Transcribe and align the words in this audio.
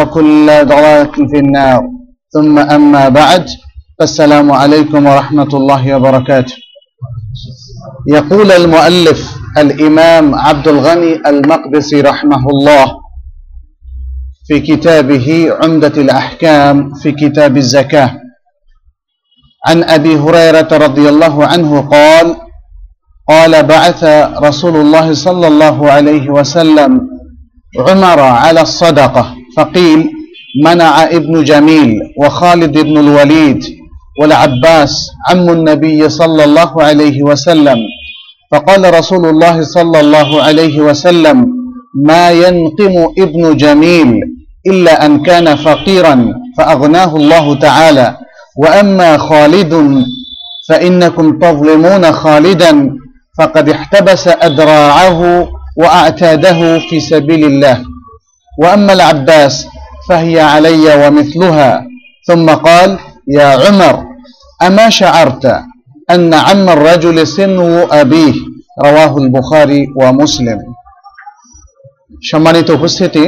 وكل 0.00 0.46
ضلالة 0.46 1.12
في 1.30 1.38
النار. 1.38 1.82
ثم 2.34 2.58
أما 2.58 3.08
بعد 3.08 3.46
فالسلام 3.98 4.52
عليكم 4.52 5.06
ورحمة 5.06 5.50
الله 5.54 5.96
وبركاته. 5.96 6.54
يقول 8.08 8.52
المؤلف 8.52 9.36
الإمام 9.58 10.34
عبد 10.34 10.68
الغني 10.68 11.12
المقدسي 11.26 12.00
رحمه 12.00 12.48
الله 12.48 12.86
في 14.46 14.60
كتابه 14.60 15.48
عمدة 15.62 15.94
الأحكام 16.02 16.94
في 16.94 17.12
كتاب 17.12 17.56
الزكاة. 17.56 18.10
عن 19.68 19.84
أبي 19.84 20.16
هريرة 20.16 20.68
رضي 20.72 21.08
الله 21.08 21.46
عنه 21.46 21.80
قال 21.80 22.36
قال 23.28 23.62
بعث 23.62 24.04
رسول 24.48 24.76
الله 24.76 25.14
صلى 25.14 25.46
الله 25.46 25.90
عليه 25.90 26.30
وسلم 26.30 27.00
عمر 27.78 28.20
على 28.20 28.60
الصدقة. 28.60 29.34
فقيل 29.56 30.10
منع 30.64 31.04
ابن 31.04 31.44
جميل 31.44 32.00
وخالد 32.18 32.78
بن 32.78 32.98
الوليد 32.98 33.64
والعباس 34.20 35.10
عم 35.30 35.50
النبي 35.50 36.08
صلى 36.08 36.44
الله 36.44 36.82
عليه 36.82 37.22
وسلم. 37.22 37.78
فقال 38.52 38.94
رسول 38.94 39.26
الله 39.26 39.62
صلى 39.62 40.00
الله 40.00 40.42
عليه 40.42 40.80
وسلم 40.80 41.46
ما 42.06 42.30
ينقم 42.30 42.94
ابن 43.18 43.56
جميل 43.56 44.20
إلا 44.66 45.06
أن 45.06 45.22
كان 45.22 45.56
فقيرا 45.56 46.34
فأغناه 46.58 47.16
الله 47.16 47.58
تعالى. 47.58 48.16
وأما 48.58 49.18
خالد 49.18 50.04
فإنكم 50.68 51.38
تظلمون 51.38 52.12
خالدا 52.12 52.90
فقد 53.38 53.68
احتبس 53.68 54.28
أدراعه 54.28 55.48
وأعتاده 55.76 56.78
في 56.78 57.00
سبيل 57.00 57.44
الله. 57.44 57.93
وأما 58.53 58.93
العباس 58.93 59.67
فهي 60.09 60.39
علي 60.43 60.85
ومثلها 60.97 61.71
ثم 62.27 62.47
قال 62.49 62.89
يا 63.27 63.49
عمر 63.57 63.95
أما 64.59 64.89
شعرت 64.91 65.45
أن 66.09 66.33
عم 66.37 66.65
الرجل 66.69 67.27
سنو 67.27 67.83
أبيه 67.93 68.35
رواه 68.77 69.13
البخاري 69.17 69.81
ومسلم 69.95 70.59
সম্মানিত 72.23 72.67
উপস্থিতি 72.69 73.23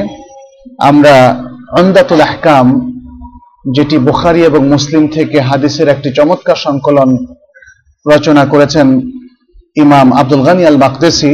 আমরা 0.79 1.15
আমদাতুল 1.79 2.21
আহকাম 2.27 2.65
যেটি 3.75 3.95
বুখারি 4.07 4.41
এবং 4.49 4.61
মুসলিম 4.73 5.03
থেকে 5.15 5.37
হাদিসের 5.49 5.87
একটি 5.89 6.09
চমৎকার 6.17 6.57
সংকলন 6.65 7.09
রচনা 8.05 8.43
করেছেন 8.53 8.87
ইমাম 9.75 10.07
আব্দুল 10.21 10.43
গানি 10.47 10.63
আল 10.65 10.77
মাকদেসি 10.83 11.31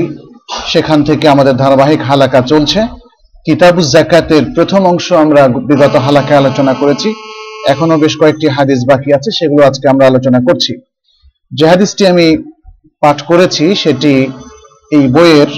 সেখান 0.71 0.99
থেকে 1.09 1.25
আমাদের 1.33 1.55
ধারাবাহিক 1.63 2.01
হালাকা 2.09 2.39
চলছে 2.51 2.79
কিতাবুজ 3.46 3.86
জাকাতের 3.92 4.44
প্রথম 4.54 4.86
অংশ 4.86 5.12
আমরা 5.12 5.48
বিগত 5.48 5.96
হালাকায় 5.96 6.36
আলোচনা 6.36 6.74
করেছি। 6.74 7.14
এখনও 7.68 7.98
বেশ 7.98 8.16
কয়েকটি 8.20 8.48
হাদিস 8.48 8.80
বাকি 8.90 9.12
আছে, 9.12 9.30
সেগুলো 9.38 9.66
আজকে 9.66 9.88
আমরা 9.88 10.06
আলোচনা 10.06 10.40
করছি। 10.48 10.72
যে 11.52 11.68
হাদিসটি 11.68 12.06
আমি 12.06 12.26
পাঠ 13.00 13.22
করেছি, 13.22 13.74
সেটি 13.74 14.12
এই 14.92 15.08
বইয়ের 15.08 15.50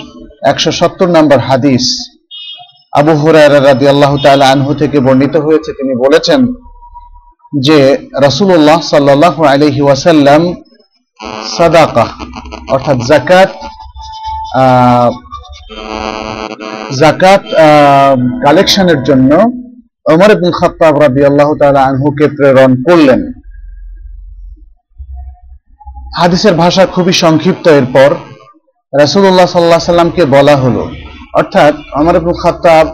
একশো 0.42 0.70
সত্তর 0.72 1.08
নম্বর 1.08 1.38
হাদিস। 1.38 1.84
আবু 2.92 3.12
হুরায়রা 3.12 3.60
রাদি 3.60 3.88
আল্লাহ 3.88 4.12
তাআলা 4.22 4.50
আনহু 4.50 4.74
থেকে 4.74 5.00
বর্ণিত 5.00 5.36
হয়েছে। 5.36 5.72
তিনি 5.72 5.94
বলেছেন 6.04 6.40
যে, 7.60 7.78
রাসূলুল্লাহ 8.22 8.80
সাল্লাল্লাহু 8.80 9.44
আলাইহি 9.44 9.80
ওয়াসাল্লাম 9.80 10.42
সাদাকা, 11.56 12.06
অর্থাৎ 12.70 12.98
জাকাত 13.06 13.50
জাকাত 17.00 17.42
কালেকশনের 18.44 19.00
জন্য 19.08 19.30
ওমর 20.12 20.30
ইবনে 20.34 20.50
খাত্তাব 20.58 20.94
রাদিয়াল্লাহু 21.04 21.52
তাআলা 21.60 21.80
আনহুকে 21.88 22.26
প্রেরণ 22.36 22.72
করলেন। 22.86 23.20
হাদিসের 26.20 26.54
ভাষা 26.62 26.82
খুবই 26.94 27.14
সংক্ষিপ্ত 27.24 27.64
এরপর 27.80 28.10
রাসূলুল্লাহ 28.92 29.48
সাল্লাল্লাহু 29.48 29.80
আলাইহি 29.80 29.92
সাল্লামকে 29.92 30.22
বলা 30.36 30.54
হলো। 30.62 30.82
অর্থাৎ 31.40 31.74
ওমর 31.98 32.16
ইবনে 32.18 32.34
খাত্তাব 32.42 32.86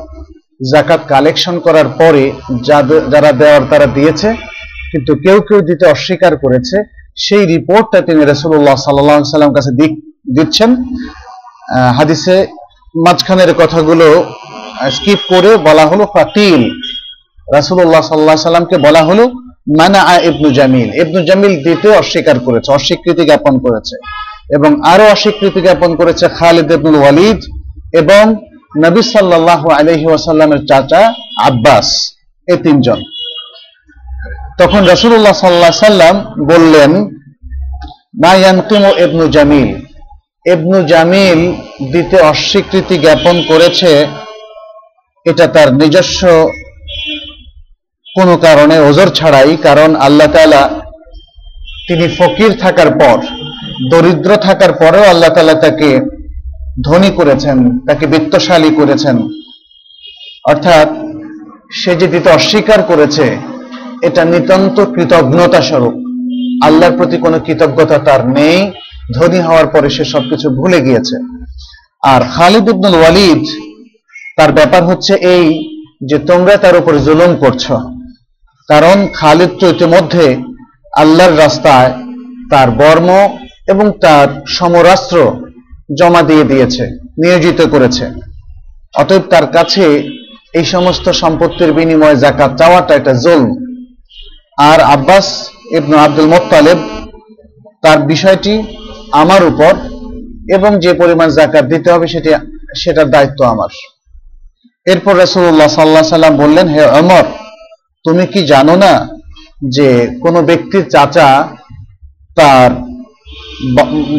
জাকাত 0.72 1.00
কালেকশন 1.12 1.56
করার 1.66 1.88
পরে 2.00 2.25
যারা 3.12 3.31
দেওয়ার 3.41 3.62
তারা 3.70 3.87
দিয়েছে, 3.97 4.28
কিন্তু 4.92 5.12
কেউ 5.25 5.38
কেউ 5.48 5.60
দিতে 5.69 5.84
অস্বীকার 5.94 6.32
করেছে। 6.44 6.76
সেই 7.25 7.44
রিপোর্টটা 7.54 7.98
তিনি 8.08 8.20
সাল্লাল্লাহু 8.42 9.34
সাল্লাম 9.34 9.52
কাছে 9.56 9.70
দিচ্ছেন। 10.37 10.70
হাদিসে 11.98 12.37
মাঝখানের 12.95 13.55
কথাগুলো 13.55 14.34
স্কিপ 14.91 15.19
করে 15.28 15.56
বলা 15.56 15.87
হলো 15.87 16.06
ফাতিল। 16.06 16.71
রাসুল্লাহ 17.55 18.01
সাল্লাহ 18.01 18.37
সাল্লামকে 18.37 18.78
বলা 18.78 19.03
হলো, 19.03 19.28
মানা 19.78 20.19
ইবনু 20.19 20.51
জামিল। 20.51 20.95
ইবনু 21.00 21.25
জামিল 21.27 21.65
দিতে 21.65 21.89
অস্বীকার 21.89 22.39
করেছে, 22.39 22.73
অস্বীকৃতি 22.73 23.25
জ্ঞাপন 23.25 23.59
করেছে। 23.59 23.97
এবং 24.55 24.83
আরও 24.84 25.05
অস্বীকৃতি 25.05 25.61
জ্ঞাপন 25.61 25.97
করেছে 25.97 26.29
খালিদ 26.29 26.73
ইবনুল 26.73 26.95
ওয়ালিদ 26.95 27.45
এবং 27.93 28.37
নবী 28.84 29.03
সাল্লাহ 29.03 29.69
আলহি 29.69 30.06
ওয়াসাল্লামের 30.06 30.67
চাচা 30.67 31.15
আব্বাস 31.43 32.17
এই 32.49 32.56
তিনজন। 32.56 33.03
তখন 34.59 34.85
রাসুল্লাহ 34.85 35.32
সাল্লাহ 35.32 35.70
সাল্লাম 35.70 36.35
বললেন, 36.47 37.05
মা 38.23 38.35
ইয়ানকিমু 38.35 38.91
ইবনু 39.05 39.29
জামিল। 39.29 39.80
ইবনু 40.46 40.78
জামিল 40.92 41.40
দিতে 41.92 42.16
অস্বীকৃতি 42.32 42.96
জ্ঞাপন 43.04 43.37
করেছে, 43.50 43.90
এটা 45.26 45.46
তার 45.54 45.69
নিজস্ব 45.81 46.20
কোনো 48.16 48.34
কারণে 48.46 48.76
ওজোর 48.88 49.10
ছাড়াই, 49.19 49.52
কারণ 49.66 49.90
আল্লাহ 50.06 50.28
তালা 50.34 50.62
তিনি 51.88 52.06
ফকির 52.19 52.50
থাকার 52.64 52.90
পর, 53.00 53.19
দরিদ্র 53.90 54.31
থাকার 54.46 54.72
পরেও 54.81 55.04
আল্লাহ 55.12 55.31
তালা 55.34 55.54
তাকে 55.64 55.90
ধনী 56.87 57.10
করেছেন, 57.19 57.58
তাকে 57.87 58.04
বিত্তশালী 58.12 58.70
করেছেন। 58.78 59.16
অর্থাৎ 60.44 60.88
সে 61.81 61.92
যে 62.00 62.06
দিতে 62.14 62.28
অস্বীকার 62.31 62.81
করেছে, 62.82 63.26
এটা 64.02 64.22
নিতান্ত 64.32 64.76
কৃতজ্ঞতা 64.94 65.60
স্বরূপ 65.69 65.94
আল্লাহর 66.66 66.96
প্রতি 66.98 67.16
কোনো 67.25 67.38
কৃতজ্ঞতা 67.46 67.96
তার 68.06 68.22
নেই। 68.38 68.58
ধনী 69.17 69.41
হওয়ার 69.47 69.67
পরে 69.75 69.89
সে 69.97 70.05
সবকিছু 70.15 70.47
ভুলে 70.59 70.79
গিয়েছে। 70.87 71.17
আর 72.03 72.21
খালিদ 72.35 72.67
ইবনুল 72.73 72.97
ওয়ালিদ, 72.99 73.43
তার 74.37 74.51
ব্যাপার 74.59 74.83
হচ্ছে 74.91 75.12
এই 75.35 75.47
যে 76.09 76.17
তোমরা 76.31 76.55
তার 76.65 76.75
উপর 76.81 76.95
জুলুম 77.07 77.33
করছ। 77.43 77.65
কারণ 78.69 78.99
খালিদ 79.19 79.53
তো 79.61 79.65
ইতিমধ্যে 79.75 80.27
আল্লাহর 81.03 81.35
রাস্তায় 81.45 81.91
তার 82.51 82.69
বর্ম 82.81 83.09
এবং 83.73 83.87
তার 84.05 84.29
সমরাস্ত্র 84.59 85.17
জমা 85.99 86.23
দিয়ে 86.31 86.45
দিয়েছে, 86.51 86.85
নিয়োজিত 87.23 87.61
করেছে। 87.75 88.05
অতএব 89.01 89.25
তার 89.33 89.47
কাছে 89.57 89.85
এই 90.59 90.67
সমস্ত 90.75 91.07
সম্পত্তির 91.23 91.71
বিনিময়ে 91.79 92.21
জাকাত 92.25 92.51
চাওয়াটা 92.61 92.93
একটা 92.97 93.12
জুলম। 93.25 93.51
আর 94.71 94.79
আব্বাস 94.95 95.27
ইবনু 95.79 95.97
আব্দুল 96.05 96.29
মোত্তালেব, 96.35 96.79
তার 97.85 97.99
বিষয়টি 98.12 98.55
আমার 99.12 99.43
উপর 99.45 99.73
এবং 100.57 100.71
যে 100.85 100.93
পরিমাণ 100.95 101.29
জাকাত 101.39 101.65
দিতে 101.73 101.89
হবে 101.93 102.07
সেটি 102.12 102.31
সেটার 102.83 103.09
দায়িত্ব 103.11 103.41
আমার। 103.45 103.71
এরপর 104.87 105.15
রসুল্লাহ 105.25 105.69
সাল্লাহ 105.79 106.03
সাল্লাম 106.03 106.35
বললেন, 106.37 106.67
হে 106.69 106.85
অমর 107.01 107.25
তুমি 108.05 108.25
কি 108.33 108.41
জানো 108.47 108.75
না 108.77 108.93
যে 109.77 109.89
কোনো 110.21 110.39
ব্যক্তির 110.43 110.85
চাচা 110.95 111.29
তার 112.39 112.71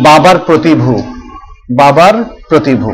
বাবার 0.07 0.37
প্রতিভু 0.47 0.93
বাবার 1.79 2.15
প্রতিভু? 2.49 2.91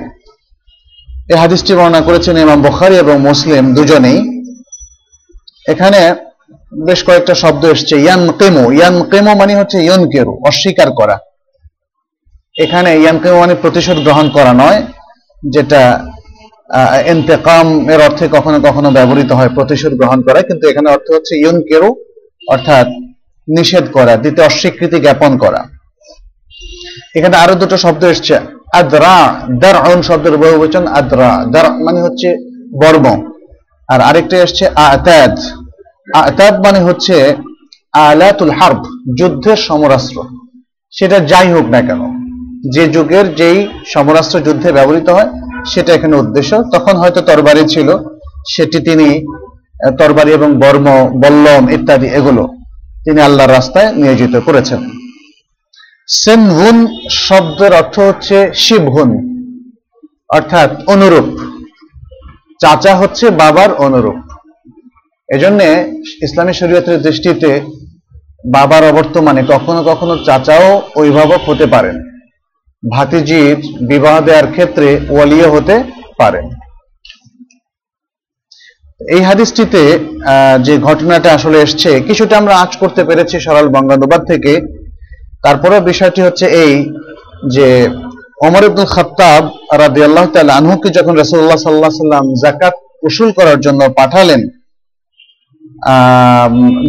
এই 1.31 1.37
হাদিসটি 1.43 1.71
বর্ণনা 1.75 2.01
করেছেন 2.01 2.35
ইমাম 2.37 2.59
বখারি 2.67 2.95
এবং 3.03 3.15
মুসলিম 3.29 3.63
দুজনেই। 3.77 4.19
এখানে 5.65 6.01
বেশ 6.87 6.99
কয়েকটা 7.07 7.33
শব্দ 7.43 7.63
এসছে 7.65 7.95
ইয়ান 8.05 8.21
কেমো 8.39 8.63
ইয়ান 8.77 8.95
কেমো 9.11 9.31
মানে 9.41 9.53
হচ্ছে 9.59 9.77
ইয়ন 9.85 10.03
কেরু 10.13 10.33
অস্বীকার 10.49 10.91
করা। 10.99 11.17
এখানে 12.57 12.89
ইয়ান 13.01 13.17
কেমো 13.21 13.37
মানে 13.43 13.55
প্রতিশোধ 13.63 13.97
গ্রহণ 14.05 14.27
করা 14.37 14.51
নয়, 14.61 14.79
যেটা 15.43 15.81
এন্তেকাম 17.13 17.67
এর 17.93 17.99
অর্থে 18.07 18.25
কখনো 18.35 18.57
কখনো 18.67 18.89
ব্যবহৃত 18.97 19.31
হয়, 19.37 19.51
প্রতিশোধ 19.57 19.93
গ্রহণ 19.99 20.19
করা, 20.27 20.39
কিন্তু 20.47 20.63
এখানে 20.71 20.87
অর্থ 20.95 21.07
হচ্ছে 21.15 21.33
ইয়ন 21.41 21.57
কেরু 21.67 21.89
অর্থাৎ 22.53 22.87
নিষেধ 23.47 23.85
করা 23.95 24.13
দিতে 24.23 24.39
অস্বীকৃতি 24.49 24.97
জ্ঞাপন 25.05 25.31
করা। 25.43 25.61
এখানে 27.17 27.35
আরও 27.43 27.55
দুটো 27.61 27.75
শব্দ 27.85 28.01
এসছে, 28.13 28.35
আদ্রা, 28.79 29.15
দার 29.61 29.77
শব্দের 30.09 30.35
বহুবচন, 30.43 30.83
আদ্রা, 30.99 31.31
দার 31.53 31.67
মানে 31.85 31.99
হচ্ছে 32.05 32.29
বর্ম, 32.81 33.05
আর 33.89 33.99
আরেকটা 34.09 34.35
এসছে 34.45 34.65
আতাদ 34.89 35.33
আতাদ 36.23 36.53
মানে 36.65 36.79
হচ্ছে 36.87 37.15
আলাতুল 38.07 38.53
হার্ব, 38.59 38.81
যুদ্ধের 39.19 39.59
সমরাস্ত্র, 39.67 40.17
সেটা 40.93 41.17
যাই 41.31 41.49
হোক 41.55 41.65
না 41.75 41.79
কেন। 41.87 42.01
যে 42.73 42.83
যুগের 42.87 43.25
যেই 43.35 43.57
সমরাস্ত্র 43.93 44.39
যুদ্ধে 44.39 44.69
ব্যবহৃত 44.71 45.07
হয়, 45.09 45.29
সেটা 45.71 45.91
এখানে 45.93 46.15
উদ্দেশ্য। 46.15 46.51
তখন 46.73 46.95
হয়তো 46.95 47.21
তরবারি 47.21 47.63
ছিল, 47.67 47.89
সেটি 48.53 48.79
তিনি 48.79 49.07
তরবারি 49.99 50.31
এবং 50.31 50.49
বর্ম, 50.59 50.87
বল্লম 51.23 51.63
ইত্যাদি 51.69 52.07
এগুলো 52.19 52.43
তিনি 53.05 53.19
আল্লাহর 53.21 53.51
রাস্তায় 53.51 53.89
নিয়োজিত 53.93 54.35
করেছেন। 54.45 54.81
সেনহুন 56.07 56.77
শব্দের 57.27 57.71
অর্থ 57.73 57.95
হচ্ছে 57.99 58.37
শিবহুন, 58.55 59.09
অর্থাৎ 60.29 60.69
অনুরূপ। 60.87 61.27
চাচা 62.61 62.93
হচ্ছে 62.95 63.29
বাবার 63.41 63.71
অনুরূপ। 63.85 64.19
এজন্য 65.29 65.59
ইসলামী 66.23 66.53
শরীয়তের 66.53 66.97
দৃষ্টিতে 67.01 67.51
বাবার 68.45 68.83
অবর্তমানে 68.83 69.41
কখনো 69.47 69.79
কখনো 69.83 70.13
চাচাও 70.25 70.67
অভিভাবক 70.95 71.41
হতে 71.49 71.65
পারেন। 71.65 71.95
ভাতিজির 72.83 73.57
বিবাহ 73.91 74.15
দেওয়ার 74.27 74.47
ক্ষেত্রে 74.53 74.87
ওয়ালিও 75.13 75.47
হতে 75.55 75.75
পারেন 76.19 76.45
এই 79.15 79.21
হাদিসটিতে 79.29 79.81
যে 80.67 80.73
ঘটনাটা 80.87 81.29
আসলে 81.37 81.57
এসছে, 81.65 81.91
কিছুটা 82.07 82.33
আমরা 82.41 82.53
আঁচ 82.63 82.71
করতে 82.81 83.01
পেরেছি 83.07 83.35
সরল 83.45 83.67
বঙ্গানুবাদ 83.75 84.21
থেকে। 84.31 84.53
তারপরে 85.45 85.75
বিষয়টি 85.91 86.21
হচ্ছে 86.25 86.45
এই 86.63 86.73
যে 87.55 87.67
ওমর 88.47 88.63
ইবনুল 88.69 88.89
খাত্তাব 88.95 89.41
রাদিয়াল্লাহু 89.83 90.27
তাআলা 90.33 90.53
আনহুকে 90.59 90.89
যখন 90.97 91.13
রাসূলুল্লাহ 91.21 91.59
সাল্লাল্লাহু 91.61 91.91
আলাইহি 91.91 92.05
সাল্লাম 92.05 92.25
যাকাত 92.43 92.75
উসুল 93.07 93.29
করার 93.37 93.59
জন্য 93.65 93.81
পাঠালেন 93.99 94.41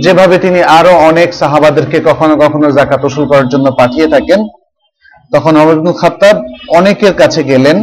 যেভাবে 0.04 0.36
তিনি 0.44 0.60
আরও 0.78 0.92
অনেক 1.10 1.28
সাহাবাদেরকে 1.40 1.98
কখনো 2.08 2.34
কখনো 2.44 2.66
জাকাত 2.78 3.00
উসুল 3.08 3.24
করার 3.30 3.48
জন্য 3.52 3.66
পাঠিয়ে 3.80 4.08
থাকেন 4.14 4.40
তখন 5.32 5.52
ওমর 5.60 5.76
ইবনুল 5.78 5.96
খাত্তাব 6.02 6.36
অনেকের 6.78 7.14
কাছে 7.20 7.40
গেলেন, 7.50 7.76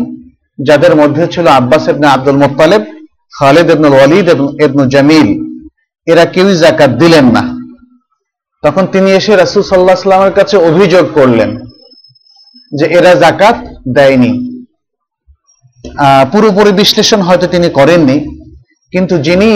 যাদের 0.68 0.94
মধ্যে 1.02 1.24
ছিল 1.34 1.46
Abbas 1.60 1.84
ibn 1.92 2.08
Abdul 2.16 2.38
Muttalib, 2.44 2.84
Khalid 3.34 3.68
ibnul 3.76 3.96
Walid 3.98 4.26
এবং 4.34 4.46
ইবনু 4.66 4.84
জামিল। 4.94 5.30
এরা 6.08 6.24
কেউই 6.34 6.56
জাকাত 6.64 6.92
দিলেন 7.02 7.26
না। 7.36 7.44
তখন 8.64 8.84
তিনি 8.94 9.10
এসে 9.20 9.34
রাসূল 9.34 9.64
আলাইহি 9.64 10.02
সাল্লামের 10.04 10.34
কাছে 10.40 10.56
অভিযোগ 10.70 11.06
করলেন 11.18 11.50
যে 12.78 12.86
এরা 12.98 13.12
জাকাত 13.24 13.58
দেয়নি। 13.96 14.32
পুরোপুরি 16.32 16.72
বিশ্লেষণ 16.82 17.22
হয়তো 17.28 17.46
তিনি 17.54 17.68
করেননি, 17.80 18.18
কিন্তু 18.94 19.16
যিনি 19.28 19.52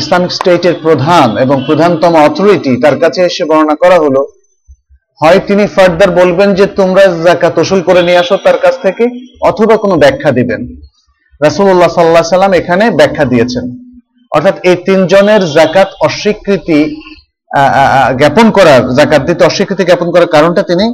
ইসলামিক 0.00 0.32
স্টেটের 0.38 0.74
প্রধান 0.84 1.28
এবং 1.44 1.56
প্রধানতম 1.68 2.12
অথরিটি, 2.26 2.72
তার 2.82 2.96
কাছে 3.02 3.20
এসে 3.28 3.42
বর্ণনা 3.48 3.74
করা 3.82 3.96
হলো 4.04 4.20
হয় 5.20 5.40
তিনি 5.48 5.64
ফার্দার 5.74 6.10
বলবেন 6.20 6.48
যে, 6.58 6.64
তোমরা 6.78 7.02
জাকাত 7.26 7.54
উসুল 7.62 7.80
করে 7.88 8.00
নিয়ে 8.06 8.20
আসো 8.22 8.36
তার 8.46 8.58
কাছ 8.64 8.74
থেকে 8.84 9.04
অথবা 9.50 9.74
কোনো 9.82 9.94
ব্যাখ্যা 10.02 10.30
দিবেন। 10.38 10.60
রাসূলুল্লাহ 11.46 11.90
সাল্লাহ 11.96 12.24
সাল্লাম 12.34 12.52
এখানে 12.60 12.84
ব্যাখ্যা 12.98 13.24
দিয়েছেন। 13.32 13.64
অর্থাৎ 14.32 14.56
এই 14.70 14.76
তিনজনের 14.86 15.42
জাকাত 15.56 15.88
অস্বীকৃতি 16.06 16.80
জ্ঞাপন 18.20 18.46
করার 18.56 18.82
জাকাত 18.98 19.22
দিতে 19.28 19.42
অস্বীকৃতি 19.44 19.82
জ্ঞাপন 19.88 20.08
করার 20.14 20.32
কারণটা 20.36 20.62
তিনি 20.70 20.86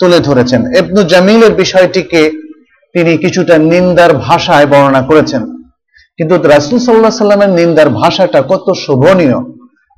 তুলে 0.00 0.18
ধরেছেন। 0.28 0.60
ইবনু 0.80 1.00
জামিলের 1.12 1.52
বিষয়টিকে 1.62 2.20
তিনি 2.94 3.12
কিছুটা 3.24 3.54
নিন্দার 3.72 4.12
ভাষায় 4.26 4.66
বর্ণনা 4.72 5.02
করেছেন। 5.10 5.42
কিন্তু 6.18 6.34
রাসূল 6.54 6.78
সাল্লাহ 6.82 7.24
সাল্লামের 7.24 7.52
নিন্দার 7.58 7.88
ভাষাটা 8.02 8.40
কত 8.52 8.66
শোভনীয়, 8.84 9.38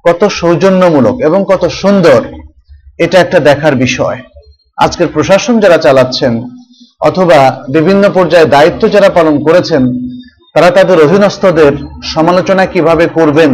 কত 0.04 0.20
সৌজন্যমূলক 0.40 1.16
এবং 1.28 1.40
কত 1.50 1.62
সুন্দর। 1.80 2.20
এটা 2.98 3.16
একটা 3.20 3.38
দেখার 3.40 3.74
বিষয়। 3.76 4.18
আজকের 4.78 5.08
প্রশাসন 5.08 5.60
যারা 5.60 5.78
চালাচ্ছেন 5.78 6.32
অথবা 7.00 7.64
বিভিন্ন 7.68 8.04
পর্যায়ে 8.10 8.46
দায়িত্ব 8.46 8.88
যারা 8.88 9.08
পালন 9.08 9.44
করেছেন, 9.44 9.82
তারা 10.54 10.70
তাদের 10.70 10.98
অধীনস্থদের 11.06 11.72
সমালোচনা 12.02 12.66
কীভাবে 12.66 13.06
করবেন, 13.06 13.50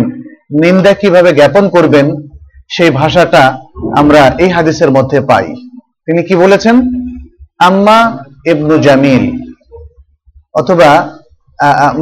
নিন্দা 0.63 0.93
কীভাবে 0.93 1.33
জ্ঞাপন 1.33 1.69
করবেন, 1.69 2.07
সেই 2.71 2.91
ভাষাটা 2.91 3.59
আমরা 3.97 4.37
এই 4.39 4.49
হাদিসের 4.49 4.91
মধ্যে 4.91 5.21
পাই। 5.21 5.47
তিনি 6.07 6.23
কি 6.23 6.35
বলেছেন? 6.37 6.77
আম্মা 7.59 7.99
ইবনু 8.47 8.79
জামিল 8.79 9.25
অথবা 10.55 10.91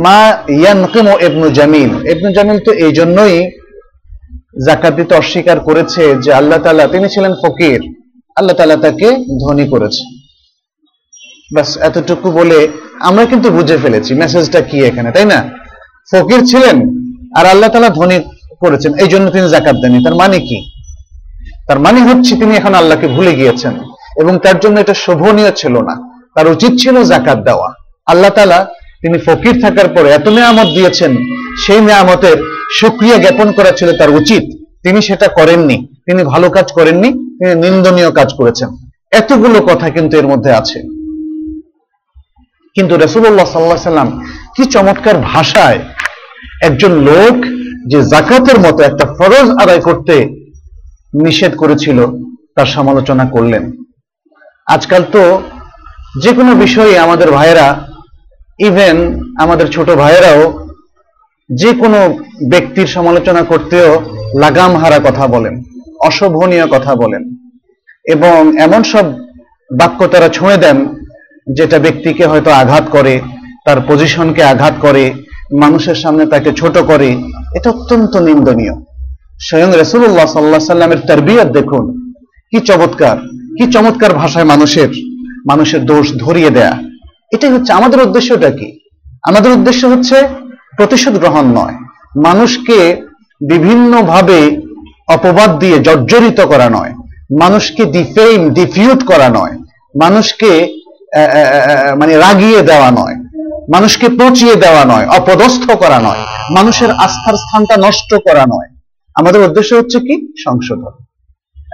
মা 0.05 0.19
ইয়ানকিমু 0.49 1.13
ইবনু 1.27 1.47
জামিল। 1.51 1.91
ইবনু 2.13 2.29
জামিল 2.33 2.59
তো 2.67 2.73
এই 2.73 2.93
জন্যই 2.93 3.37
জাকাত 4.67 4.95
দিতে 4.95 5.15
অস্বীকার 5.15 5.61
করেছে 5.61 6.15
যে 6.15 6.33
আল্লাহ 6.33 6.59
তাআলা, 6.59 6.87
তিনি 6.87 7.09
ছিলেন 7.09 7.33
ফকির। 7.33 7.81
আল্লাহ 8.37 8.57
তাআলা 8.57 8.77
তাকে 8.77 9.09
ধনী 9.47 9.69
করেছে। 9.69 10.03
ব্যাস, 11.55 11.77
এতটুকু 11.77 12.31
বলে 12.31 12.69
আমরা 13.01 13.25
কিন্তু 13.25 13.51
বুঝে 13.51 13.77
ফেলেছি 13.77 14.15
মেসেজটা 14.15 14.61
কি 14.61 14.79
এখানে, 14.85 15.13
তাই 15.13 15.25
না? 15.25 15.51
ফকির 16.13 16.41
ছিলেন 16.47 16.77
আর 17.37 17.47
আল্লাহ 17.47 17.71
তাআলা 17.71 17.89
ধনী 17.89 18.19
করেছেন, 18.61 18.95
এই 18.99 19.09
জন্য 19.09 19.31
তিনি 19.31 19.49
জাকাত 19.49 19.77
দেননি। 19.83 20.05
তার 20.05 20.15
মানে 20.15 20.39
কি? 20.39 20.59
তার 21.69 21.79
মানে 21.79 22.01
হচ্ছে 22.01 22.37
তিনি 22.37 22.57
এখন 22.57 22.75
আল্লাহকে 22.75 23.09
ভুলে 23.09 23.35
গিয়েছেন 23.35 23.75
এবং 24.21 24.39
তার 24.39 24.61
জন্য 24.61 24.81
এটা 24.81 24.95
শোভনীয় 24.95 25.51
ছিল 25.51 25.75
না। 25.79 25.95
তার 26.35 26.47
উচিত 26.49 26.73
ছিল 26.79 27.03
জাকাত 27.03 27.39
দেওয়া। 27.39 27.75
আল্লাহ 28.07 28.31
তালা 28.31 28.67
তিনি 29.01 29.19
ফকির 29.19 29.61
থাকার 29.63 29.89
পরে 29.89 30.11
এত 30.11 30.29
নিয়ামত 30.29 30.67
দিয়েছেন, 30.67 31.17
সেই 31.67 31.81
নিয়ামতের 31.81 32.39
সুক্রিয়া 32.77 33.19
জ্ঞাপন 33.19 33.53
করা 33.53 33.71
ছিল 33.71 33.99
তার 33.99 34.11
উচিত। 34.11 34.67
তিনি 34.83 35.03
সেটা 35.03 35.29
করেননি। 35.29 35.87
তিনি 35.87 36.25
ভালো 36.25 36.51
কাজ 36.51 36.73
করেননি। 36.73 37.13
তিনি 37.13 37.55
নিন্দনীয় 37.55 38.11
কাজ 38.11 38.35
করেছেন। 38.37 38.69
এতগুলো 39.13 39.61
কথা 39.61 39.91
কিন্তু 39.91 40.17
এর 40.17 40.27
মধ্যে 40.27 40.53
আছে। 40.53 40.83
কিন্তু 42.75 42.97
রসুল্লাহ 42.97 43.47
সাল্লাহ 43.47 43.77
সাল্লাম 43.77 44.25
কি 44.57 44.65
চমৎকার 44.65 45.17
ভাষায় 45.17 45.79
একজন 46.63 46.93
লোক 46.93 47.45
যে 47.91 48.03
জাকাতের 48.03 48.61
মতো 48.61 48.83
একটা 48.83 49.07
ফরজ 49.07 49.51
আদায় 49.63 49.81
করতে 49.81 50.15
নিষেধ 51.25 51.57
করেছিল, 51.57 52.07
তার 52.55 52.67
সমালোচনা 52.67 53.25
করলেন। 53.25 53.73
আজকাল 54.67 55.05
তো 55.13 55.43
যে 56.23 56.33
কোনো 56.33 56.55
বিষয়ে 56.55 56.99
আমাদের 56.99 57.31
ভাইয়েরা 57.31 57.89
ইভেন 58.59 59.21
আমাদের 59.41 59.67
ছোট 59.67 59.91
ভাইয়েরাও 59.91 60.68
যে 61.51 61.73
কোনো 61.73 62.19
ব্যক্তির 62.51 62.87
সমালোচনা 62.87 63.43
করতেও 63.43 64.03
লাগাম 64.39 64.77
হারা 64.77 64.99
কথা 64.99 65.27
বলেন, 65.27 65.55
অশোভনীয় 66.01 66.67
কথা 66.67 66.95
বলেন 66.95 67.23
এবং 68.05 68.59
এমন 68.59 68.83
সব 68.83 69.05
বাক্য 69.71 70.09
তারা 70.09 70.29
ছুঁয়ে 70.29 70.57
দেন 70.57 70.79
যেটা 71.57 71.79
ব্যক্তিকে 71.79 72.27
হয়তো 72.27 72.51
আঘাত 72.51 72.85
করে, 72.91 73.21
তার 73.65 73.79
পজিশনকে 73.89 74.43
আঘাত 74.43 74.75
করে, 74.81 75.13
মানুষের 75.53 75.95
সামনে 75.95 76.27
তাকে 76.27 76.53
ছোট 76.53 76.79
করে, 76.79 77.17
এটা 77.55 77.71
অত্যন্ত 77.71 78.17
নিন্দনীয়। 78.17 78.75
স্বয়ং 79.41 79.71
রসুল্লাহ 79.81 80.27
সাল্লাহ 80.27 80.61
সাল্লামের 80.61 81.01
তারবিয়ত 81.09 81.49
দেখুন, 81.49 82.15
কি 82.51 82.61
চমৎকার 82.61 83.17
কি 83.59 83.73
চমৎকার 83.73 84.13
ভাষায় 84.13 84.45
মানুষের 84.45 84.91
মানুষের 85.49 85.87
দোষ 85.87 86.13
ধরিয়ে 86.13 86.51
দেয়া। 86.51 86.75
এটাই 87.33 87.51
হচ্ছে, 87.51 87.73
আমাদের 87.73 88.01
উদ্দেশ্যটা 88.01 88.51
কি? 88.51 88.79
আমাদের 89.23 89.51
উদ্দেশ্য 89.53 89.87
হচ্ছে 89.87 90.48
প্রতিশোধ 90.79 91.15
গ্রহণ 91.23 91.47
নয়। 91.61 91.77
মানুষকে 92.27 92.79
বিভিন্নভাবে 93.51 94.39
অপবাদ 95.15 95.51
দিয়ে 95.63 95.77
জর্জরিত 95.87 96.41
করা 96.53 96.69
নয়। 96.77 96.93
মানুষকে 97.43 97.83
ডিফেম 97.97 98.39
ডিফিউট 98.59 99.01
করা 99.11 99.29
নয়। 99.39 99.55
মানুষকে 100.03 100.51
মানে 102.01 102.15
রাগিয়ে 102.25 102.61
দেওয়া 102.71 102.91
নয়। 102.91 103.17
মানুষকে 103.75 104.07
পচিয়ে 104.21 104.55
দেওয়া 104.65 104.85
নয়, 104.85 105.07
অপদস্থ 105.19 105.65
করা 105.83 105.99
নয়। 106.09 106.23
মানুষের 106.57 106.91
আস্থার 107.05 107.37
স্থানটা 107.43 107.77
নষ্ট 107.87 108.11
করা 108.27 108.45
নয়। 108.55 108.69
আমাদের 109.15 109.41
উদ্দেশ্য 109.47 109.71
হচ্ছে 109.75 109.99
কি? 110.07 110.15
সংশোধন। 110.45 110.95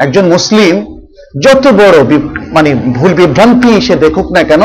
একজন 0.04 0.24
মুসলিম 0.34 0.74
যত 1.44 1.64
বড় 1.80 1.96
মানে 2.56 2.70
ভুল 2.96 3.12
বিভ্রান্তি 3.20 3.72
সে 3.86 3.94
দেখুক 4.04 4.26
না 4.36 4.42
কেন, 4.50 4.62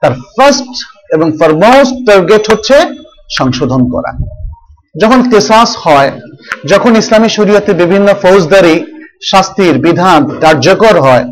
তার 0.00 0.12
ফার্স্ট 0.36 0.74
এবং 1.14 1.28
ফরমোস্ট 1.40 1.94
টার্গেট 2.08 2.44
হচ্ছে 2.52 2.76
সংশোধন 3.38 3.82
করা। 3.94 4.10
যখন 5.02 5.20
কেসাস 5.30 5.70
হয়, 5.84 6.10
যখন 6.72 6.92
ইসলামী 7.02 7.28
শরীয়তে 7.38 7.72
বিভিন্ন 7.82 8.08
ফৌজদারি, 8.22 8.76
শাস্তির 9.30 9.74
বিধান 9.86 10.20
কার্যকর 10.44 10.94
হয়, 11.06 11.24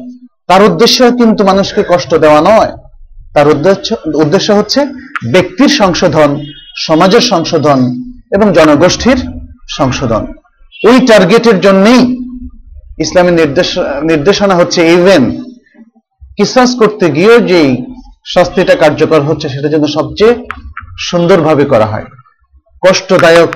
তার 0.48 0.60
উদ্দেশ্য 0.68 0.98
কিন্তু 1.20 1.42
মানুষকে 1.50 1.82
কষ্ট 1.92 2.10
দেওয়া 2.24 2.40
নয়। 2.50 2.72
তার 3.34 3.46
উদ্দেশ্য 3.54 3.88
উদ্দেশ্য 4.22 4.48
হচ্ছে 4.58 4.80
ব্যক্তির 5.34 5.72
সংশোধন, 5.80 6.30
সমাজের 6.86 7.24
সংশোধন 7.32 7.78
এবং 8.36 8.46
জনগোষ্ঠীর 8.58 9.18
সংশোধন। 9.78 10.22
ওই 10.88 10.96
টার্গেটের 11.08 11.58
জন্যই 11.66 12.02
ইসলামের 13.04 13.34
নির্দেশ, 13.40 13.70
নির্দেশনা 14.10 14.54
হচ্ছে 14.60 14.80
ইভেন 14.96 15.22
কিসাস 16.36 16.70
করতে 16.80 17.04
গিয়েও 17.16 17.38
যেই 17.50 17.70
শাস্তিটা 18.34 18.74
কার্যকর 18.82 19.20
হচ্ছে, 19.28 19.46
সেটা 19.54 19.68
যেন 19.74 19.84
সবচেয়ে 19.96 20.34
সুন্দরভাবে 21.00 21.64
করা 21.64 21.86
হয়। 21.86 22.04
কষ্টদায়ক 22.88 23.48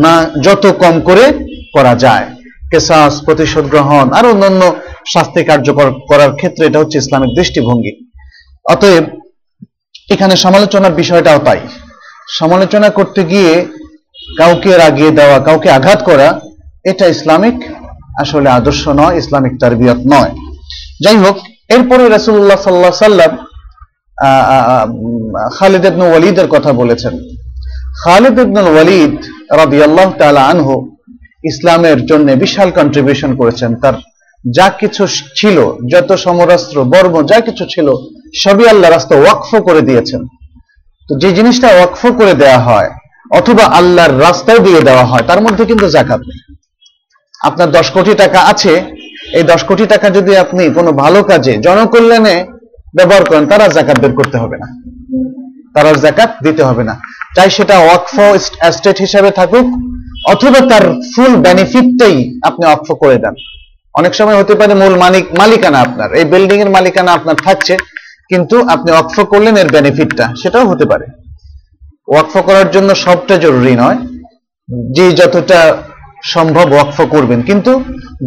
না 0.00 0.30
যত 0.42 0.74
কম 0.78 1.00
করে 1.00 1.32
করা 1.72 1.94
যায়। 1.94 2.26
কেসাস, 2.70 3.24
প্রতিশোধ 3.24 3.64
গ্রহণ, 3.64 4.12
আর 4.12 4.26
অন্যান্য 4.26 4.74
শাস্তি 5.12 5.44
কার্যকর 5.44 5.90
করার 6.08 6.36
ক্ষেত্রে 6.36 6.66
এটা 6.66 6.78
হচ্ছে 6.78 6.98
ইসলামের 6.98 7.28
দৃষ্টিভঙ্গি। 7.28 8.10
অতএব, 8.70 9.04
এখানে 10.10 10.36
সমালোচনার 10.36 10.92
বিষয়টাও 10.92 11.38
তাই। 11.38 11.60
সমালোচনা 12.28 12.90
করতে 12.90 13.24
গিয়ে 13.24 13.66
কাউকে 14.38 14.76
রাগিয়ে 14.76 15.10
দেওয়া, 15.10 15.38
কাউকে 15.38 15.70
আঘাত 15.70 16.04
করা, 16.04 16.40
এটা 16.84 17.06
ইসলামিক 17.06 17.54
আসলে 18.20 18.50
আদর্শ 18.50 18.88
নয়, 18.88 19.16
ইসলামিক 19.16 19.52
তারবিয়ত 19.60 19.96
নয়। 20.12 20.30
যাই 21.04 21.16
হোক, 21.16 21.38
এরপরে 21.68 22.08
রাসূলুল্লাহ 22.08 22.56
সাল্লাহ 22.56 22.90
সাল্লাম 22.90 23.36
খালিদ 25.58 25.84
ইবনে 25.90 26.04
ওয়ালিদের 26.10 26.48
কথা 26.54 26.70
বলেছেন। 26.72 27.14
খালিদ 28.02 28.36
ইবনুল 28.44 28.68
ওয়ালিদ 28.74 29.14
রাদিয়াল্লাহু 29.60 30.12
তাআলা 30.20 30.42
আনহু 30.52 30.74
ইসলামের 31.50 31.98
জন্য 32.06 32.26
বিশাল 32.44 32.68
কন্ট্রিবিউশন 32.78 33.30
করেছেন। 33.40 33.70
তার 33.82 33.96
যা 34.44 34.66
কিছু 34.80 35.02
ছিল, 35.34 35.56
যত 35.92 36.10
সমরাস্ত্র, 36.24 36.76
বর্ম, 36.84 37.14
যা 37.30 37.38
কিছু 37.40 37.64
ছিল, 37.74 37.88
সবই 38.42 38.66
আল্লাহ 38.72 38.88
রাস্তা 38.90 39.14
ওয়াকফ 39.18 39.50
করে 39.68 39.82
দিয়েছেন। 39.88 40.20
তো 41.08 41.12
যে 41.22 41.30
জিনিসটা 41.32 41.68
ওয়াকফ 41.72 42.02
করে 42.20 42.34
দেওয়া 42.34 42.58
হয়, 42.58 42.90
অথবা 43.38 43.64
আল্লাহর 43.78 44.14
রাস্তায় 44.26 44.58
দিয়ে 44.58 44.80
দেওয়া 44.88 45.04
হয়, 45.04 45.24
তার 45.28 45.40
মধ্যে 45.40 45.64
কিন্তু 45.64 45.86
জাকাত 45.88 46.20
নেই। 46.28 46.40
আপনার 47.48 47.68
দশ 47.70 47.86
কোটি 47.90 48.12
টাকা 48.14 48.40
আছে, 48.52 48.72
এই 49.38 49.42
দশ 49.42 49.60
কোটি 49.68 49.84
টাকা 49.86 50.06
যদি 50.10 50.32
আপনি 50.36 50.62
কোনো 50.74 50.90
ভালো 50.92 51.20
কাজে, 51.30 51.52
জনকল্যাণে 51.66 52.36
ব্যবহার 52.96 53.24
করেন, 53.24 53.44
তারা 53.46 53.68
জাকাত 53.68 53.98
বের 54.00 54.12
করতে 54.12 54.36
হবে 54.38 54.56
না। 54.62 54.66
তারা 55.74 55.90
জাকাত 56.04 56.30
দিতে 56.42 56.62
হবে 56.64 56.84
না। 56.84 56.94
চাই 57.36 57.50
সেটা 57.50 57.76
ওয়াকফ 57.78 58.14
এস্টেট 58.68 58.96
হিসাবে 59.00 59.30
থাকুক, 59.30 59.66
অথবা 60.32 60.60
তার 60.70 60.84
ফুল 61.12 61.32
বেনিফিটটাই 61.46 62.16
আপনি 62.42 62.66
ওয়াকফ 62.66 62.88
করে 63.02 63.16
দেন। 63.18 63.34
অনেক 63.94 64.12
সময় 64.14 64.38
হতে 64.40 64.54
পারে 64.54 64.74
মূল 64.74 64.94
মালিক, 64.98 65.24
মালিকানা 65.38 65.78
আপনার, 65.80 66.08
এই 66.14 66.24
বিল্ডিং 66.24 66.58
এর 66.60 66.70
মালিকানা 66.70 67.10
আপনার 67.12 67.36
থাকছে, 67.46 67.74
কিন্তু 68.28 68.56
আপনি 68.68 68.90
ওয়াকফ 68.92 69.16
করলেন 69.32 69.56
এর 69.56 69.68
বেনিফিটটা, 69.68 70.34
সেটাও 70.42 70.66
হতে 70.68 70.84
পারে। 70.84 71.06
ওয়াকফ 72.08 72.34
করার 72.38 72.70
জন্য 72.70 72.94
সবটা 72.94 73.34
জরুরি 73.36 73.74
নয়, 73.76 73.98
যে 74.96 75.12
যতটা 75.12 75.60
সম্ভব 76.24 76.66
ওয়াকফ 76.72 76.98
করবেন। 77.10 77.42
কিন্তু 77.42 77.72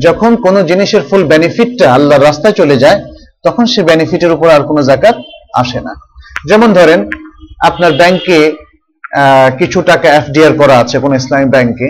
যখন 0.01 0.35
কোনো 0.35 0.63
জিনিসের 0.63 1.01
ফুল 1.09 1.23
বেনিফিটটা 1.23 1.93
আল্লাহর 1.93 2.23
রাস্তায় 2.23 2.53
চলে 2.53 2.77
যায় 2.77 2.99
তখন 3.43 3.65
সে 3.65 3.81
বেনিফিটের 3.83 4.31
উপর 4.35 4.47
আর 4.49 4.63
কোনো 4.69 4.81
জাকাত 4.89 5.17
আসে 5.61 5.79
না। 5.81 5.93
যেমন 6.49 6.73
ধরেন, 6.73 6.99
আপনার 7.59 7.91
ব্যাংকে 7.91 8.39
কিছু 9.59 9.79
টাকা 9.81 10.07
এফডিআর 10.09 10.53
করা 10.61 10.75
আছে 10.79 10.95
কোন 10.99 11.11
ইসলামী 11.15 11.47
ব্যাংকে 11.55 11.87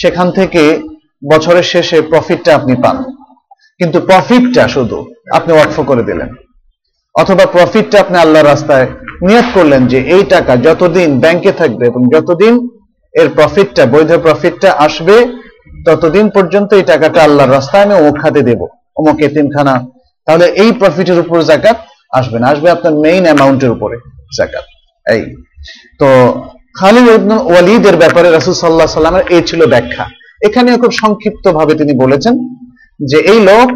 সেখান 0.00 0.28
থেকে 0.38 0.62
বছরের 1.30 1.66
শেষে 1.72 1.98
প্রফিটটা 2.02 2.50
আপনি 2.54 2.74
পান। 2.84 2.96
কিন্তু 3.78 3.98
প্রফিটটা 4.00 4.68
শুধু 4.68 4.98
আপনি 5.32 5.50
ওয়াকফ 5.54 5.78
করে 5.90 6.02
দিলেন। 6.02 6.28
অথবা 7.14 7.44
প্রফিটটা 7.46 7.96
আপনি 8.00 8.16
আল্লাহর 8.18 8.50
রাস্তায় 8.52 8.86
নিয়ত 9.26 9.48
করলেন 9.54 9.82
যে 9.86 9.98
এই 10.14 10.22
টাকা 10.24 10.52
যতদিন 10.56 11.20
ব্যাংকে 11.20 11.52
থাকবে 11.52 11.84
এবং 11.86 12.02
যতদিন 12.14 12.54
এর 13.20 13.28
প্রফিটটা 13.28 13.82
বৈধ 13.86 14.10
প্রফিটটা 14.26 14.70
আসবে, 14.86 15.16
ততদিন 15.86 16.26
পর্যন্ত 16.30 16.70
এই 16.74 16.82
টাকাটা 16.82 17.20
আল্লাহর 17.22 17.54
রাস্তায় 17.56 17.84
আমি 17.84 17.94
অমুক 17.94 18.16
খাতে 18.22 18.40
দেবো। 18.42 18.66
অমুক 19.00 19.16
এতিমখানা 19.20 19.74
তাহলে 20.26 20.46
এই 20.62 20.70
প্রফিটের 20.80 21.18
উপর 21.24 21.36
জাকাত 21.50 21.78
আসবে 22.18 22.36
না, 22.40 22.46
আসবে 22.52 22.68
আপনার 22.76 22.94
মেইন 23.04 23.24
অ্যামাউন্টের 23.28 23.70
উপরে 23.76 23.96
জাকাত 24.38 24.66
এই, 25.06 25.22
তো 26.00 26.08
খালিদ 26.78 27.06
ইবনে 27.16 27.36
ওয়ালিদের 27.50 27.96
ব্যাপারে 28.02 28.28
রাসূল 28.28 28.54
সাল্লাল্লাহু 28.54 28.88
আলাইহি 28.88 29.00
সাল্লামের 29.00 29.24
এই 29.34 29.42
ছিল 29.48 29.60
ব্যাখ্যা। 29.72 30.04
এখানেও 30.46 30.80
খুব 30.82 30.92
সংক্ষিপ্ত 31.02 31.44
ভাবে 31.58 31.72
তিনি 31.80 31.92
বলেছেন 32.02 32.34
যে 33.10 33.18
এই 33.32 33.40
লোক 33.50 33.70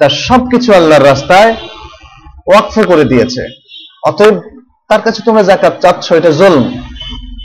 তার 0.00 0.12
সবকিছু 0.26 0.68
আল্লাহর 0.78 1.06
রাস্তায় 1.10 1.50
ওয়াকফ 2.48 2.74
করে 2.90 3.04
দিয়েছে। 3.12 3.42
অতএব 4.08 4.36
তার 4.90 5.00
কাছে 5.06 5.20
তোমরা 5.26 5.42
জাকাত 5.50 5.74
চাচ্ছ, 5.82 6.06
এটা 6.20 6.30
জুলম। 6.40 6.64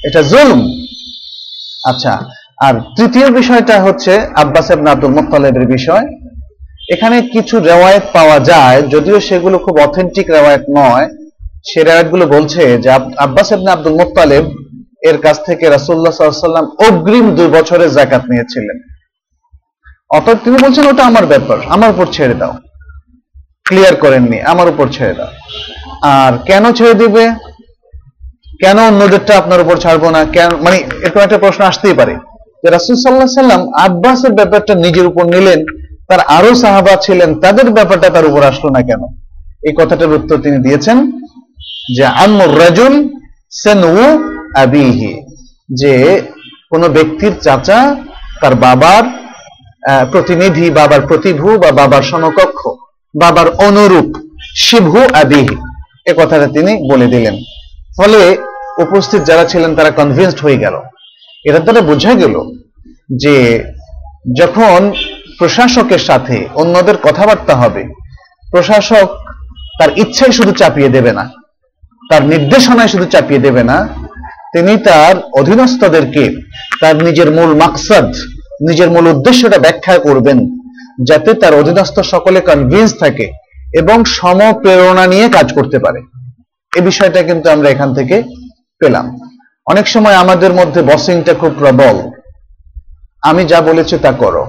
এটা 0.08 0.22
জুলম। 0.32 0.60
আচ্ছা 1.90 2.14
আর 2.66 2.76
তৃতীয় 2.98 3.28
বিষয়টা 3.40 3.76
হচ্ছে 3.86 4.14
আব্বাস 4.44 4.68
ইবনে 4.74 4.90
আব্দুল 4.94 5.14
মুত্তালিবের 5.18 5.68
বিষয়। 5.76 6.06
এখানে 6.94 7.18
কিছু 7.34 7.56
রেওয়ায়েত 7.70 8.06
পাওয়া 8.18 8.38
যায়, 8.52 8.80
যদিও 8.94 9.18
সেগুলো 9.30 9.58
খুব 9.66 9.76
অথেন্টিক 9.86 10.28
রেওয়ায়েত 10.36 10.64
নয়। 10.80 11.06
সে 11.70 11.80
রেওয়ায়েতগুলো 11.88 12.26
বলছে 12.36 12.62
যে 12.84 12.90
আব্বাস 13.26 13.50
আব্দুল 13.76 13.96
মুত্তালিব 14.00 14.46
এর 15.10 15.18
কাছ 15.26 15.38
থেকে 15.48 15.64
আলাইহি 15.68 16.46
সাল্লাম 16.48 16.66
অগ্রিম 16.88 17.26
দুই 17.38 17.50
বছরের 17.58 17.90
জাকাত 17.98 18.24
নিয়েছিলেন। 18.32 18.78
অতএব 20.18 20.38
তিনি 20.46 20.58
বলছেন, 20.66 20.86
ওটা 20.92 21.04
আমার 21.12 21.26
ব্যাপার, 21.34 21.58
আমার 21.76 21.90
উপর 21.94 22.06
ছেড়ে 22.16 22.36
দাও। 22.42 22.54
ক্লিয়ার 23.68 23.96
করেননি, 24.04 24.38
আমার 24.52 24.68
উপর 24.74 24.86
ছেড়ে 24.96 25.14
দাও। 25.20 25.32
আর 26.16 26.34
কেন 26.50 26.64
ছেড়ে 26.78 26.96
দিবে? 27.02 27.24
কেন 28.64 28.78
অন্যদেরটা 28.92 29.34
আপনার 29.42 29.60
উপর 29.66 29.76
ছাড়বো 29.84 30.08
না? 30.16 30.22
কেন 30.36 30.50
মানে 30.66 30.78
এরকম 31.04 31.22
একটা 31.26 31.40
প্রশ্ন 31.44 31.62
আসতেই 31.72 31.96
পারে 32.00 32.14
যে 32.62 32.68
রাসুল 32.70 32.96
সাল্লাহ 33.04 33.42
সাল্লাম 33.42 33.62
আব্বাসের 33.86 34.34
ব্যাপারটা 34.40 34.74
নিজের 34.86 35.06
উপর 35.12 35.24
নিলেন। 35.36 35.60
তার 36.10 36.22
আরও 36.38 36.52
সাহাবা 36.64 36.94
ছিলেন, 37.06 37.30
তাদের 37.44 37.68
ব্যাপারটা 37.78 38.08
তার 38.16 38.26
উপর 38.30 38.42
আসলো 38.52 38.70
না 38.76 38.82
কেন? 38.90 39.02
এই 39.68 39.74
কথাটার 39.80 40.16
উত্তর 40.18 40.38
তিনি 40.46 40.58
দিয়েছেন 40.66 40.98
যে 41.96 42.06
আম্মুর 42.24 42.52
রাজুল 42.64 42.96
সেনু 43.62 43.94
আবিহি, 44.64 45.12
যে 45.82 45.94
কোন 46.72 46.82
ব্যক্তির 46.98 47.34
চাচা 47.46 47.80
তার 48.42 48.54
বাবার 48.66 49.04
প্রতিনিধি, 50.12 50.66
বাবার 50.80 51.02
প্রতিভু 51.10 51.48
বা 51.64 51.70
বাবার 51.80 52.04
সমকক্ষ, 52.12 52.62
বাবার 53.22 53.48
অনুরূপ 53.68 54.10
শিভু 54.66 55.02
আবিহি। 55.22 55.56
এ 56.10 56.12
কথাটা 56.20 56.48
তিনি 56.56 56.72
বলে 56.92 57.08
দিলেন। 57.14 57.36
ফলে 57.98 58.20
উপস্থিত 58.86 59.22
যারা 59.30 59.44
ছিলেন 59.52 59.72
তারা 59.78 59.92
কনভিন্সড 60.00 60.40
হয়ে 60.46 60.62
গেল। 60.64 60.76
এটা 61.48 61.60
দ্বারা 61.66 61.82
বোঝা 61.90 62.14
গেল 62.22 62.36
যে 63.24 63.36
যখন 64.40 64.80
প্রশাসকের 65.40 66.00
সাথে 66.00 66.38
অন্যদের 66.56 66.98
কথাবার্তা 66.98 67.56
হবে। 67.56 67.84
প্রশাসক 68.52 69.08
তার 69.80 69.90
ইচ্ছাই 69.98 70.32
শুধু 70.32 70.52
চাপিয়ে 70.52 70.90
দেবে 70.90 71.12
না, 71.14 71.26
তার 72.10 72.24
নির্দেশনায় 72.26 72.88
শুধু 72.88 73.06
চাপিয়ে 73.06 73.40
দেবে 73.40 73.64
না, 73.64 73.78
তিনি 74.54 74.74
তার 74.78 75.16
অধীনস্থদেরকে 75.40 76.24
তার 76.82 76.96
নিজের 77.04 77.32
মূল 77.32 77.52
মাকসাদ, 77.56 78.08
নিজের 78.68 78.90
মূল 78.90 79.06
উদ্দেশ্যটা 79.08 79.58
ব্যাখ্যা 79.58 79.96
করবেন 79.98 80.38
যাতে 81.04 81.34
তার 81.34 81.54
অধীনস্থ 81.54 82.00
সকলে 82.00 82.40
কনভিন্স 82.42 82.92
থাকে 83.00 83.28
এবং 83.74 83.98
সমপ্রেরণা 84.06 85.06
নিয়ে 85.08 85.28
কাজ 85.30 85.48
করতে 85.54 85.78
পারে। 85.80 86.00
এ 86.74 86.82
বিষয়টা 86.82 87.20
কিন্তু 87.24 87.48
আমরা 87.50 87.68
এখান 87.70 87.90
থেকে 87.94 88.16
পেলাম। 88.82 89.06
অনেক 89.68 89.86
সময় 89.88 90.14
আমাদের 90.14 90.52
মধ্যে 90.54 90.82
বসিংটা 90.82 91.34
খুব 91.34 91.52
প্রবল। 91.60 91.98
আমি 93.22 93.42
যা 93.46 93.60
বলেছি 93.62 93.96
তা 93.98 94.12
করো। 94.12 94.44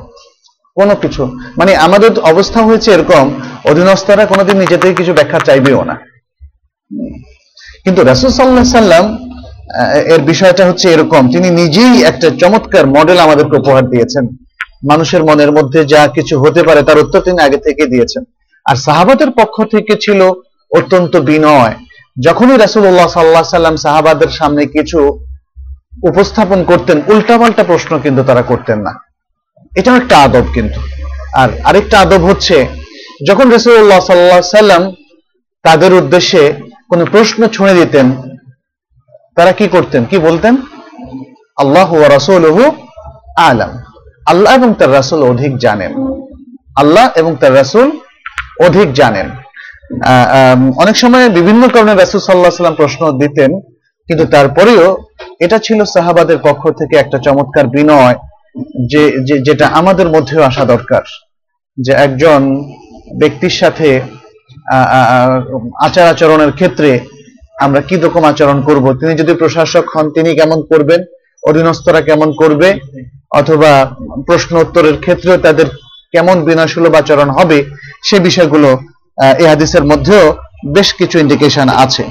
কোনো 0.79 0.95
কিছু। 0.95 1.23
মানে 1.59 1.77
আমাদের 1.77 2.21
অবস্থা 2.21 2.61
হয়েছে 2.63 2.91
এরকম, 2.93 3.25
অধীনস্থরা 3.71 4.27
কোনোদিন 4.27 4.57
নিজে 4.59 4.77
থেকে 4.77 4.95
কিছু 4.95 5.13
ব্যাখ্যা 5.13 5.39
চাইবেও 5.39 5.85
না। 5.85 5.95
কিন্তু 7.85 8.01
রাসুল 8.05 8.31
সাল্লাহ 8.31 8.65
সাল্লাম 8.65 9.05
এর 10.15 10.21
বিষয়টা 10.23 10.63
হচ্ছে 10.67 10.87
এরকম, 10.89 11.23
তিনি 11.33 11.51
নিজেই 11.51 12.03
একটা 12.03 12.31
চমৎকার 12.41 12.87
মডেল 12.87 13.19
আমাদেরকে 13.19 13.57
উপহার 13.57 13.85
দিয়েছেন। 13.89 14.25
মানুষের 14.91 15.25
মনের 15.25 15.53
মধ্যে 15.53 15.85
যা 15.85 16.03
কিছু 16.07 16.35
হতে 16.43 16.63
পারে 16.63 16.83
তার 16.83 16.99
উত্তর 16.99 17.21
তিনি 17.21 17.39
আগে 17.43 17.57
থেকে 17.57 17.87
দিয়েছেন। 17.87 18.23
আর 18.65 18.77
সাহাবাদের 18.77 19.31
পক্ষ 19.31 19.57
থেকে 19.65 19.95
ছিল 20.01 20.21
অত্যন্ত 20.71 21.17
বিনয়। 21.17 21.75
যখনই 22.25 22.57
রাসুল্লাহ 22.57 23.09
সাল্লাহ 23.09 23.43
সাল্লাম 23.43 23.77
সাহাবাদের 23.77 24.29
সামনে 24.29 24.67
কিছু 24.67 24.99
উপস্থাপন 26.03 26.65
করতেন, 26.65 27.03
উল্টাপাল্টা 27.07 27.63
প্রশ্ন 27.65 27.99
কিন্তু 27.99 28.23
তারা 28.23 28.43
করতেন 28.43 28.79
না। 28.81 28.93
এটাও 29.79 29.97
একটা 30.01 30.17
আদব 30.27 30.45
কিন্তু। 30.57 30.81
আর 31.41 31.49
আরেকটা 31.69 31.97
আদব 32.05 32.23
হচ্ছে, 32.31 32.57
যখন 33.29 33.47
রসুল্লাহ 33.57 34.01
সাল্লাহ 34.09 34.61
সাল্লাম 34.61 34.83
তাদের 35.65 35.93
উদ্দেশ্যে 36.01 36.43
কোন 36.91 37.01
প্রশ্ন 37.13 37.41
ছুঁড়ে 37.55 37.75
দিতেন, 37.81 38.07
তারা 39.37 39.53
কি 39.59 39.67
করতেন? 39.75 40.03
কি 40.11 40.17
বলতেন? 40.29 40.55
আল্লাহ 41.63 41.91
রাসুলহু 42.17 42.63
আলাম। 43.49 43.73
আল্লাহ 44.33 44.51
এবং 44.59 44.71
তার 44.79 44.91
রাসুল 44.99 45.21
অধিক 45.33 45.53
জানেন। 45.65 45.93
আল্লাহ 46.83 47.05
এবং 47.21 47.33
তার 47.41 47.53
রাসুল 47.61 47.89
অধিক 48.67 48.89
জানেন। 49.01 49.27
অনেক 50.83 50.97
সময় 51.03 51.27
বিভিন্ন 51.39 51.63
কারণে 51.75 51.93
রাসুল 51.95 52.21
সাল্লাহ 52.25 52.53
সাল্লাম 52.61 52.79
প্রশ্ন 52.83 53.03
দিতেন, 53.23 53.51
কিন্তু 54.09 54.25
তারপরেও 54.35 54.87
এটা 55.45 55.59
ছিল 55.67 55.79
সাহাবাদের 55.95 56.39
পক্ষ 56.47 56.63
থেকে 56.79 56.95
একটা 56.99 57.19
চমৎকার 57.27 57.67
বিনয় 57.77 58.17
যে 58.93 59.03
যেটা 59.47 59.67
আমাদের 59.81 60.09
মধ্যেও 60.15 60.47
আসা 60.51 60.65
দরকার, 60.73 61.05
যে 61.79 61.93
একজন 62.07 62.41
ব্যক্তির 63.21 63.55
সাথে 63.61 63.89
আচার 65.87 66.07
আচরণের 66.13 66.53
ক্ষেত্রে 66.59 66.91
আমরা 67.65 67.81
কি 67.89 67.97
রকম 67.97 68.23
আচরণ 68.31 68.59
করব? 68.69 68.85
তিনি 69.01 69.13
যদি 69.21 69.33
প্রশাসক 69.41 69.87
হন, 69.95 70.07
তিনি 70.17 70.31
কেমন 70.41 70.59
করবেন? 70.71 71.01
অধীনস্থরা 71.49 72.01
কেমন 72.09 72.29
করবে? 72.41 72.69
অথবা 73.41 73.73
প্রশ্ন 74.29 74.53
উত্তরের 74.65 74.97
ক্ষেত্রেও 75.05 75.37
তাদের 75.47 75.67
কেমন 76.15 76.37
বিনয়সুলভ 76.49 76.93
আচরণ 77.01 77.29
হবে? 77.39 77.59
সে 78.09 78.17
বিষয়গুলো 78.29 78.71
এ 79.43 79.45
হাদিসের 79.53 79.85
মধ্যেও 79.91 80.25
বেশ 80.77 80.89
কিছু 80.99 81.17
ইন্ডিকেশন 81.25 81.69
আছে। 81.85 82.05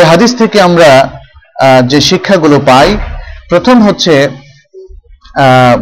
এ 0.00 0.02
হাদিস 0.10 0.30
থেকে 0.40 0.58
আমরা 0.68 0.90
যে 1.90 1.98
শিক্ষাগুলো 2.08 2.56
পাই, 2.70 2.88
প্রথম 3.50 3.76
হচ্ছে 3.86 4.14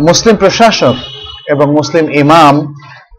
মুসলিম 0.08 0.35
প্রশাসক 0.42 0.97
এবং 1.52 1.66
মুসলিম 1.78 2.06
ইমাম, 2.23 2.54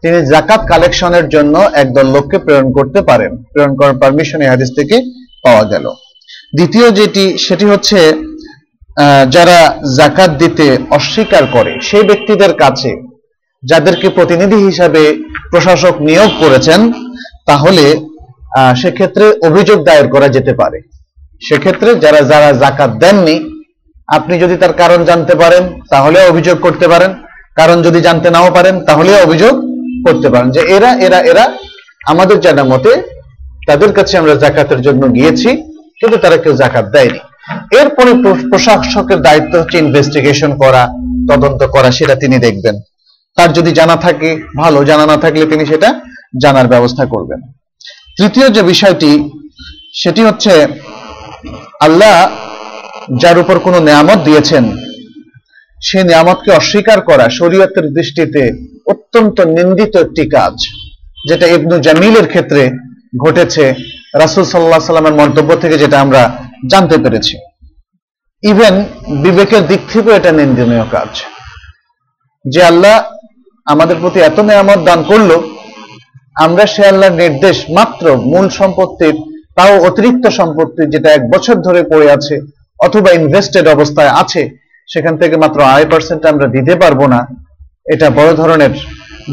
তিনি 0.02 0.18
জাকাত 0.32 0.60
কালেকশনের 0.72 1.26
জন্য 1.34 1.54
একদল 1.82 2.06
লোককে 2.14 2.38
প্রেরণ 2.44 2.68
করতে 2.78 3.00
পারেন। 3.08 3.32
প্রেরণ 3.52 3.72
করার 3.80 3.96
পারমিশন 4.02 4.38
এই 4.44 4.50
হাদিস 4.52 4.70
থেকে 4.78 4.96
পাওয়া 5.44 5.64
গেল। 5.72 5.86
দ্বিতীয় 6.56 6.86
যেটি, 6.98 7.24
সেটি 7.46 7.64
হচ্ছে 7.72 7.98
যারা 9.34 9.58
জাকাত 9.98 10.30
দিতে 10.42 10.66
অস্বীকার 10.98 11.44
করে, 11.56 11.72
সেই 11.88 12.04
ব্যক্তিদের 12.10 12.52
কাছে 12.62 12.90
যাদেরকে 13.62 14.06
প্রতিনিধি 14.16 14.58
হিসাবে 14.68 15.02
প্রশাসক 15.50 15.94
নিয়োগ 16.08 16.30
করেছেন, 16.42 16.80
তাহলে 17.48 17.84
সেক্ষেত্রে 18.80 19.24
অভিযোগ 19.48 19.78
দায়ের 19.86 20.08
করা 20.14 20.28
যেতে 20.36 20.52
পারে। 20.60 20.78
সেক্ষেত্রে 21.46 21.90
যারা 22.04 22.20
যারা 22.32 22.50
জাকাত 22.62 22.90
দেননি, 23.02 23.36
আপনি 24.16 24.34
যদি 24.42 24.54
তার 24.62 24.72
কারণ 24.82 25.00
জানতে 25.10 25.34
পারেন 25.42 25.62
তাহলে 25.92 26.18
অভিযোগ 26.30 26.56
করতে 26.66 26.86
পারেন। 26.92 27.10
কারণ 27.58 27.76
যদি 27.86 27.98
জানতে 28.06 28.28
নাও 28.34 28.48
পারেন 28.56 28.74
তাহলে 28.88 29.10
অভিযোগ 29.26 29.54
করতে 30.06 30.28
পারেন। 30.32 30.48
যে 30.56 30.62
এরা 30.76 30.90
এরা 31.06 31.18
এরা 31.30 31.44
আমাদের 32.12 32.36
জানা 32.44 32.64
মতে 32.72 32.92
তাদের 33.68 33.90
কাছে 33.98 34.14
আমরা 34.20 34.34
জাকাতের 34.44 34.80
জন্য 34.86 35.02
গিয়েছি, 35.16 35.50
কিন্তু 36.00 36.16
তারা 36.24 36.36
কেউ 36.42 36.54
জাকাত 36.62 36.86
দেয়নি। 36.94 37.20
এরপরে 37.80 38.10
প্রশাসকের 38.50 39.20
দায়িত্ব 39.26 39.52
হচ্ছে 39.60 39.76
ইনভেস্টিগেশন 39.84 40.50
করা, 40.62 40.82
তদন্ত 41.30 41.60
করা, 41.74 41.88
সেটা 41.98 42.14
তিনি 42.22 42.36
দেখবেন। 42.46 42.76
তার 43.36 43.50
যদি 43.58 43.70
জানা 43.78 43.96
থাকে, 43.96 44.30
ভালো 44.62 44.78
জানা 44.90 45.04
না 45.12 45.16
থাকলে 45.24 45.44
তিনি 45.52 45.64
সেটা 45.66 45.88
জানার 46.42 46.66
ব্যবস্থা 46.72 47.04
করবেন। 47.12 47.40
তৃতীয় 48.16 48.46
যে 48.56 48.62
বিষয়টি, 48.72 49.10
সেটি 50.02 50.20
হচ্ছে 50.28 50.52
আল্লাহ 51.80 52.16
যার 53.22 53.36
উপর 53.42 53.56
কোনো 53.66 53.78
নিয়ামত 53.86 54.18
দিয়েছেন, 54.28 54.64
সে 55.86 55.98
নিয়ামতকে 56.08 56.50
অস্বীকার 56.60 56.98
করা 57.08 57.26
শরীয়তের 57.38 57.86
দৃষ্টিতে 57.96 58.42
অত্যন্ত 58.92 59.36
নিন্দিত 59.56 59.92
একটি 60.04 60.24
কাজ, 60.36 60.54
যেটা 61.28 61.46
ইবনু 61.56 61.76
জামিলের 61.86 62.26
ক্ষেত্রে 62.32 62.62
ঘটেছে, 63.24 63.64
রাসুল 64.22 64.44
সাল্লাহ 64.48 64.82
সাল্লামের 64.90 65.18
মন্তব্য 65.20 65.50
থেকে 65.62 65.76
যেটা 65.82 65.96
আমরা 66.04 66.22
জানতে 66.72 66.96
পেরেছি। 67.04 67.34
ইভেন 68.42 68.74
বিবেকের 69.24 69.62
দিক 69.70 69.80
থেকেও 69.92 70.16
এটা 70.18 70.30
নিন্দনীয় 70.38 70.86
কাজ, 70.94 71.10
যে 72.44 72.60
আল্লাহ 72.70 72.96
আমাদের 73.66 73.96
প্রতি 74.02 74.18
এত 74.20 74.38
নিয়ামত 74.48 74.80
দান 74.88 75.00
করল, 75.10 75.30
আমরা 76.46 76.64
সে 76.72 76.82
আল্লাহর 76.90 77.18
নির্দেশ 77.22 77.56
মাত্র 77.76 78.04
মূল 78.30 78.46
সম্পত্তির 78.58 79.16
তাও 79.60 79.74
অতিরিক্ত 79.88 80.24
সম্পত্তি 80.40 80.82
যেটা 80.94 81.08
এক 81.16 81.22
বছর 81.32 81.56
ধরে 81.66 81.80
পড়ে 81.90 82.08
আছে 82.16 82.34
অথবা 82.86 83.10
ইনভেস্টেড 83.20 83.66
অবস্থায় 83.76 84.12
আছে, 84.22 84.42
সেখান 84.88 85.14
থেকে 85.20 85.34
মাত্র 85.42 85.58
আড়াই 85.70 85.86
পার্সেন্ট 85.92 86.22
আমরা 86.32 86.46
দিতে 86.54 86.74
পারব 86.82 87.00
না। 87.14 87.20
এটা 87.94 88.06
বড় 88.18 88.30
ধরনের 88.40 88.72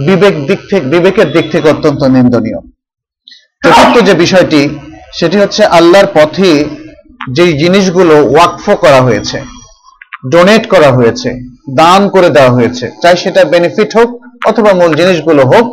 বিবেক 0.07 0.35
দিক 0.47 0.59
থেকে, 0.69 0.85
বিবেকের 0.93 1.27
দিক 1.35 1.45
থেকে 1.53 1.67
অত্যন্ত 1.73 2.01
নিন্দনীয়। 2.15 2.59
চতুর্থ 3.63 3.95
যে 4.07 4.13
বিষয়টি, 4.23 4.61
সেটি 5.17 5.37
হচ্ছে 5.43 5.61
আল্লাহর 5.77 6.09
পথে 6.17 6.51
যেই 7.35 7.51
জিনিসগুলো 7.61 8.15
ওয়াকফ 8.33 8.65
করা 8.83 8.99
হয়েছে 9.07 9.37
ডোনেট 10.31 10.63
করা 10.73 10.89
হয়েছে, 10.97 11.29
দান 11.81 12.01
করে 12.15 12.29
দেওয়া 12.35 12.55
হয়েছে, 12.57 12.85
চাই 13.01 13.15
সেটা 13.23 13.41
বেনিফিট 13.53 13.89
হোক 13.97 14.09
অথবা 14.49 14.71
মূল 14.79 14.91
জিনিসগুলো 15.01 15.41
হোক, 15.51 15.65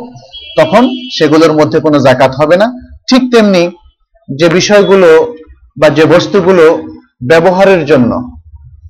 তখন 0.59 0.83
সেগুলোর 1.17 1.53
মধ্যে 1.59 1.77
কোনো 1.85 1.97
জাকাত 2.07 2.31
হবে 2.39 2.55
না। 2.61 2.67
ঠিক 3.09 3.23
তেমনি 3.33 3.63
যে 4.29 4.47
বিষয়গুলো 4.57 5.09
বা 5.77 5.87
যে 5.97 6.05
বস্তুগুলো 6.13 6.65
ব্যবহারের 7.31 7.81
জন্য 7.91 8.11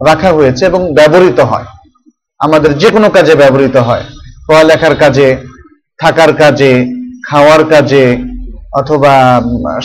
রাখা 0.09 0.29
হয়েছে 0.37 0.63
এবং 0.69 0.81
ব্যবহৃত 0.97 1.39
হয়, 1.51 1.67
আমাদের 2.39 2.71
যে 2.81 2.89
কোনো 2.95 3.07
কাজে 3.15 3.33
ব্যবহৃত 3.41 3.75
হয়, 3.87 4.03
পড়ালেখার 4.47 4.95
কাজে, 5.03 5.27
থাকার 5.99 6.31
কাজে, 6.41 6.73
খাওয়ার 7.27 7.61
কাজে, 7.73 8.05
অথবা 8.79 9.13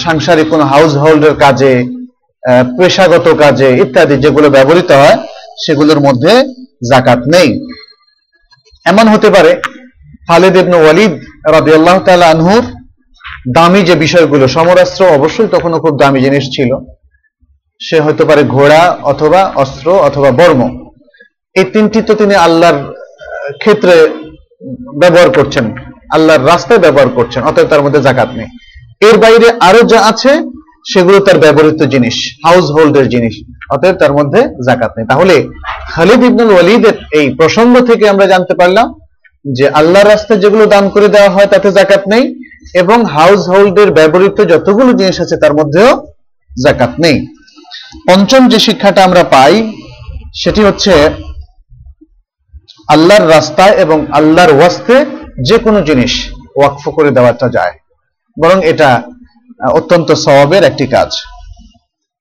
সাংসারিক 0.05 0.47
কোনো 0.53 0.65
হাউস 0.73 0.93
হোল্ডের 1.03 1.35
কাজে 1.45 1.73
পেশাগত 2.77 3.27
কাজে 3.43 3.69
ইত্যাদি 3.83 4.17
যেগুলো 4.25 4.49
ব্যবহৃত 4.57 4.91
হয়, 5.01 5.17
সেগুলোর 5.65 6.01
মধ্যে 6.07 6.33
জাকাত 6.91 7.21
নেই। 7.35 7.49
এমন 8.87 9.07
হতে 9.13 9.29
পারে, 9.35 9.51
খালিদ 10.29 10.55
ইবনু 10.63 10.77
ওয়ালিদ 10.83 11.13
রাদিয়াল্লাহ 11.57 11.97
তাআলা 12.07 12.27
আনহুর 12.35 12.65
দামি 13.49 13.83
যে 13.83 13.95
বিষয়গুলো, 13.95 14.49
সমরাস্ত্র 14.49 15.05
অবশ্যই 15.05 15.47
তখনও 15.47 15.79
খুব 15.79 15.99
দামি 15.99 16.21
জিনিস 16.21 16.45
ছিল। 16.57 16.71
সে 17.81 18.01
হতে 18.01 18.25
পারে 18.25 18.43
ঘোড়া 18.45 18.99
অথবা 19.03 19.53
অস্ত্র 19.57 19.87
অথবা 20.09 20.31
বর্ম। 20.31 20.61
এই 21.57 21.65
তিনটি 21.65 22.03
তো 22.03 22.15
তিনি 22.15 22.35
আল্লাহর 22.35 22.79
ক্ষেত্রে 23.59 23.95
ব্যবহার 25.01 25.31
করছেন, 25.31 25.65
আল্লাহর 26.15 26.47
রাস্তায় 26.47 26.79
ব্যবহার 26.79 27.09
করছেন, 27.09 27.43
অতএব 27.43 27.67
তার 27.67 27.83
মধ্যে 27.83 28.01
জাকাত 28.03 28.29
নেই। 28.37 28.49
এর 29.09 29.19
বাইরে 29.19 29.51
আরও 29.61 29.83
যা 29.83 30.01
আছে, 30.01 30.33
সেগুলো 30.93 31.21
তার 31.21 31.39
ব্যবহৃত 31.39 31.83
জিনিস 31.83 32.39
হাউস 32.45 32.65
হোল্ডের 32.71 33.09
জিনিস, 33.09 33.35
অতএব 33.71 33.97
তার 33.97 34.13
মধ্যে 34.13 34.49
জাকাত 34.69 34.93
নেই। 34.97 35.07
তাহলে 35.07 35.49
খালিদ 35.93 36.23
ইবনুল 36.25 36.51
ওয়ালিদের 36.53 36.95
এই 37.13 37.31
প্রসঙ্গ 37.31 37.81
থেকে 37.81 38.09
আমরা 38.09 38.27
জানতে 38.27 38.55
পারলাম 38.55 38.95
যে 39.45 39.69
আল্লাহর 39.69 40.09
রাস্তায় 40.09 40.41
যেগুলো 40.41 40.67
দান 40.67 40.89
করে 40.89 41.09
দেওয়া 41.09 41.31
হয়, 41.31 41.47
তাতে 41.47 41.73
জাকাত 41.73 42.03
নেই। 42.09 42.35
এবং 42.75 42.99
হাউস 43.17 43.41
হোল্ডের 43.53 43.91
ব্যবহৃত 43.99 44.39
যতগুলো 44.53 44.91
জিনিস 44.93 45.17
আছে 45.25 45.37
তার 45.43 45.55
মধ্যেও 45.55 45.91
জাকাত 46.65 46.93
নেই। 47.05 47.17
পঞ্চম 48.09 48.43
যে 48.53 48.59
শিক্ষাটা 48.67 49.01
আমরা 49.05 49.23
পাই, 49.35 49.55
সেটি 50.35 50.61
হচ্ছে 50.65 50.93
আল্লাহর 52.95 53.25
রাস্তায় 53.29 53.75
এবং 53.85 53.99
আল্লাহর 54.19 54.53
ওয়াস্তে 54.57 54.97
যে 55.49 55.57
কোনো 55.59 55.79
জিনিস 55.89 56.13
ওয়াকফ 56.57 56.85
করে 56.97 57.11
দেওয়াটা 57.11 57.47
যায়। 57.49 57.75
বরং 58.37 58.59
এটা 58.73 58.91
অত্যন্ত 59.79 60.09
স্বভাবের 60.25 60.63
একটি 60.65 60.87
কাজ। 60.87 61.11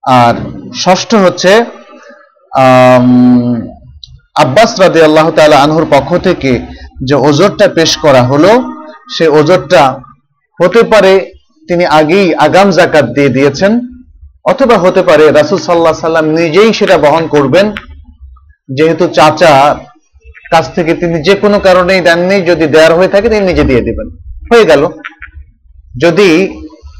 আর 0.04 0.36
ষষ্ঠ 0.84 1.12
হচ্ছে 1.16 1.52
আব্বাস 4.44 4.72
রাদে 4.82 5.02
আল্লাহ 5.04 5.28
তালা 5.32 5.58
আনহুর 5.66 5.86
পক্ষ 5.92 6.10
থেকে 6.28 6.52
যে 7.08 7.16
ওজরটা 7.28 7.66
পেশ 7.78 7.92
করা 7.98 8.22
হলো, 8.24 8.52
সে 9.16 9.26
ওজরটা 9.40 9.82
হতে 10.62 10.82
পারে 10.84 11.14
তিনি 11.70 11.86
আগেই 12.00 12.28
আগাম 12.46 12.68
জাকাত 12.78 13.06
দিয়ে 13.16 13.30
দিয়েছেন, 13.30 13.72
অথবা 14.46 14.76
হতে 14.78 15.02
পারে 15.10 15.26
রাসুল 15.32 15.60
সাল্লাহ 15.60 15.94
সাল্লাম 15.94 16.28
নিজেই 16.40 16.72
সেটা 16.74 16.98
বহন 16.98 17.24
করবেন। 17.28 17.66
যেহেতু 18.78 19.06
চাচা 19.08 19.54
কাছ 20.52 20.66
থেকে 20.76 20.92
তিনি 20.94 21.16
যে 21.28 21.36
কোনো 21.36 21.58
কারণেই 21.60 22.02
দেননি, 22.02 22.38
যদি 22.42 22.66
দেওয়ার 22.68 22.94
হয়ে 22.94 23.14
থাকে 23.14 23.28
তিনি 23.30 23.44
নিজে 23.46 23.64
দিয়ে 23.64 23.82
দিবেন। 23.82 24.08
হয়ে 24.52 24.66
গেল। 24.66 24.84
যদি 26.02 26.30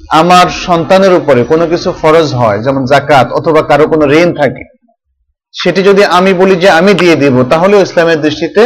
আমার 0.10 0.46
সন্তানের 0.68 1.14
উপরে 1.14 1.42
কোনো 1.44 1.66
কিছু 1.68 1.90
ফরজ 2.02 2.28
হয়, 2.34 2.60
যেমন 2.60 2.84
জাকাত 2.86 3.28
অথবা 3.32 3.62
কারও 3.62 3.86
কোনো 3.88 4.06
ঋণ 4.22 4.30
থাকে, 4.34 4.64
সেটি 5.54 5.82
যদি 5.84 6.04
আমি 6.18 6.32
বলি 6.34 6.56
যে 6.56 6.70
আমি 6.70 6.92
দিয়ে 6.94 7.16
দিব 7.16 7.36
তাহলে 7.44 7.76
ইসলামের 7.82 8.20
দৃষ্টিতে 8.22 8.64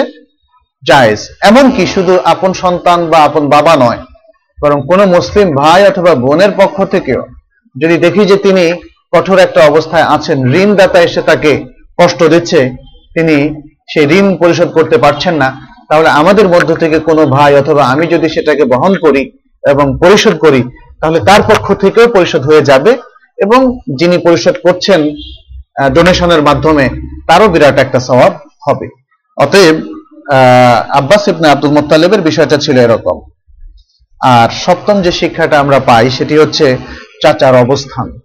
জায়েজ। 0.84 1.20
এমনকি 1.50 1.84
শুধু 1.88 2.14
আপন 2.34 2.52
সন্তান 2.64 3.00
বা 3.12 3.20
আপন 3.24 3.44
বাবা 3.56 3.74
নয় 3.76 4.02
বরং 4.63 4.78
কোনো 4.89 5.04
মুসলিম 5.15 5.47
ভাই 5.62 5.82
অথবা 5.91 6.12
বোনের 6.26 6.52
পক্ষ 6.60 6.78
থেকেও 6.93 7.21
যদি 7.76 7.95
দেখি 8.06 8.23
যে 8.32 8.38
তিনি 8.45 8.63
কঠোর 9.13 9.38
একটা 9.45 9.62
অবস্থায় 9.71 10.06
আছেন, 10.15 10.38
ঋণদাতা 10.62 10.99
এসে 11.08 11.21
তাকে 11.30 11.52
কষ্ট 11.99 12.19
দিচ্ছে, 12.34 12.60
তিনি 13.15 13.36
সেই 13.91 14.06
ঋণ 14.17 14.28
পরিশোধ 14.41 14.69
করতে 14.78 14.97
পারছেন 15.04 15.34
না, 15.41 15.49
তাহলে 15.89 16.10
আমাদের 16.21 16.47
মধ্য 16.54 16.69
থেকে 16.82 16.97
কোনো 17.10 17.23
ভাই 17.36 17.52
অথবা 17.62 17.84
আমি 17.93 18.06
যদি 18.13 18.28
সেটাকে 18.36 18.63
বহন 18.73 18.93
করি 19.06 19.21
এবং 19.63 19.86
পরিশোধ 20.04 20.36
করি, 20.45 20.62
তাহলে 21.02 21.19
তার 21.28 21.41
পক্ষ 21.49 21.67
থেকেও 21.84 22.06
পরিশোধ 22.15 22.43
হয়ে 22.49 22.67
যাবে 22.69 22.91
এবং 23.38 23.60
যিনি 23.99 24.17
পরিশোধ 24.28 24.56
করছেন 24.65 24.99
ডোনেশনের 25.95 26.41
মাধ্যমে 26.47 26.86
তারও 27.28 27.47
বিরাট 27.54 27.78
একটা 27.86 27.99
স্বভাব 28.08 28.32
হবে। 28.65 28.88
অতএব 29.38 29.78
আব্বাস 30.99 31.23
ইবনে 31.32 31.47
আব্দুল 31.54 31.71
মোত্তালেবের 31.78 32.21
বিষয়টা 32.30 32.58
ছিল 32.65 32.76
এরকম। 32.88 33.17
আর 34.24 34.50
সপ্তম 34.50 35.02
যে 35.02 35.12
শিক্ষাটা 35.12 35.60
আমরা 35.60 35.80
পাই 35.80 36.10
সেটি 36.10 36.38
হচ্ছে 36.38 36.78
চাচার 37.22 37.56
অবস্থান। 37.56 38.20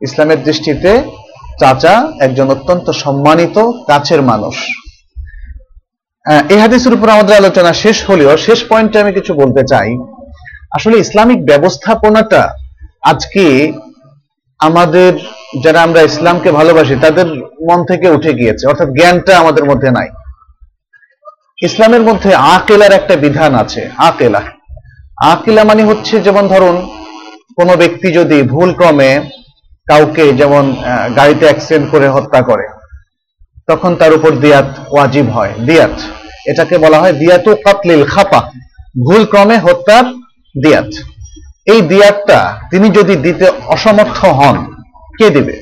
ইসলামের 0.00 0.42
দৃষ্টিতে 0.42 1.02
চাচা 1.60 2.12
একজন 2.20 2.50
অত্যন্ত 2.50 2.90
সম্মানিত 2.90 3.58
কাছের 3.86 4.22
মানুষ। 4.22 4.56
এই 6.50 6.58
হাদিসের 6.58 6.94
উপর 6.94 7.08
আমাদের 7.08 7.36
আলোচনা 7.36 7.72
শেষ 7.72 8.10
হলেও 8.10 8.36
শেষ 8.36 8.64
পয়েন্টে 8.68 9.00
আমি 9.00 9.12
কিছু 9.12 9.34
বলতে 9.34 9.62
চাই। 9.66 9.96
আসলে 10.76 10.98
ইসলামিক 10.98 11.46
ব্যবস্থাপনাটা 11.46 12.54
আজকে 13.02 13.72
আমাদের 14.58 15.12
যারা 15.64 15.82
আমরা 15.82 16.00
ইসলামকে 16.02 16.52
ভালোবাসি, 16.52 16.96
তাদের 17.02 17.26
মন 17.68 17.84
থেকে 17.84 18.08
উঠে 18.10 18.32
গিয়েছে। 18.32 18.66
অর্থাৎ 18.66 18.88
জ্ঞানটা 18.88 19.38
আমাদের 19.38 19.64
মধ্যে 19.64 19.90
নাই। 19.90 20.08
ইসলামের 21.62 22.02
মধ্যে 22.02 22.34
আকেলার 22.34 22.92
একটা 22.92 23.16
বিধান 23.16 23.54
আছে, 23.54 23.90
আকেলা। 23.96 24.42
আকিলা 25.30 25.62
মানে 25.70 25.82
হচ্ছে 25.90 26.14
যেমন 26.26 26.44
ধরুন, 26.52 26.76
কোনো 27.58 27.72
ব্যক্তি 27.82 28.08
যদি 28.18 28.38
ভুল 28.52 28.70
ক্রমে 28.78 29.10
কাউকে 29.86 30.24
যেমন 30.40 30.64
গাড়িতে 31.16 31.44
অ্যাক্সিডেন্ট 31.48 31.86
করে 31.92 32.06
হত্যা 32.16 32.40
করে, 32.50 32.66
তখন 33.68 33.90
তার 34.00 34.12
উপর 34.18 34.32
দিয়াত 34.44 34.68
ওয়াজিব 34.92 35.26
হয়। 35.36 35.52
দিয়াত, 35.68 35.94
এটাকে 36.50 36.74
বলা 36.84 36.98
হয় 37.02 37.14
দিয়াতু 37.20 37.50
কাতলিল 37.66 38.02
খাপা 38.12 38.40
ভুল 39.06 39.22
ক্রমে 39.30 39.56
হত্যার 39.66 40.06
দিয়াত। 40.54 40.90
এই 41.72 41.80
দিয়াতটা 41.90 42.38
তিনি 42.70 42.86
যদি 42.98 43.14
দিতে 43.24 43.46
অসমর্থ 43.74 44.18
হন, 44.38 44.56
কে 45.18 45.26
দেবে? 45.36 45.54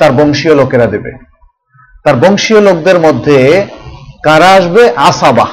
তার 0.00 0.12
বংশীয় 0.18 0.54
লোকেরা 0.60 0.86
দেবে। 0.94 1.10
তার 2.04 2.16
বংশীয় 2.22 2.60
লোকদের 2.66 2.98
মধ্যে 3.06 3.38
কারা 4.26 4.50
আসবে? 4.58 4.82
আসাবা। 5.08 5.46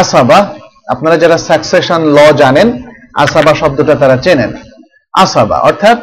আসাবা 0.00 0.38
আপনারা 0.92 1.16
যারা 1.22 1.36
সাকসেশন 1.48 2.00
ল 2.16 2.18
জানেন, 2.42 2.68
আসাবা 3.22 3.52
শব্দটা 3.60 3.94
তারা 4.02 4.16
চেনেন। 4.24 4.50
আসাবা 5.14 5.56
অর্থাৎ 5.68 5.98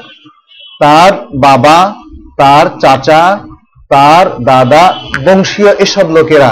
তার 0.82 1.12
বাবা, 1.47 1.78
তার 2.41 2.65
চাচা, 2.84 3.23
তার 3.91 4.26
দাদা, 4.52 4.84
বংশীয় 5.26 5.71
এসব 5.86 6.08
লোকেরা 6.17 6.50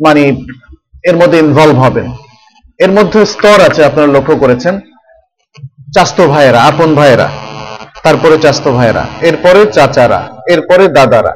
মানে 0.00 0.22
এর 1.08 1.16
মধ্যে 1.20 1.38
ইনভলভ 1.44 1.76
হবেন। 1.84 2.06
এর 2.84 2.90
মধ্যে 2.96 3.20
স্তর 3.34 3.58
আছে 3.68 3.80
আপনারা 3.84 4.08
লক্ষ্য 4.16 4.34
করেছেন। 4.42 4.74
চাস্তো 5.94 6.22
ভাইয়েরা, 6.32 6.60
আপন 6.70 6.90
ভাইয়েরা, 6.98 7.28
তারপরে 8.04 8.36
চাস্তো 8.44 8.70
ভাইয়েরা, 8.76 9.04
এরপরে 9.28 9.60
চাচারা, 9.76 10.20
এরপরে 10.52 10.84
দাদারা। 10.96 11.32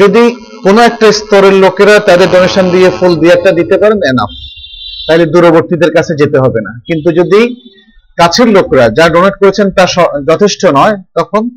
যদি 0.00 0.24
কোনো 0.64 0.80
একটা 0.88 1.06
স্তরের 1.18 1.54
লোকেরা 1.64 1.94
তাদের 2.08 2.28
ডোনেশন 2.34 2.66
দিয়ে, 2.74 2.88
ফুল 2.98 3.12
দিয়ারটা 3.22 3.50
দিতে 3.58 3.76
পারেন 3.82 4.00
এনাফ 4.10 4.30
তাহলে 5.08 5.26
দূরবর্তীদের 5.26 5.94
কাছে 5.94 6.14
যেতে 6.14 6.38
হবে 6.38 6.60
না। 6.60 6.80
কিন্তু 6.86 7.12
যদি 7.12 7.70
কাছের 8.16 8.48
লোকরা 8.48 8.88
যা 8.88 9.08
ডোনেট 9.08 9.32
করেছেন 9.40 9.70
তা 9.70 9.86
যথেষ্ট 10.32 10.66
নয়, 10.66 10.96
তখন 11.14 11.50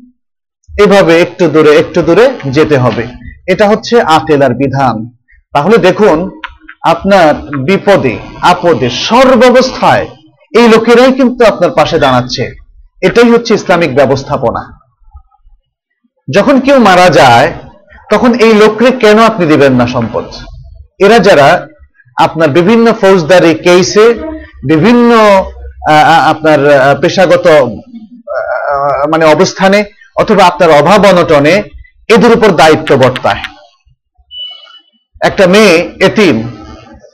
এভাবে 0.78 1.22
একটু 1.22 1.48
দূরে 1.48 1.76
একটু 1.76 2.02
দূরে 2.02 2.30
যেতে 2.50 2.78
হবে। 2.78 3.06
এটা 3.48 3.68
হচ্ছে 3.68 4.00
আকেলার 4.00 4.54
বিধান। 4.54 5.10
তাহলে 5.52 5.78
দেখুন, 5.78 6.40
আপনার 6.82 7.34
বিপদে, 7.34 8.18
আপদে 8.42 8.90
সর্বাবস্থায় 8.90 10.06
এই 10.56 10.68
লোকেরাই 10.68 11.12
কিন্তু 11.12 11.44
আপনার 11.44 11.70
পাশে 11.70 11.98
দাঁড়াচ্ছে। 11.98 12.52
এটাই 13.02 13.30
হচ্ছে 13.30 13.54
ইসলামিক 13.54 13.94
ব্যবস্থাপনা। 13.94 14.80
যখন 16.34 16.60
কেউ 16.60 16.78
মারা 16.78 17.10
যায়, 17.10 17.52
তখন 18.10 18.34
এই 18.34 18.54
লোকরে 18.54 18.90
কেন 18.90 19.18
আপনি 19.18 19.46
দিবেন 19.46 19.72
না 19.72 19.86
সম্পদ? 19.86 20.24
এরা 20.98 21.18
যারা 21.18 21.68
আপনার 22.16 22.48
বিভিন্ন 22.48 22.92
ফৌজদারি 22.92 23.54
কেসে 23.54 24.06
বিভিন্ন 24.68 25.10
আপনার 26.30 26.60
পেশাগত 27.00 27.46
মানে 29.12 29.24
অবস্থানে 29.24 29.84
অথবা 30.16 30.44
আপনার 30.44 30.70
অভাব 30.70 31.06
অনটনে 31.06 31.62
এদের 32.14 32.32
উপর 32.32 32.50
দায়িত্ব 32.50 32.96
বর্তায়। 32.96 33.42
একটা 35.20 35.46
মেয়ে 35.46 35.92
এতিম, 36.00 36.36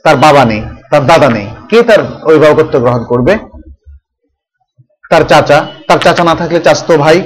তার 0.03 0.15
বাবা 0.15 0.45
নেই, 0.45 0.61
তার 0.91 1.05
দাদা 1.05 1.29
নেই। 1.29 1.47
কে 1.69 1.83
তার 1.83 1.99
অভিভাবকত্ব 2.23 2.79
গ্রহণ 2.79 3.03
করবে? 3.03 3.37
তার 5.09 5.21
চাচা। 5.21 5.65
তার 5.87 5.97
চাচা 5.97 6.23
না 6.23 6.35
থাকলে 6.35 6.59
চাস্তো 6.59 6.97
ভাই 6.97 7.17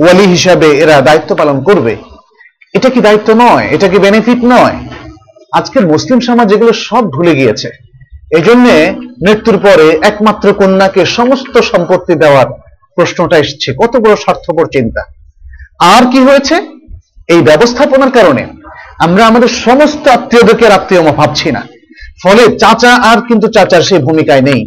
ওয়ালি 0.00 0.26
হিসাবে 0.26 0.68
এরা 0.78 1.00
দায়িত্ব 1.00 1.36
পালন 1.36 1.64
করবে। 1.64 1.96
এটা 2.74 2.90
কি 2.90 3.00
দায়িত্ব 3.00 3.34
নয়? 3.34 3.66
এটা 3.70 3.88
কি 3.88 3.98
বেনিফিট 3.98 4.38
নয়? 4.44 4.76
আজকের 5.52 5.86
মুসলিম 5.86 6.20
সমাজ 6.20 6.52
এগুলো 6.52 6.72
সব 6.72 7.12
ভুলে 7.12 7.34
গিয়েছে। 7.34 7.70
এজন্য 8.36 8.68
মৃত্যুর 9.28 9.58
পরে 9.58 9.98
একমাত্র 10.02 10.52
কন্যাকে 10.52 11.06
সমস্ত 11.06 11.60
সম্পত্তি 11.60 12.14
দেওয়ার 12.14 12.46
প্রশ্নটা 12.94 13.38
এসছে। 13.38 13.72
কত 13.72 13.96
বড় 13.96 14.16
স্বার্থপর 14.16 14.66
চিন্তা। 14.66 15.02
আর 15.78 16.10
কি 16.10 16.18
হয়েছে? 16.18 16.54
এই 17.28 17.42
ব্যবস্থাপনার 17.42 18.10
কারণে 18.10 18.46
আমরা 18.98 19.26
আমাদের 19.26 19.48
সমস্ত 19.48 20.08
আত্মীয়দেরকে 20.08 20.66
আত্মীয় 20.66 21.02
ভাবছি 21.02 21.52
না। 21.52 21.62
ফলে 22.22 22.58
চাচা 22.58 22.94
আর 22.94 23.20
কিন্তু 23.20 23.48
চাচার 23.48 23.82
সেই 23.82 23.98
ভূমিকায় 23.98 24.40
নেই। 24.40 24.66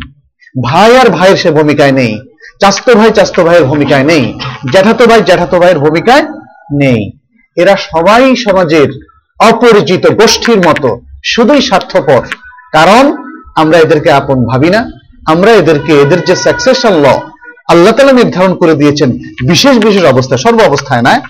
ভাই 0.63 0.98
আর 0.98 1.10
ভাইয়ের 1.10 1.38
সে 1.38 1.52
ভূমিকায় 1.52 1.92
নেই। 1.92 2.20
চাস্তো 2.60 2.96
ভাই 2.96 3.12
চাস্তো 3.12 3.44
ভাইয়ের 3.44 3.65
ভূমিকায় 3.65 4.04
নেই। 4.04 4.39
জ্যাঠাতো 4.72 5.06
ভাই, 5.06 5.22
জ্যাঠাতো 5.22 5.60
ভাইয়ের 5.60 5.80
ভূমিকায় 5.80 6.24
নেই। 6.74 7.12
এরা 7.56 7.76
সবাই 7.76 8.36
সমাজের 8.36 9.09
অপরিচিত 9.39 10.04
গোষ্ঠীর 10.19 10.60
মতো 10.67 10.89
শুধুই 11.23 11.62
স্বার্থপর। 11.62 12.21
কারণ 12.73 13.04
আমরা 13.56 13.78
এদেরকে 13.78 14.12
আপন 14.12 14.45
ভাবি 14.45 14.69
না, 14.69 14.82
আমরা 15.25 15.52
এদেরকে, 15.52 15.91
এদের 16.04 16.19
যে 16.25 16.36
সাকসেশন 16.36 16.93
ল 16.93 17.06
আল্লাহ 17.67 17.93
তালা 17.95 18.12
নির্ধারণ 18.12 18.54
করে 18.56 18.73
দিয়েছেন 18.75 19.10
বিশেষ 19.47 19.75
বিশেষ 19.78 20.04
অবস্থা, 20.04 20.38
সর্ব 20.38 20.60
অবস্থায় 20.62 21.02
নয় 21.02 21.21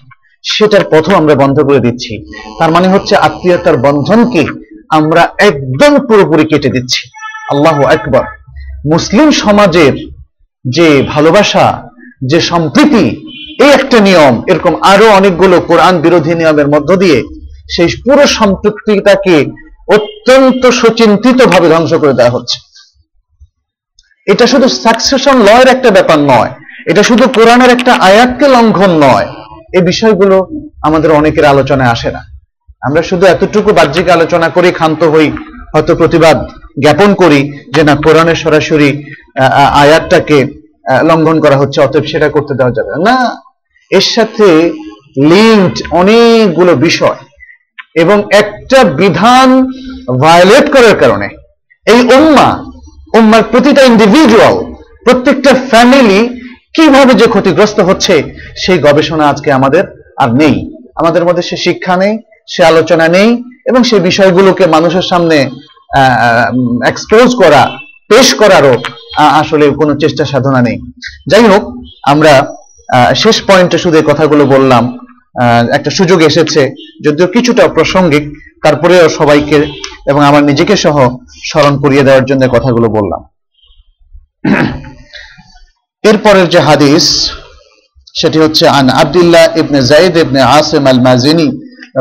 সেটার 0.43 0.83
পথও 0.91 1.15
আমরা 1.15 1.35
বন্ধ 1.35 1.57
করে 1.59 1.79
দিচ্ছি। 1.79 2.13
তার 2.59 2.71
মানে 2.71 2.87
হচ্ছে 2.87 3.15
আত্মীয়তার 3.15 3.77
বন্ধনকে 3.77 4.43
আমরা 4.89 5.23
একদম 5.49 5.91
পুরোপুরি 6.07 6.45
কেটে 6.45 6.69
দিচ্ছি। 6.69 7.01
আল্লাহ 7.51 7.77
একবার 7.81 8.25
মুসলিম 8.85 9.31
সমাজের 9.31 9.93
যে 10.65 10.87
ভালোবাসা, 11.03 11.65
যে 12.21 12.39
সম্প্রীতি, 12.41 13.05
এই 13.63 13.71
একটা 13.73 13.99
নিয়ম, 13.99 14.43
এরকম 14.47 14.73
আরও 14.81 15.07
অনেকগুলো 15.09 15.55
কোরআন 15.61 15.95
বিরোধী 16.01 16.33
নিয়মের 16.35 16.67
মধ্য 16.67 16.89
দিয়ে 16.95 17.23
সেই 17.73 17.87
পুরো 18.05 18.23
সম্পৃক্তিটাকে 18.39 19.35
অত্যন্ত 19.95 20.63
সুচিন্তিত 20.79 21.39
ভাবে 21.51 21.67
ধ্বংস 21.73 21.91
করে 22.01 22.13
দেওয়া 22.19 22.35
হচ্ছে। 22.35 22.57
এটা 24.27 24.45
শুধু 24.51 24.67
সাকসেশন 24.83 25.37
লয়ের 25.47 25.69
একটা 25.75 25.89
ব্যাপার 25.97 26.19
নয়, 26.31 26.51
এটা 26.91 27.01
শুধু 27.09 27.25
কোরআনের 27.37 27.71
একটা 27.75 27.93
আয়াতকে 28.09 28.45
লঙ্ঘন 28.55 28.91
নয় 29.05 29.27
এই 29.77 29.83
বিষয়গুলো 29.91 30.35
আমাদের 30.87 31.11
অনেকের 31.19 31.45
আলোচনায় 31.53 31.93
আসে 31.95 32.09
না। 32.15 32.21
আমরা 32.87 33.01
শুধু 33.09 33.23
এতটুকু 33.33 33.69
বাহ্যিক 33.79 34.07
আলোচনা 34.17 34.47
করি, 34.55 34.69
ক্ষান্ত 34.79 35.01
হই, 35.13 35.27
হয়তো 35.73 35.91
প্রতিবাদ 36.01 36.37
জ্ঞাপন 36.83 37.09
করি 37.21 37.39
যে 37.75 37.81
না, 37.87 37.93
কোরআনের 38.05 38.37
সরাসরি 38.43 38.89
আয়াতটাকে 39.83 40.37
লঙ্ঘন 41.09 41.37
করা 41.43 41.57
হচ্ছে, 41.61 41.77
অতএব 41.85 42.05
সেটা 42.11 42.27
করতে 42.35 42.53
দেওয়া 42.59 42.75
যাবে 42.77 42.93
না। 43.07 43.15
এর 43.91 44.05
সাথে 44.15 44.47
লিঙ্কড 45.31 45.77
অনেকগুলো 46.01 46.71
বিষয় 46.87 47.19
এবং 48.03 48.17
একটা 48.41 48.79
বিধান 49.01 49.49
ভায়োলেট 50.23 50.65
করার 50.75 50.95
কারণে 51.01 51.27
এই 51.93 52.01
উম্মা, 52.17 52.49
উম্মার 53.17 53.43
প্রতিটা 53.51 53.81
ইন্ডিভিজুয়াল 53.91 54.55
প্রত্যেকটা 55.05 55.51
ফ্যামিলি 55.71 56.19
কীভাবে 56.75 57.13
যে 57.21 57.27
ক্ষতিগ্রস্ত 57.33 57.77
হচ্ছে, 57.89 58.15
সেই 58.63 58.77
গবেষণা 58.87 59.25
আজকে 59.31 59.49
আমাদের 59.59 59.83
আর 60.23 60.29
নেই। 60.41 60.55
আমাদের 60.99 61.25
মধ্যে 61.27 61.43
সে 61.49 61.57
শিক্ষা 61.65 61.95
নেই, 62.03 62.13
সে 62.53 62.61
আলোচনা 62.71 63.05
নেই 63.17 63.29
এবং 63.69 63.81
সেই 63.89 64.01
বিষয়গুলোকে 64.09 64.63
মানুষের 64.75 65.05
সামনে 65.11 65.37
এক্সপোজ 66.91 67.27
করা, 67.41 67.61
পেশ 68.09 68.27
করারও 68.41 68.73
আসলে 69.41 69.65
কোনো 69.79 69.93
চেষ্টা 70.03 70.23
সাধনা 70.31 70.61
নেই। 70.67 70.77
যাই 71.31 71.45
হোক, 71.51 71.63
আমরা 72.13 72.33
শেষ 73.23 73.37
পয়েন্টে 73.47 73.77
শুধু 73.83 73.97
কথাগুলো 74.09 74.43
বললাম। 74.55 74.83
একটা 75.76 75.90
সুযোগ 75.98 76.18
এসেছে 76.30 76.62
যদিও 77.04 77.26
কিছুটা 77.26 77.62
প্রাসঙ্গিক 77.76 78.24
তারপরেও 78.64 79.06
সবাইকে 79.18 79.58
এবং 80.10 80.20
আমার 80.30 80.42
নিজেকে 80.50 80.74
সহ 80.84 80.96
স্মরণ 81.48 81.74
করিয়ে 81.82 82.06
দেওয়ার 82.06 82.24
জন্য 82.24 82.42
কথাগুলো 82.48 82.86
বললাম 82.96 83.20
এরপরের 86.04 86.46
যে 86.48 86.60
হাদিস 86.68 87.04
সেটি 88.14 88.38
হচ্ছে 88.38 88.64
আন 88.78 88.86
আব্দুল্লাহ 89.02 89.44
ইবনে 89.60 89.78
জাইদ 89.90 90.14
ইবনে 90.16 90.40
আসিম 90.58 90.84
আল 90.86 91.00
মাজিনি 91.00 91.48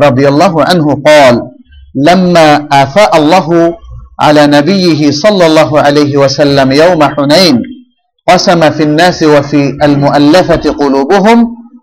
রাদিয়াল্লাহু 0.06 0.58
আনহু 0.72 0.92
قال 1.08 1.36
لما 2.00 2.48
آفاء 2.84 3.12
الله 3.18 3.48
على 4.20 4.44
نبيه 4.48 5.02
صلى 5.14 5.46
الله 5.46 5.72
عليه 5.80 6.14
وسلم 6.18 6.70
يوم 6.74 7.02
حنين 7.06 7.56
قسم 8.28 8.62
في 8.70 8.84
الناس 8.84 9.24
وفي 9.26 9.62
المؤلفة 9.84 10.64
قلوبهم 10.74 11.38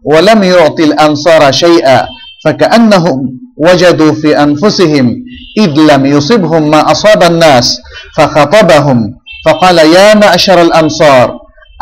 ولم 0.05 0.43
يعطي 0.43 0.83
الأنصار 0.83 1.51
شيئا 1.51 2.05
فكأنهم 2.45 3.17
وجدوا 3.57 4.11
في 4.11 4.43
أنفسهم 4.43 5.15
إذ 5.57 5.71
لم 5.91 6.05
يصبهم 6.05 6.69
ما 6.71 6.91
أصاب 6.91 7.23
الناس 7.23 7.81
فخطبهم 8.17 8.99
فقال 9.45 9.77
يا 9.77 10.13
معشر 10.13 10.61
الأنصار 10.61 11.27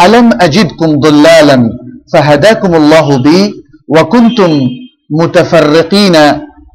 ألم 0.06 0.30
أجدكم 0.42 1.00
ضلالا؟ 1.00 1.70
فهداكم 2.14 2.76
الله 2.76 3.18
بي 3.18 3.54
وكنتم 3.96 4.52
متفرقين 5.12 6.16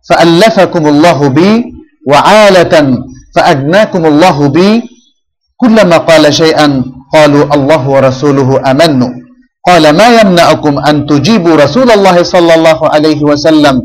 فألفكم 0.08 0.86
الله 0.86 1.28
بي 1.28 1.64
وعالة 2.08 2.74
فأجناكم 3.34 4.06
الله 4.06 4.48
بي. 4.48 4.82
كلما 5.56 5.96
قال 5.96 6.34
شيئا 6.34 6.82
قالوا 7.14 7.54
الله 7.54 7.88
ورسوله 7.88 8.70
أمنوا. 8.70 9.10
قال 9.68 9.84
ما 9.96 10.08
يمنعكم 10.20 10.78
أن 10.78 11.06
تجيبوا 11.06 11.56
رسول 11.64 11.90
الله 11.90 12.22
صلى 12.22 12.54
الله 12.54 12.78
عليه 12.94 13.20
وسلم؟ 13.30 13.76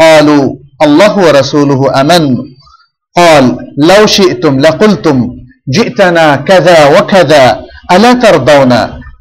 قالوا 0.00 0.44
الله 0.82 1.12
ورسوله 1.18 1.80
أمنوا 2.00 2.36
قال 3.16 3.44
لو 3.90 4.06
شئتم 4.06 4.60
لقلتم 4.60 5.16
جئتنا 5.76 6.36
كذا 6.36 6.78
وكذا 6.98 7.44
ألا 7.92 8.12
ترضون 8.12 8.72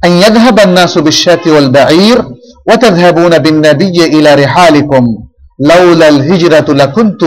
أن 0.06 0.12
يذهب 0.25 0.60
الناس 0.60 0.97
بالشاة 0.97 1.43
والبعير 1.47 2.17
وتذهبون 2.69 3.34
بالنبي 3.38 3.97
إلى 4.15 4.36
رحالكم؟ 4.43 5.04
لولا 5.71 6.08
الهجرة 6.10 6.67
لكنت 6.82 7.21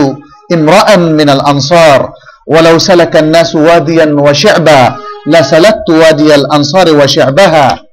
امرأ 0.53 0.95
من 0.95 1.29
الأنصار 1.29 2.09
ولو 2.47 2.77
سلك 2.77 3.13
الناس 3.17 3.55
واديا 3.55 4.05
وشعبا 4.25 4.95
لسلكت 5.27 5.87
وادي 5.89 6.35
الأنصار 6.35 6.87
وشعبها. 6.95 7.88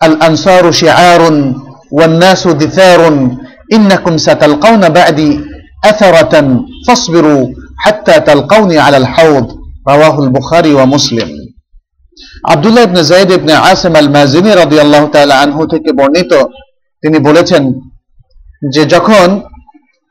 الأنصار 0.00 0.64
شعار 0.72 1.22
والناس 1.92 2.42
دثار 2.48 3.00
إنكم 3.72 4.14
ستلقون 4.18 4.82
بعدي 4.88 5.40
أثرة 5.84 6.34
فاصبروا 6.86 7.44
حتى 7.78 8.20
تلقوني 8.20 8.78
على 8.78 8.96
الحوض 8.96 9.46
رواه 9.88 10.16
البخاري 10.24 10.72
ومسلم 10.74 11.30
আব্দুল্লাহ 12.52 12.84
ইবনে 12.88 13.02
জাইদ 13.12 13.30
ইবনে 13.38 13.54
আসিম 13.72 13.92
আল 13.96 14.10
মাজিনি 14.16 14.50
রাদিয়াল্লাহু 14.62 15.06
তাআলা 15.14 15.34
আনহু 15.44 15.62
থেকে 15.72 15.90
বর্ণিত 15.98 16.32
তিনি 17.02 17.18
বলেছেন 17.28 17.62
যে 18.74 18.82
যখন 18.94 19.28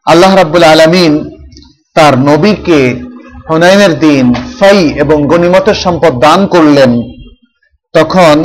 আল্লাহ 0.08 0.32
রাব্বুল 0.41 0.65
আলামিন 0.73 1.13
তার 1.95 2.13
নবীকে 2.30 2.80
হুনাইনের 3.49 3.93
দিন 4.06 4.26
ফাই 4.58 4.80
এবং 5.04 5.17
গনিমতের 5.32 5.78
সম্পদ 5.86 6.13
দান 6.26 6.39
করলেন 6.54 6.91
তখন 7.93 8.36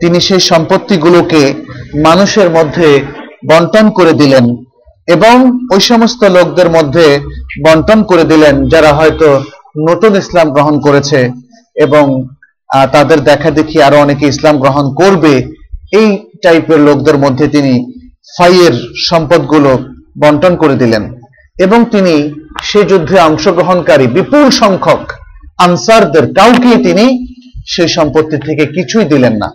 তিনি 0.00 0.20
সেই 0.20 0.40
সম্পত্তিগুলোকে 0.40 1.54
মানুষের 2.04 2.50
মধ্যে 2.50 2.88
বন্টন 3.50 3.90
করে 3.90 4.12
দিলেন 4.12 4.44
এবং 5.06 5.34
ওই 5.72 5.80
সমস্ত 5.80 6.24
লোকদের 6.24 6.68
মধ্যে 6.70 7.20
বন্টন 7.66 8.02
করে 8.02 8.24
দিলেন 8.24 8.68
যারা 8.68 8.92
হয়তো 8.92 9.28
নতুন 9.88 10.16
ইসলাম 10.16 10.50
গ্রহণ 10.50 10.80
করেছে 10.80 11.30
এবং 11.74 12.04
তাদের 12.92 13.18
দেখা 13.20 13.50
দেখি 13.50 13.82
আরও 13.82 13.96
অনেকে 13.96 14.26
ইসলাম 14.26 14.58
গ্রহণ 14.58 14.94
করবে। 14.94 15.34
এই 15.92 16.08
টাইপের 16.42 16.80
লোকদের 16.80 17.18
মধ্যে 17.18 17.48
তিনি 17.48 17.74
ফাইয়ের 18.38 18.74
সম্পদগুলো 19.08 19.78
বন্টন 20.20 20.56
করে 20.56 20.76
দিলেন 20.76 21.14
এবং 21.58 21.84
তিনি 21.90 22.14
সে 22.62 22.84
যুদ্ধে 22.84 23.20
অংশগ্রহণকারী 23.20 24.06
বিপুল 24.06 24.50
সংখ্যক 24.50 25.12
আনসারদের 25.58 26.34
কাউকে 26.34 26.70
তিনি 26.76 27.04
সেই 27.66 27.88
সম্পত্তি 27.88 28.36
থেকে 28.36 28.64
কিছুই 28.66 29.04
দিলেন 29.04 29.32
না। 29.32 29.48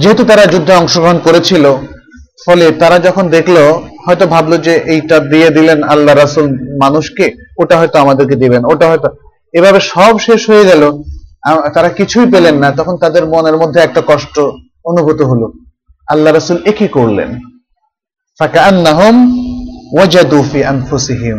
যেহেতু 0.00 0.22
তারা 0.30 0.44
যুদ্ধে 0.52 0.72
অংশগ্রহণ 0.80 1.18
করেছিল, 1.26 1.64
ফলে 2.46 2.66
তারা 2.82 2.96
যখন 3.06 3.24
দেখল, 3.36 3.56
হয়তো 4.04 4.24
ভাবলো 4.34 4.56
যে 4.66 4.74
এইটা 4.94 5.16
দিয়ে 5.32 5.48
দিলেন 5.56 5.78
আল্লাহ 5.92 6.14
রাসুল 6.14 6.46
মানুষকে, 6.82 7.24
ওটা 7.62 7.74
হয়তো 7.80 7.96
আমাদেরকে 8.04 8.36
দিবেন, 8.42 8.62
ওটা 8.72 8.86
হয়তো। 8.90 9.08
এভাবে 9.58 9.80
সব 9.92 10.12
শেষ 10.26 10.40
হয়ে 10.50 10.68
গেল 10.70 10.82
তারা 11.74 11.90
কিছুই 11.98 12.26
পেলেন 12.34 12.56
না, 12.62 12.68
তখন 12.78 12.94
তাদের 13.04 13.24
মনের 13.32 13.56
মধ্যে 13.62 13.80
একটা 13.82 14.00
কষ্ট 14.10 14.36
অনুভূত 14.90 15.20
হলো। 15.30 15.46
আল্লাহ 16.12 16.30
রাসুল 16.32 16.58
একই 16.70 16.88
করলেন? 16.96 17.30
ফাকান্নাহুম 18.40 19.16
ওয়াজাদু 19.94 20.38
ফি 20.50 20.58
আনফুসিহিম। 20.72 21.38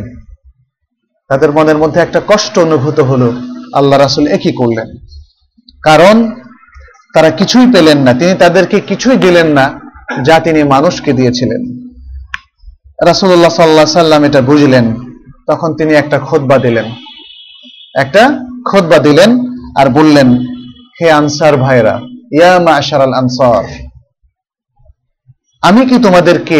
তাদের 1.29 1.49
মনের 1.57 1.77
মধ্যে 1.83 1.99
একটা 2.01 2.19
কষ্ট 2.31 2.53
অনুভূত 2.67 2.97
হলো, 3.09 3.27
আল্লাহ 3.79 3.97
রাসুল 3.97 4.25
একই 4.35 4.53
করলেন? 4.59 4.87
কারণ 5.87 6.15
তারা 7.13 7.29
কিছুই 7.39 7.67
পেলেন 7.73 7.99
না। 8.05 8.11
তিনি 8.19 8.33
তাদেরকে 8.43 8.77
কিছুই 8.89 9.17
দিলেন 9.25 9.47
না 9.57 9.65
যা 10.27 10.35
তিনি 10.45 10.61
মানুষকে 10.73 11.11
দিয়েছিলেন। 11.13 11.61
রাসুল্লাহ 13.09 13.53
সাল্লাহ 13.59 13.87
সাল্লাম 14.01 14.21
এটা 14.27 14.41
বুঝলেন। 14.41 14.85
তখন 15.49 15.69
তিনি 15.77 15.93
একটা 15.93 16.17
খোদবা 16.27 16.57
দিলেন। 16.65 16.87
একটা 18.03 18.23
খোদবা 18.69 18.97
দিলেন 19.07 19.29
আর 19.79 19.87
বললেন, 19.89 20.29
হে 20.97 21.07
আনসার 21.11 21.55
ভাইরা 21.57 21.95
ইয়া 22.37 22.53
মাশার 22.67 23.01
আল 23.01 23.13
আনসার, 23.21 23.65
আমি 25.63 25.81
কি 25.89 25.97
তোমাদেরকে 26.05 26.59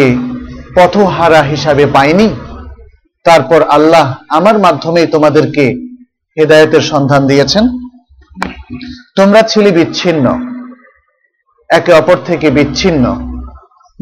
পথহারা 0.76 1.40
হিসাবে 1.42 1.84
পাইনি? 1.96 2.28
তারপর 3.26 3.60
আল্লাহ 3.76 4.06
আমার 4.28 4.56
মাধ্যমে 4.58 5.02
তোমাদেরকে 5.06 5.64
হেদায়েতের 6.36 6.82
সন্ধান 6.90 7.22
দিয়েছেন। 7.26 7.64
তোমরা 9.16 9.42
ছিলে 9.42 9.70
বিচ্ছিন্ন। 9.70 10.50
একে 11.68 11.92
অপর 11.92 12.16
থেকে 12.24 12.50
বিচ্ছিন্ন। 12.50 13.10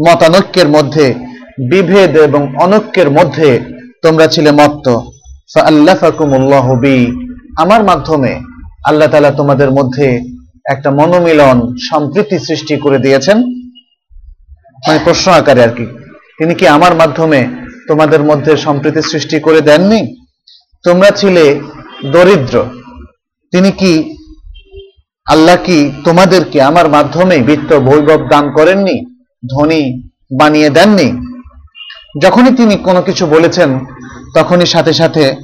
মতানৈক্যের 0.09 0.69
মধ্যে, 0.69 1.15
বিভেদ 1.71 2.17
এবং 2.17 2.57
অনৈক্যের 2.57 3.11
মধ্যে 3.11 3.61
তোমরা 4.03 4.27
ছিলে 4.27 4.51
মত্ত। 4.51 4.89
বি। 6.81 7.07
আমার 7.59 7.85
মাধ্যমে 7.85 8.41
আল্লাহ 8.87 9.09
তাআলা 9.09 9.31
তোমাদের 9.31 9.71
মধ্যে 9.71 10.21
একটা 10.71 10.91
মনোমিলন 10.91 11.77
সম্প্রীতি 11.91 12.39
সৃষ্টি 12.39 12.77
করে 12.77 12.99
দিয়েছেন। 12.99 13.39
মানে 14.89 14.99
প্রশ্ন 15.05 15.33
আকারে 15.33 15.63
আর 15.63 15.69
কি। 15.69 15.87
তিনি 16.39 16.55
কি 16.55 16.69
আমার 16.69 16.95
মাধ্যমে 16.95 17.49
তোমাদের 17.89 18.23
মধ্যে 18.23 18.57
সম্প্রীতি 18.57 19.03
সৃষ্টি 19.03 19.41
করে 19.41 19.61
দেননি? 19.61 20.17
তোমরা 20.83 21.11
ছিলে 21.11 21.61
দরিদ্র। 22.07 22.65
তিনি 23.53 23.71
কি 23.71 24.18
আল্লাহ 25.29 25.57
কি 25.65 25.93
তোমাদেরকে 26.05 26.63
আমার 26.63 26.89
মাধ্যমে 26.89 27.39
বিত্ত, 27.39 27.75
বৈভব 27.75 28.29
দান 28.31 28.53
করেননি? 28.53 29.05
ধনী 29.55 30.03
বানিয়ে 30.39 30.71
দেননি? 30.71 31.13
যখনই 32.23 32.57
তিনি 32.57 32.77
কোনো 32.77 33.03
কিছু 33.03 33.27
বলেছেন, 33.27 33.85
তখনই 34.35 34.67
সাথে 34.67 34.93
সাথে 34.93 35.35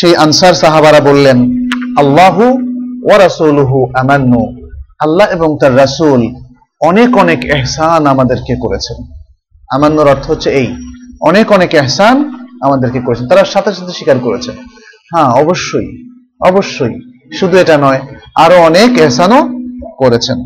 সেই 0.00 0.16
আনসার 0.16 0.54
সাহাবারা 0.54 1.00
বললেন, 1.00 1.38
আল্লাহু 1.98 2.44
ও 3.14 3.18
রাসূলুহু 3.18 3.86
আমান্নু। 3.94 4.70
আল্লাহ 5.00 5.30
এবং 5.30 5.58
তার 5.60 5.76
রাসূল 5.76 6.20
অনেক 6.80 7.16
অনেক 7.16 7.44
এহসান 7.44 8.06
আমাদেরকে 8.06 8.56
করেছেন। 8.56 8.96
আমান্নর 9.70 10.08
অর্থ 10.08 10.30
হচ্ছে 10.30 10.50
এই, 10.50 10.76
অনেক 11.20 11.52
অনেক 11.52 11.74
এহসান 11.74 12.16
আমাদেরকে 12.62 13.00
করেছেন। 13.00 13.28
তারা 13.28 13.44
সাথে 13.44 13.72
সাথে 13.72 13.92
স্বীকার 13.92 14.18
করেছেন। 14.18 14.54
হ্যাঁ 15.14 15.26
অবশ্যই 15.26 15.88
অবশ্যই। 16.40 16.94
শুধু 17.38 17.58
এটা 17.58 17.78
নয় 17.78 18.00
আরও 18.44 18.56
অনেক 18.68 18.90
এহসানও 19.04 19.40
করেছেন। 20.00 20.38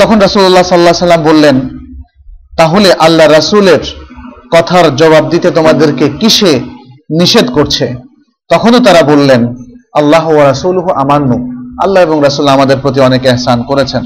তখন 0.00 0.16
রাসূলুল্লাহ 0.26 0.66
সাল্লাহ 0.68 1.04
সাল্লাম 1.04 1.22
বললেন, 1.30 1.56
তাহলে 2.60 2.88
আল্লাহ 3.06 3.26
রাসূলের 3.28 3.82
কথার 4.54 4.86
জবাব 5.00 5.24
দিতে 5.32 5.48
তোমাদেরকে 5.58 6.06
কিসে 6.20 6.52
নিষেধ 7.20 7.46
করছে? 7.56 7.86
তখনও 8.50 8.78
তারা 8.86 9.02
বললেন, 9.12 9.42
আল্লাহ 10.00 10.24
ও 10.36 10.38
রাসুলহু 10.50 10.90
আমান্নু 11.02 11.36
আল্লাহ 11.84 12.00
এবং 12.06 12.16
রাসুল 12.26 12.46
আমাদের 12.56 12.76
প্রতি 12.82 13.00
অনেক 13.08 13.22
এহসান 13.30 13.58
করেছেন। 13.70 14.02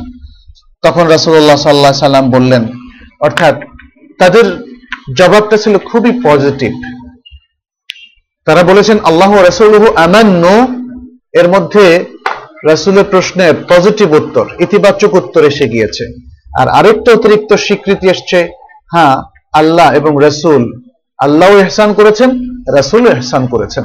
তখন 0.84 1.04
রাসুল্লাহ 1.14 1.58
সাল্লাহ 1.66 2.06
সাল্লাম 2.06 2.26
বললেন, 2.36 2.62
অর্থাৎ 3.26 3.54
তাদের 4.20 4.46
জবাবটা 5.18 5.56
ছিল 5.62 5.74
খুবই 5.88 6.12
পজিটিভ। 6.26 6.72
তারা 8.46 8.62
বলেছেন, 8.70 8.96
আল্লাহ 9.08 9.30
রাসুলহু 9.48 9.88
আমান্নু 10.06 10.54
এর 11.34 11.48
মধ্যে 11.48 12.04
রাসুলের 12.68 13.04
প্রশ্নের 13.04 13.54
পজিটিভ 13.68 14.12
উত্তর, 14.12 14.46
ইতিবাচক 14.60 15.14
উত্তর 15.14 15.44
এসে 15.44 15.68
গিয়েছে। 15.68 16.04
আর 16.60 16.68
আরেকটা 16.68 17.12
অতিরিক্ত 17.12 17.54
স্বীকৃতি 17.54 18.08
এসছে 18.08 18.48
হ্যাঁ 18.92 19.16
আল্লাহ 19.52 19.94
এবং 19.94 20.12
রসুল, 20.22 20.82
আল্লাহ 21.18 21.50
এহসান 21.50 21.92
করেছেন, 21.92 22.30
রাসুল 22.76 23.06
এহসান 23.06 23.46
করেছেন। 23.46 23.84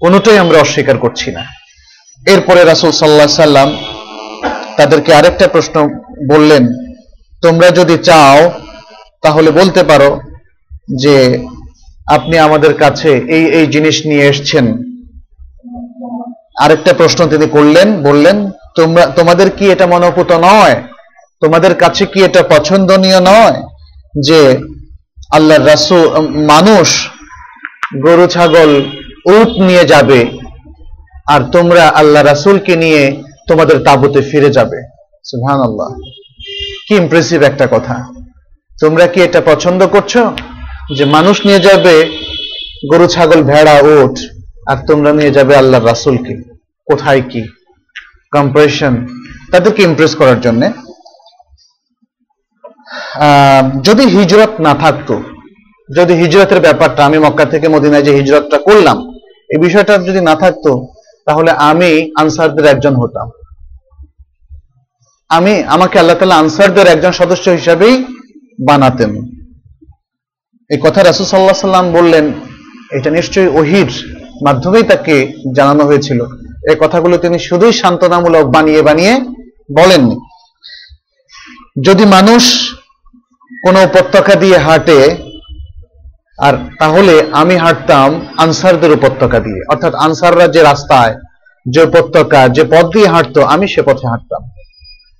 কোনোটাই 0.00 0.38
আমরা 0.38 0.58
অস্বীকার 0.58 0.98
করছি 0.98 1.30
না। 1.32 1.44
এরপরে 2.26 2.64
রাসুল 2.64 2.90
সাল্লাহ 2.90 3.26
সাল্লাম 3.26 3.76
তাদেরকে 4.76 5.14
আরেকটা 5.14 5.48
প্রশ্ন 5.48 5.88
বললেন, 6.30 6.68
তোমরা 7.42 7.70
যদি 7.70 7.96
চাও, 7.98 8.50
তাহলে 9.22 9.50
বলতে 9.50 9.82
পারো 9.82 10.20
যে 10.96 11.38
আপনি 12.06 12.38
আমাদের 12.38 12.74
কাছে 12.74 13.10
এই 13.28 13.44
এই 13.44 13.66
জিনিস 13.66 14.06
নিয়ে 14.06 14.28
এসছেন। 14.28 14.91
আরেকটা 16.60 16.92
প্রশ্ন 16.92 17.26
তিনি 17.26 17.46
করলেন, 17.46 18.02
বললেন, 18.02 18.50
তোমরা, 18.76 19.06
তোমাদের 19.06 19.50
কি 19.50 19.70
এটা 19.70 19.86
মনোপুত 19.86 20.32
নয়? 20.32 20.82
তোমাদের 21.40 21.74
কাছে 21.74 22.06
কি 22.06 22.24
এটা 22.24 22.42
পছন্দনীয় 22.42 23.20
নয় 23.20 23.62
যে 24.20 24.58
আল্লাহ 25.32 25.66
রাসু 25.66 25.96
মানুষ 26.34 27.08
গরু, 28.02 28.26
ছাগল, 28.26 28.82
উট 29.26 29.48
নিয়ে 29.48 29.84
যাবে 29.84 30.38
আর 31.26 31.40
তোমরা 31.52 31.88
আল্লাহ 31.88 32.22
রাসুলকে 32.22 32.76
নিয়ে 32.76 33.22
তোমাদের 33.48 33.78
তাবুতে 33.78 34.20
ফিরে 34.20 34.50
যাবে? 34.50 34.88
সুহান 35.24 35.60
আল্লাহ 35.60 35.88
কি 36.88 36.94
ইমপ্রেসিভ 36.94 37.42
একটা 37.42 37.66
কথা। 37.70 38.04
তোমরা 38.80 39.06
কি 39.06 39.22
এটা 39.22 39.40
পছন্দ 39.40 39.86
করছ? 39.86 40.18
যে 40.96 41.04
মানুষ 41.04 41.46
নিয়ে 41.46 41.58
যাবে 41.58 42.10
গরু, 42.92 43.06
ছাগল, 43.06 43.42
ভেড়া, 43.42 43.74
উট? 43.78 44.18
আর 44.70 44.78
তোমরা 44.88 45.10
নিয়ে 45.18 45.36
যাবে 45.36 45.54
আল্লাহ 45.56 45.80
রাসুলকে 45.80 46.34
কোথায় 46.88 47.22
কি? 47.30 47.42
কম্পারেশন 48.32 48.94
তাদেরকে 49.52 49.82
ইমপ্রেস 49.82 50.12
করার 50.20 50.40
জন্য? 50.40 50.62
যদি 53.82 54.04
হিজরত 54.16 54.52
না 54.66 54.72
থাকতো, 54.74 55.14
যদি 55.88 56.12
হিজরতের 56.22 56.60
ব্যাপারটা, 56.60 57.00
আমি 57.08 57.18
মক্কা 57.18 57.44
থেকে 57.44 57.66
মদিনায় 57.68 58.02
যে 58.02 58.12
হিজরতটা 58.18 58.58
করলাম, 58.58 58.98
এই 59.52 59.58
বিষয়টা 59.66 59.98
যদি 60.08 60.20
না 60.28 60.34
থাকতো, 60.36 60.70
তাহলে 61.26 61.50
আমি 61.50 61.90
আনসারদের 62.22 62.66
একজন 62.66 62.94
হতাম। 62.94 63.28
আমি, 65.30 65.54
আমাকে 65.74 65.98
আল্লাহ 65.98 66.16
তালা 66.18 66.40
আনসারদের 66.42 66.86
একজন 66.86 67.12
সদস্য 67.20 67.46
হিসাবেই 67.50 67.94
বানাতেন। 68.68 69.10
এই 70.70 70.78
কথা 70.84 71.00
রাসুল 71.02 71.26
সাল্লাহ 71.26 71.66
সাল্লাম 71.66 71.86
বললেন, 71.92 72.32
এটা 72.96 73.10
নিশ্চয়ই 73.10 73.50
ওহির। 73.58 74.21
মাধ্যমেই 74.42 74.82
তাকে 74.82 75.32
জানানো 75.56 75.84
হয়েছিল। 75.84 76.20
এই 76.70 76.76
কথাগুলো 76.80 77.18
তিনি 77.18 77.38
শুধুই 77.38 77.72
সান্ত্বনামূলক 77.72 78.44
বানিয়ে 78.46 78.82
বানিয়ে 78.82 79.14
বলেননি। 79.76 80.16
যদি 81.82 82.04
মানুষ 82.06 82.42
কোন 83.64 83.76
উপত্যকা 83.76 84.34
দিয়ে 84.34 84.58
হাঁটে, 84.58 85.16
আর 86.38 86.54
তাহলে 86.78 87.22
আমি 87.32 87.56
হাঁটতাম 87.56 88.08
আনসারদের 88.36 88.92
উপত্যকা 88.92 89.40
দিয়ে, 89.40 89.60
অর্থাৎ 89.70 89.94
আনসাররা 89.94 90.48
যে 90.48 90.62
রাস্তায়, 90.62 91.14
যে 91.66 91.82
উপত্যকা, 91.82 92.48
যে 92.48 92.64
পথ 92.64 92.86
দিয়ে 92.92 93.08
হাঁটতো, 93.08 93.40
আমি 93.44 93.68
সে 93.68 93.82
পথে 93.82 94.06
হাঁটতাম। 94.08 94.42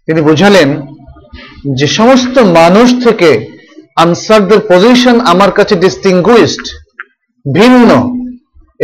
তিনি 0.07 0.21
বুঝালেন 0.21 0.69
যে 1.75 1.87
সমস্ত 1.87 2.39
মানুষ 2.39 2.89
থেকে 3.05 3.31
আনসারদের 3.97 4.61
পজিশন 4.69 5.21
আমার 5.21 5.51
কাছে 5.53 5.75
ডিস্টিংগুইসড 5.75 6.65
ভিন্ন। 7.55 7.91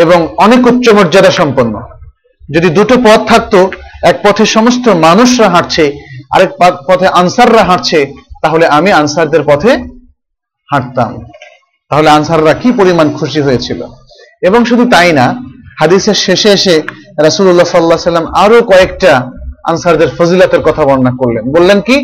এবং 0.04 0.18
অনেক 0.36 0.66
উচ্চ 0.66 0.86
মর্যাদা 0.88 1.30
সম্পন্ন। 1.30 1.74
যদি 2.54 2.68
দুটো 2.68 2.94
পথ 3.04 3.20
থাকতো, 3.28 3.70
এক 4.02 4.16
পথে 4.24 4.44
সমস্ত 4.46 4.88
মানুষরা 4.88 5.48
হাঁটছে, 5.48 5.84
আরেক 6.34 6.50
পথে 6.88 7.06
আনসাররা 7.20 7.62
হাঁটছে, 7.64 7.98
তাহলে 8.42 8.64
আমি 8.66 8.90
আনসারদের 8.92 9.42
পথে 9.42 9.70
হাঁটতাম। 10.68 11.10
তাহলে 11.90 12.08
আনসাররা 12.10 12.54
কি 12.54 12.72
পরিমাণ 12.72 13.06
খুশি 13.18 13.40
হয়েছিল? 13.40 13.80
এবং 14.42 14.64
শুধু 14.64 14.84
তাই 14.90 15.12
না, 15.12 15.26
হাদিসের 15.80 16.18
শেষে 16.26 16.50
এসে 16.52 16.74
রাসুল্লাহ 17.22 17.66
সাল্লাহ 17.66 18.08
সাল্লাম 18.08 18.26
আরও 18.34 18.58
কয়েকটা 18.62 19.12
আনসারদের 19.68 20.10
ফজিলাতের 20.18 20.62
কথা 20.62 20.82
বর্ণনা 20.84 21.12
করলেন। 21.18 21.44
বললেন 21.52 21.80
কি? 21.80 21.96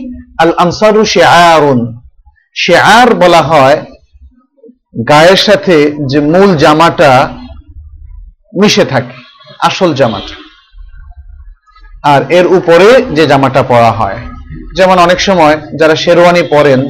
আল 0.43 0.53
আনসারু 0.57 1.01
শেয়ারুন 1.05 1.81
শেয়ার 2.57 3.09
বলা 3.15 3.43
হয় 3.43 3.79
গায়ের 5.09 5.41
সাথে 5.47 5.77
যে 6.11 6.19
মূল 6.33 6.51
জামাটা 6.57 7.13
মিশে 8.61 8.85
থাকে, 8.85 9.17
আসল 9.69 9.91
জামাটা। 10.01 10.37
আর 12.13 12.21
এর 12.39 12.47
উপরে 12.59 12.89
যে 13.17 13.25
জামাটা 13.27 13.63
পরা 13.63 13.91
হয়, 13.91 14.19
যেমন 14.77 14.97
অনেক 14.99 15.19
সময় 15.21 15.57
যারা 15.81 15.95
শেরওয়ানি 15.95 16.43
পরেন, 16.55 16.81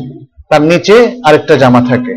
তার 0.51 0.63
নিচে 0.63 0.97
আরেকটা 1.27 1.55
জামা 1.57 1.81
থাকে। 1.91 2.13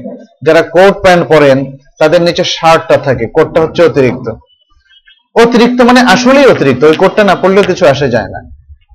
যারা 0.46 0.62
কোট 0.76 0.94
প্যান্ট 1.04 1.24
পরেন, 1.28 1.58
তাদের 2.00 2.22
নিচে 2.22 2.44
শার্টটা 2.56 2.98
থাকে, 2.98 3.26
কোটটা 3.36 3.60
হচ্ছে 3.62 3.82
অতিরিক্ত। 3.84 4.28
অতিরিক্ত 5.36 5.82
মানে 5.82 6.02
আসলেই 6.14 6.46
অতিরিক্ত, 6.46 6.82
ওই 6.84 6.98
কোটটা 6.98 7.24
না 7.24 7.36
পড়লেও 7.36 7.64
কিছু 7.64 7.84
আসে 7.86 8.08
যায় 8.10 8.30
না। 8.34 8.40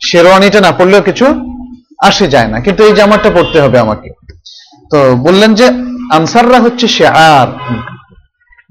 শেরওয়ানিটা 0.09 0.61
না 0.61 0.73
পড়লেও 0.79 1.03
কিছু 1.03 1.27
আসে 2.09 2.27
যায় 2.29 2.49
না, 2.49 2.57
কিন্তু 2.61 2.81
এই 2.85 2.93
জামাটা 2.93 3.31
পড়তে 3.31 3.59
হবে 3.61 3.79
আমাকে। 3.79 4.09
তো 4.91 4.99
বললেন 5.17 5.51
যে, 5.55 5.67
আনসাররা 6.17 6.59
হচ্ছে 6.61 6.87
শেয়ার। 6.89 7.49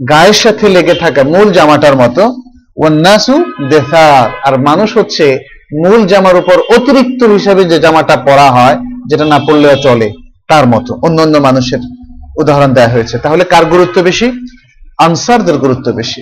গায়ের 0.09 0.33
সাথে 0.33 0.69
লেগে 0.69 0.93
থাকা 0.93 1.23
মূল 1.23 1.51
জামাটার 1.51 1.95
মতো। 1.95 2.23
ওয়ান্নাসু 2.77 3.43
দেসার। 3.69 4.29
আর 4.45 4.59
মানুষ 4.59 4.97
হচ্ছে 4.97 5.39
মূল 5.85 6.07
জামার 6.07 6.35
উপর 6.35 6.59
অতিরিক্ত 6.75 7.23
হিসাবে 7.23 7.63
যে 7.63 7.79
জামাটা 7.79 8.15
পরা 8.17 8.51
হয়, 8.51 8.77
যেটা 9.09 9.25
না 9.25 9.39
পড়লেও 9.39 9.75
চলে, 9.75 10.11
তার 10.47 10.67
মতো। 10.67 10.99
অন্য 11.03 11.21
অন্য 11.21 11.37
মানুষের 11.37 11.79
উদাহরণ 12.41 12.73
দেওয়া 12.73 12.89
হয়েছে। 12.89 13.17
তাহলে 13.17 13.43
কার 13.43 13.65
গুরুত্ব 13.65 14.01
বেশি? 14.01 14.31
আনসারদের 14.99 15.57
গুরুত্ব 15.57 15.91
বেশি। 15.91 16.21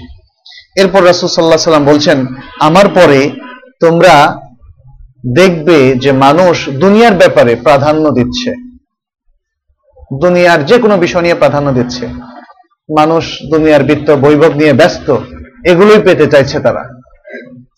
এরপর 0.76 1.06
রাসুল 1.06 1.30
সাল্লাহ 1.30 1.58
সাল্লাম 1.58 1.86
বলছেন, 1.86 2.26
আমার 2.60 2.88
পরে 2.88 3.30
তোমরা 3.80 4.36
দেখবে 5.36 5.96
যে 5.96 6.12
মানুষ 6.12 6.70
দুনিয়ার 6.70 7.14
ব্যাপারে 7.14 7.56
প্রাধান্য 7.56 8.10
দিচ্ছে। 8.10 8.52
দুনিয়ার 10.22 10.66
যে 10.66 10.78
কোনো 10.78 10.98
বিষয় 10.98 11.22
নিয়ে 11.22 11.36
প্রাধান্য 11.36 11.72
দিচ্ছে। 11.72 12.08
মানুষ 12.98 13.38
দুনিয়ার 13.52 13.84
বৃত্ত, 13.84 14.12
বৈভব 14.12 14.56
নিয়ে 14.56 14.74
ব্যস্ত, 14.74 15.18
এগুলোই 15.66 16.02
পেতে 16.02 16.28
চাইছে 16.28 16.60
তারা। 16.60 17.02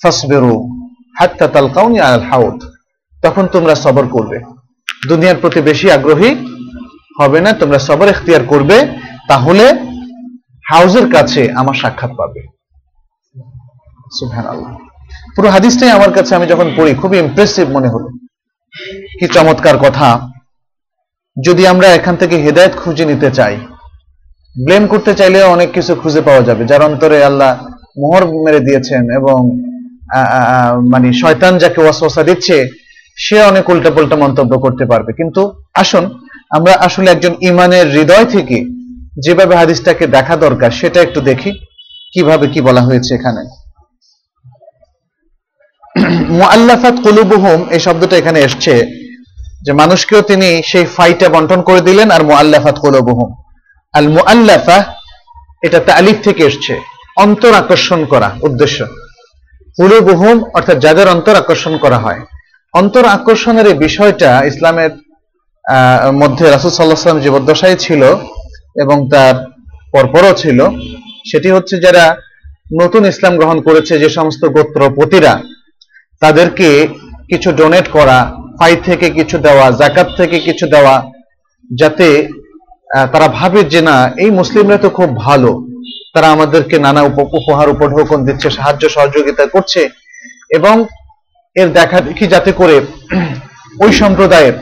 ফসবেরু 0.03 0.63
হাত্তা 1.19 1.47
তালকাউনি 1.47 1.99
আল 1.99 2.19
হাউদ। 2.19 2.63
তখন 3.21 3.47
তোমরা 3.47 3.75
সবর 3.75 4.07
করবে। 4.07 4.39
দুনিয়ার 5.07 5.35
প্রতি 5.41 5.61
বেশি 5.61 5.91
আগ্রহী 5.91 6.35
হবে 7.19 7.41
না, 7.41 7.53
তোমরা 7.53 7.79
সবর 7.79 8.07
এখতিয়ার 8.07 8.43
করবে, 8.43 8.87
তাহলে 9.27 9.73
হাউজের 10.69 11.11
কাছে 11.11 11.51
আমার 11.51 11.73
সাক্ষাৎ 11.73 12.11
পাবে। 12.17 12.47
পুরো 15.35 15.49
হাদিসটাই 15.49 15.89
আমার 15.89 16.13
কাছে 16.13 16.35
আমি 16.35 16.47
যখন 16.47 16.73
পড়ি, 16.77 16.93
খুবই 16.93 17.19
ইমপ্রেসিভ 17.19 17.69
মনে 17.69 17.87
হলো। 17.87 18.07
কি 19.19 19.27
চমৎকার 19.27 19.77
কথা। 19.77 20.29
যদি 21.45 21.67
আমরা 21.67 21.87
এখান 21.87 22.15
থেকে 22.15 22.35
হেদায়ত 22.35 22.71
খুঁজে 22.75 23.05
নিতে 23.05 23.31
চাই 23.31 23.59
ব্লেম 24.55 24.83
করতে 24.93 25.11
চাইলেও 25.19 25.47
অনেক 25.55 25.69
কিছু 25.75 25.93
খুঁজে 26.01 26.21
পাওয়া 26.27 26.43
যাবে। 26.47 26.63
যার 26.69 26.81
অন্তরে 26.89 27.17
আল্লাহ 27.29 27.51
মোহর 28.01 28.23
মেরে 28.45 28.61
দিয়েছেন 28.67 29.03
এবং 29.19 29.39
মানে 30.93 31.07
শয়তান 31.21 31.53
যাকে 31.63 31.79
ওয়াসওয়াসা 31.81 32.23
দিচ্ছে, 32.29 32.57
সে 33.17 33.37
অনেক 33.51 33.65
উল্টা 33.69 33.91
পাল্টা 33.95 34.15
মন্তব্য 34.23 34.53
করতে 34.65 34.85
পারবে। 34.91 35.11
কিন্তু 35.19 35.41
আসুন, 35.81 36.03
আমরা 36.57 36.73
আসলে 36.87 37.07
একজন 37.11 37.33
ইমানের 37.49 37.87
হৃদয় 37.95 38.27
থেকে 38.35 38.57
যেভাবে 39.25 39.53
হাদিসটাকে 39.61 40.05
দেখা 40.15 40.35
দরকার, 40.45 40.71
সেটা 40.79 40.99
একটু 41.01 41.19
দেখি। 41.29 41.51
কীভাবে 42.13 42.45
কি 42.53 42.59
বলা 42.67 42.81
হয়েছে 42.87 43.11
এখানে? 43.15 43.41
মুআল্লাফাত 46.39 46.95
কুলুবুহুম, 47.03 47.59
এই 47.75 47.81
শব্দটা 47.87 48.15
এখানে 48.17 48.39
এসছে 48.47 48.73
যে 49.65 49.71
মানুষকেও 49.81 50.21
তিনি 50.21 50.49
সেই 50.71 50.85
ফাইটা 50.95 51.27
বন্টন 51.35 51.61
করে 51.69 51.81
দিলেন 51.87 52.07
আর 52.15 52.21
মুআল্লাফাত 52.29 52.77
কুলুবুহুম। 52.83 53.29
আল 53.93 54.07
মুআল্লাফা 54.17 54.77
এটা 55.65 55.79
তালিফ 55.89 56.17
থেকে 56.27 56.41
এসছে, 56.49 56.73
অন্তর 57.23 57.53
আকর্ষণ 57.61 57.99
করা 58.11 58.29
উদ্দেশ্য। 58.47 58.79
কুলুবুহুম 59.77 60.37
অর্থাৎ 60.57 60.77
যাদের 60.85 61.07
অন্তর 61.15 61.35
আকর্ষণ 61.41 61.73
করা 61.83 61.99
হয়। 62.05 62.21
অন্তর 62.73 63.05
আকর্ষণের 63.17 63.67
এই 63.71 63.77
বিষয়টা 63.85 64.29
ইসলামের 64.51 64.91
মধ্যে 66.21 66.45
রাসুল 66.45 66.71
সাল্লাহ 66.73 67.01
সাল্লাম 67.05 67.23
জীবদ্দশায় 67.25 67.77
ছিল 67.85 68.01
এবং 68.83 68.97
তার 69.13 69.35
পরপরও 69.93 70.33
ছিল, 70.41 70.59
সেটি 71.29 71.49
হচ্ছে 71.55 71.75
যারা 71.85 72.05
নতুন 72.81 73.01
ইসলাম 73.11 73.33
গ্রহণ 73.39 73.57
করেছে, 73.67 73.93
যে 74.03 74.09
সমস্ত 74.17 74.43
গোত্রপতিরা, 74.55 75.33
তাদেরকে 76.23 76.69
কিছু 77.31 77.49
ডোনেট 77.59 77.87
করা, 77.97 78.17
ফাই 78.57 78.73
থেকে 78.87 79.07
কিছু 79.17 79.35
দেওয়া, 79.45 79.65
জাকাত 79.81 80.07
থেকে 80.19 80.37
কিছু 80.47 80.65
দেওয়া, 80.75 80.95
যাতে 81.69 82.07
তারা 82.95 83.27
ভাবে 83.27 83.63
যে 83.63 83.81
না, 83.81 84.11
এই 84.17 84.31
মুসলিমরা 84.31 84.77
তো 84.77 84.89
খুব 84.89 85.15
ভালো। 85.15 85.67
তারা 86.13 86.29
আমাদেরকে 86.29 86.79
নানা 86.79 87.01
উপ- 87.01 87.21
উপহার, 87.21 87.69
উপঢৌকন 87.69 88.25
দিচ্ছে, 88.25 88.49
সাহায্য, 88.49 88.89
সহযোগিতা 88.89 89.45
করছে 89.45 89.89
এবং 90.49 90.85
এর 91.55 91.71
দেখা 91.71 92.01
দেখি 92.01 92.27
যাতে 92.27 92.51
করে 92.51 92.81
ওই 93.83 93.93
সম্প্রদায়ের 93.93 94.53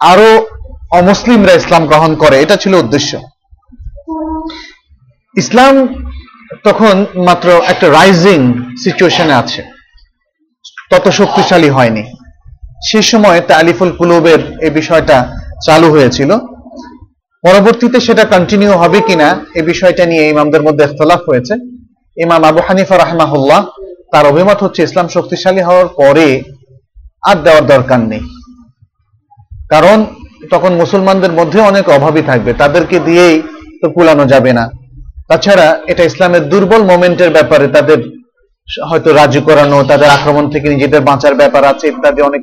আরও 0.00 0.46
অমুসলিমরা 0.90 1.52
ইসলাম 1.52 1.86
গ্রহণ 1.86 2.14
করে। 2.14 2.42
এটা 2.42 2.56
ছিল 2.56 2.74
উদ্দেশ্য। 2.74 3.20
ইসলাম 5.36 5.88
তখন 6.64 7.06
মাত্র 7.14 7.50
একটা 7.50 7.90
রাইজিং 7.90 8.52
সিচুয়েশনে 8.84 9.34
আছে। 9.34 9.64
তত 10.90 11.08
শক্তিশালী 11.08 11.68
হয়নি। 11.68 12.12
সে 12.90 13.02
সময় 13.02 13.40
তালিফুল 13.40 13.92
কুলুবের 13.92 14.58
এই 14.60 14.70
বিষয়টা 14.70 15.32
চালু 15.66 15.90
হয়েছিল। 15.90 16.38
পরবর্তীতে 17.46 17.98
সেটা 18.06 18.24
কন্টিনিউ 18.34 18.72
হবে 18.82 18.98
কিনা 19.08 19.28
এই 19.58 19.64
বিষয়টা 19.70 20.04
নিয়ে 20.10 20.24
ইমামদের 20.32 20.62
মধ্যে 20.66 20.82
ইখতলাফ 20.84 21.22
হয়েছে। 21.30 21.54
ইমাম 22.16 22.42
আবু 22.50 22.60
হানিফা 22.66 22.96
রাহমাহুল্লাহ 22.96 23.60
তার 24.12 24.24
অভিমত 24.32 24.58
হচ্ছে 24.64 24.80
ইসলাম 24.86 25.06
শক্তিশালী 25.16 25.62
হওয়ার 25.68 25.88
পরে 26.00 26.28
আর 27.28 27.36
দেওয়ার 27.44 27.64
দরকার 27.72 28.00
নেই। 28.12 28.22
কারণ 29.72 29.98
তখন 30.52 30.72
মুসলমানদের 30.82 31.32
মধ্যে 31.38 31.58
অনেক 31.70 31.84
অভাবই 31.96 32.24
থাকবে, 32.30 32.50
তাদেরকে 32.62 32.96
দিয়েই 33.06 33.36
তো 33.80 33.86
কুলানো 33.94 34.24
যাবে 34.32 34.52
না। 34.58 34.64
তাছাড়া 35.28 35.68
এটা 35.92 36.02
ইসলামের 36.10 36.44
দুর্বল 36.52 36.82
মোমেন্টের 36.90 37.30
ব্যাপারে 37.36 37.66
তাদের 37.76 37.98
হয়তো 38.90 39.10
রাজি 39.20 39.40
করানো, 39.48 39.78
তাদের 39.90 40.08
আক্রমণ 40.16 40.44
থেকে 40.52 40.66
নিজেদের 40.74 41.02
বাঁচার 41.10 41.34
ব্যাপার 41.40 41.62
আছে, 41.72 41.84
ইত্যাদি 41.92 42.20
অনেক 42.28 42.42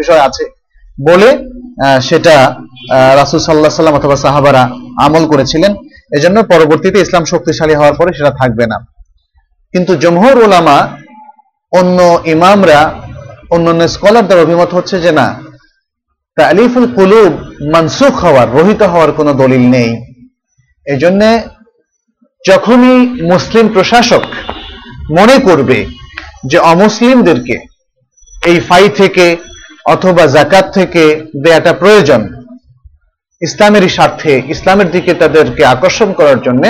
বিষয় 0.00 0.22
আছে। 0.28 0.44
বলে 1.08 1.28
সেটা 2.08 2.34
রাসুল 3.20 3.40
সাল্লাহ 3.42 3.72
সাল্লাম 3.80 3.98
অথবা 3.98 4.16
সাহাবারা 4.24 4.62
আমল 5.04 5.24
করেছিলেন। 5.32 5.72
এজন্য 6.16 6.38
পরবর্তীতে 6.52 6.98
ইসলাম 7.00 7.24
শক্তিশালী 7.32 7.74
হওয়ার 7.76 7.96
পরে 7.98 8.10
সেটা 8.18 8.32
থাকবে 8.40 8.64
না। 8.72 8.78
কিন্তু 9.74 9.92
জমহর 10.02 10.36
ওলামা 10.44 10.78
অন্য 11.72 11.98
ইমামরা, 12.34 12.80
অন্যান্য 13.54 13.82
স্কলারদের 13.94 14.42
অভিমত 14.44 14.70
হচ্ছে 14.76 14.96
যে 15.04 15.12
না, 15.20 15.26
তালিফুল 16.36 16.88
কুলুব 16.96 17.32
মানসুখ 17.74 18.14
হওয়ার, 18.24 18.48
রহিত 18.58 18.82
হওয়ার 18.92 19.10
কোনো 19.18 19.32
দলিল 19.42 19.64
নেই। 19.76 19.90
এজন্য 20.86 21.22
যখনই 22.44 22.98
মুসলিম 23.32 23.66
প্রশাসক 23.74 24.24
মনে 25.18 25.36
করবে 25.48 25.78
যে 26.50 26.58
অমুসলিমদেরকে 26.72 27.56
এই 28.50 28.56
ফাই 28.68 28.84
থেকে 29.00 29.24
অথবা 29.94 30.24
জাকাত 30.36 30.66
থেকে 30.76 31.02
দেয়াটা 31.44 31.72
প্রয়োজন। 31.82 32.22
ইসলামেরই 33.42 33.90
স্বার্থে, 33.96 34.34
ইসলামের 34.54 34.88
দিকে 34.94 35.12
তাদেরকে 35.22 35.62
আকর্ষণ 35.74 36.08
করার 36.18 36.38
জন্য 36.46 36.64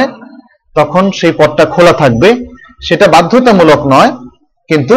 তখন 0.77 1.05
সেই 1.19 1.35
পথটা 1.41 1.65
খোলা 1.75 1.95
থাকবে। 2.03 2.29
সেটা 2.87 3.07
বাধ্যতামূলক 3.15 3.81
নয়, 3.95 4.13
কিন্তু 4.71 4.97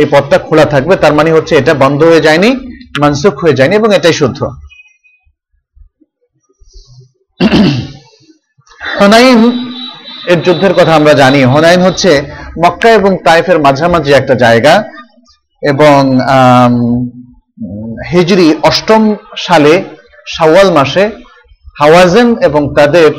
এই 0.00 0.06
পথটা 0.12 0.36
খোলা 0.46 0.66
থাকবে। 0.74 0.94
তার 1.02 1.14
মানে 1.18 1.30
হচ্ছে 1.36 1.54
এটা 1.60 1.72
বন্ধ 1.82 2.00
হয়ে 2.10 2.26
যায়নি, 2.26 2.50
মানসুখ 3.02 3.34
হয়ে 3.42 3.58
যায়নি, 3.58 3.74
এবং 3.80 3.90
এটাই 3.98 4.14
শুদ্ধ। 4.20 4.40
হনাইন, 9.00 9.40
এর 10.32 10.38
যুদ্ধের 10.46 10.74
কথা 10.78 10.92
আমরা 10.98 11.14
জানি। 11.22 11.40
হনাইন 11.52 11.80
হচ্ছে 11.86 12.10
মক্কা 12.64 12.90
এবং 12.98 13.10
তাইফের 13.26 13.58
মাঝামাঝি 13.66 14.12
একটা 14.16 14.34
জায়গা, 14.44 14.74
এবং 15.62 15.98
হিজরি 18.12 18.54
অষ্টম 18.62 19.14
সালে 19.36 19.84
শাওয়াল 20.26 20.70
মাসে 20.72 21.10
হাওয়াজেন 21.80 22.36
এবং 22.42 22.74
তাদের 22.74 23.10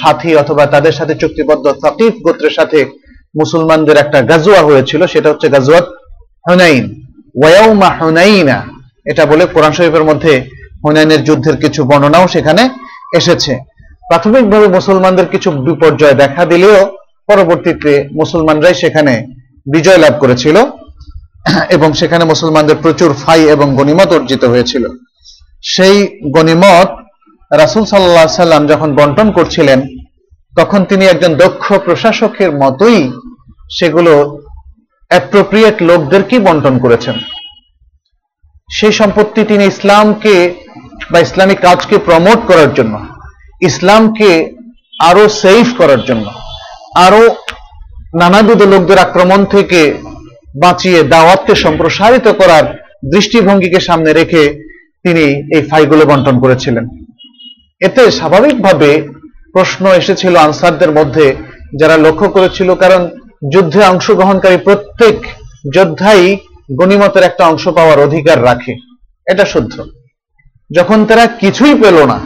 সাথী 0.00 0.34
অথবা 0.34 0.66
তাদের 0.66 0.92
সাথে 0.92 1.14
চুক্তিবদ্ধ 1.14 1.66
তাকিফ 1.82 2.12
গোত্রের 2.24 2.50
সাথে 2.50 2.78
মুসলমানদের 3.38 3.96
একটা 3.96 4.22
গাজুয়া 4.22 4.62
হয়েছিল, 4.62 5.06
সেটা 5.06 5.30
হচ্ছে 5.30 5.48
গাজুয়াত 5.48 5.86
হুনাইন। 6.48 6.84
ওয়াউমা 7.42 7.90
হুনাইনা, 7.98 8.64
এটা 9.04 9.26
বলে 9.26 9.46
কোরআন 9.46 9.72
শরীফের 9.72 10.04
মধ্যে 10.04 10.50
হুনাইনের 10.84 11.24
যুদ্ধের 11.24 11.56
কিছু 11.56 11.84
বর্ণনাও 11.84 12.26
সেখানে 12.28 12.68
এসেছে। 13.14 13.52
প্রাথমিকভাবে 14.08 14.68
মুসলমানদের 14.68 15.26
কিছু 15.26 15.50
বিপর্যয় 15.50 16.14
দেখা 16.14 16.44
দিলেও 16.44 16.96
পরবর্তীতে 17.26 18.08
মুসলমানরাই 18.12 18.74
সেখানে 18.74 19.26
বিজয় 19.66 19.98
লাভ 19.98 20.14
করেছিল। 20.20 20.56
এবং 21.68 21.88
সেখানে 21.92 22.24
মুসলমানদের 22.24 22.76
প্রচুর 22.76 23.10
ফাই 23.14 23.40
এবং 23.44 23.76
গনিমত 23.76 24.12
অর্জিত 24.12 24.44
হয়েছিল। 24.44 24.84
সেই 25.62 25.96
গনিমত 26.30 26.88
রাসুল 27.50 27.84
সাল্লাহ 27.84 28.26
সাল্লাম 28.26 28.66
যখন 28.66 28.88
বন্টন 28.96 29.32
করছিলেন, 29.32 29.80
তখন 30.56 30.84
তিনি 30.84 31.04
একজন 31.06 31.34
দক্ষ 31.34 31.64
প্রশাসকের 31.72 32.50
মতোই 32.52 33.12
সেগুলো 33.78 34.12
অ্যাপ্রোপ্রিয়েট 35.10 35.76
লোকদেরকেই 35.82 36.38
বন্টন 36.38 36.78
করেছেন। 36.78 37.16
সেই 38.72 38.92
সম্পত্তি 38.92 39.40
তিনি 39.44 39.64
ইসলামকে 39.64 40.54
বা 41.10 41.18
ইসলামিক 41.20 41.60
কাজকে 41.60 41.98
প্রমোট 41.98 42.40
করার 42.46 42.74
জন্য, 42.74 42.94
ইসলামকে 43.60 44.30
আরও 45.00 45.28
সেফ 45.28 45.66
করার 45.78 46.04
জন্য, 46.04 46.26
আরও 46.96 47.22
নানাবিধ 48.14 48.62
লোকদের 48.62 48.98
আক্রমণ 48.98 49.44
থেকে 49.44 49.80
বাঁচিয়ে 50.62 51.02
দাওয়াতকে 51.02 51.54
সম্প্রসারিত 51.54 52.28
করার 52.28 52.64
দৃষ্টিভঙ্গিকে 53.12 53.80
সামনে 53.80 54.12
রেখে 54.12 54.42
তিনি 55.02 55.24
এই 55.56 55.62
ফাইগুলো 55.62 56.06
বন্টন 56.06 56.40
করেছিলেন। 56.40 56.88
এতে 57.80 58.10
স্বাভাবিকভাবে 58.10 59.08
প্রশ্ন 59.52 59.86
এসেছিল 59.92 60.36
আনসারদের 60.36 60.90
মধ্যে 60.90 61.36
যারা 61.80 61.96
লক্ষ্য 61.96 62.30
করেছিল, 62.30 62.74
কারণ 62.74 63.08
যুদ্ধে 63.52 63.84
অংশগ্রহণকারী 63.84 64.56
প্রত্যেক 64.56 65.16
যোদ্ধাই 65.74 66.36
গণিমতের 66.78 67.22
একটা 67.22 67.46
অংশ 67.46 67.68
পাওয়ার 67.68 67.98
অধিকার 68.00 68.44
রাখে। 68.44 68.72
এটা 69.26 69.44
শুদ্ধ। 69.44 69.82
যখন 70.76 71.04
তারা 71.04 71.26
কিছুই 71.26 71.74
পেল 71.82 72.04
না 72.06 72.20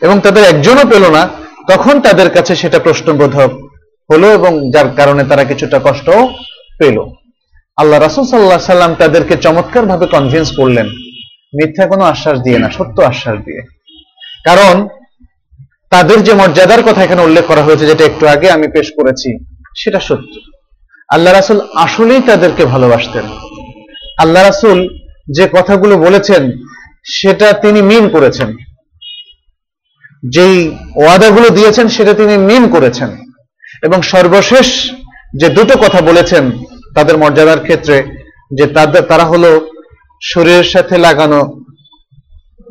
এবং 0.00 0.20
তাদের 0.20 0.44
একজনও 0.44 0.84
পেল 0.90 1.10
না, 1.10 1.28
তখন 1.68 2.00
তাদের 2.00 2.30
কাছে 2.30 2.56
সেটা 2.56 2.78
প্রশ্নবোধক 2.78 3.50
হলো 4.12 4.32
এবং 4.32 4.70
যার 4.70 4.88
কারণে 4.96 5.24
তারা 5.24 5.44
কিছুটা 5.44 5.80
কষ্ট 5.84 6.10
পেল। 6.78 6.98
আল্লাহ 7.76 8.00
রাসুল 8.00 8.24
সাল্লাহ 8.24 8.58
সাল্লাম 8.58 8.94
তাদেরকে 8.94 9.36
চমৎকার 9.36 9.86
ভাবে 9.86 10.06
কনভিন্স 10.06 10.56
করলেন, 10.56 10.88
মিথ্যা 11.54 11.86
কোনো 11.86 12.04
আশ্বাস 12.04 12.38
দিয়ে 12.38 12.58
না, 12.58 12.70
সত্য 12.70 13.02
আশ্বাস 13.02 13.38
দিয়ে। 13.38 13.60
কারণ, 14.44 14.88
তাদের 15.90 16.22
যে 16.22 16.34
মর্যাদার 16.34 16.82
কথা 16.82 17.04
এখানে 17.04 17.22
উল্লেখ 17.22 17.44
করা 17.44 17.62
হয়েছে, 17.62 17.86
যেটা 17.86 18.04
একটু 18.04 18.26
আগে 18.26 18.50
আমি 18.50 18.68
পেশ 18.68 18.90
করেছি, 18.96 19.44
সেটা 19.76 20.00
সত্য। 20.00 20.40
আল্লাহ 21.08 21.32
রাসুল 21.32 21.60
আসলেই 21.74 22.20
তাদেরকে 22.26 22.64
ভালোবাসতেন। 22.64 23.22
আল্লাহ 24.18 24.42
রাসুল 24.42 24.88
যে 25.36 25.48
কথাগুলো 25.48 25.98
বলেছেন, 25.98 26.52
সেটা 27.04 27.52
তিনি 27.52 27.82
মিন 27.82 28.08
করেছেন। 28.08 28.56
যেই 30.28 30.70
ওয়াদাগুলো 30.96 31.50
দিয়েছেন, 31.50 31.88
সেটা 31.88 32.14
তিনি 32.14 32.36
মিন 32.36 32.68
করেছেন। 32.68 33.08
এবং 33.82 34.02
সর্বশেষ 34.02 34.90
যে 35.36 35.48
দুটো 35.48 35.78
কথা 35.78 36.00
বলেছেন 36.00 36.50
তাদের 36.94 37.18
মর্যাদার 37.18 37.60
ক্ষেত্রে 37.60 37.96
যে 38.58 38.66
তাদের 38.66 39.02
তারা 39.02 39.24
হলো 39.24 39.50
শরীরের 40.22 40.64
সাথে 40.64 40.98
লাগানো 40.98 41.40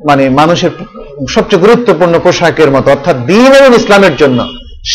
মানে 0.06 0.30
মানুষের 0.30 0.72
সবচেয়ে 1.30 1.64
গুরুত্বপূর্ণ 1.66 2.20
পোশাকের 2.20 2.70
মতো, 2.72 2.88
অর্থাৎ 2.92 3.18
দিন 3.26 3.50
এবং 3.60 3.72
ইসলামের 3.76 4.16
জন্য 4.16 4.40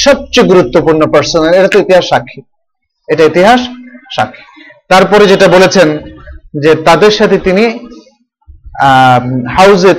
সবচেয়ে 0.04 0.48
গুরুত্বপূর্ণ 0.48 1.00
পার্সোনাল 1.12 1.54
এটা 1.54 1.68
তো 1.68 1.78
ইতিহাস 1.78 2.04
সাক্ষী। 2.08 2.40
এটা 3.08 3.22
ইতিহাস 3.24 3.60
সাক্ষী। 4.16 4.42
তারপরে 4.88 5.24
যেটা 5.26 5.46
বলেছেন 5.48 5.88
যে 6.62 6.70
তাদের 6.74 7.10
সাথে 7.10 7.36
তিনি 7.38 7.64
হাউজে 9.56 9.90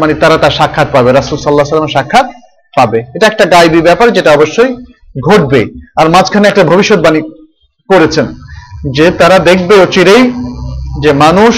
মানে 0.00 0.14
তারা 0.14 0.36
তার 0.38 0.50
সাক্ষাৎ 0.50 0.88
পাবে, 0.92 1.12
রাসুল 1.12 1.38
সাল্লাহ 1.38 1.68
সাল্লামের 1.68 1.96
সাক্ষাৎ 1.96 2.26
পাবে। 2.76 2.98
এটা 3.14 3.26
একটা 3.26 3.44
গাইবী 3.44 3.80
ব্যাপার 3.88 4.08
যেটা 4.16 4.30
অবশ্যই 4.32 4.72
ঘটবে। 5.28 5.60
আর 6.00 6.06
মাঝখানে 6.08 6.48
একটা 6.48 6.64
ভবিষ্যৎবাণী 6.64 7.20
করেছেন। 7.90 8.26
যে 8.96 9.06
তারা 9.20 9.38
দেখবে 9.38 9.74
অচিরেই 9.84 10.22
যে 11.02 11.10
মানুষ 11.24 11.54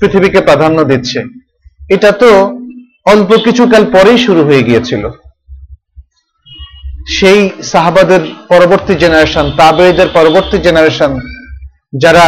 পৃথিবীকে 0.00 0.40
প্রাধান্য 0.40 0.78
দিচ্ছে। 0.84 1.18
এটা 1.94 2.10
তো 2.22 2.30
অল্প 3.06 3.30
কিছুকাল 3.44 3.82
পরেই 3.94 4.18
শুরু 4.26 4.42
হয়ে 4.44 4.66
গিয়েছিল। 4.68 5.02
সেই 7.16 7.40
সাহাবাদের 7.72 8.22
পরবর্তী 8.48 8.94
জেনারেশন 9.02 9.46
তাবেদের 9.60 10.08
পরবর্তী 10.16 10.56
জেনারেশন 10.66 11.10
যারা 12.02 12.26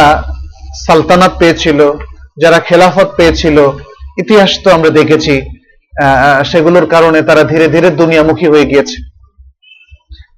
সালতানাত 0.85 1.33
পেয়েছিল, 1.41 1.79
যারা 2.41 2.59
খেলাফত 2.59 3.09
পেয়েছিল, 3.17 3.57
ইতিহাস 4.21 4.51
তো 4.63 4.69
আমরা 4.71 4.89
দেখেছি 4.89 5.33
সেগুলোর 6.51 6.85
কারণে 6.85 7.19
তারা 7.29 7.43
ধীরে 7.43 7.67
ধীরে 7.73 7.89
দুনিয়ামুখী 8.01 8.47
হয়ে 8.53 8.69
গিয়েছে। 8.71 8.97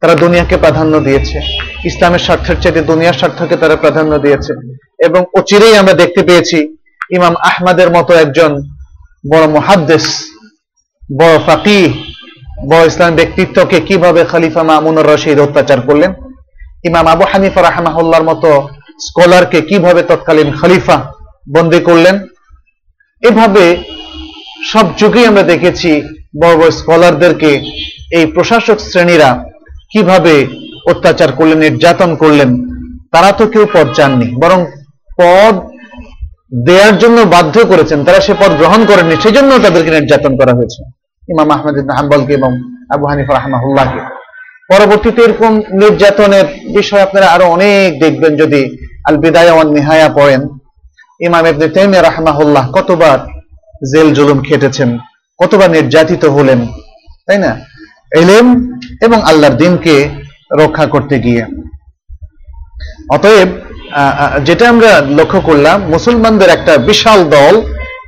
তারা 0.02 0.16
দুনিয়াকে 0.16 0.58
প্রাধান্য 0.58 1.00
দিয়েছে। 1.00 1.38
ইসলামের 1.90 2.20
স্বার্থের 2.20 2.58
চাইতে 2.62 2.82
দুনিয়ার 2.82 3.14
স্বার্থকে 3.14 3.56
তারা 3.58 3.76
প্রাধান্য 3.76 4.20
দিয়েছে। 4.20 4.54
এবং 5.08 5.26
অচিরেই 5.40 5.76
আমরা 5.78 5.94
দেখতে 5.94 6.24
পেয়েছি 6.24 6.78
ইমাম 7.12 7.36
আহমদের 7.50 7.90
মতো 7.92 8.14
একজন 8.14 8.52
বড় 9.32 9.48
মহাদ্দেশ 9.48 10.06
বড় 11.20 11.40
ফাকি 11.46 11.80
বড় 12.70 12.86
ইসলাম 12.86 13.16
ব্যক্তিত্বকে 13.16 13.82
কীভাবে 13.82 14.24
খলিফা 14.24 14.64
মামুনুর 14.64 15.10
রশিদ 15.12 15.40
অত্যাচার 15.40 15.82
করলেন? 15.82 16.14
ইমাম 16.84 17.08
আবু 17.08 17.24
হানিফা 17.32 17.62
রাহমাহুল্লাহর 17.62 18.24
মতো 18.24 18.70
স্কলারকে 19.00 19.62
কীভাবে 19.62 20.04
তৎকালীন 20.04 20.50
খালিফা 20.62 20.98
বন্দি 21.54 21.80
করলেন? 21.80 22.16
এভাবে 23.22 23.66
সব 24.72 24.86
যুগেই 24.98 25.26
আমরা 25.26 25.44
দেখেছি 25.44 25.92
বড় 26.42 26.56
বড় 26.58 26.72
স্কলারদেরকে 26.72 27.52
এই 28.18 28.26
প্রশাসক 28.26 28.80
শ্রেণীরা 28.80 29.51
কীভাবে 29.92 30.34
অত্যাচার 30.92 31.30
করলেন, 31.38 31.60
নির্যাতন 31.66 32.12
করলেন, 32.22 32.50
তারা 33.14 33.30
তো 33.40 33.44
কেউ 33.54 33.66
পদ 33.76 33.88
চাননি, 33.98 34.28
বরং 34.42 34.60
পদ 35.20 35.56
দেওয়ার 36.68 36.96
জন্য 37.04 37.18
বাধ্য 37.36 37.56
করেছেন, 37.72 38.00
তারা 38.08 38.20
সে 38.26 38.34
পদ 38.42 38.52
গ্রহণ 38.62 38.82
করেননি, 38.90 39.16
সেজন্য 39.24 39.52
তাদেরকে 39.66 39.92
নির্যাতন 39.98 40.34
করা 40.40 40.54
হয়েছে। 40.58 40.80
ইমাম 41.34 41.50
আহমেদ 41.56 41.76
হাম্বলকে 41.98 42.34
এবং 42.40 42.52
আবু 42.94 43.06
হানিফা 43.10 43.34
রাহমাহুল্লাহকে। 43.34 44.02
পরবর্তীতে 44.72 45.20
এরকম 45.26 45.52
নির্যাতনের 45.84 46.48
বিষয় 46.78 47.04
আপনারা 47.08 47.28
আরও 47.36 47.46
অনেক 47.56 47.90
দেখবেন, 48.04 48.32
যদি 48.42 48.62
আল 49.08 49.16
বিদায়া 49.24 49.54
নিহায়া 49.78 50.08
পড়েন। 50.18 50.42
ইমাম 51.28 51.44
ইবনে 51.52 51.68
তাইমিয়া 51.76 52.04
রাহমাহুল্লাহ 52.10 52.66
কতবার 52.78 53.20
জেল 53.92 54.08
জুলুম 54.18 54.40
খেটেছেন, 54.48 54.90
কতবার 55.40 55.70
নির্যাতিত 55.78 56.24
হলেন, 56.36 56.60
তাই 57.28 57.40
না? 57.46 57.52
এলেম 58.12 58.46
এবং 59.06 59.18
আল্লাহর 59.30 59.60
দিনকে 59.62 59.96
রক্ষা 60.62 60.86
করতে 60.94 61.16
গিয়ে। 61.26 61.44
অতএব 63.16 63.50
যেটা 64.48 64.66
আমরা 64.74 64.92
লক্ষ্য 65.20 65.40
করলাম, 65.50 65.78
মুসলমানদের 65.94 66.50
একটা 66.58 66.74
বিশাল 66.90 67.20
দল 67.36 67.54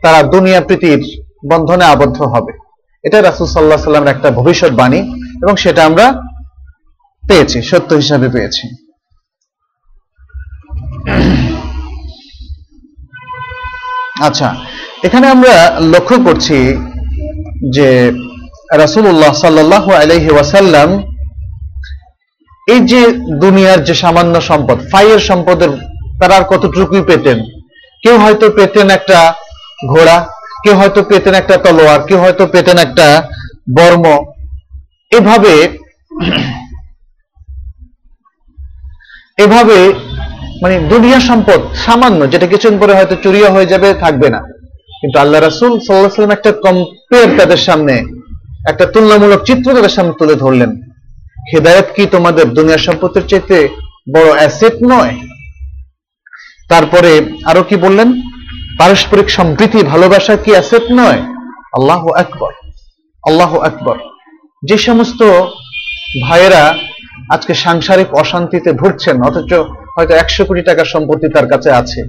তারা 0.04 0.20
দুনিয়া 0.34 0.60
প্রীতির 0.68 1.02
বন্ধনে 1.52 1.86
আবদ্ধ 1.94 2.18
হবে। 2.34 2.54
এটা 3.04 3.18
রাসুল 3.22 3.48
সাল্লাহ 3.48 3.82
সাল্লামের 3.88 4.14
একটা 4.16 4.30
ভবিষ্যৎবাণী 4.40 5.02
এবং 5.44 5.54
সেটা 5.64 5.82
আমরা 5.90 6.06
পেয়েছি, 7.24 7.58
সত্য 7.70 7.90
হিসাবে 8.02 8.28
পেয়েছি। 8.36 8.66
আচ্ছা 14.28 14.50
এখানে 15.04 15.26
আমরা 15.36 15.54
লক্ষ্য 15.94 16.16
করছি 16.28 16.58
যে 17.76 17.90
রাসূলুল্লাহ 18.78 19.34
সাল্লাল্লাহু 19.34 19.92
আলাইহি 19.92 20.30
ওয়াসাল্লাম 20.32 20.90
এই 22.74 22.80
যে 22.80 23.02
দুনিয়ার 23.44 23.84
যে 23.84 23.94
সামান্য 23.94 24.42
সম্পদ, 24.42 24.78
ফাইয়ের 24.92 25.20
সম্পদের 25.20 25.70
তারা 26.20 26.36
আর 26.36 26.44
কতটুকুই 26.44 27.02
পেতেন? 27.02 27.38
কেউ 28.04 28.18
হয়তো 28.18 28.50
পেতেন 28.50 28.90
একটা 28.90 29.34
ঘোড়া, 29.90 30.28
কেউ 30.64 30.76
হয়তো 30.76 31.04
পেতেন 31.04 31.34
একটা 31.34 31.58
তলোয়ার, 31.58 32.00
কেউ 32.08 32.20
হয়তো 32.20 32.48
পেতেন 32.48 32.78
একটা 32.78 33.28
বর্ম। 33.78 34.06
এভাবে 35.12 35.54
এভাবে 39.38 39.94
মানে 40.64 40.80
দুনিয়া 40.80 41.20
সম্পদ 41.20 41.60
সামান্য, 41.86 42.32
যেটা 42.32 42.48
কিছুদিন 42.48 42.80
পরে 42.80 42.94
হয়তো 42.96 43.16
চুরিয়া 43.16 43.50
হয়ে 43.50 43.66
যাবে, 43.66 43.94
থাকবে 43.94 44.30
না। 44.30 44.40
কিন্তু 45.02 45.20
আল্লাহ 45.20 45.42
রাসুল 45.42 45.80
সাল্লাহ 45.80 46.16
সাল্লাম 46.16 46.38
একটা 46.38 46.52
কম্পেয়ার 46.52 47.30
তাদের 47.40 47.58
সামনে 47.58 48.23
একটা 48.70 48.86
তুলনামূলক 48.86 49.44
চিত্র 49.44 49.74
তাদের 49.74 49.90
সামনে 49.90 50.14
তুলে 50.20 50.36
ধরলেন। 50.36 50.72
হেদায়ত 51.54 51.86
কি 51.96 52.06
তোমাদের 52.06 52.46
দুনিয়ার 52.50 52.86
সম্পত্তির 52.88 53.28
চাইতে 53.28 53.68
বড় 54.16 54.30
অ্যাসেট 54.32 54.76
নয়? 54.84 55.16
তারপরে 56.70 57.12
আরও 57.46 57.64
কি 57.64 57.76
বললেন? 57.76 58.22
পারস্পরিক 58.80 59.30
সম্প্রীতি, 59.30 59.84
ভালোবাসা 59.84 60.36
কি 60.36 60.52
অ্যাসেট 60.52 60.82
নয়? 60.92 61.22
আল্লাহ 61.74 62.08
আকবর 62.12 62.52
আল্লাহ 63.24 63.58
আকবর। 63.58 63.98
যে 64.64 64.78
সমস্ত 64.78 65.22
ভাইয়েরা 66.24 66.74
আজকে 67.30 67.54
সাংসারিক 67.54 68.14
অশান্তিতে 68.14 68.72
ভুগছেন, 68.72 69.22
অথচ 69.22 69.54
হয়তো 69.98 70.14
একশো 70.14 70.46
কোটি 70.46 70.62
টাকার 70.62 70.86
সম্পত্তি 70.86 71.28
তার 71.30 71.48
কাছে 71.48 71.72
আছে। 71.72 72.04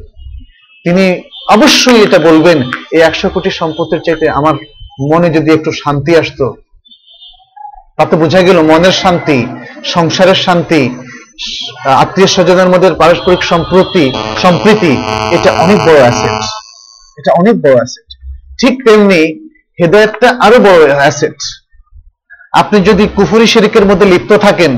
তিনি 0.84 1.22
অবশ্যই 1.50 2.02
এটা 2.02 2.18
বলবেন, 2.18 2.62
এই 2.92 3.00
একশো 3.00 3.28
কোটি 3.28 3.50
সম্পত্তির 3.50 4.04
চাইতে 4.06 4.30
আমার 4.30 4.54
মনে 4.98 5.28
যদি 5.36 5.50
একটু 5.52 5.70
শান্তি 5.82 6.12
আসতো 6.22 6.46
তাতে 7.98 8.14
বোঝা 8.22 8.40
গেল 8.48 8.58
মনের 8.70 8.94
শান্তি, 9.02 9.38
সংসারের 9.94 10.38
শান্তি, 10.46 10.82
আত্মীয় 12.02 12.28
স্বজনের 12.34 12.68
মধ্যে 12.72 12.88
পারস্পরিক 13.02 13.42
সম্প্রতি, 13.52 14.04
সম্প্রীতি, 14.44 14.92
এটা 15.36 15.50
অনেক 15.64 15.78
বড় 15.86 15.98
অ্যাসেট 16.04 16.38
এটা 17.18 17.30
অনেক 17.40 17.54
বড় 17.64 17.76
অ্যাসেট 17.78 18.08
ঠিক 18.60 18.74
তেমনি 18.84 19.20
হেদায়তটা 19.78 20.28
আরও 20.46 20.58
বড় 20.66 20.82
অ্যাসেট 21.00 21.38
আপনি 22.52 22.78
যদি 22.88 23.04
কুফুরি 23.16 23.46
শরিকের 23.54 23.84
মধ্যে 23.90 24.06
লিপ্ত 24.12 24.32
থাকেন 24.46 24.72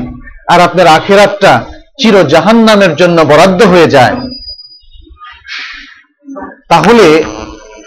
আর 0.53 0.59
আপনার 0.61 0.87
আখেরাতটা 0.99 1.53
চির 2.01 2.17
জাহান্নামের 2.35 2.93
জন্য 3.01 3.19
বরাদ্দ 3.31 3.61
হয়ে 3.73 3.89
যায়, 3.97 4.17
তাহলে 6.69 7.07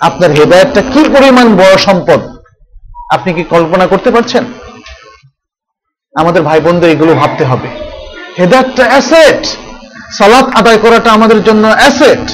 আপনার 0.01 0.31
হেদায়তটা 0.31 0.81
কি 0.81 1.03
পরিমাণ 1.03 1.55
বড় 1.55 1.77
সম্পদ? 1.77 2.19
আপনি 3.13 3.33
কি 3.33 3.43
কল্পনা 3.43 3.87
করতে 3.87 4.11
পারছেন? 4.11 4.43
আমাদের 6.15 6.41
ভাই 6.41 6.59
বোনদের 6.59 6.89
এগুলো 6.89 7.13
ভাবতে 7.13 7.45
হবে। 7.45 7.67
হেদায়তটা 8.39 8.85
অ্যাসেট। 8.85 9.47
সালাত 10.17 10.45
আদায় 10.55 10.77
করাটা 10.77 11.11
আমাদের 11.11 11.43
জন্য 11.43 11.67
অ্যাসেট। 11.67 12.31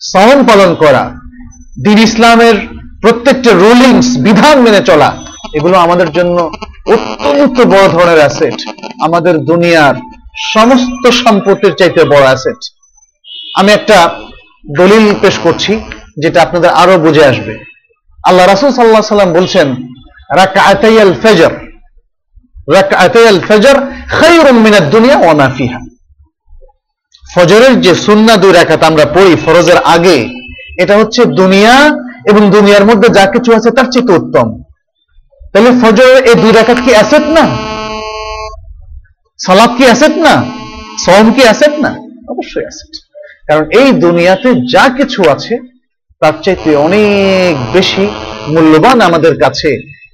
সহন 0.00 0.46
পালন 0.46 0.74
করা। 0.74 1.10
দিন 1.84 1.98
ইসলামের 1.98 2.54
প্রত্যেকটা 3.02 3.50
রুলিংস, 3.50 4.16
বিধান 4.16 4.60
মেনে 4.60 4.80
চলা, 4.80 5.16
এগুলো 5.54 5.78
আমাদের 5.78 6.12
জন্য 6.12 6.50
অত্যন্ত 6.86 7.60
বড় 7.60 7.88
ধরনের 7.88 8.18
অ্যাসেট। 8.18 8.54
আমাদের 9.02 9.38
দুনিয়ার 9.38 9.94
সমস্ত 10.36 11.08
সম্পত্তির 11.08 11.74
চাইতে 11.74 12.04
বড় 12.04 12.22
অ্যাসেট। 12.22 12.56
আমি 13.54 13.72
একটা 13.72 14.10
দলিল 14.76 15.14
পেশ 15.20 15.38
করছি। 15.38 15.80
যেটা 16.22 16.42
আপনাদের 16.42 16.70
আরও 16.70 16.98
বুঝে 16.98 17.24
আসবে। 17.24 17.54
আল্লাহ 18.24 18.46
রাসুল 18.46 18.70
সাল্লাহ 18.70 19.02
সাল্লাম 19.02 19.32
বলছেন 19.32 19.76
রাকাতাইয়াল 20.36 21.14
ফজর। 21.22 21.52
রাকাতাইয়াল 22.74 23.40
মিনাদ 24.52 24.90
দুনিয়া 24.90 25.16
ওয়া 25.16 25.48
ফিহা। 25.58 25.80
ফজরের 27.34 27.80
যে 27.80 27.92
দুই 28.40 28.52
রাকাত 28.52 28.82
আমরা 28.82 29.04
পড়ি 29.04 29.36
ফরজের 29.44 29.76
আগে, 29.76 30.28
এটা 30.78 30.96
হচ্ছে 30.96 31.24
দুনিয়া 31.24 31.74
এবং 32.30 32.50
দুনিয়ার 32.50 32.84
মধ্যে 32.84 33.08
যা 33.08 33.26
কিছু 33.26 33.54
আছে 33.54 33.70
তার 33.70 33.84
চেয়ে 33.92 34.12
উত্তম। 34.12 34.62
তাহলে 35.52 35.70
ফজরের 35.82 36.24
এই 36.24 36.34
দুই 36.34 36.52
রাকাত 36.52 36.78
কি 36.84 36.90
অ্যাসেট 36.90 37.22
না? 37.22 37.44
সালাত 39.46 39.70
কি 39.78 39.84
অ্যাসেট 39.84 40.16
না? 40.16 40.44
সওম 41.04 41.32
কি 41.32 41.42
অ্যাসেট 41.42 41.74
না? 41.80 41.90
অবশ্যই 42.28 42.60
অ্যাসেট। 42.60 42.92
কারণ 43.48 43.64
এই 43.70 43.92
দুনিয়াতে 43.92 44.48
যা 44.72 44.88
কিছু 44.96 45.30
আছে 45.30 45.69
তার 46.22 46.34
চাইতে 46.44 46.76
অনেক 46.76 47.54
বেশি 47.72 48.04
মূল্যবান 48.48 49.00
আমাদের 49.08 49.34
কাছে 49.38 49.70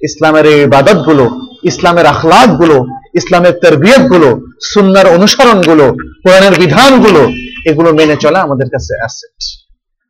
ইসলামের 0.07 0.45
এই 0.45 0.59
ইবাদতগুলো 0.61 1.25
ইসলামের 1.63 2.05
আখলাকগুলো 2.05 2.85
ইসলামের 3.15 3.53
তরবিয়তগুলো 3.63 4.29
সুন্নার 4.73 5.07
অনুসরণগুলো 5.07 5.85
কোরআনের 6.23 6.53
বিধানগুলো 6.59 7.21
এগুলো 7.65 7.93
মেনে 7.93 8.15
চলা 8.15 8.39
আমাদের 8.41 8.67
কাছে 8.69 8.93
অ্যাসেট 8.99 9.37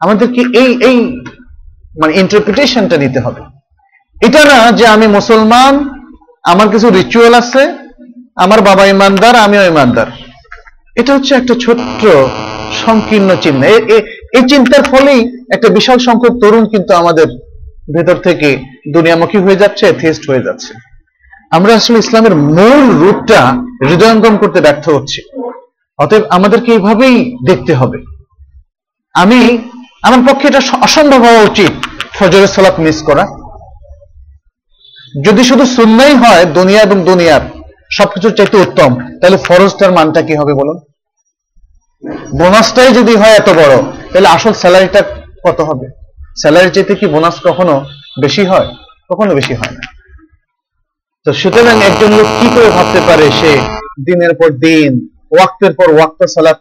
আমাদেরকে 0.01 0.41
এই 0.61 0.71
এই 0.89 0.97
মানে 2.01 2.13
ইন্টারপ্রিটেশনটা 2.13 2.97
নিতে 2.97 3.19
হবে। 3.19 3.41
এটা 4.21 4.41
না 4.45 4.71
যে 4.71 4.87
আমি 4.87 5.07
মুসলমান, 5.07 5.73
আমার 6.43 6.69
কিছু 6.69 6.89
রিচুয়াল 6.89 7.33
আছে, 7.33 7.63
আমার 8.35 8.61
বাবা 8.61 8.85
ইমানদার, 8.85 9.35
আমিও 9.35 9.63
ইমানদার। 9.65 10.07
এটা 10.95 11.13
হচ্ছে 11.13 11.35
একটা 11.35 11.53
ছোট্ট, 11.65 12.01
সংকীর্ণ 12.85 13.29
চিহ্ন। 13.35 13.63
এই 14.37 14.43
চিন্তার 14.47 14.83
ফলেই 14.83 15.21
একটা 15.53 15.69
বিশাল 15.69 15.97
সংখ্যক 15.97 16.33
তরুণ 16.41 16.65
কিন্তু 16.65 16.93
আমাদের 16.93 17.27
ভেতর 17.95 18.15
থেকে 18.15 18.49
দুনিয়ামুখী 18.93 19.37
হয়ে 19.37 19.55
যাচ্ছে 19.55 19.93
থিস্ট 19.93 20.29
হয়ে 20.29 20.45
যাচ্ছে। 20.47 20.73
আমরা 21.51 21.75
আসলে 21.75 21.97
ইসলামের 21.99 22.35
মূল 22.35 22.83
রূপটা 23.01 23.41
হৃদয়ঙ্গম 23.89 24.37
করতে 24.37 24.61
ব্যর্থ 24.61 24.89
হচ্ছি। 24.89 25.21
অতএব 25.99 26.23
আমাদেরকে 26.29 26.71
এইভাবেই 26.71 27.37
দেখতে 27.45 27.73
হবে। 27.73 27.97
আমি, 29.13 29.57
আমার 30.01 30.19
পক্ষে 30.27 30.47
এটা 30.47 30.61
অসম্ভব 30.81 31.21
হওয়া 31.21 31.41
উচিত 31.41 31.73
ফজরের 32.13 32.47
সালাত 32.47 32.79
মিস 32.79 33.03
করা। 33.03 33.23
যদি 35.25 35.43
শুধু 35.43 35.65
সুন্নাই 35.65 36.15
হয়, 36.15 36.45
দুনিয়া 36.45 36.81
এবং 36.81 37.05
দুনিয়ার 37.05 37.41
সবকিছুর 37.91 38.33
চাইতে 38.33 38.57
উত্তম, 38.57 39.19
তাহলে 39.19 39.37
ফরজটার 39.37 39.91
মানটা 39.91 40.21
কি 40.21 40.33
হবে 40.35 40.53
বলুন? 40.53 40.77
বোনাসটাই 42.39 42.93
যদি 42.93 43.15
হয় 43.15 43.35
এত 43.41 43.49
বড়, 43.49 43.81
তাহলে 44.11 44.27
আসল 44.27 44.53
স্যালারিটা 44.53 45.01
কত 45.45 45.61
হবে? 45.61 45.87
স্যালারি 46.41 46.69
চাইতে 46.71 46.95
কি 46.95 47.07
বোনাস 47.07 47.35
কখনো 47.43 47.85
বেশি 48.21 48.45
হয়? 48.45 48.67
কখনো 49.09 49.35
বেশি 49.35 49.53
হয় 49.53 49.71
না। 49.71 49.81
তো 51.25 51.33
সুতরাং 51.33 51.81
একজন 51.81 52.11
লোক 52.13 52.27
কি 52.41 52.47
করে 52.55 52.69
ভাবতে 52.69 53.01
পারে 53.07 53.31
সে 53.31 53.61
দিনের 54.05 54.33
পর 54.33 54.49
দিন, 54.49 55.09
ওয়াক্তের 55.31 55.73
পর 55.73 55.93
ওয়াক্ত 55.93 56.25
সালাত 56.25 56.59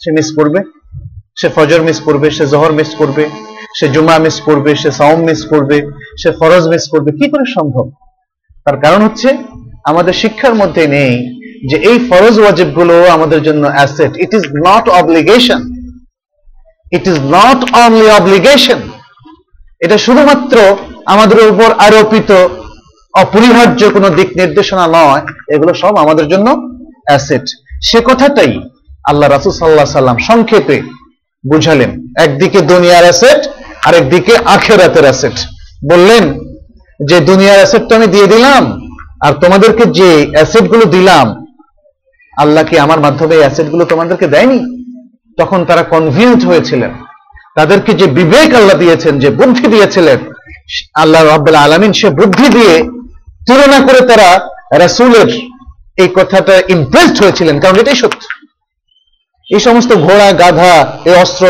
সে 0.00 0.12
মিস 0.12 0.36
করবে? 0.36 0.60
সে 1.36 1.48
ফজর 1.48 1.82
মিস 1.82 2.00
করবে, 2.00 2.30
সে 2.30 2.46
জহর 2.46 2.72
মিস 2.72 2.94
করবে, 2.98 3.28
সে 3.78 3.88
জুমা 3.88 4.18
মিস 4.18 4.40
করবে, 4.40 4.74
সে 4.74 4.90
সাউম 4.90 5.20
মিস 5.20 5.46
করবে, 5.46 5.90
সে 6.22 6.32
ফরজ 6.32 6.68
মিস 6.68 6.88
করবে, 6.88 7.10
কি 7.12 7.28
করে 7.28 7.44
সম্ভব? 7.54 7.90
তার 8.64 8.76
কারণ 8.80 9.02
হচ্ছে, 9.02 9.38
আমাদের 9.84 10.12
শিক্ষার 10.12 10.54
মধ্যে 10.54 10.86
নেই 10.86 11.33
যে 11.70 11.76
এই 11.88 11.96
ফরজ 12.08 12.34
ওয়াজিবগুলো 12.40 12.94
আমাদের 13.16 13.40
জন্য 13.46 13.62
asset 13.76 14.12
it 14.24 14.30
is 14.38 14.44
not 14.66 14.84
obligation 15.00 15.60
it 16.96 17.04
is 17.12 17.18
not 17.36 17.60
only 17.84 18.08
obligation 18.18 18.80
এটা 19.84 19.96
শুধুমাত্র 20.06 20.56
আমাদের 21.14 21.38
উপর 21.52 21.68
আরোপিত 21.86 22.30
অপরিহার্য 23.14 23.80
কোনো 23.96 24.08
দিক 24.18 24.28
নির্দেশনা 24.40 24.84
নয়, 24.96 25.22
এগুলো 25.54 25.72
সব 25.82 25.94
আমাদের 26.04 26.26
জন্য 26.32 26.48
অ্যাসেট। 27.08 27.46
সে 27.88 27.98
কথাটাই 28.08 28.52
আল্লাহ 29.10 29.28
রাসুল 29.28 29.52
সাল্লাহ 29.52 29.98
সাল্লাম 29.98 30.18
সংক্ষেপে 30.28 30.76
বুঝালেন। 31.44 31.90
একদিকে 32.24 32.58
দুনিয়ার 32.72 33.04
অ্যাসেট 33.06 33.40
আর 33.86 33.92
একদিকে 34.00 34.34
আখেরাতের 34.56 35.04
অ্যাসেট। 35.08 35.36
বললেন, 35.90 36.24
যে 37.00 37.16
দুনিয়ার 37.30 37.58
অ্যাসেট 37.60 37.82
তো 37.88 37.92
আমি 37.98 38.08
দিয়ে 38.14 38.28
দিলাম, 38.34 38.62
আর 39.26 39.32
তোমাদেরকে 39.42 39.84
যে 39.98 40.10
অ্যাসেটগুলো 40.34 40.84
দিলাম 40.96 41.26
আল্লাহ 42.42 42.62
কি 42.68 42.76
আমার 42.84 43.00
মাধ্যমে 43.06 43.34
এই 43.36 43.42
অ্যাসেটগুলো 43.44 43.84
তোমাদেরকে 43.92 44.26
দেয়নি? 44.34 44.58
তখন 45.38 45.60
তারা 45.68 45.82
কনভিন্স 45.94 46.40
হয়েছিলেন। 46.50 46.92
তাদেরকে 47.58 47.92
যে 48.00 48.06
বিবেক 48.18 48.50
আল্লাহ 48.60 48.76
দিয়েছেন, 48.82 49.14
যে 49.22 49.28
বুদ্ধি 49.40 49.66
দিয়েছিলেন, 49.74 50.18
আল্লাহ 51.02 51.20
রাব্বুল 51.22 51.58
আলামিন 51.64 51.92
সে 52.00 52.08
বুদ্ধি 52.20 52.46
দিয়ে 52.56 52.74
তুলনা 53.46 53.78
করে 53.86 54.00
তারা 54.10 54.28
রাসূলের 54.82 55.28
এই 56.02 56.08
কথাটা 56.18 56.54
ইমপ্রেসড 56.74 57.16
হয়েছিলেন, 57.22 57.56
কারণ 57.62 57.76
এটাই 57.82 57.98
সত্য। 58.02 58.22
এই 59.48 59.60
সমস্ত 59.66 59.90
ঘোড়া, 60.06 60.28
গাধা, 60.42 60.74
এই 61.08 61.14
অস্ত্র, 61.24 61.44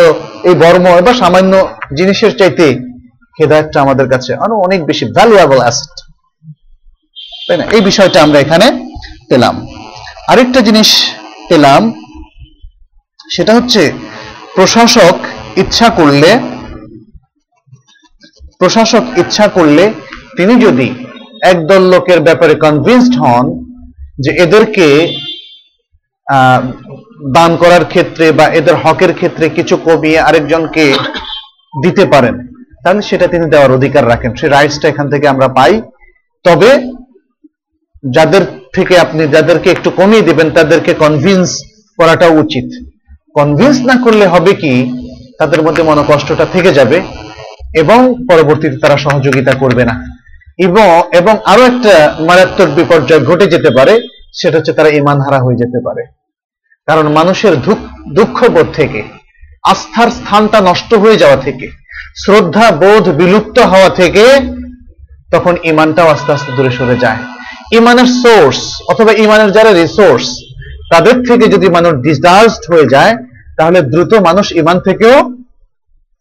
এই 0.48 0.54
বর্ম 0.62 0.86
বা 1.06 1.12
সামান্য 1.22 1.52
জিনিসের 1.98 2.32
চাইতে 2.40 2.66
হেদায়তটা 3.36 3.78
আমাদের 3.84 4.06
কাছে 4.12 4.32
আরও 4.44 4.54
অনেক 4.66 4.80
বেশি 4.90 5.04
ভ্যালুয়েবল 5.16 5.58
অ্যাসেট 5.64 5.94
তাই 7.46 7.56
না? 7.60 7.64
এই 7.76 7.82
বিষয়টা 7.88 8.18
আমরা 8.26 8.38
এখানে 8.44 8.66
পেলাম। 9.30 9.54
আরেকটা 10.32 10.60
জিনিস 10.68 10.90
পেলাম, 11.48 11.82
সেটা 13.34 13.52
হচ্ছে 13.58 13.82
প্রশাসক 14.56 15.16
ইচ্ছা 15.62 15.88
করলে, 15.98 16.30
প্রশাসক 18.60 19.04
ইচ্ছা 19.22 19.46
করলে 19.56 19.84
তিনি 20.36 20.54
যদি 20.66 20.88
একদল 21.52 21.82
লোকের 21.92 22.20
ব্যাপারে 22.26 22.54
কনভিন্সড 22.64 23.14
হন 23.22 23.46
যে 24.24 24.30
এদেরকে 24.44 24.86
দান 27.36 27.50
করার 27.62 27.84
ক্ষেত্রে 27.92 28.26
বা 28.38 28.46
এদের 28.58 28.76
হকের 28.82 29.12
ক্ষেত্রে 29.18 29.46
কিছু 29.58 29.74
কমিয়ে 29.86 30.18
আরেকজনকে 30.28 30.84
দিতে 31.84 32.04
পারেন, 32.12 32.34
তাহলে 32.82 33.02
সেটা 33.08 33.26
তিনি 33.32 33.44
দেওয়ার 33.52 33.74
অধিকার 33.76 34.04
রাখেন। 34.12 34.30
সেই 34.38 34.50
রাইটসটা 34.50 34.86
এখান 34.88 35.06
থেকে 35.12 35.26
আমরা 35.32 35.48
পাই। 35.58 35.74
তবে 36.44 36.70
যাদের 38.10 38.40
থেকে 38.74 38.98
আপনি, 38.98 39.28
যাদেরকে 39.28 39.70
একটু 39.70 39.90
কমিয়ে 39.90 40.22
দিবেন, 40.22 40.50
তাদেরকে 40.50 40.94
কনভিন্স 40.94 41.58
করাটা 41.98 42.26
উচিত। 42.26 42.88
কনভিন্স 43.34 43.80
না 43.80 43.94
করলে 44.04 44.26
হবে 44.26 44.54
কি, 44.54 44.92
তাদের 45.38 45.62
মধ্যে 45.62 45.82
মনোকষ্টটা 45.82 46.46
থেকে 46.52 46.72
যাবে 46.72 47.00
এবং 47.74 48.14
পরবর্তীতে 48.30 48.76
তারা 48.76 48.96
সহযোগিতা 48.96 49.52
করবে 49.52 49.84
না। 49.84 50.04
এবং 50.58 51.02
এবং 51.12 51.36
আরও 51.44 51.64
একটা 51.64 52.14
মারাত্মক 52.20 52.74
বিপর্যয় 52.74 53.24
ঘটে 53.24 53.46
যেতে 53.46 53.70
পারে, 53.70 54.00
সেটা 54.32 54.58
হচ্ছে 54.58 54.72
তারা 54.72 54.88
ইমান 54.88 55.20
হারা 55.20 55.38
হয়ে 55.38 55.56
যেতে 55.56 55.80
পারে। 55.84 56.06
কারণ 56.86 57.12
মানুষের 57.12 57.56
দুঃখ- 57.56 58.14
দুঃখবোধ 58.14 58.66
থেকে, 58.72 59.02
আস্থার 59.62 60.10
স্থানটা 60.10 60.60
নষ্ট 60.60 60.94
হয়ে 60.94 61.16
যাওয়া 61.16 61.36
থেকে, 61.36 61.68
শ্রদ্ধা, 62.24 62.70
বোধ 62.70 63.08
বিলুপ্ত 63.08 63.58
হওয়া 63.58 63.88
থেকে 63.88 64.24
তখন 65.32 65.56
ইমানটাও 65.62 66.08
আস্তে 66.08 66.32
আস্তে 66.32 66.52
দূরে 66.52 66.70
সরে 66.70 66.96
যায়। 66.96 67.16
ইমানের 67.70 68.06
সোর্স 68.06 68.82
অথবা 68.88 69.12
ইমানের 69.12 69.52
যারা 69.52 69.72
রিসোর্স 69.72 70.28
তাদের 70.90 71.24
থেকে 71.24 71.48
যদি 71.48 71.68
মানুষ 71.68 71.94
ডিটাচড 71.94 72.72
হয়ে 72.72 72.86
যায়, 72.86 73.16
তাহলে 73.56 73.82
দ্রুত 73.82 74.14
মানুষ 74.14 74.52
ইমান 74.52 74.80
থেকেও 74.80 75.36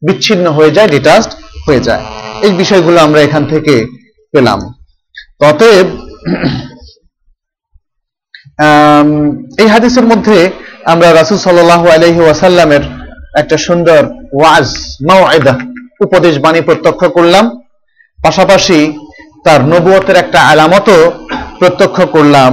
বিচ্ছিন্ন 0.01 0.51
হয়ে 0.51 0.71
যায় 0.71 0.87
ডিটাচড 0.87 1.31
হয়ে 1.67 1.79
যায়। 1.79 2.03
এই 2.41 2.51
বিষয়গুলো 2.51 3.01
আমরা 3.01 3.21
এখান 3.21 3.45
থেকে 3.45 3.85
পেলাম। 4.31 4.73
অতএব 5.39 5.87
এই 9.57 9.67
হাদিসের 9.67 10.05
মধ্যে 10.05 10.51
আমরা 10.85 11.11
রাসুল 11.11 11.37
সাল্লাহ 11.37 11.87
আলহি 11.87 12.19
ওয়াসাল্লামের 12.19 12.81
একটা 13.37 13.57
সুন্দর 13.57 14.05
ওয়াজ 14.33 14.97
মাওয়াইদা 15.09 15.57
উপদেশ 16.01 16.39
বাণী 16.39 16.61
প্রত্যক্ষ 16.61 17.07
করলাম। 17.07 17.63
পাশাপাশি 18.23 18.97
তার 19.43 19.65
নবুয়তের 19.65 20.15
একটা 20.15 20.41
আলামতও 20.41 21.11
প্রত্যক্ষ 21.63 21.97
করলাম 22.15 22.51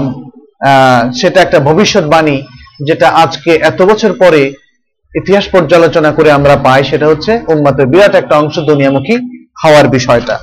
সেটা 1.21 1.39
একটা 1.43 1.59
ভবিষ্যৎবাণী 1.69 2.37
যেটা 2.89 3.09
আজকে 3.25 3.53
এত 3.71 3.79
বছর 3.91 4.13
পরে 4.23 4.43
ইতিহাস 5.15 5.45
পর্যালোচনা 5.55 6.11
করে 6.13 6.31
আমরা 6.39 6.55
পাই, 6.67 6.81
সেটা 6.91 7.07
হচ্ছে 7.11 7.33
উম্মাতের 7.53 7.87
বিরাট 7.93 8.15
একটা 8.15 8.35
অংশ 8.43 8.57
দুনিয়ামুখী 8.71 9.17
হওয়ার 9.63 9.87
বিষয়টা। 9.97 10.37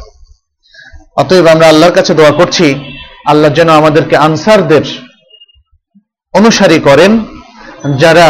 অতএব 1.21 1.45
আমরা 1.53 1.67
আল্লাহর 1.69 1.97
কাছে 1.97 2.11
দোয়া 2.19 2.33
করছি, 2.39 2.67
আল্লাহ 3.31 3.49
যেন 3.57 3.69
আমাদেরকে 3.81 4.15
আনসারদের 4.27 4.85
অনুসারী 6.33 6.79
করেন, 6.79 7.11
যারা 8.03 8.27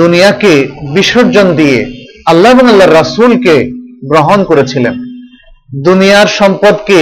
দুনিয়াকে 0.00 0.52
বিসর্জন 0.94 1.46
দিয়ে 1.60 1.78
আল্লাহ 2.30 2.48
এবং 2.52 2.66
আল্লাহর 2.72 2.96
রাসূলকে 3.00 3.54
গ্রহণ 4.10 4.38
করেছিলেন। 4.44 4.94
দুনিয়ার 5.86 6.28
সম্পদকে 6.40 7.00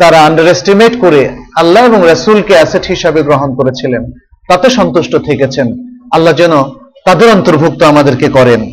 তারা 0.00 0.18
আন্ডার 0.26 0.46
এস্টিমেট 0.54 0.94
করে 1.00 1.22
আল্লাহ 1.58 1.84
এবং 1.84 2.06
রাসূলকে 2.06 2.54
অ্যাসেট 2.54 2.86
হিসাবে 2.86 3.22
গ্রহণ 3.22 3.54
করেছিলেন। 3.54 4.12
তাতে 4.48 4.70
সন্তুষ্ট 4.70 5.16
থেকেছেন। 5.16 5.66
আল্লাহ 6.12 6.34
যেন 6.34 6.62
তাদের 7.04 7.30
অন্তর্ভুক্ত 7.30 7.82
আমাদেরকে 7.82 8.28
করেন। 8.28 8.70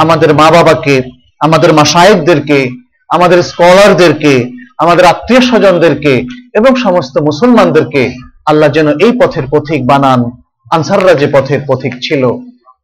আমাদের 0.00 0.34
মা 0.34 0.50
বাবাকে 0.50 1.02
আমাদের 1.40 1.72
মাসায়েকদেরকে 1.72 2.70
আমাদের 3.08 3.42
স্কলারদেরকে, 3.42 4.50
আমাদের 4.78 5.04
আত্মীয় 5.04 5.40
স্বজনদেরকে 5.40 6.26
এবং 6.54 6.74
সমস্ত 6.74 7.18
মুসলমানদেরকে 7.18 8.12
আল্লাহ 8.46 8.70
যেন 8.70 8.88
এই 8.98 9.12
পথের 9.22 9.42
পথিক 9.50 9.86
বানান। 9.86 10.24
আনসাররা 10.70 11.14
যে 11.14 11.26
পথের 11.32 11.60
পথিক 11.68 11.94
ছিল। 12.02 12.24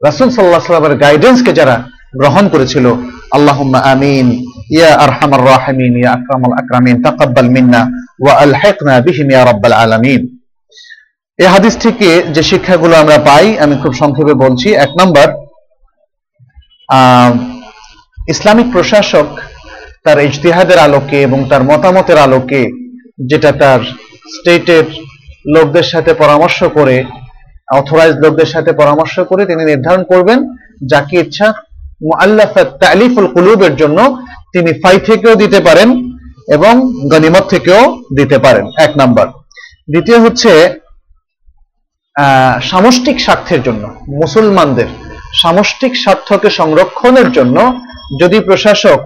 রাসুল 0.05 0.31
সাল্লাহ 0.31 0.61
সাল্লামের 0.61 0.99
গাইডেন্সকে 0.99 1.53
যারা 1.53 1.85
গ্রহণ 2.19 2.49
করেছিল 2.49 2.95
আল্লাহ 3.33 3.75
আমিন। 3.75 4.47
আরহামার 5.05 5.45
রাহিমিন 5.53 5.93
ইয়া 6.01 6.11
আকরামাল 6.17 6.55
আকরামিন 6.61 6.97
তাকাব্বাল 7.07 7.51
মিন্না 7.57 7.81
ওয়া 8.23 8.33
আলহিকনা 8.45 8.95
বিহিম 9.07 9.29
ইয়া 9.31 9.43
রাব্বাল 9.51 9.77
আলামিন 9.83 10.23
এই 11.39 11.49
হাদিস 11.55 11.75
থেকে 11.77 12.09
যে 12.35 12.43
শিক্ষাগুলো 12.43 12.95
আমরা 12.97 13.19
পাই, 13.29 13.47
আমি 13.59 13.75
খুব 13.83 13.93
সংক্ষেপে 13.93 14.35
বলছি। 14.45 14.69
এক 14.85 14.91
নম্বর 15.01 15.27
ইসলামিক 18.33 18.69
প্রশাসক 18.73 19.29
তার 20.05 20.19
ইজতিহাদের 20.29 20.79
আলোকে 20.79 21.19
এবং 21.23 21.39
তার 21.51 21.62
মতামতের 21.62 22.19
আলোকে 22.19 22.62
যেটা 23.31 23.51
তার 23.53 23.81
স্টেটের 24.35 24.87
লোকদের 25.55 25.87
সাথে 25.93 26.12
পরামর্শ 26.15 26.59
করে 26.65 26.97
অথরাইজ 27.79 28.15
লোকদের 28.25 28.47
সাথে 28.47 28.71
পরামর্শ 28.73 29.15
করে 29.31 29.43
তিনি 29.47 29.62
নির্ধারণ 29.65 30.03
করবেন 30.03 30.39
যাকে 30.87 31.15
ইচ্ছা 31.21 31.49
মুআল্লাফাত 32.03 32.69
তালিফুল 32.81 33.29
কুলুবের 33.35 33.75
জন্য 33.77 33.99
তিনি 34.55 34.71
ফাই 34.83 34.97
থেকেও 35.09 35.35
দিতে 35.43 35.59
পারেন 35.69 35.89
এবং 36.57 36.75
গনিমত 37.13 37.45
থেকেও 37.55 37.83
দিতে 38.19 38.37
পারেন, 38.45 38.65
এক 38.87 38.93
নাম্বার। 39.01 39.27
দ্বিতীয় 39.93 40.19
হচ্ছে 40.25 40.51
সামষ্টিক 42.71 43.17
স্বার্থের 43.27 43.61
জন্য, 43.67 43.85
মুসলমানদের 44.23 44.89
সামষ্টিক 45.43 45.93
স্বার্থকে 46.03 46.49
সংরক্ষণের 46.61 47.29
জন্য 47.37 47.57
যদি 48.21 48.39
প্রশাসক, 48.49 49.01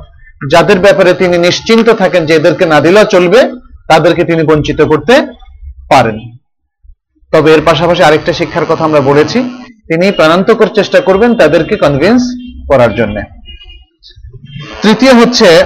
যাদের 0.52 0.78
ব্যাপারে 0.84 1.12
তিনি 1.20 1.36
নিশ্চিন্ত 1.46 1.88
থাকেন 2.02 2.22
যে 2.28 2.32
এদেরকে 2.36 2.64
না 2.72 2.78
দিলেও 2.86 3.12
চলবে, 3.14 3.40
তাদেরকে 3.90 4.22
তিনি 4.30 4.42
বঞ্চিত 4.50 4.80
করতে 4.90 5.14
পারেন। 5.92 6.18
তবে 7.32 7.48
এর 7.54 7.62
পাশাপাশি 7.68 8.02
আরেকটা 8.04 8.32
শিক্ষার 8.38 8.68
কথা 8.70 8.86
আমরা 8.88 9.02
বলেছি, 9.10 9.38
তিনি 9.88 10.06
প্রাণান্তকর 10.18 10.68
চেষ্টা 10.78 10.98
করবেন 11.06 11.30
তাদেরকে 11.40 11.74
কনভিন্স 11.84 12.22
করার 12.70 12.92
জন্য। 12.98 13.16
তৃতীয় 14.82 15.14
হচ্ছে, 15.14 15.64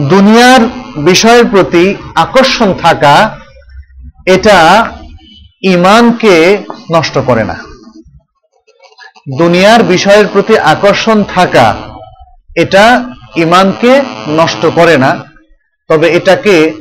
দুনিয়ার 0.00 0.60
বিষয়ের 0.96 1.44
প্রতি 1.46 1.94
আকর্ষণ 2.14 2.74
থাকা, 2.74 3.38
এটা 4.26 4.92
ইমানকে 5.62 6.58
নষ্ট 6.92 7.18
করে 7.26 7.44
না। 7.44 7.54
দুনিয়ার 9.38 9.82
বিষয়ের 9.82 10.26
প্রতি 10.32 10.58
আকর্ষণ 10.58 11.24
থাকা, 11.24 11.76
এটা 12.56 13.04
ইমানকে 13.36 14.00
নষ্ট 14.28 14.66
করে 14.74 14.96
না। 14.96 15.24
তবে 15.88 16.08
এটাকে 16.08 16.72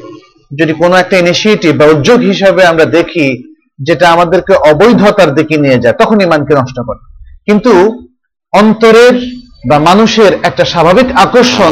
যদি 0.60 0.74
কোনো 0.74 0.96
একটা 0.96 1.18
ইনিশিয়েটিভ 1.18 1.78
বা 1.78 1.86
উদ্যোগ 1.86 2.20
হিসাবে 2.20 2.66
আমরা 2.66 2.86
দেখি, 2.86 3.54
যেটা 3.80 4.10
আমাদেরকে 4.10 4.54
অবৈধতার 4.54 5.34
দিকে 5.34 5.58
নিয়ে 5.58 5.80
যায়, 5.80 5.94
তখন 5.94 6.22
ইমানকে 6.22 6.54
নষ্ট 6.54 6.80
করে। 6.88 7.00
কিন্তু 7.46 8.06
অন্তরের 8.52 9.39
বা 9.64 9.78
মানুষের 9.90 10.32
একটা 10.50 10.64
স্বাভাবিক 10.74 11.08
আকর্ষণ 11.26 11.72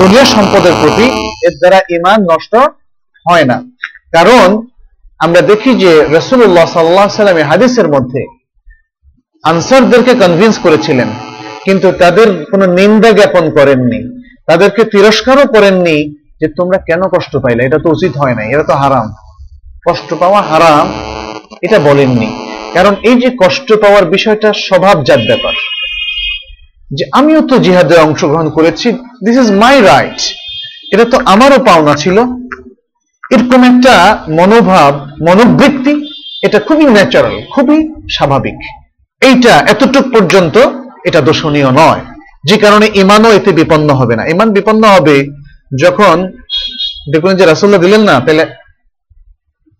দুনিয়া 0.00 0.24
সম্পদের 0.34 0.74
প্রতি 0.80 1.06
এর 1.46 1.54
দ্বারা 1.60 1.78
ইমান 1.96 2.18
নষ্ট 2.30 2.52
হয় 3.26 3.46
না। 3.50 3.56
কারণ 4.16 4.48
আমরা 5.24 5.40
দেখি 5.50 5.70
যে 5.82 5.92
রসুল্লাহ 6.16 6.66
সাল্লাহ 6.76 7.08
সাল্লামের 7.20 7.48
হাদিসের 7.50 7.88
মধ্যে 7.94 8.22
আনসারদেরকে 9.44 10.12
কনভিন্স 10.22 10.56
করেছিলেন, 10.64 11.08
কিন্তু 11.66 11.88
তাদের 12.02 12.28
কোনো 12.50 12.64
নিন্দা 12.78 13.10
জ্ঞাপন 13.18 13.44
করেননি। 13.56 14.00
তাদেরকে 14.48 14.82
তিরস্কারও 14.92 15.46
করেননি 15.54 15.96
যে 16.40 16.46
তোমরা 16.58 16.78
কেন 16.88 17.02
কষ্ট 17.14 17.32
পাইলে, 17.44 17.60
এটা 17.64 17.78
তো 17.84 17.88
উচিত 17.96 18.12
হয় 18.20 18.34
না 18.38 18.42
এটা 18.52 18.64
তো 18.70 18.74
হারাম। 18.82 19.06
কষ্ট 19.86 20.08
পাওয়া 20.22 20.40
হারাম, 20.50 20.86
এটা 21.64 21.78
বলেননি। 21.88 22.28
কারণ 22.74 22.94
এই 23.08 23.16
যে 23.22 23.28
কষ্ট 23.42 23.68
পাওয়ার 23.82 24.04
বিষয়টা 24.14 24.48
স্বভাবজাত 24.66 25.22
ব্যাপার। 25.30 25.54
যে 26.94 27.04
আমিও 27.12 27.40
তো 27.40 27.58
জিহাদে 27.58 27.96
অংশগ্রহণ 27.96 28.50
করেছি 28.50 28.92
দিস 28.92 29.36
ইজ 29.36 29.52
মাই 29.52 29.80
রাইট 29.80 30.20
এটা 30.92 31.04
তো 31.04 31.18
আমারও 31.24 31.64
পাওনা 31.64 31.94
ছিল। 31.94 32.18
এরকম 33.30 33.76
একটা 33.76 34.18
মনোভাব, 34.28 35.08
মনোবৃত্তি, 35.28 36.10
এটা 36.42 36.60
খুবই 36.60 36.84
ন্যাচারাল 36.84 37.40
খুবই 37.54 37.94
স্বাভাবিক। 38.10 38.54
এইটা 39.20 39.50
এতটুক 39.50 40.12
পর্যন্ত 40.12 40.58
এটা 41.04 41.20
দোষণীয় 41.20 41.70
নয়। 41.70 42.00
যে 42.44 42.56
কারণে 42.58 42.90
ইমানও 42.94 43.32
এতে 43.32 43.52
বিপন্ন 43.52 43.94
হবে 43.94 44.16
না। 44.16 44.26
ইমান 44.26 44.52
বিপন্ন 44.52 44.84
হবে 44.84 45.26
যখন 45.82 46.32
দেখুন 47.12 47.36
যে 47.36 47.46
রাসুল্লাহ 47.46 47.80
দিলেন 47.80 48.00
না, 48.00 48.20
তাহলে 48.20 48.46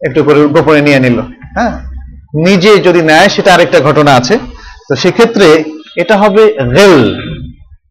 একটু 0.06 0.22
করে 0.22 0.46
গোপনে 0.46 0.80
নিয়ে 0.80 1.00
নিল। 1.00 1.20
হ্যাঁ? 1.54 1.78
নিজে 2.46 2.78
যদি 2.78 3.02
নেয়, 3.02 3.28
সেটা 3.28 3.54
আরেকটা 3.54 3.80
ঘটনা 3.80 4.14
আছে। 4.14 4.38
তো 4.88 4.96
সেক্ষেত্রে 4.96 5.64
এটা 5.96 6.16
হবে 6.16 6.54
রেল 6.60 7.20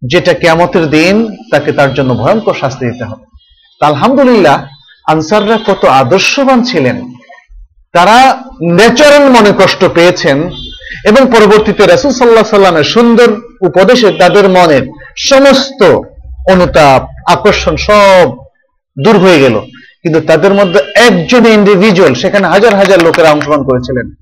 যেটা 0.02 0.34
কেমতের 0.34 0.86
দিন 0.90 1.36
তাকে 1.52 1.72
তার 1.72 1.94
জন্য 1.94 2.14
ভয়ঙ্কর 2.14 2.54
শাস্তি 2.54 2.86
দিতে 2.86 3.04
হবে। 3.04 3.26
আলহামদুলিল্লাহ, 3.82 4.66
আনসাররা 5.08 5.60
কত 5.68 5.86
আদর্শবান 5.86 6.64
ছিলেন, 6.64 7.14
তারা 7.92 8.44
ন্যাচারাল 8.64 9.30
মনে 9.30 9.52
কষ্ট 9.58 9.86
পেয়েছেন 9.94 10.50
এবং 11.06 11.32
পরবর্তীতে 11.32 11.86
রাসুল 11.86 12.12
সাল্লাহ 12.12 12.44
সাল্লামের 12.44 12.84
সুন্দর 12.84 13.30
উপদেশে 13.62 14.12
তাদের 14.12 14.50
মনের 14.50 14.88
সমস্ত 15.18 15.84
অনুতাপ, 16.52 17.32
আকর্ষণ 17.32 17.76
সব 17.76 18.38
দূর 19.04 19.18
হয়ে 19.18 19.40
গেল। 19.40 19.62
কিন্তু 20.04 20.22
তাদের 20.22 20.54
মধ্যে 20.54 20.80
একজন 20.96 21.46
ইন্ডিভিজুয়াল 21.46 22.14
সেখানে 22.14 22.48
হাজার 22.48 22.76
হাজার 22.76 23.04
লোকেরা 23.04 23.32
অংশগ্রহণ 23.32 23.64
করেছিলেন। 23.64 24.14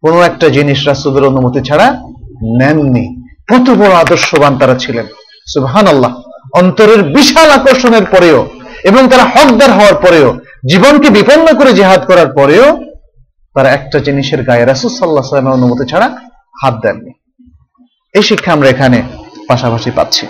কোন 0.00 0.22
একটা 0.22 0.48
জিনিস 0.48 0.88
রাসুদের 0.88 1.24
অনুমতি 1.24 1.60
ছাড়া 1.60 2.02
নেননি। 2.60 3.19
কত 3.50 3.66
বড় 3.80 3.94
আদর্শবান 4.04 4.52
তারা 4.60 4.74
ছিলেন। 4.84 5.06
সুবহান 5.52 5.86
আল্লাহ 5.94 6.12
অন্তরের 6.60 7.00
বিশাল 7.16 7.48
আকর্ষণের 7.58 8.04
পরেও 8.14 8.40
এবং 8.90 9.02
তারা 9.10 9.24
হকদার 9.34 9.70
হওয়ার 9.78 9.96
পরেও, 10.04 10.28
জীবনকে 10.70 11.08
বিপন্ন 11.16 11.46
করে 11.58 11.70
জেহাদ 11.78 12.00
করার 12.10 12.28
পরেও 12.38 12.66
তারা 13.56 13.68
একটা 13.78 13.98
জিনিসের 14.06 14.40
গায়ে 14.48 14.64
রাসুল 14.64 14.90
সাল্লাহ 14.98 15.24
সাল্লামের 15.24 15.56
অনুমতি 15.58 15.84
ছাড়া 15.92 16.08
হাত 16.62 16.74
দেননি। 16.82 17.12
এই 18.14 18.24
শিক্ষা 18.28 18.50
আমরা 18.52 18.68
এখানে 18.68 18.98
পাশাপাশি 19.48 19.90
পাচ্ছি। 19.98 20.24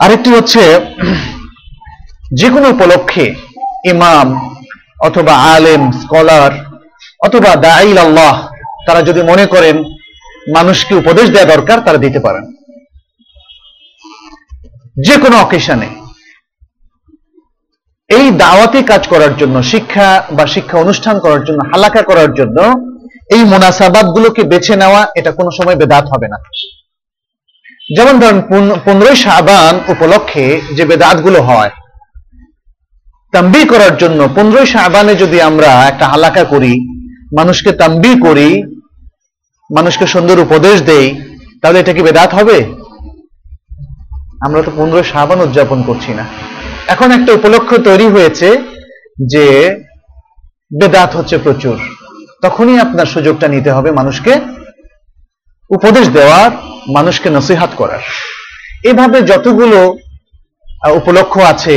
আরেকটি 0.00 0.30
হচ্ছে 0.36 0.62
যে 2.32 2.48
কোনো 2.54 2.66
উপলক্ষে 2.74 3.26
ইমাম 3.92 4.28
অথবা 5.08 5.34
আলেম, 5.54 5.82
স্কলার 6.02 6.52
অথবা 7.26 7.50
দাইল 7.66 7.96
আল্লাহ, 7.98 8.34
তারা 8.86 9.00
যদি 9.02 9.20
মনে 9.30 9.46
করেন 9.46 9.76
মানুষকে 10.52 10.94
উপদেশ 10.94 11.30
দেওয়া 11.30 11.56
দরকার, 11.56 11.80
তারা 11.80 11.98
দিতে 11.98 12.20
পারেন। 12.20 12.52
যে 15.02 15.16
কোনো 15.16 15.36
অকেশনে। 15.36 15.86
এই 18.08 18.30
দাওয়াতি 18.30 18.82
কাজ 18.82 19.08
করার 19.08 19.36
জন্য, 19.36 19.62
শিক্ষা 19.62 20.24
বা 20.32 20.46
শিক্ষা 20.46 20.78
অনুষ্ঠান 20.78 21.18
করার 21.18 21.44
জন্য, 21.44 21.58
হালাকা 21.64 22.02
করার 22.02 22.34
জন্য, 22.34 22.72
এই 23.34 23.44
মোনাসাবাদ 23.44 24.06
গুলোকে 24.06 24.42
বেছে 24.42 24.76
নেওয়া, 24.76 25.06
এটা 25.16 25.30
কোনো 25.30 25.50
সময় 25.50 25.76
বেদাত 25.76 26.04
হবে 26.06 26.28
না। 26.28 26.36
যেমন 27.96 28.20
ধরেন 28.20 28.40
পনেরোই 28.84 29.16
সাবান 29.16 29.80
উপলক্ষে 29.92 30.60
যে 30.76 30.84
বেদাতগুলো 30.84 31.42
হয় 31.42 31.70
তাম্বি 33.32 33.68
করার 33.68 33.96
জন্য 33.96 34.28
পনেরোই 34.34 34.66
সাবানে 34.66 35.14
যদি 35.14 35.40
আমরা 35.40 35.66
একটা 35.66 36.08
হালাকা 36.08 36.44
করি, 36.44 37.04
মানুষকে 37.38 37.72
তাম্বি 37.72 38.20
করি 38.20 38.73
মানুষকে 39.76 40.06
সুন্দর 40.14 40.44
উপদেশ 40.46 40.76
দেই, 40.90 41.06
তাহলে 41.60 41.78
এটা 41.80 41.92
কি 41.96 42.02
বেদাত 42.06 42.30
হবে? 42.38 42.58
আমরা 44.46 44.60
তো 44.66 44.70
পনেরোই 44.76 45.06
সাবান 45.12 45.38
উদযাপন 45.40 45.78
করছি 45.88 46.10
না। 46.18 46.24
এখন 46.94 47.08
একটা 47.16 47.30
উপলক্ষ 47.38 47.70
তৈরি 47.88 48.06
হয়েছে 48.14 48.48
যে 49.32 49.46
বেদাত 50.80 51.10
হচ্ছে 51.16 51.36
প্রচুর। 51.44 51.76
তখনই 52.44 52.76
আপনার 52.84 53.06
সুযোগটা 53.14 53.46
নিতে 53.54 53.70
হবে 53.76 53.90
মানুষকে 54.00 54.32
উপদেশ 55.70 56.06
দেওয়ার, 56.18 56.50
মানুষকে 56.96 57.28
নসিহাত 57.36 57.70
করার। 57.80 58.02
এভাবে 58.90 59.18
যতগুলো 59.30 59.80
উপলক্ষ 61.00 61.34
আছে, 61.52 61.76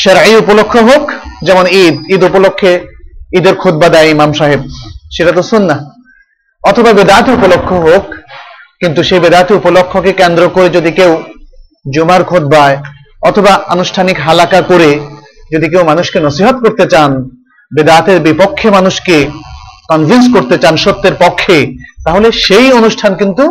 সেরাই 0.00 0.34
উপলক্ষ 0.42 0.74
হোক, 0.88 1.04
যেমন 1.46 1.64
ঈদ 1.82 1.94
ঈদ 2.14 2.22
উপলক্ষে 2.28 2.72
ঈদের 3.38 3.54
খুদ্া 3.62 3.88
দেয় 3.94 4.08
ইমাম 4.14 4.30
সাহেব, 4.38 4.60
সেটা 5.14 5.32
তো 5.38 5.42
শুন 5.50 5.62
না 5.70 5.76
অথবা 6.70 6.90
বেদাত 6.98 7.26
উপলক্ষ 7.36 7.70
হোক, 7.86 8.04
কিন্তু 8.80 9.00
সেই 9.08 9.20
বেদাত 9.24 9.48
উপলক্ষকে 9.58 10.12
কেন্দ্র 10.20 10.42
করে 10.54 10.68
যদি 10.76 10.90
কেউ 10.98 11.12
জুমার 11.94 12.22
খোদ্বায় 12.30 12.76
অথবা 13.28 13.52
আনুষ্ঠানিক 13.74 14.16
হালাকা 14.26 14.60
করে 14.70 14.90
যদি 15.52 15.66
কেউ 15.72 15.82
মানুষকে 15.90 16.18
নসিহত 16.26 16.56
করতে 16.64 16.84
চান, 16.92 17.10
বেদাতের 17.70 18.18
বিপক্ষে 18.26 18.68
মানুষকে 18.78 19.16
কনভিন্স 19.90 20.24
করতে 20.34 20.56
চান 20.62 20.74
সত্যের 20.84 21.14
পক্ষে, 21.24 21.56
তাহলে 22.04 22.28
সেই 22.44 22.66
অনুষ্ঠান 22.78 23.12
কিন্তু 23.20 23.44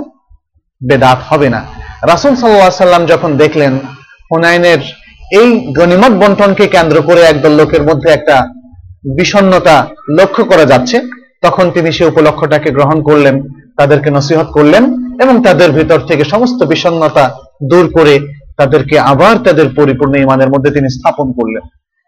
বেদাত 0.82 1.20
হবে 1.30 1.48
না। 1.56 1.62
রাসুল 2.12 2.34
সাল্লাহ 2.36 2.86
সাল্লাম 2.86 3.04
যখন 3.12 3.32
দেখলেন, 3.44 3.74
হুনাইনের 4.30 4.82
এই 5.40 5.50
গণিমত 5.78 6.14
বন্টনকে 6.22 6.66
কেন্দ্র 6.76 6.98
করে 7.08 7.22
একদল 7.24 7.54
লোকের 7.60 7.84
মধ্যে 7.90 8.10
একটা 8.14 8.38
বিষণ্নতা 9.18 9.76
লক্ষ্য 10.18 10.44
করা 10.52 10.66
যাচ্ছে। 10.72 10.98
তখন 11.44 11.66
তিনি 11.76 11.90
সে 11.98 12.04
উপলক্ষটাকে 12.12 12.70
গ্রহণ 12.78 12.98
করলেন, 13.08 13.36
তাদেরকে 13.80 14.10
নসিহত 14.18 14.48
করলেন 14.58 14.84
এবং 15.24 15.36
তাদের 15.48 15.70
ভিতর 15.78 16.00
থেকে 16.10 16.24
সমস্ত 16.34 16.60
বিষণ্নতা 16.72 17.26
দূর 17.72 17.86
করে 17.98 18.16
তাদেরকে 18.60 18.96
আবার 19.12 19.36
তাদের 19.46 19.68
পরিপূর্ণ 19.78 20.14
ইমানের 20.26 20.52
মধ্যে 20.54 20.72
তিনি 20.76 20.90
স্থাপন 20.98 21.28
করলেন। 21.38 21.64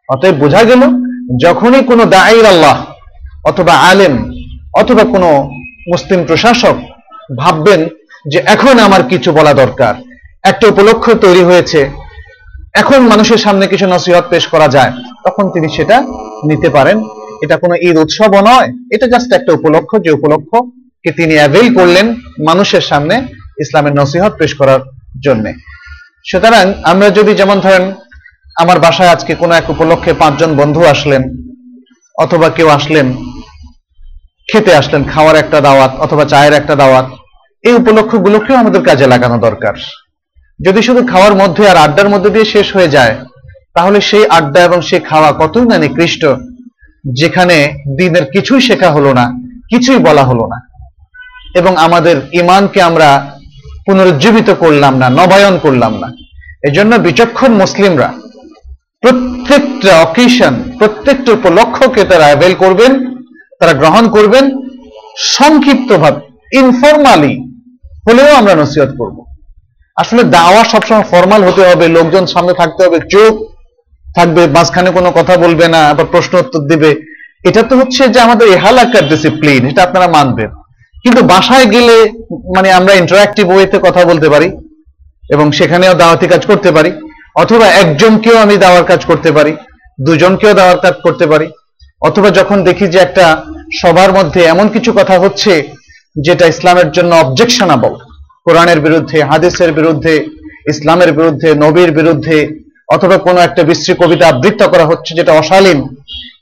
অতএব 0.09 0.35
বোঝা 0.43 0.61
গেল, 0.69 0.81
যখনই 1.45 1.83
কোনো 1.89 2.03
দায়ের 2.15 2.45
আল্লাহ 2.53 2.77
অথবা 3.49 3.73
আলেম 3.89 4.13
অথবা 4.81 5.03
কোনো 5.13 5.29
মুসলিম 5.91 6.19
প্রশাসক 6.29 6.75
ভাববেন 7.41 7.81
যে 8.31 8.39
এখন 8.53 8.75
আমার 8.87 9.01
কিছু 9.11 9.29
বলা 9.37 9.53
দরকার, 9.61 9.93
একটা 10.49 10.65
উপলক্ষ 10.73 11.05
তৈরি 11.25 11.43
হয়েছে, 11.49 11.79
এখন 12.81 12.99
মানুষের 13.11 13.39
সামনে 13.45 13.65
কিছু 13.73 13.85
নসিহত 13.93 14.25
পেশ 14.31 14.43
করা 14.53 14.67
যায়, 14.75 14.91
তখন 15.25 15.45
তিনি 15.53 15.67
সেটা 15.75 15.97
নিতে 16.49 16.69
পারেন। 16.77 16.97
এটা 17.43 17.55
কোনো 17.63 17.75
ঈদ 17.87 17.95
উৎসবও 18.03 18.41
নয়, 18.49 18.69
এটা 18.95 19.07
জাস্ট 19.13 19.29
একটা 19.33 19.53
উপলক্ষ, 19.53 19.91
যে 20.05 20.11
উপলক্ষকে 20.11 21.11
তিনি 21.11 21.33
অ্যাভেল 21.39 21.67
করলেন 21.77 22.15
মানুষের 22.49 22.81
সামনে 22.81 23.15
ইসলামের 23.63 23.93
নসিহত 23.99 24.33
পেশ 24.39 24.51
করার 24.59 24.81
জন্যে। 25.25 25.51
সুতরাং 26.29 26.73
আমরা 26.83 27.09
যদি 27.09 27.31
যেমন 27.35 27.59
ধরেন 27.59 27.83
আমার 28.55 28.79
বাসায় 28.79 29.09
আজকে 29.09 29.35
কোনো 29.35 29.55
এক 29.55 29.69
উপলক্ষে 29.69 30.13
পাঁচজন 30.13 30.55
বন্ধু 30.55 30.81
আসলেন, 30.93 31.23
অথবা 32.15 32.49
কেউ 32.49 32.67
আসলেন, 32.69 33.07
খেতে 34.51 34.75
আসলেন, 34.75 35.03
খাওয়ার 35.03 35.35
একটা 35.35 35.61
দাওয়াত 35.61 35.91
অথবা 35.99 36.25
চায়ের 36.25 36.53
একটা 36.53 36.75
দাওয়াত, 36.75 37.07
এই 37.63 37.73
উপলক্ষ 37.73 38.11
উপলক্ষগুলোকেও 38.13 38.55
আমাদের 38.55 38.81
কাজে 38.81 39.07
লাগানো 39.07 39.37
দরকার। 39.37 39.75
যদি 40.65 40.81
শুধু 40.81 41.01
খাওয়ার 41.03 41.35
মধ্যে 41.35 41.69
আর 41.69 41.77
আড্ডার 41.77 42.09
মধ্যে 42.09 42.29
দিয়ে 42.29 42.45
শেষ 42.45 42.75
হয়ে 42.75 42.87
যায়, 42.87 43.15
তাহলে 43.73 44.01
সেই 44.01 44.25
আড্ডা 44.29 44.63
এবং 44.63 44.81
সেই 44.81 44.99
খাওয়া 44.99 45.31
কতই 45.31 45.65
না 45.65 45.77
নিকৃষ্ট 45.77 46.25
যেখানে 47.13 47.73
দিনের 47.97 48.25
কিছুই 48.25 48.61
শেখা 48.61 48.89
হলো 48.89 49.13
না, 49.13 49.33
কিছুই 49.69 49.97
বলা 49.97 50.23
হলো 50.23 50.47
না। 50.47 50.67
এবং 51.55 51.77
আমাদের 51.77 52.21
ইমানকে 52.33 52.81
আমরা 52.81 53.39
পুনরুজ্জীবিত 53.85 54.49
করলাম 54.49 54.97
না, 54.97 55.09
নবায়ন 55.09 55.59
করলাম 55.61 55.97
না। 55.97 56.11
এজন্য 56.63 56.95
বিচক্ষণ 56.95 57.51
মুসলিমরা 57.51 58.13
প্রত্যেকটা 59.01 60.01
অকেশন 60.01 60.63
প্রত্যেকটা 60.79 61.31
উপলক্ষকে 61.31 62.03
তারা 62.03 62.25
অ্যাভেল 62.25 62.53
করবেন, 62.53 63.15
তারা 63.59 63.73
গ্রহণ 63.73 64.09
করবেন, 64.09 64.51
সংক্ষিপ্তভাবে 65.17 66.21
ইনফরমালি 66.57 67.41
হলেও 68.09 68.35
আমরা 68.35 68.55
নসিহত 68.55 68.89
করব। 68.97 69.25
আসলে 69.95 70.23
দাওয়া 70.23 70.63
সবসময় 70.63 71.03
ফর্মাল 71.03 71.43
হতে 71.43 71.67
হবে, 71.67 71.87
লোকজন 71.87 72.25
সামনে 72.25 72.53
থাকতে 72.53 72.85
হবে 72.85 72.99
চুপ 72.99 73.54
থাকবে, 74.17 74.41
মাঝখানে 74.55 74.89
কোনো 74.97 75.09
কথা 75.11 75.33
বলবে 75.43 75.65
না, 75.75 75.81
আবার 75.91 76.05
প্রশ্ন 76.13 76.33
উত্তর 76.43 76.61
দিবে। 76.71 76.91
এটা 77.49 77.61
তো 77.69 77.73
হচ্ছে 77.79 78.03
যে 78.13 78.19
আমাদের 78.25 78.47
এহালাকার 78.47 79.05
ডিসিপ্লিন 79.11 79.61
এটা 79.71 79.81
আপনারা 79.83 80.07
মানবেন। 80.07 80.49
কিন্তু 81.03 81.21
বাসায় 81.23 81.65
গেলে 81.65 81.95
মানে 82.55 82.69
আমরা 82.71 82.93
ইন্টারাক্টিভ 82.93 83.45
ওয়েতে 83.49 83.77
কথা 83.83 84.01
বলতে 84.05 84.27
পারি 84.29 84.47
এবং 85.33 85.45
সেখানেও 85.51 85.93
দাওয়াতি 85.93 86.27
কাজ 86.27 86.43
করতে 86.45 86.69
পারি, 86.71 86.91
অথবা 87.35 87.67
একজনকেও 87.81 88.37
আমি 88.37 88.55
দাওয়ার 88.57 88.83
কাজ 88.83 89.01
করতে 89.05 89.29
পারি, 89.31 89.53
দুজনকেও 90.01 90.53
দাওয়ার 90.53 90.79
কাজ 90.85 90.95
করতে 91.05 91.25
পারি, 91.31 91.47
অথবা 92.01 92.29
যখন 92.29 92.57
দেখি 92.63 92.85
যে 92.87 92.99
একটা 92.99 93.25
সবার 93.81 94.11
মধ্যে 94.13 94.41
এমন 94.43 94.67
কিছু 94.69 94.89
কথা 94.93 95.15
হচ্ছে 95.19 95.53
যেটা 96.15 96.45
ইসলামের 96.47 96.89
জন্য 96.91 97.11
অবজেকশনাবল 97.15 97.93
কোরআনের 98.45 98.79
বিরুদ্ধে, 98.79 99.17
হাদিসের 99.23 99.71
বিরুদ্ধে, 99.73 100.13
ইসলামের 100.73 101.11
বিরুদ্ধে, 101.13 101.49
নবীর 101.55 101.91
বিরুদ্ধে 101.91 102.37
অথবা 102.89 103.17
কোনো 103.17 103.39
একটা 103.39 103.63
বিশ্রী 103.63 103.93
কবিতা 104.01 104.27
আবৃত্ত 104.27 104.61
করা 104.63 104.85
হচ্ছে 104.85 105.11
যেটা 105.13 105.31
অশালীন, 105.33 105.79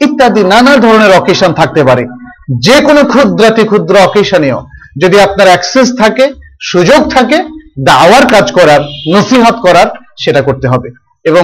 ইত্যাদি 0.01 0.43
নানা 0.43 0.77
ধরনের 0.77 1.11
অকেশন 1.11 1.53
থাকতে 1.53 1.83
পারে। 1.83 2.03
যে 2.65 2.77
কোনো 2.81 3.01
ক্ষুদ্রাতি 3.03 3.63
ক্ষুদ্র 3.63 3.95
অকেশনেও 3.97 4.59
যদি 5.01 5.17
আপনার 5.19 5.47
অ্যাক্সেস 5.47 5.87
থাকে, 5.99 6.25
সুযোগ 6.61 7.01
থাকে 7.11 7.37
দাওয়ার 7.79 8.25
কাজ 8.27 8.51
করার, 8.51 8.81
নসিহত 9.13 9.55
করার, 9.65 9.87
সেটা 10.23 10.41
করতে 10.41 10.67
হবে। 10.67 10.89
এবং 11.25 11.43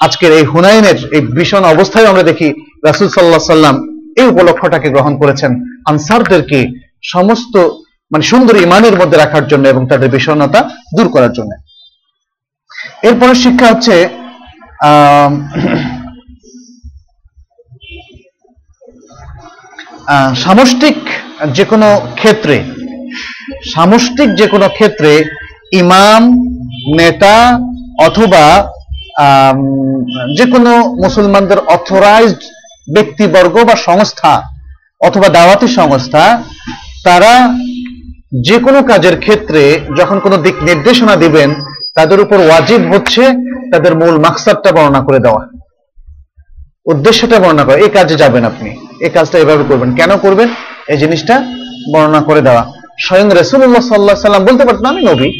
আজকের 0.00 0.32
এই 0.32 0.44
হুনাইনের 0.44 0.98
এই 1.12 1.20
ভীষণ 1.20 1.64
অবস্থায় 1.64 2.06
আমরা 2.06 2.22
দেখি 2.22 2.48
রাসুল 2.84 3.08
সাল্লাহ 3.08 3.56
সাল্লাম 3.56 3.76
এই 4.20 4.26
উপলক্ষটাকে 4.26 4.88
গ্রহণ 4.90 5.14
করেছেন 5.18 5.50
আনসারদেরকে 5.86 6.58
সমস্ত 7.02 7.54
মানে 8.12 8.24
সুন্দর 8.24 8.56
ইমানের 8.56 8.96
মধ্যে 9.00 9.16
রাখার 9.18 9.44
জন্য 9.48 9.68
এবং 9.68 9.82
তাদের 9.88 10.08
বিষণ্ণতা 10.08 10.60
দূর 10.96 11.08
করার 11.08 11.32
জন্য। 11.32 11.52
এরপরে 13.02 13.34
শিক্ষা 13.34 13.70
হচ্ছে 13.70 13.94
সামষ্টিক 20.44 20.98
যে 21.52 21.64
কোনো 21.64 21.88
ক্ষেত্রে, 22.14 22.56
সামষ্টিক 23.74 24.28
যে 24.34 24.46
কোনো 24.48 24.66
ক্ষেত্রে 24.68 25.12
ইমাম, 25.72 26.22
নেতা 26.98 27.36
অথবা 27.98 28.44
যে 30.36 30.46
কোনো 30.46 30.72
মুসলমানদের 31.04 31.58
অথরাইজড 31.66 32.40
ব্যক্তিবর্গ 32.94 33.54
বা 33.64 33.76
সংস্থা 33.76 34.32
অথবা 35.00 35.28
দাওয়াতি 35.28 35.68
সংস্থা, 35.68 36.24
তারা 37.04 37.32
যে 38.44 38.56
কোনো 38.58 38.82
কাজের 38.82 39.16
ক্ষেত্রে 39.20 39.62
যখন 39.96 40.16
কোনো 40.20 40.36
দিক 40.36 40.56
নির্দেশনা 40.62 41.14
দিবেন, 41.16 41.50
তাদের 41.94 42.18
উপর 42.20 42.38
ওয়াজিব 42.42 42.82
হচ্ছে 42.92 43.22
তাদের 43.72 43.96
মূল 43.96 44.18
মাকসাদটা 44.18 44.72
বর্ণনা 44.72 45.00
করে 45.00 45.18
দেওয়া। 45.18 45.48
উদ্দেশ্যটা 46.86 47.38
বর্ণনা 47.38 47.64
করা। 47.64 47.76
এই 47.76 47.88
কাজে 47.88 48.16
যাবেন 48.16 48.44
আপনি। 48.44 48.70
এই 49.00 49.10
কাজটা 49.10 49.38
এভাবে 49.38 49.64
করবেন। 49.68 49.94
কেন 49.94 50.16
করবেন? 50.16 50.48
এই 50.88 50.96
জিনিসটা 50.96 51.42
বর্ণনা 51.94 52.22
করে 52.22 52.40
দেওয়া। 52.40 52.72
স্বয়ং 53.00 53.30
রসুল্লাহ 53.34 53.82
সাল্লাহ 53.82 54.16
সাল্লাম 54.16 54.44
বলতে 54.44 54.64
পারতেন, 54.64 54.86
আমি 54.86 55.02
নবী। 55.02 55.32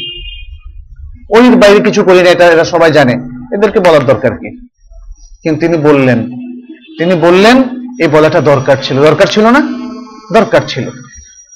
ওইর 1.29 1.55
বাইরে 1.55 1.79
কিছু 1.79 2.03
করি 2.03 2.23
না, 2.23 2.29
এটা 2.29 2.45
এরা 2.45 2.63
সবাই 2.63 2.91
জানে। 2.91 3.13
এদেরকে 3.53 3.79
বলার 3.79 4.05
দরকার 4.05 4.31
কি? 4.31 4.67
কিন্তু 5.43 5.67
তিনি 5.67 5.77
বললেন 5.77 6.29
তিনি 6.97 7.15
বললেন, 7.15 7.63
এই 7.99 8.07
বলাটা 8.07 8.41
দরকার 8.41 8.77
ছিল। 8.83 9.01
দরকার 9.01 9.27
ছিল 9.27 9.45
না? 9.45 9.61
দরকার 10.33 10.61
ছিল। 10.67 10.89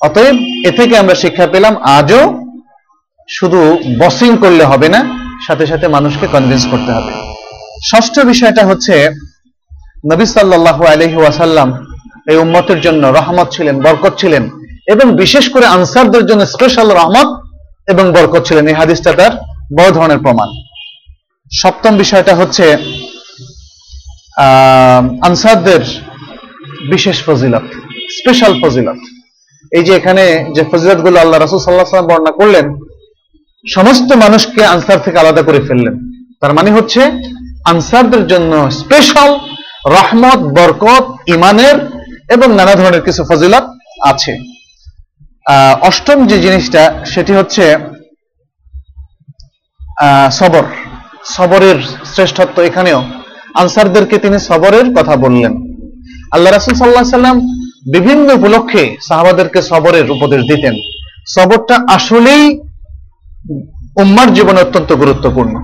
অতএব 0.02 0.36
এ 0.66 0.72
থেকে 0.78 0.98
আমরা 0.98 1.16
শিক্ষা 1.16 1.48
পেলাম, 1.48 1.78
আজও 1.78 2.46
শুধু 3.30 3.80
বসিং 4.00 4.38
করলে 4.38 4.64
হবে 4.64 4.90
না 4.90 5.21
সাথে 5.48 5.66
সাথে 5.72 5.86
মানুষকে 5.96 6.26
কনভিন্স 6.36 6.64
করতে 6.72 6.92
হবে। 6.98 7.12
ষষ্ঠ 7.92 8.16
বিষয়টা 8.32 8.64
হচ্ছে, 8.70 8.96
নবী 10.12 10.26
সাল্লাল্লাহু 10.36 10.84
আলাইহি 10.94 11.18
ওয়াসাল্লাম 11.22 11.70
এই 12.32 12.38
উম্মতের 12.44 12.80
জন্য 12.86 13.04
রহমত 13.20 13.48
ছিলেন, 13.56 13.76
বরকত 13.86 14.14
ছিলেন 14.22 14.44
এবং 14.94 15.06
বিশেষ 15.24 15.46
করে 15.54 15.66
আনসারদের 15.78 16.24
জন্য 16.30 16.42
স্পেশাল 16.56 16.88
রহমত 17.00 17.30
এবং 17.92 18.06
বরকত 18.16 18.42
ছিলেন। 18.48 18.66
এই 18.72 18.76
হাদিসটা 18.82 19.12
তার 19.20 19.34
বড় 19.78 19.89
ধরনের 19.98 20.20
প্রমাণ। 20.26 20.50
সপ্তম 21.62 21.94
বিষয়টা 22.04 22.34
হচ্ছে 22.39 22.66
আনসারদের 25.28 25.84
বিশেষ 26.94 27.18
ফজিলত 27.26 27.66
স্পেশাল 28.18 28.52
ফজিলত। 28.62 29.00
এই 29.78 29.84
যে 29.88 29.94
এখানে 30.00 30.24
যে 30.56 30.64
ফজিলতগুলো 30.72 31.18
আল্লাহ 31.24 31.38
রাসূল 31.39 31.60
সাল্লাল্লাহু 31.60 31.88
আলাইহি 31.88 31.96
ওয়াসাল্লাম 31.96 32.12
বর্ণনা 32.12 32.34
করলেন 32.39 32.66
সমস্ত 33.68 34.14
মানুষকে 34.14 34.66
আনসার 34.66 34.99
থেকে 35.01 35.20
আলাদা 35.20 35.41
করে 35.41 35.59
ফেললেন। 35.59 36.12
তার 36.39 36.53
মানে 36.53 36.72
হচ্ছে, 36.72 37.12
আনসারদের 37.66 38.28
জন্য 38.28 38.72
স্পেশাল 38.72 39.39
রহমত, 39.86 40.38
বরকত, 40.38 41.30
ইমানের 41.30 41.76
এবং 42.30 42.55
নানা 42.55 42.76
ধরনের 42.76 43.01
কিছু 43.01 43.24
ফজিলত 43.24 43.64
আছে। 44.05 44.38
অষ্টম 45.82 46.28
যে 46.28 46.41
জিনিসটা, 46.41 47.05
সেটি 47.05 47.34
হচ্ছে 47.34 47.78
সবর। 50.32 50.64
সবরের 51.26 51.76
শ্রেষ্ঠত্ব 52.05 52.62
এখানেও। 52.62 53.03
আনসারদেরকে 53.53 54.18
তিনি 54.18 54.39
সবরের 54.39 54.95
কথা 54.95 55.16
বললেন। 55.16 55.53
আল্লাহ 56.32 56.53
রাসুল 56.53 56.74
সাল্লাহ 56.74 57.03
সাল্লাম 57.03 57.39
বিভিন্ন 57.93 58.34
উপলক্ষে 58.34 58.97
সাহাবাদেরকে 59.07 59.62
সবরের 59.62 60.12
উপদেশ 60.12 60.41
দিতেন। 60.41 60.76
সবরটা 61.28 61.76
আসলেই 61.89 62.59
উম্মার 64.02 64.34
জীবনে 64.34 64.62
অত্যন্ত 64.62 64.94
গুরুত্বপূর্ণ। 64.94 65.56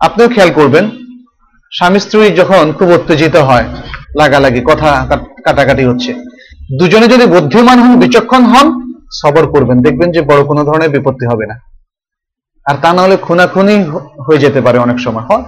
আপনিও 0.00 0.28
খেয়াল 0.28 0.50
করবেন 0.50 0.90
স্বামী 1.76 1.98
স্ত্রী 1.98 2.30
যখন 2.30 2.72
খুব 2.72 2.88
উত্তেজিত 2.88 3.36
হয় 3.36 3.64
লাগালাগি 4.18 4.60
কথা 4.64 5.06
কাটাকাটি 5.44 5.84
হচ্ছে। 5.84 6.14
দুজনে 6.78 7.08
যদি 7.08 7.26
বুদ্ধিমান 7.26 7.78
হন 7.78 8.00
বিচক্ষণ 8.00 8.44
হন 8.44 8.92
সবর 9.12 9.46
করবেন। 9.46 9.82
দেখবেন 9.82 10.12
যে 10.12 10.22
বড় 10.22 10.44
কোনো 10.44 10.64
ধরনের 10.64 10.88
বিপত্তি 10.88 11.26
হবে 11.26 11.46
না। 11.46 11.60
আর 12.64 12.74
তা 12.82 12.92
না 12.92 13.02
হলে 13.02 13.16
খুনাখুনি 13.16 13.84
হয়ে 14.26 14.38
যেতে 14.38 14.60
পারে 14.60 14.78
অনেক 14.78 14.98
সময়। 14.98 15.22
হয়। 15.22 15.42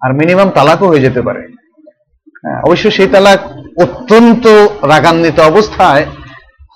আর 0.00 0.12
মিনিমাম 0.14 0.50
তালাকও 0.50 0.88
হয়ে 0.88 1.00
যেতে 1.00 1.22
পারে। 1.22 1.40
হ্যাঁ, 2.42 2.62
অবশ্য 2.62 2.90
সেই 2.90 3.06
তালাক 3.06 3.38
অত্যন্ত 3.78 4.46
রাগান্বিত 4.82 5.40
অবস্থায় 5.40 6.06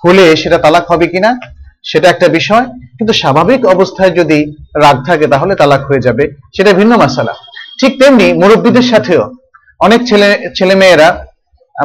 হলে 0.05 0.35
সেটা 0.35 0.57
তালাক 0.57 0.91
হবে 0.91 1.07
কিনা 1.07 1.39
সেটা 1.83 2.09
একটা 2.09 2.27
বিষয়, 2.27 2.65
কিন্তু 2.97 3.13
স্বাভাবিক 3.13 3.65
অবস্থায় 3.65 4.09
যদি 4.09 4.55
রাগ 4.81 5.05
থাকে 5.05 5.27
তাহলে 5.27 5.55
তালাক 5.55 5.85
হয়ে 5.85 6.01
যাবে, 6.01 6.31
সেটা 6.57 6.73
ভিন্ন 6.73 6.97
মাসালা। 6.97 7.33
ঠিক 7.79 7.99
তেমনি 7.99 8.33
মুরব্বীদের 8.33 8.81
সাথেও 8.81 9.31
অনেক 9.79 10.07
ছেলে 10.07 10.49
ছেলে 10.57 10.75
মেয়েরা 10.75 11.25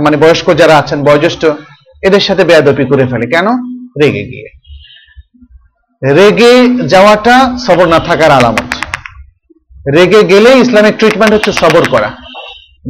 মানে 0.03 0.17
বয়স্ক 0.17 0.55
যারা 0.55 0.79
আছেন, 0.79 1.03
বয়োজ্যেষ্ঠ, 1.03 1.47
এদের 2.03 2.21
সাথে 2.21 2.45
বেয়াদপি 2.45 2.85
করে 2.85 3.07
ফেলে। 3.07 3.27
কেন? 3.27 3.47
রেগে 4.03 4.25
গিয়ে। 4.25 4.49
রেগে 6.15 6.85
যাওয়াটা 6.87 7.59
সবর 7.67 7.89
না 7.89 7.99
থাকার 7.99 8.31
আলামত। 8.31 8.75
রেগে 9.95 10.23
গেলে 10.23 10.51
ইসলামিক 10.59 10.97
ট্রিটমেন্ট 10.97 11.35
হচ্ছে 11.35 11.53
সবর 11.53 11.89
করা। 11.89 12.17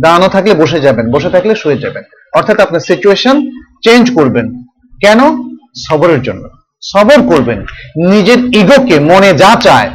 দাঁড়ানো 0.01 0.29
থাকলে 0.29 0.55
বসে 0.55 0.81
যাবেন, 0.81 1.11
বসে 1.11 1.31
থাকলে 1.31 1.55
শুয়ে 1.55 1.79
যাবেন। 1.79 2.03
অর্থাৎ 2.33 2.61
আপনার 2.61 2.81
সিচুয়েশন 2.81 3.51
চেঞ্জ 3.85 4.15
করবেন। 4.15 4.63
কেন? 5.01 5.21
সবরের 5.89 6.23
জন্য। 6.23 6.49
সবর 6.83 7.19
করবেন। 7.31 7.61
নিজের 8.13 8.41
ইগোকে 8.61 9.01
মনে 9.01 9.31
যা 9.43 9.53
চায়, 9.67 9.91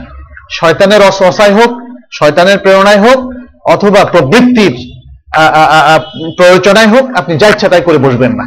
শয়তানের 0.52 1.02
অসহায় 1.10 1.54
হোক, 1.58 1.72
শয়তানের 2.20 2.58
প্রেরণায় 2.64 3.02
হোক, 3.06 3.20
অথবা 3.74 4.06
প্রবৃত্তির 4.06 4.74
প্ররোচনায় 6.38 6.88
হোক, 6.88 7.06
আপনি 7.20 7.34
যা 7.38 7.48
ইচ্ছা 7.50 7.70
তাই 7.70 7.82
করে 7.82 7.98
বসবেন 7.98 8.32
না। 8.40 8.46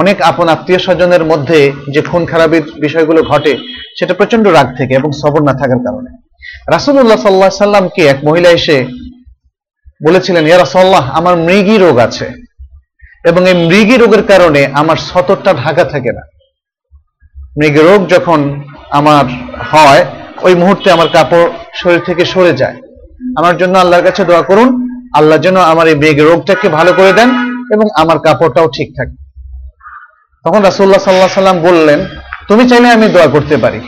অনেক 0.00 0.16
আপন 0.30 0.48
আত্মীয় 0.48 0.78
স্বজনের 0.78 1.24
মধ্যে 1.24 1.72
যে 1.94 2.02
খুন 2.02 2.26
খারাপের 2.26 2.62
বিষয়গুলো 2.84 3.22
ঘটে, 3.22 3.52
সেটা 3.98 4.14
প্রচণ্ড 4.14 4.46
রাগ 4.46 4.68
থেকে 4.78 4.92
এবং 4.94 5.10
সবর 5.22 5.42
না 5.48 5.54
থাকার 5.60 5.80
কারণে। 5.86 6.10
রাসুল্লাহ 6.74 7.20
সাল্লাহ 7.22 7.64
সাল্লামকে 7.64 8.02
এক 8.06 8.18
মহিলা 8.24 8.50
এসে 8.50 8.86
বলেছিলেন, 10.06 10.46
ইয়া 10.46 10.58
রাসূলুল্লাহ, 10.58 11.04
আমার 11.18 11.36
মৃগী 11.36 11.76
রোগ 11.78 11.98
আছে 11.98 12.26
এবং 13.24 13.48
এই 13.50 13.56
মৃগী 13.68 13.96
রোগের 13.96 14.22
কারণে 14.22 14.66
আমার 14.80 14.96
সতরটা 14.96 15.52
ঢাকা 15.54 15.84
থাকে 15.84 16.12
না। 16.18 16.22
মৃগী 17.60 17.82
রোগ 17.88 18.08
যখন 18.08 18.64
আমার 18.90 19.24
হয়, 19.72 20.04
ওই 20.42 20.54
মুহূর্তে 20.54 20.90
আমার 20.90 21.08
কাপড় 21.08 21.50
শরীর 21.74 22.00
থেকে 22.06 22.24
সরে 22.24 22.52
যায়। 22.52 22.76
আমার 23.38 23.56
জন্য 23.56 23.78
আল্লাহর 23.78 24.04
কাছে 24.04 24.24
দোয়া 24.24 24.42
করুন, 24.42 24.68
আল্লাহ 25.14 25.38
যেন 25.38 25.56
আমার 25.56 25.88
এই 25.88 25.94
মৃগী 25.94 26.22
রোগটাকে 26.22 26.68
ভালো 26.68 26.92
করে 26.92 27.12
দেন 27.12 27.28
এবং 27.72 27.86
আমার 27.96 28.18
কাপড়টাও 28.18 28.68
ঠিক 28.76 28.88
থাকে। 28.96 29.16
তখন 30.44 30.62
রাসূলুল্লাহ 30.62 31.02
সাল্লাহ 31.04 31.40
সাল্লাম 31.40 31.58
বললেন, 31.60 32.06
তুমি 32.48 32.68
চাইলে 32.68 32.88
আমি 32.90 33.08
দোয়া 33.08 33.26
করতে 33.26 33.56
পারি। 33.56 33.80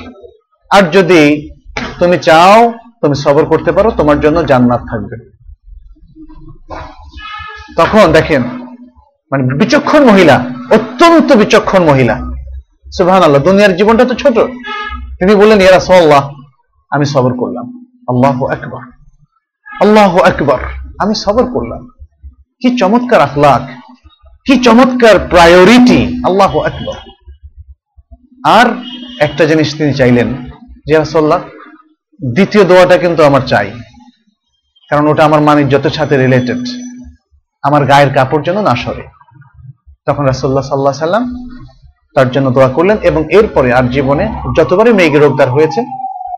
আর 0.70 0.82
যদি 0.90 1.50
তুমি 1.98 2.18
চাও, 2.18 2.72
তুমি 3.02 3.14
সবর 3.14 3.44
করতে 3.44 3.72
পারো, 3.72 3.90
তোমার 3.90 4.20
জন্য 4.20 4.46
জান্নাত 4.46 4.82
থাকবে। 4.90 5.16
তখন 7.76 8.12
দেখেন 8.12 8.42
মানে 9.30 9.42
বিচক্ষণ 9.54 10.04
মহিলা, 10.04 10.36
অত্যন্ত 10.70 11.32
বিচক্ষণ 11.32 11.82
মহিলা। 11.82 12.33
সুবহান 12.96 13.22
আল্লাহ 13.26 13.42
দুনিয়ার 13.48 13.76
জীবনটা 13.78 14.04
তো 14.10 14.14
ছোট। 14.22 14.36
তিনি 15.18 15.32
বললেন, 15.40 15.58
ইয়া 15.62 15.72
রাসূলুল্লাহ, 15.72 16.22
আমি 16.92 17.04
সবর 17.14 17.32
করলাম। 17.40 17.66
আল্লাহু 18.12 18.42
আকবার 18.54 18.84
আল্লাহু 19.84 20.18
আকবার, 20.30 20.60
আমি 21.02 21.14
সবর 21.24 21.44
করলাম। 21.54 21.82
কি 22.60 22.68
চমৎকার 22.80 23.20
আখলাক, 23.28 23.62
কি 24.46 24.54
চমৎকার 24.66 25.16
প্রায়োরিটি 25.32 26.00
আল্লাহ 26.28 26.52
আকবর। 26.68 26.98
আর 28.58 28.66
একটা 29.26 29.42
জিনিস 29.50 29.68
তিনি 29.78 29.92
চাইলেন 30.00 30.28
যে 30.86 30.94
রাসল্লাহ 30.94 31.40
দ্বিতীয় 32.20 32.62
দোয়াটা 32.70 32.96
কিন্তু 33.04 33.20
আমার 33.28 33.42
চাই, 33.52 33.68
কারণ 34.90 35.04
ওটা 35.10 35.22
আমার 35.28 35.40
মানিজ্যতের 35.48 35.94
সাথে 35.98 36.14
রিলেটেড 36.16 36.62
আমার 37.64 37.82
গায়ের 37.90 38.10
কাপড় 38.16 38.42
যেন 38.46 38.58
না 38.68 38.74
সরে। 38.82 39.04
তখন 40.06 40.22
রাসল্লাহ 40.30 40.64
সাল্লাহ 40.70 40.94
সাল্লাম 41.06 41.24
তার 42.14 42.30
জন্য 42.30 42.50
দোয়া 42.50 42.68
করলেন 42.68 42.96
এবং 43.02 43.22
এরপরে 43.30 43.72
আর 43.72 43.88
জীবনে 43.88 44.24
যতবারই 44.58 44.92
মেঘে 44.92 45.18
রোগদার 45.18 45.50
হয়েছে 45.50 45.80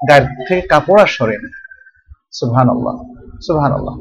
গায়ের 0.09 0.27
থেকে 0.49 0.63
কাপড় 0.69 1.01
আর 1.03 1.07
সরে 1.07 1.37
সুহান 2.33 2.69
আল্লাহ 2.69 2.97
সুহান 3.47 3.73
আল্লাহ 3.73 3.95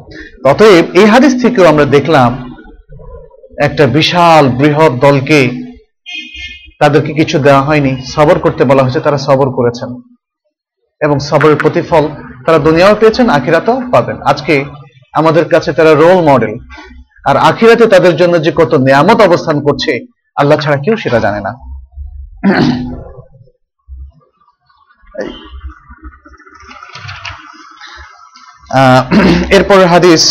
অতএব 0.51 0.85
এই 0.93 1.05
হাদিস 1.05 1.41
থেকেও 1.41 1.65
আমরা 1.67 1.85
দেখলাম, 1.85 2.31
একটা 3.63 3.87
বিশাল 3.87 4.49
বৃহৎ 4.49 4.91
দলকে 4.91 5.39
তাদেরকে 6.79 7.13
কিছু 7.13 7.39
দেওয়া 7.39 7.61
হয়নি। 7.61 7.91
সবর 8.05 8.39
করতে 8.39 8.63
বলা 8.63 8.83
হয়েছে, 8.83 8.99
তারা 8.99 9.17
সবর 9.17 9.47
করেছেন। 9.49 9.89
এবং 11.01 11.19
সবরের 11.19 11.55
প্রতিফল 11.55 12.03
তারা 12.45 12.59
দুনিয়াও 12.59 12.95
পেয়েছেন, 12.95 13.29
আখিরাতেও 13.29 13.81
পাবেন। 13.91 14.17
আজকে 14.21 14.65
আমাদের 15.13 15.45
কাছে 15.49 15.69
তারা 15.73 15.93
রোল 15.93 16.19
মডেল 16.29 16.53
আর 17.25 17.37
আখিরাতে 17.37 17.85
তাদের 17.85 18.15
জন্য 18.15 18.43
যে 18.43 18.51
কত 18.55 18.71
নিয়ামত 18.75 19.21
অবস্থান 19.21 19.57
করছে 19.61 20.14
আল্লাহ 20.37 20.57
ছাড়া 20.63 20.77
কেউ 20.85 20.95
সেটা 21.03 21.19
জানে 21.25 21.39
না। 21.47 21.51
এরপরের 29.57 29.87
হাদিস, 29.93 30.23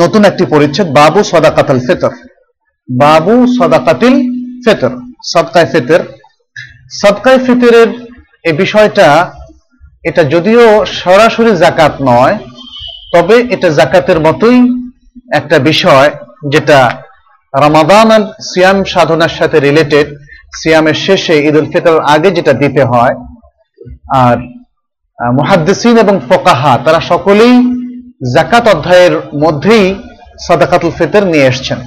নতুন 0.00 0.22
একটি 0.30 0.44
পরিচ্ছেদ, 0.52 0.86
বাবু 1.00 1.20
সদাকাতাল 1.32 1.78
ফেতর। 1.86 2.12
বাবু 2.88 3.34
সদাকাতিল 3.58 4.14
ফেতর, 4.64 4.92
সদকায় 5.34 5.68
ফেতের। 5.72 6.02
সদকায় 7.02 7.40
ফেতরের 7.46 7.88
এই 8.48 8.54
বিষয়টা, 8.62 9.08
এটা 10.08 10.22
যদিও 10.34 10.64
সরাসরি 11.00 11.52
জাকাত 11.62 11.94
নয়, 12.10 12.36
তবে 13.12 13.36
এটা 13.54 13.68
জাকাতের 13.78 14.18
মতোই 14.26 14.58
একটা 15.38 15.56
বিষয়, 15.70 16.08
যেটা 16.52 16.78
রমাদান 17.62 18.10
সিয়াম 18.48 18.78
সাধনার 18.92 19.32
সাথে 19.38 19.56
রিলেটেড 19.66 20.06
সিয়ামের 20.60 20.96
শেষে 21.04 21.34
ঈদ 21.48 21.56
উল 21.60 21.68
ফিতর 21.72 21.96
আগে 22.14 22.28
যেটা 22.36 22.52
দিতে 22.62 22.82
হয়, 22.90 23.16
আর 24.24 24.36
মুহাদ্দিসিন 25.38 25.94
এবং 26.04 26.16
ফোকাহা, 26.28 26.72
তারা 26.84 27.00
সকলেই 27.10 27.54
জাকাত 28.34 28.64
অধ্যায়ের 28.74 29.14
মধ্যেই 29.44 29.86
সাদাকাতুল 30.46 30.92
ফিতর 30.98 31.22
নিয়ে 31.32 31.48
এসছেন। 31.50 31.78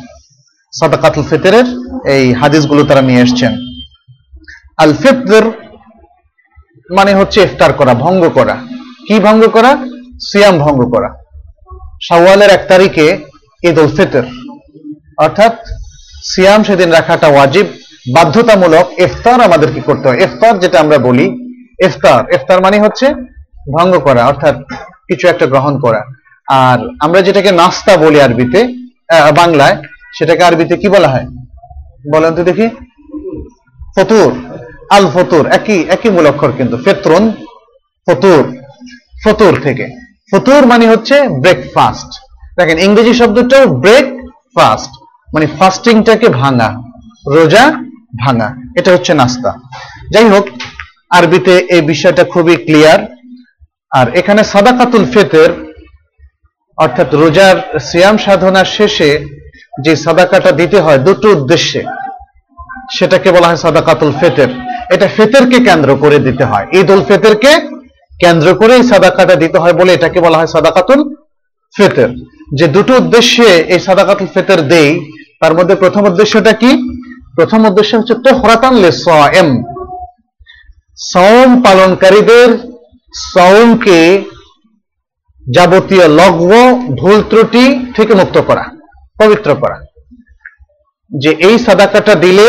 সাদাকাতুল 0.74 1.24
ফিতরের 1.30 1.68
এই 2.15 2.26
হাদিসগুলো 2.41 2.82
তারা 2.89 3.03
নিয়ে 3.09 3.24
এসছেন। 3.26 3.51
আল 4.84 4.91
ফিতর 5.01 5.43
মানে 6.89 7.11
হচ্ছে 7.20 7.39
ইফতার 7.47 7.72
করা, 7.80 7.93
ভঙ্গ 8.05 8.24
করা। 8.38 8.55
কি 9.07 9.15
ভঙ্গ 9.28 9.43
করা? 9.55 9.72
সিয়াম 10.28 10.55
ভঙ্গ 10.65 10.80
করা। 10.93 11.09
শাওয়ালের 12.07 12.51
এক 12.57 12.63
তারিখে 12.72 13.05
ঈদ 13.68 13.78
উল 13.84 13.91
ফিতর। 13.97 14.26
অর্থাৎ 15.18 15.53
সিয়াম 16.24 16.63
সেদিন 16.63 16.89
রাখাটা 16.91 17.28
ওয়াজিব, 17.28 17.65
বাধ্যতামূলক 18.15 18.99
ইফতার 18.99 19.41
আমাদের 19.41 19.74
কি 19.74 19.82
করতে 19.82 20.09
হয়। 20.09 20.18
ইফতার 20.18 20.59
যেটা 20.59 20.80
আমরা 20.80 20.97
বলি, 20.97 21.26
ইফতার। 21.86 22.34
ইফতার 22.34 22.61
মানে 22.61 22.80
হচ্ছে 22.80 23.13
ভঙ্গ 23.78 23.99
করা, 23.99 24.26
অর্থাৎ 24.26 24.55
কিছু 25.07 25.28
একটা 25.28 25.45
গ্রহণ 25.45 25.80
করা। 25.80 26.01
আর 26.47 26.80
আমরা 26.99 27.22
যেটাকে 27.22 27.51
নাস্তা 27.51 27.97
বলি 27.97 28.22
আরবিতে 28.22 28.68
বাংলায়, 29.36 29.78
সেটাকে 30.18 30.43
আরবিতে 30.43 30.78
কি 30.78 30.89
বলা 30.89 31.07
হয়? 31.07 31.28
বলেন 32.13 32.36
তো 32.36 32.43
দেখি। 32.43 32.68
ফতুর। 33.95 34.32
আল 34.89 35.05
ফতুর 35.13 35.47
একই 35.47 35.80
একই 35.89 36.09
মূল 36.09 36.26
অক্ষর 36.28 36.51
কিন্তু। 36.57 36.78
ফেত্রন, 36.78 37.32
ফতুর। 38.07 38.43
ফতুর 39.24 39.61
থেকে। 39.61 39.86
ফতুর 40.32 40.65
মানে 40.65 40.86
হচ্ছে 40.89 41.28
ব্রেকফাস্ট 41.28 42.09
দেখেন, 42.59 42.78
ইংরেজি 42.80 43.13
শব্দটাও 43.13 43.68
ব্রেক 43.68 44.05
ফাস্ট 44.55 44.91
মানে 45.34 45.45
ফাস্টিংটাকে 45.57 46.28
ভাঙা, 46.41 46.69
রোজা 47.36 47.65
ভাঙা, 48.23 48.49
এটা 48.80 48.89
হচ্ছে 48.95 49.11
নাস্তা। 49.13 49.51
যাই 50.13 50.28
হোক 50.34 50.45
আরবিতে 51.17 51.53
এই 51.75 51.84
বিষয়টা 51.91 52.23
খুবই 52.34 52.55
ক্লিয়ার 52.65 52.99
আর 53.91 54.07
এখানে 54.19 54.41
সাদাকাতুল 54.53 55.03
ফেতের, 55.13 55.49
অর্থাৎ 56.78 57.09
রোজার 57.21 57.57
সিয়াম 57.89 58.15
সাধনার 58.25 58.67
শেষে 58.78 59.09
যে 59.86 59.93
সাদাকাটা 60.05 60.51
দিতে 60.51 60.78
হয় 60.86 60.99
দুটো 61.07 61.28
উদ্দেশ্যে, 61.36 61.82
সেটাকে 62.97 63.30
বলা 63.36 63.47
হয় 63.49 63.61
সাদাকাতুল 63.65 64.11
ফেতের। 64.19 64.49
এটা 64.93 65.07
ফেতেরকে 65.15 65.57
কেন্দ্র 65.67 65.89
করে 66.03 66.17
দিতে 66.28 66.43
হয়। 66.45 66.65
ঈদ 66.80 66.89
উল 66.93 67.01
ফেতেরকে 67.09 67.51
কেন্দ্র 68.19 68.47
করে 68.55 68.73
এই 68.80 68.86
সাদাকাটা 68.91 69.36
দিতে 69.43 69.57
হয় 69.61 69.75
বলে 69.80 69.91
এটাকে 69.93 70.19
বলা 70.25 70.38
হয় 70.39 70.51
সাদাকাতুল 70.55 70.99
ফেতের। 71.75 72.11
যে 72.59 72.65
দুটো 72.75 72.93
উদ্দেশ্যে 73.01 73.47
এই 73.73 73.80
সাদাকাতুল 73.88 74.28
ফেতের 74.34 74.61
দেই 74.73 74.89
তার 75.41 75.53
মধ্যে 75.57 75.75
প্রথম 75.75 76.03
উদ্দেশ্যটা 76.09 76.53
কি? 76.61 76.71
প্রথম 77.35 77.59
উদ্দেশ্য 77.65 77.91
হচ্ছে 77.97 78.15
তোহরাতান 78.25 78.73
লে 78.83 78.91
সওম 81.11 81.49
পালনকারীদের 81.65 82.49
সওমকে 83.33 83.99
যাবতীয় 85.45 86.05
লঘ্ব 86.19 86.51
ভুল 86.99 87.17
ত্রুটি 87.29 87.65
থেকে 87.95 88.13
মুক্ত 88.13 88.38
করা, 88.47 88.65
পবিত্র 89.21 89.49
করা। 89.61 89.77
যে 91.11 91.31
এই 91.47 91.55
সাদাকাটা 91.65 92.13
দিলে 92.15 92.47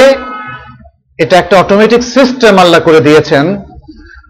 এটা 1.18 1.34
একটা 1.38 1.54
অটোমেটিক 1.58 2.02
সিস্টেম 2.16 2.54
আল্লাহ 2.58 2.80
করে 2.80 3.00
দিয়েছেন 3.00 3.44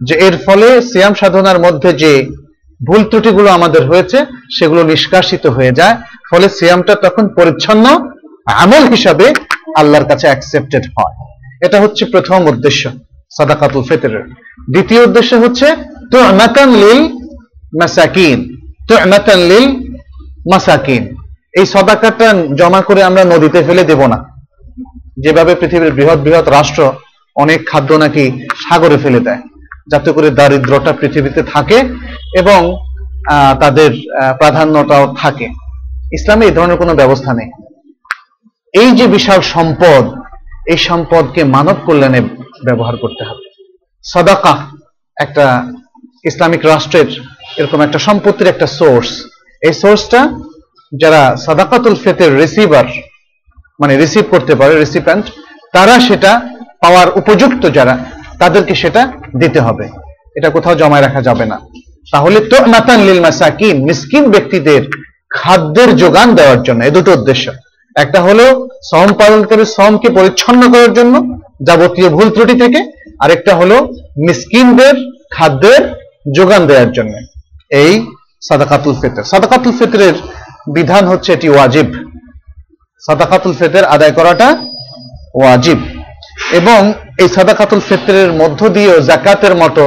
যে 0.06 0.14
এর 0.26 0.36
ফলে 0.46 0.68
সিয়াম 0.90 1.14
সাধনার 1.20 1.58
মধ্যে 1.66 1.90
যে 2.02 2.12
ভুল 2.80 3.02
ত্রুটিগুলো 3.10 3.48
আমাদের 3.50 3.82
হয়েছে, 3.90 4.18
সেগুলো 4.56 4.82
নিষ্কাশিত 4.82 5.44
হয়ে 5.56 5.76
যায়। 5.78 5.96
ফলে 6.30 6.46
সিয়ামটা 6.48 6.94
তখন 6.94 7.24
পরিচ্ছন্ন 7.28 7.86
আমল 8.62 8.84
হিসাবে 8.94 9.26
আল্লাহর 9.80 10.06
কাছে 10.10 10.26
অ্যাকসেপ্টেড 10.30 10.84
হয়। 10.96 11.14
এটা 11.66 11.78
হচ্ছে 11.80 12.02
প্রথম 12.12 12.40
উদ্দেশ্য 12.52 12.82
সাদাকাতুল 13.36 13.82
ফিতরের। 13.88 14.24
দ্বিতীয় 14.72 15.00
উদ্দেশ্য 15.06 15.32
হচ্ছে 15.44 15.66
তু'মাতান 16.12 16.70
লিল 16.82 17.00
মাসাকিন। 17.80 18.38
তু'মাতান 18.88 19.40
লিল 19.50 19.66
মাসাকিন। 20.52 21.02
এই 21.58 21.66
সদাকাটা 21.74 22.28
জমা 22.60 22.80
করে 22.88 23.00
আমরা 23.08 23.22
নদীতে 23.24 23.60
ফেলে 23.68 23.84
দেব 23.90 24.00
না। 24.12 24.18
যেভাবে 25.24 25.52
পৃথিবীর 25.60 25.92
বৃহৎ 25.98 26.18
বৃহৎ 26.26 26.46
রাষ্ট্র 26.56 26.82
অনেক 27.36 27.60
খাদ্য 27.70 27.90
নাকি 28.02 28.24
সাগরে 28.64 28.96
ফেলে 29.02 29.20
দেয়, 29.26 29.42
যাতে 29.90 30.08
করে 30.12 30.28
দারিদ্রটা 30.38 30.92
পৃথিবীতে 31.00 31.40
থাকে 31.54 31.78
এবং 32.40 32.60
তাদের 33.62 33.90
প্রাধান্যটাও 34.38 35.04
থাকে। 35.22 35.46
ইসলামে 36.12 36.44
এই 36.46 36.54
ধরনের 36.56 36.80
কোনো 36.82 36.92
ব্যবস্থা 37.00 37.32
নেই। 37.34 37.50
এই 38.74 38.90
যে 38.92 39.06
বিশাল 39.06 39.40
সম্পদ, 39.40 40.04
এই 40.66 40.76
সম্পদকে 40.76 41.44
মানব 41.44 41.76
কল্যাণে 41.86 42.20
ব্যবহার 42.64 42.96
করতে 42.96 43.24
হবে। 43.24 43.44
সদাকা 44.04 44.66
একটা 45.16 45.66
ইসলামিক 46.24 46.64
রাষ্ট্রের 46.64 47.06
এরকম 47.56 47.80
একটা 47.80 47.98
সম্পত্তির 47.98 48.46
একটা 48.46 48.66
সোর্স 48.66 49.24
এই 49.62 49.72
সোর্সটা 49.72 50.28
যারা 50.92 51.36
সাদাকাতুল 51.36 51.94
ফেতের 51.94 52.36
রিসিভার 52.36 52.86
মানে 53.80 53.96
রিসিভ 53.96 54.24
করতে 54.30 54.54
পারে 54.54 54.72
রিসিপ্যান্ট 54.74 55.24
তারা 55.72 56.00
সেটা 56.00 56.32
পাওয়ার 56.80 57.08
উপযুক্ত 57.16 57.70
যারা, 57.70 57.98
তাদেরকে 58.38 58.74
সেটা 58.74 59.12
দিতে 59.36 59.60
হবে। 59.60 59.88
এটা 60.34 60.50
কোথাও 60.50 60.74
জমায় 60.74 61.02
রাখা 61.02 61.22
যাবে 61.22 61.44
না। 61.44 61.60
তাহলে 62.12 62.40
তো 62.40 62.66
নাতান 62.66 63.00
লিল 63.00 63.20
মাসাকিন, 63.20 63.84
মিসকিন 63.84 64.30
ব্যক্তিদের 64.30 64.82
খাদ্যের 65.30 65.96
যোগান 65.96 66.34
দেওয়ার 66.34 66.62
জন্য, 66.62 66.84
এই 66.84 66.90
দুটো 66.90 67.12
উদ্দেশ্য। 67.12 67.52
একটা 68.04 68.18
হলো 68.22 68.46
সম 68.90 69.08
পালনকারী 69.20 69.64
সমকে 69.78 70.08
পরিচ্ছন্ন 70.08 70.62
করার 70.72 70.92
জন্য 70.92 71.14
যাবতীয় 71.66 72.08
ভুল 72.08 72.28
ত্রুটি 72.30 72.54
থেকে, 72.62 72.80
আরেকটা 73.18 73.52
হলো 73.56 73.76
মিসকিনদের 74.26 74.94
খাদ্যের 75.30 75.82
যোগান 76.36 76.62
দেওয়ার 76.66 76.90
জন্য। 76.92 77.14
এই 77.70 77.92
সাদাকাতুল 78.48 78.94
ফিতর। 79.00 79.22
সাদাকাতুল 79.22 79.72
ফিতরের 79.78 80.14
বিধান 80.72 81.04
হচ্ছে 81.06 81.30
এটি 81.32 81.48
ওয়াজিব। 81.48 81.88
সাদাকাতুল 83.02 83.52
ফিতর 83.52 83.84
আদায় 83.84 84.12
করাটা 84.12 84.48
ওয়াজিব। 85.34 85.78
এবং 86.52 86.80
এই 87.18 87.28
সাদাকাতুল 87.28 87.80
ফিতরের 87.88 88.30
মধ্য 88.32 88.60
দিয়েও 88.68 88.98
জাকাতের 89.00 89.54
মতো 89.54 89.84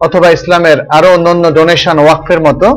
অথবা 0.00 0.28
ইসলামের 0.30 0.78
আরও 0.96 1.08
অন্যান্য 1.14 1.44
ডোনেশন 1.54 1.96
ওয়াকফের 1.98 2.40
মতো 2.40 2.68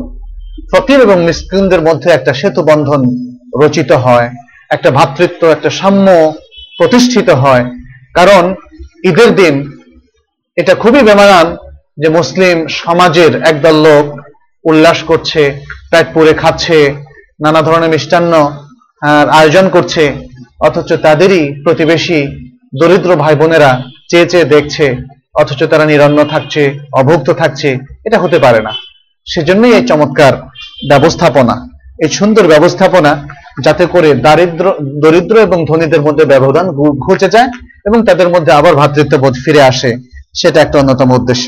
ফকির 0.71 0.99
এবং 1.01 1.17
মিসকিনদের 1.23 1.81
মধ্যে 1.81 2.09
একটা 2.11 2.31
সেতু 2.33 2.61
বন্ধন 2.69 3.01
রচিত 3.61 3.91
হয়। 4.05 4.29
একটা 4.69 4.89
ভাতৃত্ব, 4.97 5.41
একটা 5.51 5.69
সাম্য 5.79 6.07
প্রতিষ্ঠিত 6.77 7.29
হয়। 7.43 7.63
কারণ 8.17 8.43
ঈদের 9.09 9.29
দিন 9.35 9.55
এটা 10.57 10.73
খুবই 10.75 11.01
বেমানান 11.09 11.47
যে 12.01 12.07
মুসলিম 12.17 12.57
সমাজের 12.81 13.31
একদল 13.51 13.75
লোক 13.87 14.05
উল্লাস 14.65 14.99
করছে, 15.09 15.41
পেট 15.91 16.05
পুরে 16.13 16.33
খাচ্ছে, 16.41 16.77
নানা 17.43 17.61
ধরনের 17.61 17.93
মিষ্টান্ন 17.95 18.33
আয়োজন 19.39 19.65
করছে, 19.75 20.03
অথচ 20.67 20.89
তাদেরই 21.05 21.43
প্রতিবেশী 21.63 22.19
দরিদ্র 22.79 23.11
ভাই 23.15 23.35
বোনেরা 23.35 23.71
চেয়ে 24.09 24.29
চেয়ে 24.31 24.51
দেখছে, 24.53 24.85
অথচ 25.41 25.59
তারা 25.71 25.85
নিরন্ন 25.85 26.19
থাকছে, 26.33 26.61
অভুক্ত 26.99 27.27
থাকছে, 27.41 27.69
এটা 28.07 28.17
হতে 28.19 28.37
পারে 28.39 28.59
না। 28.67 28.73
সেজন্যই 29.27 29.73
এই 29.77 29.83
চমৎকার 29.91 30.33
ব্যবস্থাপনা, 30.89 31.55
এই 32.03 32.09
সুন্দর 32.09 32.45
ব্যবস্থাপনা 32.47 33.11
যাতে 33.64 33.84
করে 33.86 34.08
দারিদ্র 34.24 34.64
দরিদ্র 35.02 35.34
এবং 35.38 35.58
ধনীদের 35.66 36.02
মধ্যে 36.02 36.24
ব্যবধান 36.24 36.66
ঘু- 36.70 36.96
ঘুচে 36.98 37.28
যায় 37.28 37.48
এবং 37.86 37.98
তাদের 38.04 38.28
মধ্যে 38.28 38.52
আবার 38.52 38.72
ভ্রাতৃত্ববোধ 38.74 39.34
ফিরে 39.44 39.62
আসে 39.62 39.90
সেটা 40.34 40.58
একটা 40.60 40.76
অন্যতম 40.78 41.10
উদ্দেশ্য 41.12 41.46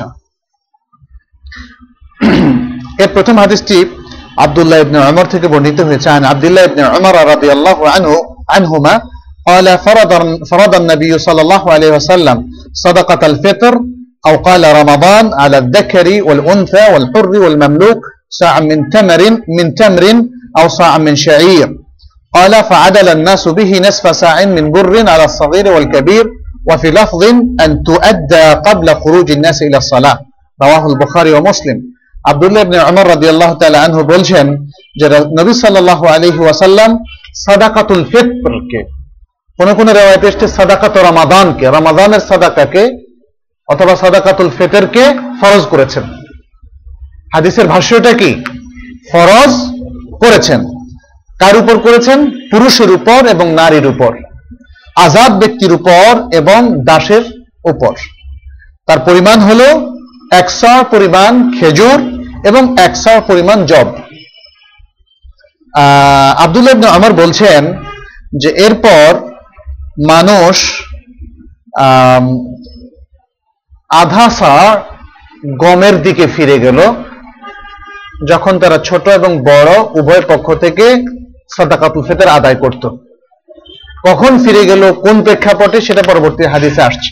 এর 2.98 3.10
প্রথম 3.14 3.36
হাদিসটি 3.38 3.76
আব্দুল্লাহ 4.36 4.78
ইবনে 4.80 4.98
উমর 5.10 5.26
থেকে 5.26 5.46
বর্ণিত 5.48 5.78
হয়েছে 5.80 6.08
আন 6.10 6.22
আব্দুল্লাহ 6.24 6.64
ইবনে 6.64 6.82
উমর 6.90 7.14
রাদিয়াল্লাহু 7.26 7.82
আনহু 7.96 8.16
আনহুমা 8.58 8.94
قال 9.50 9.66
فرض 9.86 10.12
فرض 10.44 10.72
النبي 10.74 11.12
صلى 11.18 11.40
الله 11.42 11.62
عليه 11.74 11.90
وسلم 11.96 12.36
صدقة 12.76 13.22
الفطر 13.26 13.74
أو 14.28 14.34
قال 14.38 14.62
رمضان 14.80 15.24
على 15.34 15.56
الذكر 15.58 16.06
والأنثى 16.26 16.84
والحر 16.92 17.32
والمملوك 17.44 17.98
صاع 18.32 18.54
من 18.60 18.78
تمر 18.90 19.20
من 19.48 19.66
تمر 19.74 20.04
أو 20.58 20.66
صاع 20.70 20.92
من 20.98 21.14
شعير 21.18 21.68
قال 22.32 22.52
فعدل 22.64 23.08
الناس 23.08 23.48
به 23.48 23.70
نصف 23.80 24.16
ساع 24.16 24.44
من 24.46 24.64
بر 24.70 25.08
على 25.08 25.24
الصغير 25.24 25.66
والكبير 25.68 26.24
وفي 26.70 26.88
لفظ 26.90 27.22
أن 27.64 27.70
تؤدى 27.82 28.44
قبل 28.66 28.86
خروج 28.94 29.28
الناس 29.30 29.58
إلى 29.62 29.76
الصلاة 29.76 30.16
رواه 30.60 30.84
البخاري 30.86 31.32
ومسلم 31.32 31.78
আব্দুল্লাহ 32.24 32.62
ইবনে 32.62 32.78
উমর 32.90 33.06
রাদিয়াল্লাহু 33.08 33.54
তাআলা 33.54 33.78
আনহু 33.80 34.00
বলছেন 34.04 34.46
যে 35.00 35.06
রা- 35.08 35.28
নবী 35.38 35.52
সাল্লাল্লাহু 35.54 36.04
আলাইহি 36.06 36.38
ওয়াসাল্লাম 36.38 36.90
সাদাকাতুল 37.46 38.02
ফিত্রকে 38.04 38.80
কোন 39.58 39.68
কোন 39.74 39.88
রিওয়ায়াতে 39.88 40.26
এসেছে 40.28 40.46
সাদাকাত 40.48 40.94
রমাদানকে 41.08 41.66
রমাদানের 41.66 42.22
সাদাকাকে 42.30 42.82
অথবা 43.68 43.94
সাদাকাতুল 43.96 44.50
ফিতরকে 44.58 45.04
ফরজ 45.40 45.62
করেছেন 45.66 46.04
হাদিসের 47.34 47.66
ভাষ্যটা 47.66 48.12
কি 48.14 48.30
ফরজ 49.12 49.52
করেছেন 50.22 50.60
কার 51.41 51.55
উপর 51.61 51.75
করেছেন? 51.85 52.19
পুরুষের 52.51 52.89
উপর 52.97 53.19
এবং 53.33 53.47
নারীর 53.59 53.85
উপর। 53.93 54.11
আজাদ 55.05 55.31
ব্যক্তির 55.41 55.71
উপর 55.73 56.09
এবং 56.39 56.59
দাসের 56.87 57.23
উপর। 57.65 57.93
তার 58.87 58.99
পরিমাণ 58.99 59.37
হলো 59.39 59.67
একশো 60.31 60.73
পরিমাণ 60.91 61.31
খেজুর 61.59 61.99
এবং 62.49 62.63
একশো 62.85 63.13
পরিমাণ 63.27 63.59
জব। 63.65 63.87
আব্দুল্লাহ 66.45 66.75
ইবনে 66.75 66.87
আমর 66.87 67.11
বলছেন 67.13 67.61
যে 68.41 68.49
এরপর 68.65 69.09
মানুষ 70.11 70.55
আম, 71.85 72.25
আধা 74.01 74.27
গমের 75.61 75.95
দিকে 76.01 76.25
ফিরে 76.35 76.57
গেল 76.59 76.79
যখন 78.29 78.53
তারা 78.59 78.77
ছোট 78.87 79.05
এবং 79.19 79.31
বড় 79.51 79.71
উভয় 79.99 80.23
পক্ষ 80.27 80.47
থেকে 80.63 80.85
সাদাকাতুল 81.55 82.03
ফিতর 82.07 82.27
আদায় 82.37 82.57
করত। 82.63 82.83
কখন 84.07 84.31
ফিরে 84.43 84.63
গেল, 84.71 84.83
কোন 85.05 85.15
প্রেক্ষাপটে, 85.25 85.77
সেটা 85.87 86.03
পরবর্তী 86.09 86.43
হাদিসে 86.53 86.81
আসছে। 86.89 87.09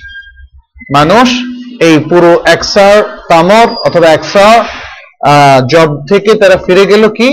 মানুষ 0.96 1.28
এই 1.88 1.96
পুরো 2.10 2.32
একশা 2.56 2.88
তামর 3.30 3.68
অথবা 3.88 4.08
একশা 4.18 4.48
জব 5.72 5.90
থেকে 6.10 6.32
তারা 6.42 6.58
ফিরে 6.66 6.84
গেল 6.92 7.04
কি? 7.18 7.30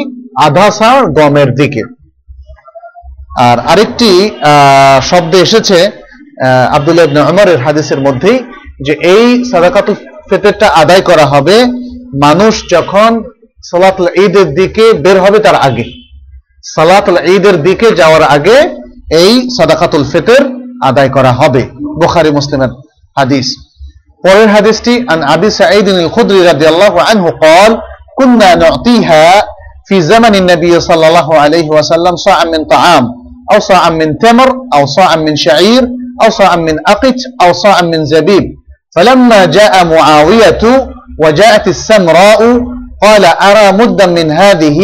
আধা 0.46 0.66
সা 0.78 0.90
গমের 1.18 1.50
দিকে। 1.60 1.82
আর 3.48 3.56
আরেকটি 3.72 4.10
শব্দ 5.10 5.32
এসেছে 5.46 5.78
আব্দুল্লাহ 6.76 7.06
ইবনে 7.08 7.20
উমরের 7.30 7.58
হাদিসের 7.64 8.00
মধ্যেই, 8.06 8.38
যে 8.86 8.92
এই 9.14 9.26
সাদাকাতুল 9.50 9.96
ফিতরটা 10.28 10.68
আদায় 10.82 11.02
করা 11.08 11.26
হবে, 11.32 11.56
মানুষ 12.24 12.52
যখন 12.74 13.10
সালাতুল 13.68 14.08
ঈদের 14.24 14.48
দিকে 14.58 14.84
বের 15.04 15.18
হবে 15.24 15.38
তার 15.46 15.56
আগে। 15.68 15.86
সালাতুল 16.75 17.19
ঈদের 17.35 17.55
দিকে 17.67 17.87
যাওয়ার 17.99 18.23
আগে 18.35 18.57
এই 19.21 19.31
সাদাকাতুল 19.57 20.05
ফিতর 20.11 20.41
আদায় 20.89 21.11
করা 21.15 21.31
হবে 21.39 21.61
বুখারী 22.01 22.31
মুসলিমের 22.37 22.71
হাদিস 23.17 23.47
পরের 24.23 24.49
হাদিসটি 24.55 24.93
আন 25.13 25.19
আবি 25.35 25.49
সাঈদ 25.59 25.85
আল-খুদরি 25.93 26.41
রাদিয়াল্লাহু 26.51 26.97
আনহু 27.11 27.29
قال 27.45 27.71
كنا 28.19 28.49
نعطيها 28.55 29.25
في 29.87 29.95
زمن 30.01 30.33
النبي 30.35 30.73
صلى 30.79 31.05
الله 31.09 31.27
عليه 31.43 31.67
وسلم 31.69 32.15
صاعا 32.15 32.45
من 32.53 32.61
طعام 32.65 33.03
أو 33.51 33.59
صاعا 33.59 33.89
من 33.89 34.09
تمر 34.17 34.49
أو 34.75 34.85
صاعا 34.85 35.15
من 35.15 35.35
شعير 35.35 35.83
أو 36.23 36.29
صاعا 36.29 36.55
من 36.67 36.75
أقت 36.87 37.19
أو 37.43 37.49
صاعا 37.53 37.81
من 37.81 38.05
زبيب 38.05 38.45
فلما 38.95 39.39
جاء 39.57 39.73
معاوية 39.85 40.63
وجاءت 41.23 41.65
السمراء 41.67 42.41
قال 43.03 43.23
أرى 43.25 43.65
مدا 43.79 44.07
من 44.17 44.27
هذه 44.31 44.79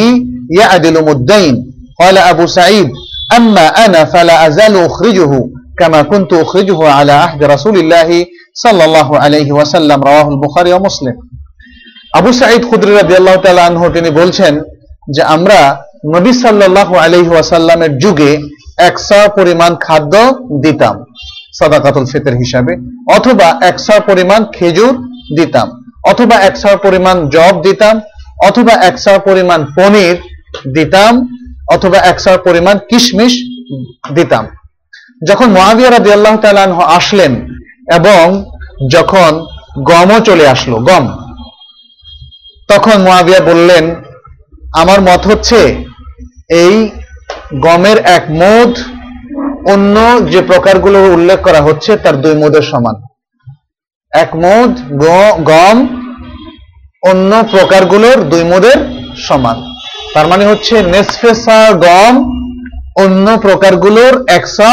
يعدل 0.52 0.96
مدين 1.06 1.54
قال 2.00 2.18
أبو 2.18 2.46
سعيد 2.48 2.88
أما 3.38 3.66
أنا 3.68 4.06
فلا 4.06 4.48
أزال 4.48 4.76
أخرجه 4.80 5.32
كما 5.80 6.02
كنت 6.02 6.34
أخرجه 6.34 6.80
على 6.88 7.12
عهد 7.14 7.44
رسول 7.44 7.76
الله 7.78 8.10
صلى 8.56 8.86
الله 8.86 9.10
عليه 9.20 9.50
وسلم 9.52 10.00
رواه 10.04 10.28
البخاري 10.30 10.74
ومسلم 10.74 11.16
আবু 12.14 12.30
সাঈদ 12.42 12.62
খুদরি 12.70 12.94
রাদিয়াল্লাহু 12.94 13.40
তাআলা 13.44 13.64
আনহু 13.70 13.86
তিনি 13.96 14.10
বলছেন 14.20 14.54
যে 15.16 15.22
আমরা 15.36 15.60
নবী 16.16 16.32
সাল্লাল্লাহু 16.44 16.94
আলাইহি 16.96 17.32
ওয়াসাল্লামের 17.34 17.92
যুগে 18.04 18.32
একশা 18.80 19.22
পরিমাণ 19.38 19.72
খাদ্য 19.86 20.14
দিতাম 20.64 20.96
সাদাকাতুল 21.60 22.06
ফিতর 22.12 22.34
হিসাবে 22.42 22.74
অথবা 23.18 23.48
একশা 23.70 23.98
পরিমাণ 24.10 24.42
খেজুর 24.56 24.94
দিতাম 25.38 25.68
অথবা 26.12 26.36
একশা 26.50 26.72
পরিমাণ 26.86 27.16
জব 27.36 27.54
দিতাম 27.68 27.96
অথবা 28.40 28.74
একশা 28.90 29.14
পরিমাণ 29.28 29.60
পনির 29.76 30.16
দিতাম 30.75 31.29
অথবা 31.73 31.99
একশা 31.99 32.37
পরিমাণ 32.37 32.79
কিশমিশ 32.79 33.35
দিতাম। 34.15 34.47
যখন 35.29 35.49
মুয়াবিয়া 35.51 35.91
রাদিয়াল্লাহু 35.91 36.39
তাআলা 36.39 36.63
আনহু 36.63 36.83
আসলেন 36.83 37.33
এবং 37.95 38.45
যখন 38.91 39.47
গমও 39.79 40.21
চলে 40.21 40.49
আসলো, 40.49 40.77
গম, 40.77 41.05
তখন 42.69 43.03
মুয়াবিয়া 43.03 43.41
বললেন, 43.41 43.95
আমার 44.73 45.01
মত 45.01 45.27
হচ্ছে 45.27 45.85
এই 46.49 46.91
গমের 47.63 47.99
এক 47.99 48.25
মোদ 48.31 48.79
অন্য 49.71 50.27
যে 50.31 50.43
প্রকারগুলো 50.43 50.99
উল্লেখ 51.13 51.41
করা 51.41 51.61
হচ্ছে 51.61 51.97
তার 51.97 52.21
দুই 52.21 52.35
মোদের 52.35 52.63
সমান। 52.63 52.97
এক 54.13 54.37
মোদ 54.37 54.73
গম 55.51 55.79
অন্য 57.11 57.45
প্রকারগুলোর 57.51 58.19
দুই 58.31 58.45
মোদের 58.45 58.79
সমান। 59.29 59.72
তার 60.15 60.27
মানে 60.33 60.45
হচ্ছে 60.51 60.75
নেসফেসা 60.95 61.59
গম 61.87 62.15
অন্য 63.05 63.27
প্রকারগুলোর 63.45 64.15
একশো 64.37 64.73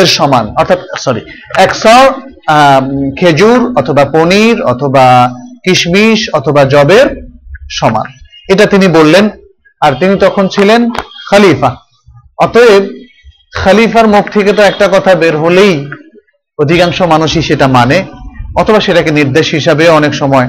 এর 0.00 0.08
সমান। 0.16 0.44
অর্থাৎ 0.60 0.80
সরি 1.04 1.22
একশো 1.64 1.96
খেজুর 3.18 3.60
অথবা 3.80 4.04
পনির 4.14 4.56
অথবা 4.72 5.06
কিশমিশ 5.64 6.20
অথবা 6.38 6.62
জবের 6.72 7.06
সমান। 7.78 8.06
এটা 8.52 8.64
তিনি 8.72 8.86
বললেন, 8.98 9.24
আর 9.80 9.92
তিনি 10.00 10.14
তখন 10.24 10.44
ছিলেন 10.54 10.80
খালিফা। 11.28 11.70
অতএব 12.44 12.82
খালিফার 13.60 14.06
মুখ 14.14 14.24
থেকে 14.36 14.50
তো 14.58 14.62
একটা 14.62 14.86
কথা 14.94 15.12
বের 15.22 15.34
হলেই 15.42 15.74
অধিকাংশ 16.58 16.98
মানুষই 17.12 17.42
সেটা 17.48 17.66
মানে 17.78 17.98
অথবা 18.60 18.80
সেটাকে 18.86 19.10
নির্দেশ 19.18 19.46
হিসাবে 19.58 19.84
অনেক 19.98 20.12
সময় 20.20 20.48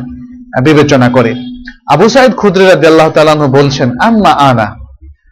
বিবেচনা 0.68 1.07
করে। 1.10 1.32
আবু 1.93 2.09
সাইদ 2.09 2.31
খুদ্রি 2.41 2.65
রাদিয়াল্লাহু 2.65 3.11
তাআলা 3.11 3.31
আনহু 3.31 3.47
বলছেন, 3.47 3.89
আম্মা 4.07 4.31
আনা। 4.49 4.67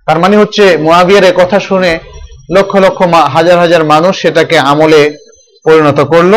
তার 0.08 0.20
মানে 0.20 0.36
হচ্ছে 0.38 0.78
মুয়াবিয়ার 0.78 1.34
কথা 1.34 1.60
শুনে 1.60 1.92
লক্ষ 2.56 2.76
লক্ষ 2.76 3.00
হাজার 3.36 3.58
হাজার 3.60 3.84
মানুষ 3.84 4.14
সেটাকে 4.22 4.60
আমলে 4.72 5.02
পরিণত 5.66 6.00
করল। 6.00 6.34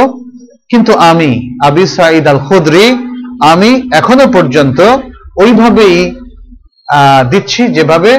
কিন্তু 0.71 0.93
আমি, 1.11 1.31
আবি 1.65 1.85
সাইদ 1.87 2.25
আল 2.29 2.41
খুদরি 2.49 2.87
আমি 3.53 3.71
এখনও 3.93 4.27
পর্যন্ত 4.33 4.81
ওইভাবেই 5.43 5.97
দিচ্ছি 7.31 7.63
যেভাবে 7.69 8.13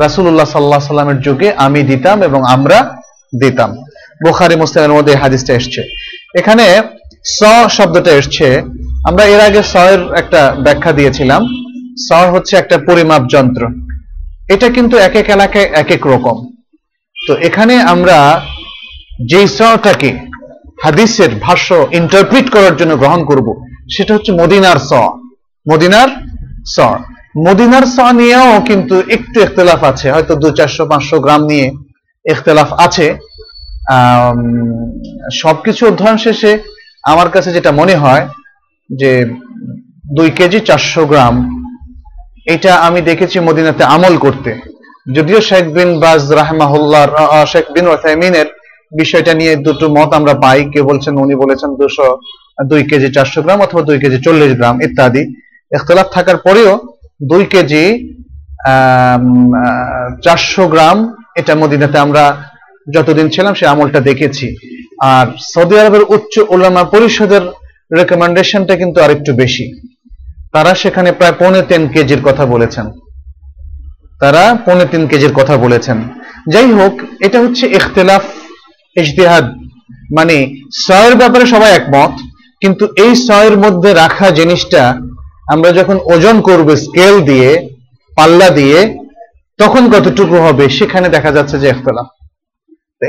রাসূলুল্লাহ 0.00 0.48
সাল্লাহ 0.52 0.80
সাল্লামের 0.80 1.20
যুগে 1.20 1.52
আমি 1.64 1.82
দিতাম 1.82 2.22
এবং 2.22 2.40
আমরা 2.54 2.78
দিতাম। 3.40 3.70
বুখারি, 4.24 4.56
মুসলিমের 4.56 4.90
মধ্যে 4.90 5.14
হাদিসটা 5.16 5.52
এসছে। 5.54 5.82
এখানে 6.38 6.82
স 7.38 7.40
শব্দটা 7.68 8.10
এসছে 8.10 8.62
আমরা 9.08 9.24
এর 9.34 9.40
আগে 9.48 9.62
স 9.72 9.74
এর 9.92 10.00
একটা 10.14 10.40
ব্যাখ্যা 10.64 10.92
দিয়েছিলাম। 10.92 11.42
স 12.06 12.08
হচ্ছে 12.34 12.54
একটা 12.56 12.76
পরিমাপ 12.88 13.22
যন্ত্র। 13.34 13.62
এটা 14.54 14.68
কিন্তু 14.76 14.94
এক 15.06 15.14
এক 15.20 15.28
এলাকায় 15.36 15.68
এক 15.82 15.88
এক 15.96 16.02
রকম। 16.06 16.36
তো 17.16 17.32
এখানে 17.48 17.74
আমরা 17.94 18.18
যেই 19.30 19.46
সটাকে 19.56 20.10
হাদিসের 20.84 21.30
ভাষ্য 21.46 21.68
ইন্টারপ্রিট 22.00 22.46
করার 22.54 22.74
জন্য 22.76 22.92
গ্রহণ 22.96 23.20
করব, 23.24 23.48
সেটা 23.94 24.12
হচ্ছে 24.14 24.32
মদিনার 24.32 24.78
স 24.88 24.92
মদিনার 25.66 26.10
স 26.74 26.76
মদিনার 27.46 27.84
স 27.94 27.96
নিয়েও 28.20 28.50
কিন্তু 28.68 28.96
একটু 29.16 29.36
ইখতলাফ 29.40 29.80
আছে। 29.90 30.06
হয়তো 30.14 30.32
দু, 30.42 30.48
চারশো, 30.58 30.82
পাঁচশো 30.90 31.16
গ্রাম 31.24 31.42
নিয়ে 31.50 31.66
ইখতলাফ 32.24 32.70
আছে। 32.86 33.06
সবকিছু 35.42 35.82
অধ্যয়ন 35.86 36.16
শেষে 36.16 36.52
আমার 37.12 37.28
কাছে 37.34 37.50
যেটা 37.56 37.70
মনে 37.72 37.94
হয় 37.96 38.24
যে 38.90 39.10
দুই 40.16 40.28
কেজি 40.38 40.58
চারশো 40.68 41.02
গ্রাম, 41.10 41.34
এটা 42.54 42.72
আমি 42.86 43.00
দেখেছি 43.10 43.36
মদিনাতে 43.48 43.82
আমল 43.94 44.14
করতে। 44.24 44.50
যদিও 45.16 45.40
শেখ 45.48 45.64
বিন 45.76 45.90
বাজ 46.02 46.22
রাহমাহুল্লাহ 46.40 47.02
শেখ 47.52 47.66
বিন 47.74 47.86
ওসাইমিনের 47.94 48.48
বিষয়টা 48.92 49.32
নিয়ে 49.40 49.52
দুটো 49.66 49.86
মত 49.96 50.10
আমরা 50.18 50.34
পাই। 50.44 50.60
কেউ 50.72 50.84
বলছেন, 50.90 51.14
উনি 51.24 51.34
বলেছেন 51.42 51.70
দুশো, 51.80 52.08
দুই 52.70 52.82
কেজি 52.90 53.08
চারশো 53.16 53.40
গ্রাম 53.44 53.58
অথবা 53.66 53.82
দুই 53.88 53.98
কেজি 54.02 54.18
চল্লিশ 54.26 54.52
গ্রাম 54.58 54.76
ইত্যাদি। 54.86 55.22
ইখতলাফ 55.72 56.08
থাকার 56.16 56.38
পরেও 56.46 56.72
দুই 57.30 57.42
কেজি 57.52 57.84
চারশো 60.24 60.64
গ্রাম 60.72 60.98
এটা 61.40 61.52
মদিনাতে 61.62 61.96
আমরা 62.06 62.24
যতদিন 62.94 63.26
ছিলাম 63.34 63.52
সে 63.58 63.64
আমলটা 63.72 64.00
দেখেছি। 64.08 64.46
আর 65.14 65.26
সৌদি 65.52 65.74
আরবের 65.80 66.04
উচ্চ 66.14 66.34
উলামা 66.54 66.82
পরিষদের 66.94 67.44
রেকমেন্ডেশনটা 67.98 68.76
কিন্তু 68.76 69.00
আরেকটু 69.00 69.32
বেশি। 69.32 69.80
তারা 70.52 70.74
সেখানে 70.74 71.12
প্রায় 71.12 71.32
পৌনে 71.32 71.62
তিন 71.62 71.88
কেজির 71.88 72.22
কথা 72.22 72.46
বলেছেন। 72.46 72.90
তারা 74.20 74.54
পৌনে 74.54 74.84
তিন 74.84 75.06
কেজির 75.06 75.32
কথা 75.34 75.56
বলেছেন। 75.56 76.02
যাই 76.52 76.72
হোক, 76.72 76.92
এটা 77.20 77.40
হচ্ছে 77.40 77.66
ইখতলাফ, 77.66 78.22
ইজতিহাদ। 78.96 79.44
মানে 80.16 80.54
সয়ের 80.74 81.14
ব্যাপারে 81.16 81.46
সবাই 81.46 81.72
একমত, 81.72 82.10
কিন্তু 82.60 82.86
এই 82.96 83.14
সয়ের 83.14 83.58
মধ্যে 83.58 83.94
রাখা 83.94 84.30
জিনিসটা 84.30 84.82
আমরা 85.52 85.72
যখন 85.72 85.96
ওজন 86.04 86.40
করব 86.40 86.76
স্কেল 86.76 87.20
দিয়ে, 87.20 87.68
পাল্লা 88.16 88.50
দিয়ে, 88.50 88.98
তখন 89.58 89.90
কতটুকু 89.90 90.36
হবে 90.36 90.68
সেখানে 90.68 91.08
দেখা 91.08 91.30
যাচ্ছে 91.30 91.58
যে 91.58 91.68
ইখতলাফ। 91.68 92.06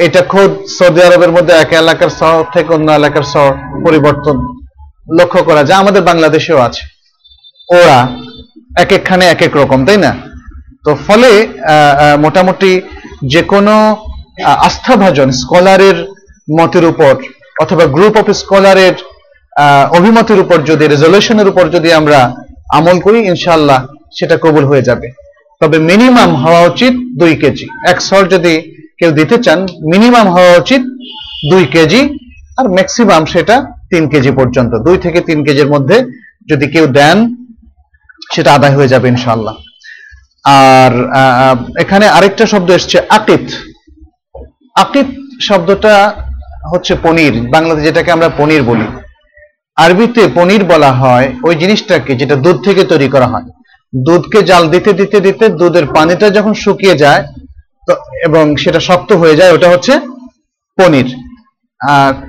এটা 0.01 0.21
খোদ 0.21 0.51
সৌদি 0.65 1.01
আরবের 1.01 1.31
মধ্যে 1.31 1.53
এক 1.53 1.73
এলাকার 1.73 2.09
শহর 2.09 2.43
থেকে 2.53 2.73
অন্য 2.73 2.91
এলাকার 2.91 3.23
শহর 3.23 3.53
পরিবর্তন। 3.85 4.60
লক্ষ্য 5.19 5.41
করা 5.49 5.63
যায়, 5.67 5.79
আমাদের 5.83 6.03
বাংলাদেশেও 6.09 6.59
আছে। 6.67 6.83
ওরা 7.69 7.97
এক 8.83 8.89
একখানে 8.97 9.25
এক 9.33 9.41
এক 9.47 9.53
রকম, 9.61 9.79
তাই 9.88 9.99
না? 10.05 10.11
তো 10.85 10.91
ফলে 11.05 11.31
মোটামুটি 12.25 12.71
যে 13.33 13.41
কোনো 13.51 13.75
আস্থাভাজন 14.67 15.29
স্কলারের 15.41 15.97
মতের 16.57 16.85
উপর 16.91 17.13
অথবা 17.63 17.85
গ্রুপ 17.95 18.15
অফ 18.21 18.27
স্কলারের 18.41 18.95
অভিমতের 19.97 20.39
উপর 20.43 20.57
যদি 20.69 20.83
রেজলিউশনের 20.93 21.47
উপর 21.51 21.65
যদি 21.75 21.89
আমরা 21.99 22.19
আমল 22.77 22.97
করি, 23.05 23.19
ইনশাআল্লাহ 23.31 23.79
সেটা 24.17 24.35
কবুল 24.43 24.65
হয়ে 24.71 24.88
যাবে। 24.89 25.07
তবে 25.61 25.77
মিনিমাম 25.89 26.31
হওয়া 26.43 26.61
উচিত 26.71 26.93
দুই 27.21 27.33
কেজি। 27.41 27.65
এক 27.91 27.97
সর 28.07 28.23
যদি 28.33 28.53
কেউ 28.99 29.11
দিতে 29.19 29.35
চান 29.45 29.59
মিনিমাম 29.91 30.27
হওয়া 30.35 30.53
উচিত 30.61 30.81
দুই 31.51 31.63
কেজি, 31.73 32.01
আর 32.59 32.65
ম্যাক্সিমাম 32.77 33.23
সেটা 33.33 33.55
তিন 33.91 34.03
কেজি 34.11 34.31
পর্যন্ত। 34.39 34.72
দুই 34.85 34.97
থেকে 34.97 35.22
তিন 35.22 35.39
কেজির 35.45 35.69
মধ্যে 35.73 35.97
যদি 36.49 36.65
কেউ 36.73 36.85
দেন, 36.99 37.18
সেটা 38.34 38.53
আদায় 38.53 38.76
হয়ে 38.76 38.91
যাবে 38.93 39.07
ইনশাআল্লাহ। 39.07 39.55
আর 40.45 40.91
এখানে 41.84 42.05
আরেকটা 42.07 42.45
শব্দ 42.45 42.69
এসছে, 42.72 42.97
আকিত। 43.09 43.45
আকিত 44.76 45.07
শব্দটা 45.49 45.93
হচ্ছে 46.72 46.93
পনির, 47.03 47.34
বাংলাতে 47.53 47.81
যেটাকে 47.81 48.11
আমরা 48.11 48.30
পনির 48.38 48.63
বলি। 48.63 48.88
আরবিতে 49.76 50.23
পনির 50.35 50.63
বলা 50.63 50.91
হয় 50.91 51.27
ওই 51.43 51.55
জিনিসটাকে 51.55 52.15
যেটা 52.15 52.35
দুধ 52.35 52.57
থেকে 52.63 52.84
তৈরি 52.84 53.07
করা 53.09 53.27
হয়। 53.27 53.47
দুধকে 53.93 54.39
জাল 54.43 54.63
দিতে 54.69 54.91
দিতে 54.93 55.18
দিতে 55.19 55.45
দুধের 55.49 55.85
পানিটা 55.85 56.30
যখন 56.30 56.53
শুকিয়ে 56.53 56.95
যায়, 56.95 57.23
তো, 57.88 57.93
এবং 58.27 58.43
সেটা 58.55 58.80
শক্ত 58.80 59.09
হয়ে 59.13 59.35
যায়, 59.35 59.53
ওটা 59.53 59.68
হচ্ছে 59.69 59.93
পনির। 60.77 61.09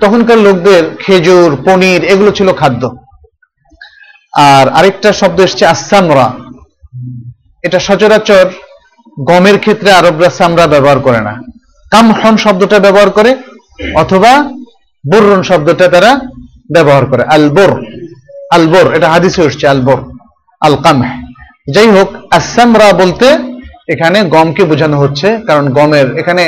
তখনকার 0.02 0.38
লোকদের 0.46 0.82
খেজুর, 1.02 1.50
পনির, 1.66 2.00
এগুলো 2.12 2.30
ছিল 2.38 2.48
খাদ্য। 2.60 2.82
আর 4.50 4.66
আরেকটা 4.78 5.10
শব্দ 5.20 5.38
এসছে 5.46 5.64
আসামরা 5.74 6.26
এটা 7.64 7.78
সচরাচর 7.86 8.46
গমের 9.30 9.56
ক্ষেত্রে 9.64 9.90
আরবরা 10.00 10.30
সামরা 10.38 10.64
ব্যবহার 10.74 10.98
করে 11.06 11.20
না। 11.26 11.34
কামহন 11.92 12.34
শব্দটা 12.44 12.78
ব্যবহার 12.86 13.10
করে, 13.18 13.30
অথবা 14.02 14.32
বর্রন 15.04 15.42
শব্দটা 15.50 15.86
তারা 15.94 16.10
ব্যবহার 16.74 17.04
করে। 17.10 17.22
আলবোর 17.34 17.72
আলবোর, 18.56 18.86
এটা 18.96 19.08
হাদিসে 19.14 19.40
উঠছে 19.46 19.64
আলবোর 19.72 20.00
আল 20.62 20.76
কামহ 20.84 21.10
যাই 21.74 21.88
হোক 21.96 22.08
আসামরা 22.38 22.86
বলতে 23.02 23.26
এখানে 23.92 24.18
গমকে 24.34 24.62
বোঝানো 24.70 24.96
হচ্ছে, 25.02 25.28
কারণ 25.48 25.64
গমের, 25.78 26.08
এখানে 26.20 26.42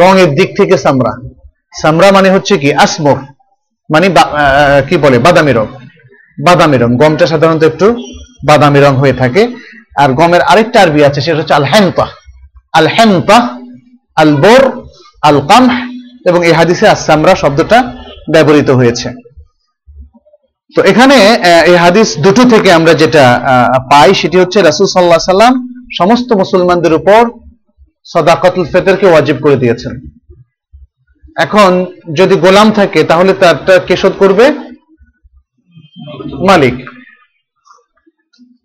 রঙের 0.00 0.28
দিক 0.38 0.48
থেকে 0.58 0.74
সামরা। 0.84 1.12
সামরা 1.72 2.08
মানে 2.16 2.28
হচ্ছে 2.34 2.54
কি 2.62 2.68
আসমর 2.84 3.18
মানে 3.90 4.06
কি 4.88 4.96
বলে, 5.04 5.16
বাদামি 5.26 5.52
রং। 5.58 5.66
বাদামি 6.46 6.76
রং। 6.82 6.90
গমটা 7.00 7.26
সাধারণত 7.32 7.62
একটু 7.70 7.86
বাদামি 8.48 8.80
রং 8.84 8.92
হয়ে 9.02 9.14
থাকে। 9.22 9.42
আর 10.02 10.10
গমের 10.18 10.42
আরেকটা 10.50 10.78
আরবি 10.84 11.00
আছে, 11.08 11.20
সেটা 11.24 11.38
হচ্ছে 11.40 11.56
আল 11.60 11.66
হেমতা 11.72 12.06
আল 12.78 12.88
হেমতা 12.96 13.38
আল 14.22 14.32
বোর 14.42 14.62
আল 15.28 15.38
কামহ 15.50 15.74
এবং 16.28 16.40
এই 16.48 16.54
হাদিসে 16.58 16.86
আসামরা 16.94 17.32
শব্দটা 17.42 17.78
ব্যবহৃত 18.32 18.70
হয়েছে। 18.80 19.08
তো 20.74 20.80
এখানে 20.90 21.16
এই 21.70 21.76
হাদিস 21.84 22.08
দুটো 22.24 22.42
থেকে 22.52 22.68
আমরা 22.78 22.92
যেটা 23.02 23.24
পাই, 23.90 24.10
সেটি 24.20 24.36
হচ্ছে 24.42 24.58
রাসুল 24.60 24.86
সাল্লাহ 24.94 25.32
সাল্লাম 25.32 25.54
সমস্ত 25.98 26.28
মুসলমানদের 26.42 26.92
উপর 27.00 27.22
সদাকতুল 28.12 28.64
ফেতরকে 28.72 29.06
ওয়াজিব 29.10 29.36
করে 29.44 29.56
দিয়েছেন। 29.62 29.92
এখন 31.36 31.86
যদি 32.16 32.34
গোলাম 32.34 32.72
থাকে, 32.72 33.04
তাহলে 33.04 33.32
তারটা 33.32 33.78
কে 33.78 33.96
শোধ 33.96 34.12
করবে? 34.18 34.50
মালিক। 36.48 36.90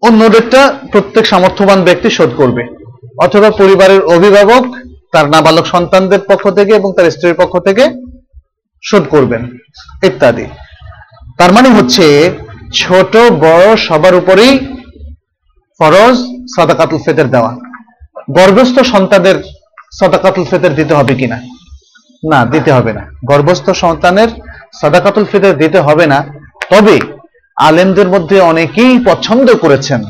অন্যদেরটা 0.01 0.79
প্রত্যেক 0.91 1.25
সামর্থ্যবান 1.25 1.83
ব্যক্তি 1.83 2.09
শোধ 2.09 2.29
করবে। 2.37 2.63
অথবা 3.23 3.49
পরিবারের 3.49 4.01
অভিভাবক, 4.01 4.75
তার 5.11 5.29
নাবালক 5.29 5.65
সন্তানদের 5.65 6.19
পক্ষ 6.19 6.49
থেকে 6.49 6.75
এবং 6.75 6.93
তার 6.97 7.11
স্ত্রীর 7.11 7.33
পক্ষ 7.33 7.59
থেকে 7.59 7.89
শোধ 8.83 9.03
করবেন, 9.09 9.49
ইত্যাদি। 10.03 10.45
তার 11.37 11.53
মানে 11.53 11.69
হচ্ছে, 11.69 12.31
ছোট, 12.73 13.17
বড়, 13.17 13.75
সবার 13.75 14.15
উপরেই 14.15 14.59
ফরজ 15.77 16.17
সদাকাতুল 16.57 16.99
ফেতের 17.05 17.29
দেওয়া। 17.29 17.55
গর্ভস্থ 18.31 18.79
সন্তানের 18.79 19.43
সদাকাতুল 19.99 20.45
ফেতের 20.45 20.75
দিতে 20.75 20.93
হবে 20.93 21.15
কিনা? 21.15 21.54
না, 22.23 22.45
দিতে 22.45 22.71
হবে 22.71 22.93
না। 22.93 23.03
গর্ভস্থ 23.25 23.69
সন্তানের 23.69 24.27
সদাকাতুল 24.81 25.25
ফিতর 25.31 25.53
দিতে 25.53 25.79
হবে 25.79 26.05
না। 26.07 26.25
তবে 26.69 26.99
আলেমদের 27.55 28.07
মধ্যে 28.07 28.39
অনেকেই 28.39 28.99
পছন্দ 29.05 29.55
করেছেন 29.55 30.03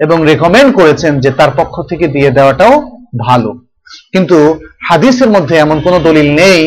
এবং 0.00 0.26
রেকমেন্ড 0.26 0.74
করেছেন 0.74 1.20
যে 1.20 1.30
তার 1.30 1.50
পক্ষ 1.56 1.82
থেকে 1.82 2.06
দিয়ে 2.08 2.30
দেওয়াটাও 2.30 2.74
ভালো। 3.28 3.50
কিন্তু 4.12 4.60
হাদিসের 4.88 5.28
মধ্যে 5.28 5.56
এমন 5.56 5.80
কোনো 5.80 5.98
দলিল 5.98 6.34
নেই, 6.34 6.60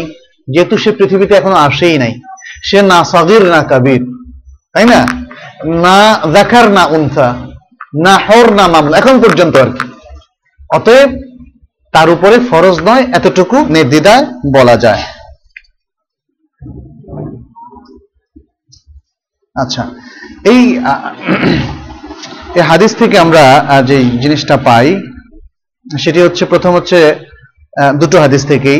যেহেতু 0.47 0.77
সে 0.77 0.91
পৃথিবীতে 0.91 1.35
এখনও 1.35 1.55
আসেই 1.55 1.97
নাই। 1.97 2.13
সে 2.63 2.81
না 2.81 3.03
সগির, 3.03 3.43
না 3.45 3.63
কাবির, 3.63 4.01
তাই 4.73 4.85
না? 4.85 5.07
না 5.65 6.19
দেখার 6.33 6.71
না 6.71 6.85
উনসা, 6.85 7.35
না 8.05 8.17
হর, 8.17 8.53
না 8.53 8.67
মামলা, 8.67 8.97
এখন 8.97 9.21
পর্যন্ত 9.21 9.57
আর 9.57 9.69
কি। 9.71 9.87
অতএব 10.69 11.09
তার 11.97 12.09
উপরে 12.15 12.35
ফরজ 12.49 12.77
নয়, 12.87 13.03
এতটুকু 13.17 13.57
নির্দ্বিধায় 13.75 14.23
বলা 14.55 14.75
যায়। 14.83 15.03
আচ্ছা 19.55 19.83
এই 20.51 20.61
হাদিস 22.69 22.91
থেকে 23.01 23.15
আমরা 23.25 23.43
যে 23.89 23.97
জিনিসটা 24.23 24.55
পাই, 24.67 24.87
সেটি 25.85 26.19
হচ্ছে, 26.25 26.43
প্রথম 26.51 26.71
হচ্ছে 26.77 26.97
দুটো 28.01 28.17
হাদিস 28.23 28.43
থেকেই। 28.51 28.79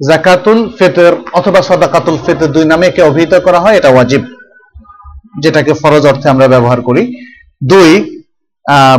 জাকাতুল 0.00 0.58
ফেতর 0.78 1.10
অথবা 1.38 1.60
সদাকাতুল 1.68 2.16
ফেতর 2.26 2.48
দুই 2.56 2.64
নামে 2.72 2.84
একে 2.88 3.02
অভিহিত 3.10 3.32
করা 3.46 3.60
হয়, 3.64 3.76
এটা 3.78 3.90
ওয়াজিব, 3.92 4.22
যেটাকে 5.42 5.72
ফরজ 5.82 6.04
অর্থে 6.10 6.26
আমরা 6.34 6.46
ব্যবহার 6.54 6.80
করি। 6.88 7.02
দুই 7.72 7.90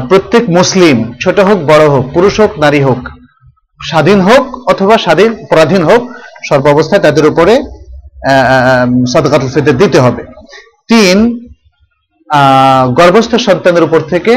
প্রত্যেক 0.10 0.44
মুসলিম, 0.58 0.98
ছোট 1.24 1.38
হোক, 1.48 1.58
বড় 1.72 1.86
হোক, 1.94 2.06
পুরুষ 2.16 2.36
হোক, 2.42 2.52
নারী 2.66 2.82
হোক 2.90 3.02
স্বাধীন 3.80 4.20
হোক 4.28 4.44
অথবা 4.72 4.96
স্বাধীন 5.06 5.32
পরাধীন 5.52 5.84
হোক, 5.90 6.02
সর্বাবস্থায় 6.50 7.04
তাদের 7.06 7.26
উপরে 7.32 7.54
সদকাতুল 9.14 9.50
ফিতর 9.56 9.76
দিতে 9.82 10.00
হবে। 10.06 10.24
তিন 10.92 11.18
গর্ভস্থ 13.00 13.32
সন্তানের 13.48 13.88
উপর 13.88 14.02
থেকে 14.14 14.34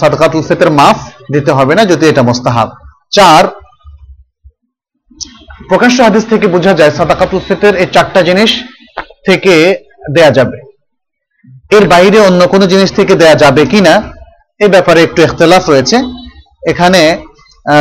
সদকাতুল 0.00 0.42
ফিতর 0.48 0.68
মাফ 0.78 0.98
দিতে 1.34 1.50
হবে 1.58 1.72
না, 1.78 1.82
যদি 1.92 2.04
এটা 2.10 2.22
মোস্তাহাব। 2.28 2.68
চার, 3.16 3.42
প্রকাশ্য 5.70 5.98
হাদিস 6.06 6.24
থেকে 6.32 6.46
বোঝা 6.54 6.72
যায় 6.80 6.92
সাদাকাতুল 6.98 7.40
ফিতর 7.48 7.72
এই 7.82 7.88
চারটা 7.94 8.20
জিনিস 8.28 8.50
থেকে 9.28 9.54
দেয়া 10.16 10.32
যাবে। 10.38 10.58
এর 11.76 11.84
বাইরে 11.92 12.18
অন্য 12.28 12.40
কোনো 12.52 12.64
জিনিস 12.72 12.90
থেকে 12.98 13.14
দেয়া 13.22 13.36
যাবে 13.42 13.62
কিনা, 13.72 13.94
এ 14.64 14.66
ব্যাপারে 14.74 15.00
একটু 15.06 15.18
ইখতলাফ 15.26 15.64
রয়েছে। 15.72 15.96
এখানে 16.72 17.00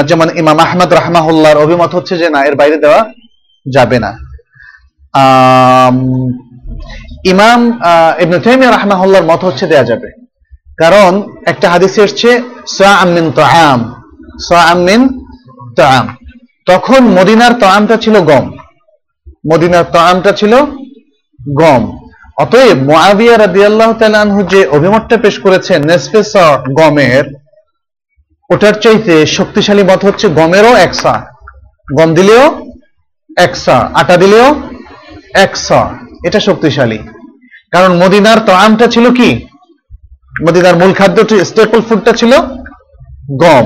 যেমন 0.07 0.29
ইমাম 0.37 0.59
আহমদ 0.59 0.93
রাহমাহুল্লাহর 0.93 1.57
অভিমত 1.57 1.95
হচ্ছে 1.95 2.17
যে, 2.17 2.29
না, 2.29 2.43
এর 2.43 2.55
বাইরে 2.55 2.77
দেওয়া 2.77 3.05
যাবে 3.73 3.99
না। 3.99 4.17
ইমাম 7.25 7.79
ইবনে 8.19 8.39
তাইমিয়া 8.39 8.71
রাহমাহুল্লাহর 8.71 9.25
মত 9.25 9.45
হচ্ছে 9.45 9.67
দেয়া 9.67 9.83
যাবে। 9.83 10.11
কারণ 10.77 11.35
একটা 11.45 11.69
হাদিসে 11.69 12.03
এসছে, 12.03 12.41
সাআম 12.67 13.09
মিন 13.09 13.31
তাআম, 13.31 13.93
সাআম 14.49 14.77
মিন 14.77 15.25
তাআম। 15.75 16.15
তখন 16.65 17.03
মদিনার 17.07 17.53
তাআমটা 17.53 17.97
ছিল 17.97 18.21
গম। 18.21 18.51
মদিনার 19.53 19.83
তাআমটা 19.83 20.31
ছিল 20.31 20.57
গম। 21.55 21.97
অতএব 22.37 22.77
মুআবিয়া 22.77 23.37
রাদিয়াল্লাহু 23.37 23.93
তাআলা 23.93 24.25
যে 24.49 24.67
অভিমতটা 24.67 25.17
পেশ 25.17 25.39
করেছেন 25.39 25.83
নেসফে 25.83 26.23
গমের 26.73 27.44
ওটার 28.49 28.75
চাইতে 28.83 29.13
শক্তিশালী 29.37 29.83
মত 29.89 30.01
হচ্ছে 30.07 30.25
গমেরও 30.39 30.73
একসা 30.85 31.13
গম 31.97 32.09
দিলেও 32.19 32.45
একসা 33.45 33.77
আটা 34.01 34.15
দিলেও 34.23 34.47
একসা 35.45 35.81
এটা 36.27 36.39
শক্তিশালী। 36.47 36.99
কারণ 37.73 37.91
মদিনার 38.01 38.39
তাআমটা 38.49 38.85
ছিল 38.87 39.05
কি? 39.19 39.29
মদিনার 40.45 40.75
মূল 40.81 40.91
খাদ্যটি 40.99 41.35
স্টেপল 41.49 41.79
ফুডটা 41.87 42.11
ছিল 42.19 42.33
গম। 43.43 43.65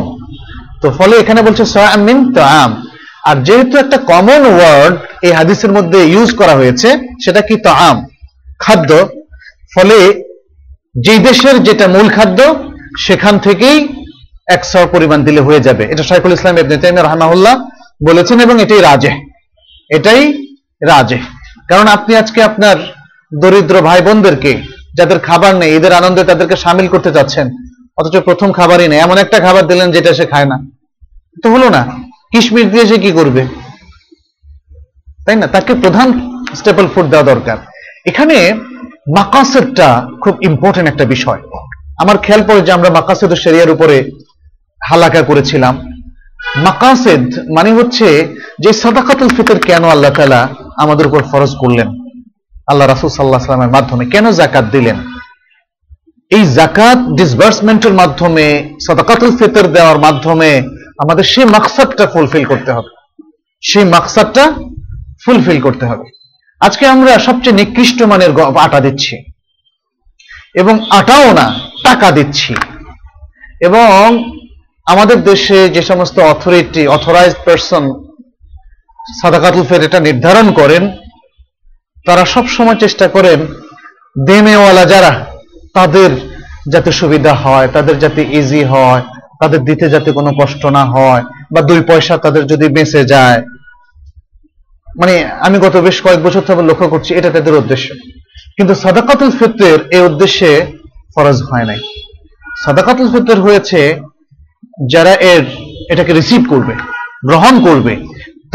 তো 0.81 0.87
ফলে 0.97 1.13
এখানে 1.21 1.41
বলছে 1.47 1.63
সামিন 1.73 2.19
তাম 2.35 2.69
আর 3.29 3.35
যেহেতু 3.47 3.75
একটা 3.77 3.97
কমন 4.11 4.41
ওয়ার্ড 4.55 4.93
এই 5.25 5.33
হাদিসের 5.39 5.71
মধ্যে 5.77 5.99
ইউজ 6.13 6.29
করা 6.39 6.53
হয়েছে, 6.59 6.89
সেটা 7.23 7.41
কি 7.47 7.55
তাম 7.67 7.95
খাদ্য। 8.63 8.91
ফলে 9.73 9.97
যেই 11.05 11.19
দেশের 11.27 11.55
যেটা 11.67 11.85
মূল 11.95 12.07
খাদ্য, 12.15 12.39
সেখান 13.05 13.35
থেকেই 13.47 13.77
একশো 14.55 14.79
পরিমাণ 14.93 15.19
দিলে 15.27 15.41
হয়ে 15.47 15.65
যাবে। 15.67 15.83
এটা 15.91 16.03
শাইখুল 16.09 16.33
ইসলাম 16.37 16.55
ইবনে 16.57 16.75
তাইমিয়া 16.81 17.05
রাহমাহুল্লাহ 17.05 17.55
বলেছেন 18.07 18.37
এবং 18.45 18.55
এটাই 18.61 18.81
রাজে 18.89 19.11
এটাই 19.97 20.21
রাজে 20.91 21.17
কারণ 21.69 21.87
আপনি 21.95 22.11
আজকে 22.21 22.39
আপনার 22.49 22.77
দরিদ্র 23.41 23.75
ভাই 23.87 24.01
বোনদেরকে 24.01 24.51
যাদের 24.97 25.19
খাবার 25.19 25.53
নেই, 25.55 25.71
এদের 25.77 25.93
আনন্দে 25.93 26.23
তাদেরকে 26.23 26.55
সামিল 26.55 26.87
করতে 26.87 27.09
চাচ্ছেন, 27.13 27.47
অথচ 27.97 28.15
প্রথম 28.27 28.49
খাবারই 28.51 28.87
নেই। 28.87 28.99
এমন 28.99 29.17
একটা 29.17 29.37
খাবার 29.39 29.63
দিলেন 29.67 29.87
যেটা 29.91 30.11
সে 30.13 30.25
খায় 30.25 30.47
না। 30.51 30.57
তো 31.43 31.47
হলো 31.53 31.67
না। 31.69 31.81
কিশমিশ 32.31 32.65
দিয়ে 32.73 32.85
সে 32.85 32.97
কি 32.97 33.11
করবে? 33.11 33.41
তাই 35.25 35.35
না? 35.35 35.47
তাকে 35.47 35.71
প্রধান 35.73 36.07
স্টেপল 36.55 36.85
ফুড 36.93 37.05
দেওয়া 37.09 37.25
দরকার। 37.31 37.57
এখানে 38.05 38.37
মাকাসেদটা 39.17 39.87
খুব 40.23 40.35
ইম্পর্টেন্ট 40.41 40.87
একটা 40.89 41.05
বিষয়। 41.05 41.41
আমার 42.01 42.17
খেয়াল 42.17 42.41
পড়ে 42.47 42.61
যে 42.61 42.71
আমরা 42.71 42.89
মাকাসেদ 42.89 43.31
শরিয়ার 43.33 43.73
উপরে 43.75 43.95
হালাকা 44.87 45.21
করেছিলাম। 45.21 45.91
মাকাসেদ 46.55 47.39
মানে 47.39 47.73
হচ্ছে 47.73 48.35
যে 48.59 48.73
সাদাকাতুল 48.73 49.27
ফিতর 49.27 49.59
কেন 49.59 49.83
আল্লাহ 49.83 50.11
তাআলা 50.11 50.47
আমাদের 50.77 51.07
উপর 51.07 51.23
ফরজ 51.23 51.55
করলেন? 51.55 51.87
আল্লাহ 52.67 52.87
রাসূল 52.87 53.09
আলাইহি 53.19 53.45
সাল্লামের 53.45 53.69
মাধ্যমে 53.69 54.05
কেন 54.05 54.31
জাকাত 54.31 54.65
দিলেন? 54.65 54.95
এই 56.29 56.45
জাকাত 56.45 56.97
ডিসবার্সমেন্টের 56.97 57.93
মাধ্যমে, 57.93 58.75
সাদাকাতুল 58.87 59.37
ফিতর 59.37 59.67
দেওয়ার 59.67 59.99
মাধ্যমে 59.99 60.61
আমাদের 60.99 61.23
সেই 61.23 61.45
মাকসাদটা 61.45 62.07
ফুলফিল 62.07 62.45
করতে 62.45 62.71
হবে। 62.71 62.95
সেই 63.61 63.83
মাকসাদটা 63.83 64.53
ফুলফিল 65.25 65.61
করতে 65.61 65.85
হবে। 65.85 66.03
আজকে 66.59 66.87
আমরা 66.87 67.19
সবচেয়ে 67.19 67.55
নিকৃষ্ট 67.55 68.01
মানের 68.01 68.41
আটা 68.41 68.79
দিচ্ছি। 68.79 69.23
এবং 70.55 70.85
আটাও 70.89 71.33
না, 71.33 71.59
টাকা 71.83 72.11
দিচ্ছি। 72.11 72.55
এবং 73.61 74.23
আমাদের 74.93 75.17
দেশে 75.23 75.69
যে 75.69 75.81
সমস্ত 75.81 76.19
অথরিটি 76.19 76.87
অথরাইজ 76.87 77.33
পারসন 77.45 77.83
সাদাকাতুল 79.21 79.63
ফের 79.63 79.81
এটা 79.83 79.99
নির্ধারণ 79.99 80.47
করেন, 80.51 80.83
তারা 82.05 82.25
সব 82.25 82.45
সময় 82.47 82.75
চেষ্টা 82.75 83.07
করেন 83.07 83.39
দেমেওয়ালা 84.25 84.85
যারা, 84.85 85.25
তাদের 85.73 86.11
যাতে 86.73 86.91
সুবিধা 86.91 87.33
হয়, 87.33 87.67
তাদের 87.67 87.99
যাতে 87.99 88.21
ইজি 88.39 88.63
হয়, 88.63 89.01
তাদের 89.39 89.65
দিতে 89.65 89.89
যাতে 89.89 90.11
কোনো 90.11 90.31
কষ্ট 90.39 90.65
না 90.65 90.83
হয়, 90.85 91.23
বা 91.51 91.61
দুই 91.61 91.81
পয়সা 91.81 92.17
তাদের 92.17 92.47
যদি 92.47 92.67
বেঁচে 92.67 93.05
যায়। 93.05 93.41
মানে 94.99 95.13
আমি 95.39 95.57
গত 95.59 95.75
বেশ 95.77 95.97
কয়েক 96.01 96.19
বছর 96.23 96.41
থেকে 96.41 96.61
লক্ষ্য 96.61 96.87
করছি, 96.89 97.11
এটা 97.13 97.29
তাদের 97.29 97.53
উদ্দেশ্য। 97.53 97.87
কিন্তু 98.57 98.75
সাদাকাতুল 98.75 99.31
ফিতরের 99.31 99.79
এই 99.91 100.01
উদ্দেশ্যে 100.01 100.51
ফরজ 101.15 101.37
হয় 101.49 101.65
নাই। 101.65 101.79
সাদাকাতুল 102.65 103.07
ফিতর 103.11 103.37
হয়েছে 103.41 103.81
যারা 104.79 105.13
এর 105.33 105.43
এটাকে 105.91 106.11
রিসিভ 106.13 106.41
করবে, 106.49 106.73
গ্রহণ 107.29 107.55
করবে, 107.67 107.93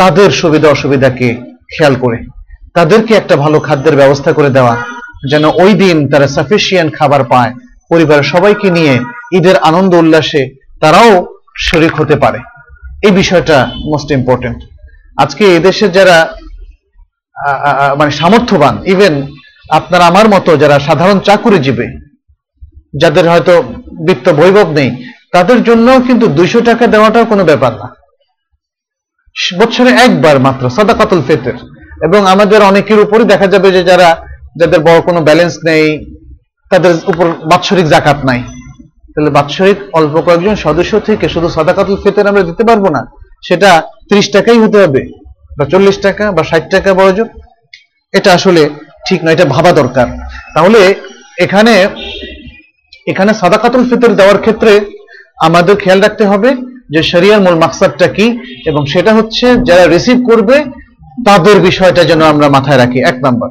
তাদের 0.01 0.29
সুবিধা 0.41 0.69
অসুবিধাকে 0.75 1.29
খেয়াল 1.73 1.95
করে, 2.03 2.19
তাদেরকে 2.77 3.13
একটা 3.17 3.35
ভালো 3.45 3.59
খাদ্যের 3.67 3.99
ব্যবস্থা 4.01 4.31
করে 4.39 4.51
দেওয়া, 4.57 4.75
যেন 5.31 5.45
ওই 5.63 5.73
দিন 5.83 5.97
তারা 6.13 6.27
সাফিসিয়েন্ট 6.37 6.91
খাবার 6.99 7.23
পায়, 7.33 7.53
পরিবারের 7.91 8.31
সবাইকে 8.33 8.69
নিয়ে 8.77 8.95
ঈদের 9.39 9.57
আনন্দ 9.69 9.93
উল্লাসে 10.03 10.43
তারাও 10.83 11.11
শরিক 11.69 11.93
হতে 12.01 12.17
পারে। 12.23 12.41
এই 13.07 13.13
বিষয়টা 13.21 13.57
মোস্ট 13.91 14.09
ইম্পর্টেন্ট 14.19 14.59
আজকে 15.23 15.45
এদেশের 15.59 15.91
যারা 15.99 16.17
মানে 17.99 18.13
সামর্থ্যবান 18.21 18.75
ইভেন 18.95 19.15
আপনার 19.79 20.03
আমার 20.11 20.27
মতো 20.35 20.51
যারা 20.63 20.77
সাধারণ 20.89 21.19
চাকুরিজীবী, 21.27 21.87
যাদের 23.03 23.25
হয়তো 23.33 23.55
বিত্ত 24.07 24.27
বৈভব 24.41 24.69
নেই 24.79 24.91
তাদের 25.35 25.59
জন্য 25.63 25.89
কিন্তু 26.07 26.27
দুইশো 26.27 26.61
টাকা 26.61 26.85
দেওয়াটাও 26.87 27.25
কোনো 27.25 27.45
ব্যাপার 27.45 27.73
না। 27.73 27.87
বছরে 29.59 29.91
একবার 29.91 30.37
মাত্র 30.39 30.71
সাদাকাতুল 30.71 31.21
ফেতের। 31.27 31.57
এবং 32.03 32.21
আমাদের 32.27 32.61
অনেকের 32.63 32.99
উপরই 33.01 33.25
দেখা 33.25 33.47
যাবে 33.47 33.69
যে 33.71 33.83
যারা, 33.85 34.09
যাদের 34.61 34.81
বড় 34.81 35.01
কোনো 35.01 35.21
ব্যালেন্স 35.21 35.55
নেই, 35.67 35.87
তাদের 36.71 36.95
উপর 37.07 37.27
বাৎসরিক 37.51 37.87
জাকাত 37.87 38.19
নাই। 38.25 38.41
তাহলে 39.13 39.31
বাৎসরিক 39.31 39.79
অল্প 39.93 40.15
কয়েকজন 40.21 40.55
সদস্য 40.55 41.01
থেকে 41.01 41.29
শুধু 41.29 41.49
সাদাকাতুল 41.49 41.97
ফেতের 42.03 42.27
আমরা 42.27 42.43
দিতে 42.43 42.63
পারব 42.65 42.85
না, 42.89 43.03
সেটা 43.49 43.71
ত্রিশ 44.09 44.27
টাকাই 44.33 44.59
হতে 44.59 44.79
হবে, 44.83 45.03
বা 45.59 45.65
চল্লিশ 45.65 45.97
টাকা, 45.99 46.33
বা 46.33 46.43
ষাট 46.45 46.65
টাকা 46.71 46.95
বড়জন 46.95 47.29
এটা 48.13 48.31
আসলে 48.33 48.63
ঠিক 49.09 49.25
নয়, 49.25 49.33
এটা 49.33 49.45
ভাবা 49.45 49.73
দরকার। 49.73 50.07
তাহলে 50.55 50.95
এখানে 51.39 51.75
এখানে 53.07 53.35
সাদাকাতুল 53.35 53.83
ফিতর 53.91 54.11
দেওয়ার 54.15 54.39
ক্ষেত্রে 54.39 54.73
আমাদের 55.39 55.77
খেয়াল 55.77 56.01
রাখতে 56.01 56.27
হবে 56.27 56.55
যে 56.91 57.03
শরিয়ার 57.03 57.41
মূল 57.41 57.55
মাকসাদটা 57.55 58.09
কি 58.09 58.39
এবং 58.67 58.87
সেটা 58.87 59.15
হচ্ছে 59.15 59.57
যারা 59.67 59.87
রিসিভ 59.87 60.31
করবে, 60.31 60.65
তাদের 61.27 61.61
বিষয়টা 61.61 62.05
যেন 62.05 62.23
আমরা 62.23 62.49
মাথায় 62.49 62.79
রাখি। 62.79 63.09
এক 63.09 63.15
নম্বর। 63.15 63.49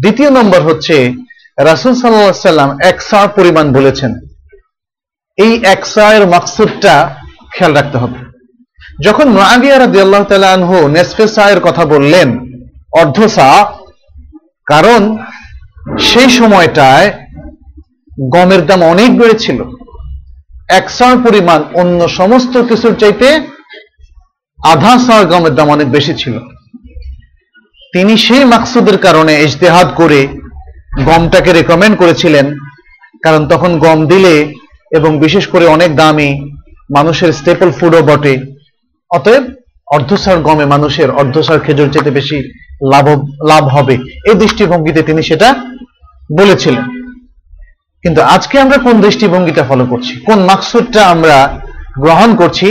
দ্বিতীয় 0.00 0.30
নম্বর 0.30 0.60
হচ্ছে, 0.60 1.12
রাসুল 1.60 1.94
সাল্লাহ 1.94 2.32
সাল্লাম 2.32 2.78
এক 2.84 3.02
সার 3.02 3.28
পরিমাণ 3.28 3.72
বলেছেন। 3.72 4.14
এই 5.36 5.60
এক 5.64 5.86
সায়ের 5.86 6.26
মাকসুদটা 6.26 7.14
খেয়াল 7.54 7.74
রাখতে 7.74 7.98
হবে। 7.98 8.32
যখন 9.04 9.36
তাআলা 10.24 10.52
আনহু 10.52 10.88
নেসফে 10.88 11.26
সায়ের 11.26 11.60
কথা 11.60 11.84
বললেন, 11.84 12.38
অর্ধ 12.92 13.26
সা, 13.26 13.66
কারণ 14.66 15.18
সেই 15.98 16.30
সময়টায় 16.30 17.12
গমের 18.32 18.66
দাম 18.66 18.82
অনেক 18.82 19.18
বেড়েছিল। 19.18 19.62
এক 20.78 20.86
সার 20.90 21.16
পরিমাণ 21.26 21.60
অন্য 21.80 22.00
সমস্ত 22.18 22.54
কিছুর 22.68 22.94
চাইতে 22.96 23.28
আধা 24.58 24.94
সার 25.06 25.24
গমের 25.26 25.54
দাম 25.54 25.68
অনেক 25.70 25.88
বেশি 25.96 26.14
ছিল। 26.14 26.34
তিনি 27.92 28.12
সেই 28.26 28.44
মাকসুদের 28.44 28.98
কারণে 28.98 29.34
ইজতেহাদ 29.42 29.88
করে 29.96 30.20
গমটাকে 31.06 31.50
রেকমেন্ড 31.52 31.94
করেছিলেন, 31.98 32.46
কারণ 33.24 33.42
তখন 33.48 33.70
গম 33.78 33.98
দিলে 34.06 34.34
এবং 34.90 35.10
বিশেষ 35.18 35.44
করে 35.46 35.64
অনেক 35.66 35.90
দামি 35.96 36.30
মানুষের 36.90 37.30
স্টেপল 37.32 37.70
ফুডও 37.78 38.02
বটে, 38.02 38.34
অতএব 39.10 39.44
অর্ধসার 39.86 40.38
গমে 40.42 40.66
মানুষের 40.66 41.08
অর্ধসার 41.10 41.58
খেজুর 41.60 41.88
চেতে 41.92 42.10
বেশি 42.10 42.38
লাভ 42.92 43.06
লাভ 43.50 43.64
হবে। 43.74 43.94
এই 44.28 44.34
দৃষ্টিভঙ্গিতে 44.34 45.00
তিনি 45.02 45.22
সেটা 45.22 45.48
বলেছিলেন। 46.38 46.84
কিন্তু 48.04 48.20
আজকে 48.34 48.56
আমরা 48.64 48.76
কোন 48.86 48.94
দৃষ্টিভঙ্গিটা 49.06 49.62
ফলো 49.70 49.84
করছি? 49.92 50.12
কোন 50.28 50.38
মাকসুদটা 50.50 51.02
আমরা 51.14 51.36
গ্রহণ 52.04 52.30
করছি? 52.40 52.68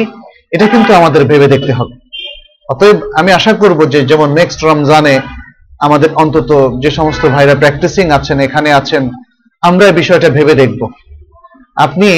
এটা 0.56 0.66
কিন্তু 0.74 0.92
আমাদের 1.00 1.22
ভেবে 1.32 1.48
দেখতে 1.54 1.72
হবে। 1.78 1.94
অতএব 2.72 2.98
আমি 3.20 3.30
আশা 3.40 3.54
করব 3.62 3.80
যে 3.94 4.00
যেমন 4.12 4.30
নেক্সট 4.40 4.60
রমজানে 4.70 5.16
আমাদের 5.86 6.10
অন্তত 6.24 6.52
যে 6.84 6.92
সমস্ত 6.98 7.24
ভাইরা 7.34 7.56
প্র্যাকটিসিং 7.62 8.06
আছেন, 8.18 8.38
এখানে 8.48 8.70
আছেন, 8.80 9.04
আমরা 9.64 9.86
বিষয়টা 10.00 10.30
ভেবে 10.38 10.54
দেখব। 10.62 10.82
আপনি 11.86 12.10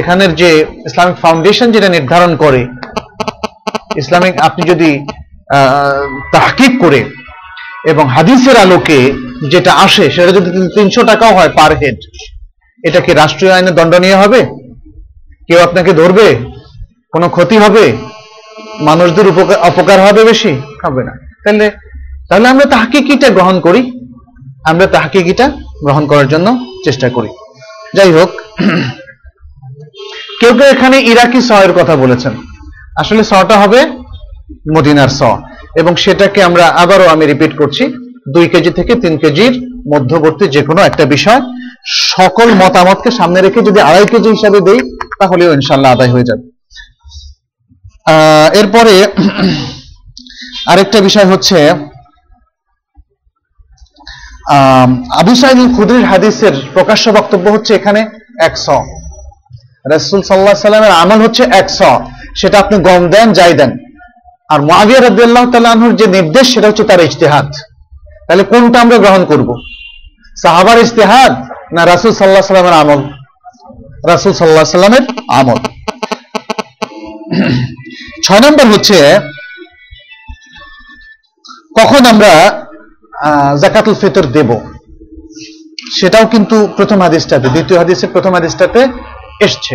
এখানের 0.00 0.32
যে 0.40 0.50
ইসলামিক 0.88 1.16
ফাউন্ডেশন 1.22 1.68
যেটা 1.74 1.88
নির্ধারণ 1.96 2.32
করে, 2.44 2.62
ইসলামিক 4.02 4.34
আপনি 4.48 4.62
যদি 4.72 4.90
তাহকিক 6.34 6.72
করে 6.84 7.00
এবং 7.90 8.04
হাদিসের 8.16 8.56
আলোকে 8.64 8.98
যেটা 9.52 9.72
আসে, 9.86 10.04
সেটা 10.14 10.30
যদি 10.38 10.48
তিনশো 10.76 11.02
টাকাও 11.10 11.32
হয় 11.38 11.50
পার 11.58 11.72
হেড 11.80 11.98
এটা 12.84 13.00
কি 13.00 13.12
রাষ্ট্রীয় 13.12 13.52
আইনে 13.52 13.70
দণ্ডনীয় 13.70 14.16
হবে? 14.16 14.46
কেউ 15.46 15.60
আপনাকে 15.60 15.92
ধরবে? 15.92 16.36
কোনো 17.12 17.28
ক্ষতি 17.28 17.58
হবে? 17.58 17.92
মানুষদের 18.80 19.28
অপকার 19.56 20.00
হবে 20.00 20.24
বেশি? 20.24 20.60
হবে 20.86 21.04
না। 21.04 21.12
তাহলে 21.44 21.70
তাহলে 22.28 22.48
আমরা 22.48 22.64
তাহকিকিটা 22.64 23.28
গ্রহণ 23.28 23.60
করি। 23.60 23.92
আমরা 24.68 24.86
তাহকিকিটা 24.86 25.48
গ্রহণ 25.84 26.06
করার 26.06 26.28
জন্য 26.28 26.64
চেষ্টা 26.84 27.08
করি। 27.08 27.28
যাই 27.96 28.12
হোক, 28.12 28.30
কেউ 30.40 30.52
কেউ 30.52 30.66
এখানে 30.66 31.00
ইরাকি 31.00 31.40
সয়ের 31.40 31.72
কথা 31.72 31.96
বলেছেন। 31.96 32.32
আসলে 33.00 33.24
সটা 33.24 33.58
হবে 33.58 33.86
মদিনার 34.76 35.08
স। 35.08 35.22
এবং 35.76 35.96
সেটাকে 35.96 36.42
আমরা 36.42 36.66
আবারও 36.66 37.06
আমি 37.06 37.26
রিপিট 37.26 37.56
করছি। 37.56 37.86
দুই 38.34 38.48
কেজি 38.48 38.70
থেকে 38.70 38.94
তিন 38.94 39.18
কেজির 39.18 39.68
মধ্যবর্তী 39.94 40.48
যে 40.48 40.62
কোনো 40.62 40.82
একটা 40.82 41.04
বিষয় 41.04 41.40
সকল 41.88 42.54
মতামতকে 42.54 43.10
সামনে 43.10 43.40
রেখে 43.40 43.60
যদি 43.60 43.80
আড়াই 43.80 44.06
কেজি 44.06 44.28
হিসাবে 44.28 44.60
দেই 44.60 44.80
তাহলেও 45.20 45.52
ইনশাল্লাহ 45.52 45.92
আদায় 45.92 46.10
হয়ে 46.10 46.24
যাবে। 46.24 46.44
এরপরে 48.54 49.06
আরেকটা 50.70 51.00
বিষয় 51.00 51.24
হচ্ছে 51.24 51.70
আম, 54.50 55.04
আবু 55.10 55.34
সাইদ 55.34 55.76
খুদরির 55.76 56.04
হাদিসের 56.04 56.52
প্রকাশ্য 56.74 57.10
বক্তব্য 57.10 57.50
হচ্ছে 57.50 57.74
এখানে 57.74 58.06
একশ 58.40 58.68
রাসূল 59.90 60.22
সাল্লাহ 60.22 60.54
সাল্লামের 60.54 60.90
আমল 60.90 61.22
হচ্ছে 61.22 61.42
একশ 61.42 61.82
সেটা 62.36 62.58
আপনি 62.58 62.78
গম 62.78 63.10
দেন 63.10 63.32
যাই 63.32 63.52
দেন। 63.52 63.70
আর 64.50 64.60
মুআবিয়া 64.62 65.00
রাদিয়াল্লাহু 65.00 65.50
তাআলা 65.50 65.70
আনহুর 65.70 65.96
যে 65.96 66.06
নির্দেশ 66.06 66.54
সেটা 66.54 66.68
হচ্ছে 66.68 66.84
তার 66.84 67.00
ইজতিহাদ। 67.00 67.52
তাহলে 68.28 68.42
কোনটা 68.42 68.80
আমরা 68.80 68.98
গ্রহণ 68.98 69.24
করব? 69.24 69.54
সাহাবার 70.42 70.78
ইজতিহাদ 70.78 71.57
না, 71.74 71.82
রাসূল 71.92 72.10
আলাইহি 72.12 72.48
সাল্লামের 72.50 72.76
আমল। 72.82 73.00
রাসূল 74.10 74.32
আলাইহি 74.32 74.72
সাল্লামের 74.76 75.04
আমল। 75.38 75.60
ছয় 78.24 78.40
নম্বর 78.44 78.66
হচ্ছে, 78.72 78.96
কখন 81.78 82.02
আমরা 82.12 82.32
জাকাতুল 83.62 83.94
ফিতর 84.00 84.24
দেব। 84.36 84.50
সেটাও 85.98 86.24
কিন্তু 86.34 86.56
প্রথম 86.76 86.98
হাদিসটাতে, 87.06 87.46
দ্বিতীয় 87.54 87.78
হাদিসের 87.82 88.10
প্রথম 88.14 88.32
হাদিসটাতে 88.38 88.80
এসছে। 89.46 89.74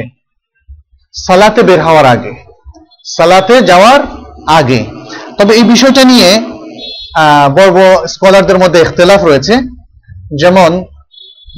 সালাতে 1.25 1.61
বের 1.67 1.81
হওয়ার 1.87 2.07
আগে, 2.15 2.31
সালাতে 3.15 3.55
যাওয়ার 3.69 3.99
আগে। 4.59 4.79
তবে 5.37 5.51
এই 5.59 5.65
বিষয়টা 5.73 6.03
নিয়ে 6.11 6.29
বড় 7.57 7.69
বড় 7.77 7.91
স্কলারদের 8.13 8.57
মধ্যে 8.63 8.79
ইখতলাফ 8.81 9.21
রয়েছে। 9.29 9.53
যেমন 10.41 10.71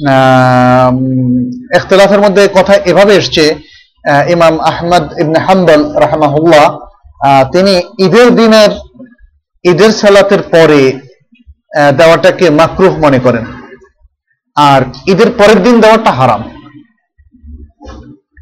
উম, 0.04 2.22
মধ্যে 2.22 2.48
কথা 2.54 2.74
এভাবে 2.74 3.16
এসছে 3.16 3.56
ইমাম 4.28 4.60
আহমদ 4.60 5.20
ইবনে 5.20 5.38
হাম্বল 5.38 5.92
রাহমাহুল্লাহ 5.92 6.78
তিনি 7.52 7.82
ঈদের 8.06 8.36
দিনের 8.36 8.70
ঈদের 9.64 9.90
সালাতের 9.90 10.42
পরে 10.42 11.00
দেওয়াটাকে 11.96 12.50
মাকরুফ 12.50 12.92
মনে 12.92 13.18
করেন। 13.18 13.44
আর 14.56 14.82
ঈদের 15.06 15.30
পরের 15.30 15.62
দিন 15.62 15.80
দেওয়াটা 15.80 16.12
হারাম। 16.12 16.42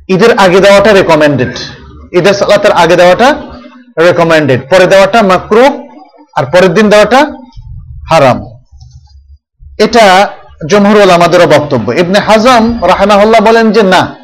ঈদের 0.08 0.38
আগে 0.38 0.60
দেওয়াটা 0.60 0.92
রেকমেন্ডেড 0.92 1.56
ঈদের 2.12 2.34
সালাতের 2.34 2.72
আগে 2.72 2.96
দেওয়াটা 2.96 3.42
রেকমেন্ডেড 3.98 4.70
পরে 4.70 4.86
দেওয়াটা 4.86 5.22
মাকরুফ 5.22 5.72
আর 6.34 6.46
পরের 6.46 6.74
দিন 6.74 6.90
দেওয়াটা 6.90 7.32
হারাম। 8.10 8.44
এটা 9.78 10.28
জমহুরুল 10.70 11.10
আমাদেরও 11.10 11.46
বক্তব্য। 11.46 11.92
ইবনে 11.92 12.18
হাজম 12.18 12.78
রাহমাহুল্লাহ 12.82 13.40
বলেন 13.40 13.72
যে, 13.72 13.82
না, 13.82 14.14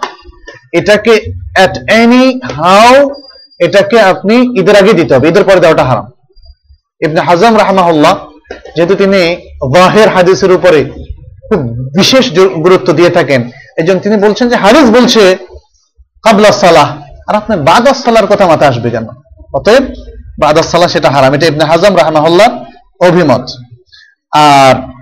এটাকে 0.73 1.33
অ্যাট 1.57 1.91
এনি 1.91 2.41
হাউ 2.59 3.11
এটাকে 3.59 4.01
আপনি 4.01 4.61
ঈদের 4.61 4.77
আগে 4.77 4.93
দিতে 4.93 5.15
হবে। 5.15 5.29
ঈদের 5.29 5.45
পরে 5.45 5.61
দেওয়াটা 5.61 5.85
হারাম। 5.85 6.11
ইবনে 7.01 7.21
হাজম 7.21 7.59
রাহমাহুল্লাহ, 7.59 8.15
যেহেতু 8.77 8.95
তিনি 8.95 9.37
ওয়াহের 9.61 10.09
হাদিসের 10.09 10.53
উপরে 10.53 10.85
খুব 11.49 11.61
বিশেষ 11.97 12.25
গুরুত্ব 12.39 12.93
দিয়ে 12.93 13.11
থাকেন, 13.11 13.51
এজন্য 13.79 14.01
তিনি 14.01 14.17
বলছেন 14.17 14.49
যে, 14.49 14.57
হাদিস 14.57 14.91
বলছে, 14.91 15.37
কাবলা 16.23 16.53
সালাহ। 16.53 16.97
আর 17.29 17.35
আপনার 17.35 17.59
বাদাস 17.59 18.05
সালার 18.05 18.27
কথা 18.27 18.47
মাথায় 18.47 18.71
আসবে 18.71 18.91
কেন? 18.91 19.07
অতএব 19.55 19.85
বাদাস 20.41 20.67
সালাহ 20.67 20.89
সেটা 20.89 21.11
হারাম। 21.11 21.35
এটা 21.35 21.47
ইবনে 21.47 21.65
হাজম 21.65 21.97
রাহমাহুল্লাহ 21.97 22.65
অভিমত। 23.01 23.51
আর 24.35 25.00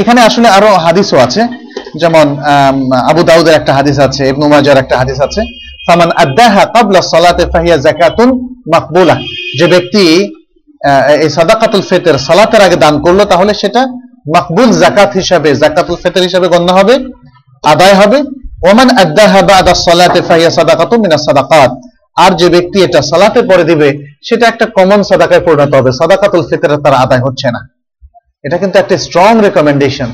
এখানে 0.00 0.20
আসলে 0.28 0.48
আরও 0.56 0.70
হাদিসও 0.84 1.18
আছে। 1.26 1.42
যেমন 2.00 2.26
আবু 3.10 3.22
দাউদের 3.30 3.54
একটা 3.60 3.72
হাদিস 3.78 3.96
আছে, 4.06 4.22
ইবনু 4.32 4.46
মাজার 4.52 4.76
একটা 4.82 4.96
হাদিস 5.00 5.18
আছে। 5.26 5.40
আদাহা 6.24 6.62
ক্বাবলা 6.72 7.00
সালাতে 7.12 7.44
ফাহিয়া 7.52 7.76
যাকাতুন 7.86 8.28
মাকবুলা। 8.72 9.16
যে 9.58 9.66
ব্যক্তি 9.72 10.04
এই 11.24 11.30
সাদাকাতুল 11.36 11.82
ফিতর 11.90 12.14
সালাতের 12.28 12.62
আগে 12.66 12.76
দান 12.84 12.94
করল, 13.04 13.20
তাহলে 13.32 13.52
সেটা 13.62 13.82
মাকবুল 14.34 14.68
যাকাত 14.82 15.10
হিসাবে 15.18 15.48
ফিতর 16.02 16.22
হিসাবে 16.28 16.46
গণ্য 16.54 16.68
হবে, 16.78 16.94
আদায় 17.72 17.96
হবে। 18.00 18.18
ওমান 18.70 18.88
আদাহা 19.04 19.40
বাদা 19.50 19.74
সালাতে 19.86 20.20
ফাহিয়া 20.28 20.50
সাদাকাতুন 20.58 20.98
মিনাস 21.04 21.22
সাদাকাত। 21.28 21.70
আর 22.24 22.30
যে 22.40 22.48
ব্যক্তি 22.54 22.78
এটা 22.86 23.00
সালাতে 23.10 23.40
পরে 23.50 23.64
দিবে, 23.70 23.88
সেটা 24.28 24.44
একটা 24.52 24.66
কমন 24.76 25.00
সাদাকায় 25.10 25.42
পরিণত 25.46 25.72
হবে। 25.78 25.90
সাদাকাতুল 26.00 26.42
ফিতরের 26.50 26.80
তার 26.84 26.94
আদায় 27.04 27.22
হচ্ছে 27.26 27.48
না। 27.54 27.60
এটা 28.44 28.56
কিন্তু 28.62 28.76
একটা 28.82 28.96
স্ট্রং 29.04 29.32
রেকমেন্ডেশন 29.46 30.10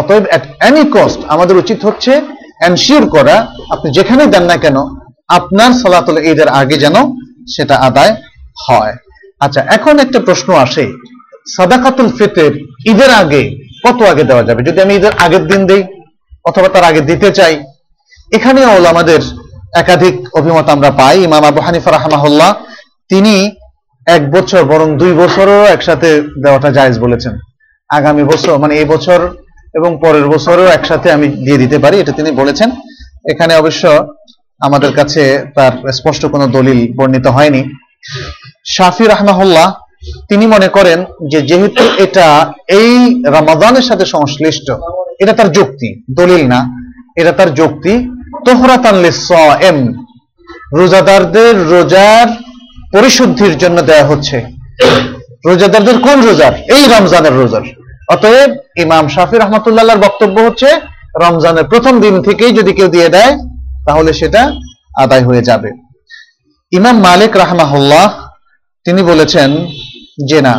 অতএব 0.00 0.24
অ্যাট 0.30 0.44
এনি 0.68 0.84
কস্ট 0.94 1.20
আমাদের 1.34 1.56
উচিত 1.62 1.78
হচ্ছে 1.88 2.12
এনশিওর 2.68 3.04
করা, 3.14 3.36
আপনি 3.74 3.88
যেখানে 3.98 4.22
দেন 4.34 4.44
না 4.50 4.56
কেন, 4.64 4.76
আপনার 5.38 5.70
সালাতুল 5.82 6.18
ঈদের 6.30 6.48
আগে 6.60 6.76
যেন 6.84 6.96
সেটা 7.54 7.74
আদায় 7.88 8.12
হয়। 8.64 8.94
আচ্ছা 9.44 9.60
এখন 9.76 9.94
একটা 10.04 10.18
প্রশ্ন 10.26 10.48
আসে, 10.64 10.84
সাদাকাতুল 11.54 12.08
ফিতর 12.18 12.50
ঈদের 12.90 13.10
আগে 13.22 13.42
কত 13.84 13.98
আগে 14.12 14.24
দেওয়া 14.30 14.44
যাবে? 14.48 14.60
যদি 14.68 14.78
আমি 14.84 14.92
ঈদের 14.98 15.14
আগের 15.24 15.44
দিন 15.50 15.60
দেই, 15.70 15.82
অথবা 16.48 16.68
তার 16.74 16.84
আগে 16.90 17.02
দিতে 17.10 17.28
চাই, 17.38 17.54
এখানেও 18.36 18.70
আমাদের 18.92 19.20
একাধিক 19.82 20.16
অভিমত 20.38 20.66
আমরা 20.74 20.90
পাই। 21.00 21.16
ইমাম 21.28 21.44
আবু 21.50 21.60
হানিফা 21.66 21.90
রাহমাহুল্লাহ, 21.90 22.50
তিনি 23.10 23.34
এক 24.06 24.30
বছর, 24.30 24.64
বরং 24.64 24.98
দুই 24.98 25.12
বছরও 25.12 25.64
একসাথে 25.64 26.20
দেওয়াটা 26.20 26.70
জায়েজ 26.70 26.98
বলেছেন। 26.98 27.38
আগামী 27.88 28.24
বছর 28.24 28.58
মানে 28.58 28.76
এই 28.78 28.84
বছর 28.84 29.28
এবং 29.74 29.98
পরের 30.02 30.28
বছরও 30.28 30.64
একসাথে 30.64 31.12
আমি 31.12 31.28
দিয়ে 31.28 31.58
দিতে 31.58 31.78
পারি, 31.78 32.00
এটা 32.00 32.12
তিনি 32.12 32.30
বলেছেন। 32.30 32.70
এখানে 33.30 33.54
অবশ্য 33.54 34.06
আমাদের 34.60 34.92
কাছে 34.92 35.44
তার 35.54 35.92
স্পষ্ট 35.92 36.26
কোনো 36.26 36.46
দলিল 36.46 36.92
বর্ণিত 36.96 37.26
হয়নি। 37.26 37.64
শাফি 38.66 39.06
রাহমাহুল্লাহ, 39.06 39.74
তিনি 40.28 40.46
মনে 40.46 40.68
করেন 40.68 41.04
যে 41.30 41.42
যেহেতু 41.42 41.84
এটা 41.98 42.52
এই 42.68 43.22
রমাদানের 43.26 43.82
সাথে 43.82 44.06
সংশ্লিষ্ট, 44.06 44.70
এটা 45.20 45.32
তার 45.32 45.52
যুক্তি, 45.52 46.02
দলিল 46.14 46.48
না, 46.48 46.66
এটা 47.16 47.32
তার 47.32 47.54
যুক্তি, 47.54 48.10
তোহরাতান 48.46 48.94
লিস-সাইম 48.94 50.04
রোজাদারদের 50.74 51.70
রোজার 51.70 52.51
পরিশুদ্ধির 52.92 53.54
জন্য 53.62 53.78
দেয়া 53.88 54.08
হচ্ছে। 54.10 54.36
রোজাদারদের 55.46 55.96
কোন 56.06 56.18
রোজার 56.28 56.54
এই 56.74 56.82
রমজানের 56.94 57.34
রোজার 57.40 57.64
অতএব 58.14 58.50
ইমাম 58.84 59.04
শাফি 59.14 59.36
রহমতুল্লাহর 59.38 60.02
বক্তব্য 60.06 60.36
হচ্ছে, 60.46 60.68
রমজানের 61.24 61.66
প্রথম 61.72 61.94
দিন 62.04 62.14
থেকেই 62.26 62.52
যদি 62.58 62.72
কেউ 62.78 62.88
দিয়ে 62.94 63.08
দেয়, 63.08 63.32
তাহলে 63.86 64.10
সেটা 64.20 64.42
আদায় 65.04 65.24
হয়ে 65.28 65.46
যাবে। 65.48 65.70
ইমাম 66.72 66.96
মালিক 67.08 67.32
রাহমাহুল্লাহ, 67.42 68.06
তিনি 68.86 69.00
বলেছেন 69.10 69.50
যে 70.30 70.38
না, 70.46 70.54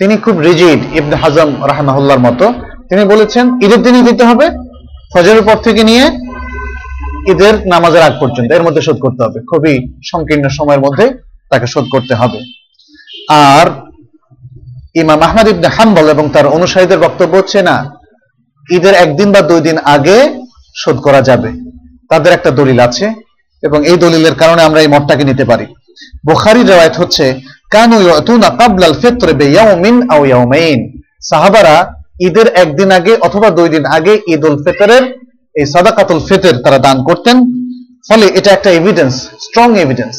তিনি 0.00 0.14
খুব 0.24 0.36
রিজিড 0.48 0.80
ইবনে 0.98 1.16
হাজম 1.22 1.50
রাহমাহুল্লাহর 1.70 2.24
মতো। 2.28 2.46
তিনি 2.88 3.02
বলেছেন, 3.12 3.44
ঈদের 3.64 3.80
দিনই 3.86 4.04
দিতে 4.08 4.24
হবে, 4.24 4.46
ফজরের 5.12 5.42
পর 5.48 5.56
থেকে 5.66 5.82
নিয়ে 5.90 6.04
ঈদের 7.26 7.54
নামাজের 7.66 8.02
আগ 8.02 8.12
পর্যন্ত, 8.20 8.52
এর 8.52 8.62
মধ্যে 8.62 8.82
শোধ 8.82 8.98
করতে 9.00 9.22
হবে। 9.24 9.40
খুবই 9.40 9.92
সংকীর্ণ 10.04 10.48
সময়ের 10.48 10.80
মধ্যে 10.80 11.18
তাকে 11.50 11.66
শোধ 11.66 11.84
করতে 11.90 12.14
হবে। 12.14 12.38
আর 13.28 13.66
ইমাম 14.94 15.22
আহমদ 15.22 15.48
ইবনে 15.48 15.68
হাম্বল 15.68 16.08
এবং 16.08 16.30
তার 16.30 16.46
অনুসারীদের 16.46 16.98
বক্তব্য 16.98 17.36
হচ্ছে, 17.36 17.62
না, 17.62 17.98
ঈদের 18.70 18.94
একদিন 18.94 19.32
বা 19.32 19.40
দুই 19.40 19.60
দিন 19.60 19.78
আগে 19.78 20.42
শোধ 20.76 20.96
করা 20.96 21.22
যাবে। 21.22 21.50
তাদের 22.08 22.32
একটা 22.32 22.50
দলিল 22.50 22.80
আছে 22.80 23.14
এবং 23.62 23.86
এই 23.86 23.96
দলিলের 23.96 24.34
কারণে 24.34 24.62
আমরা 24.62 24.80
এই 24.80 24.88
মতটাকে 24.88 25.24
নিতে 25.24 25.44
পারি। 25.44 25.66
বুখারী 26.26 26.62
রেওয়ায়ত 26.62 26.96
হচ্ছে, 26.96 27.40
কানু 27.70 28.00
ইয়াতুনা 28.00 28.50
ক্বাবলাল 28.50 28.92
ফিত্র 28.92 29.32
বিয়াউমিন 29.32 30.10
আও 30.10 30.24
ইয়াউমাইন। 30.24 31.02
সাহাবারা 31.22 31.94
ঈদের 32.20 32.46
একদিন 32.54 32.90
আগে 32.90 33.16
অথবা 33.16 33.50
দুই 33.50 33.68
দিন 33.68 33.84
আগে 33.84 34.20
ঈদ 34.26 34.44
উল 34.44 34.64
ফিতরের 34.64 35.27
এই 35.60 35.66
সাদাকাতুল 35.74 36.20
ফিতর 36.28 36.54
তারা 36.64 36.78
দান 36.86 36.96
করতেন। 37.08 37.36
ফলে 38.08 38.26
এটা 38.38 38.50
একটা 38.52 38.70
এভিডেন্স 38.70 39.14
স্ট্রং 39.46 39.68
এভিডেন্স 39.84 40.16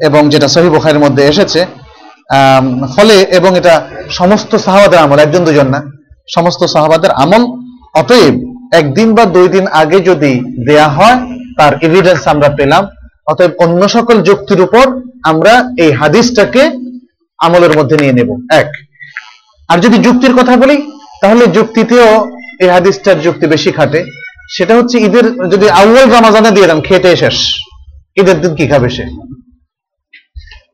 এবং 0.00 0.22
যেটা 0.32 0.48
সহি 0.54 0.68
বুখারীর 0.68 1.02
মধ্যে 1.04 1.22
এসেছে 1.26 1.60
ফলে 2.96 3.14
এবং 3.38 3.50
এটা 3.60 3.74
সমস্ত 4.10 4.52
সাহাবাদের 4.56 4.98
আমল, 5.04 5.18
একজন 5.18 5.42
দুজন 5.44 5.68
না, 5.74 5.80
সমস্ত 6.36 6.62
সাহাবাদের 6.74 7.10
আমল। 7.10 7.42
অতএব 7.94 8.34
একদিন 8.72 9.08
বা 9.14 9.24
দুই 9.36 9.48
দিন 9.48 9.64
আগে 9.66 9.98
যদি 10.00 10.32
দেয়া 10.66 10.88
হয়, 10.88 11.18
তার 11.58 11.72
এভিডেন্স 11.82 12.22
আমরা 12.28 12.48
পেলাম। 12.48 12.82
অতএব 13.26 13.52
অন্য 13.58 13.88
সকল 13.88 14.16
যুক্তির 14.22 14.60
উপর 14.60 14.84
আমরা 15.22 15.52
এই 15.78 15.90
হাদিসটাকে 15.92 16.62
আমলের 17.38 17.72
মধ্যে 17.78 17.96
নিয়ে 17.96 18.12
নেব। 18.12 18.30
এক। 18.52 18.68
আর 19.68 19.78
যদি 19.78 19.96
যুক্তির 19.98 20.34
কথা 20.36 20.54
বলি, 20.56 20.76
তাহলে 21.20 21.44
যুক্তিতেও 21.46 22.08
এই 22.60 22.68
হাদিসটার 22.68 23.20
যুক্তি 23.20 23.46
বেশি 23.46 23.70
খাটে। 23.72 24.00
সেটা 24.56 24.72
হচ্ছে 24.78 24.96
ঈদের 25.06 25.26
যদি 25.52 25.66
আউ্বাল 25.80 26.06
রমাজানে 26.10 26.50
দিয়ে 26.50 26.68
দেন 26.70 26.80
খেটে 26.80 27.10
শেষ। 27.16 27.38
ঈদের 28.20 28.36
দিন 28.42 28.52
কি 28.58 28.64
খাবে 28.66 28.88
সে? 28.96 29.04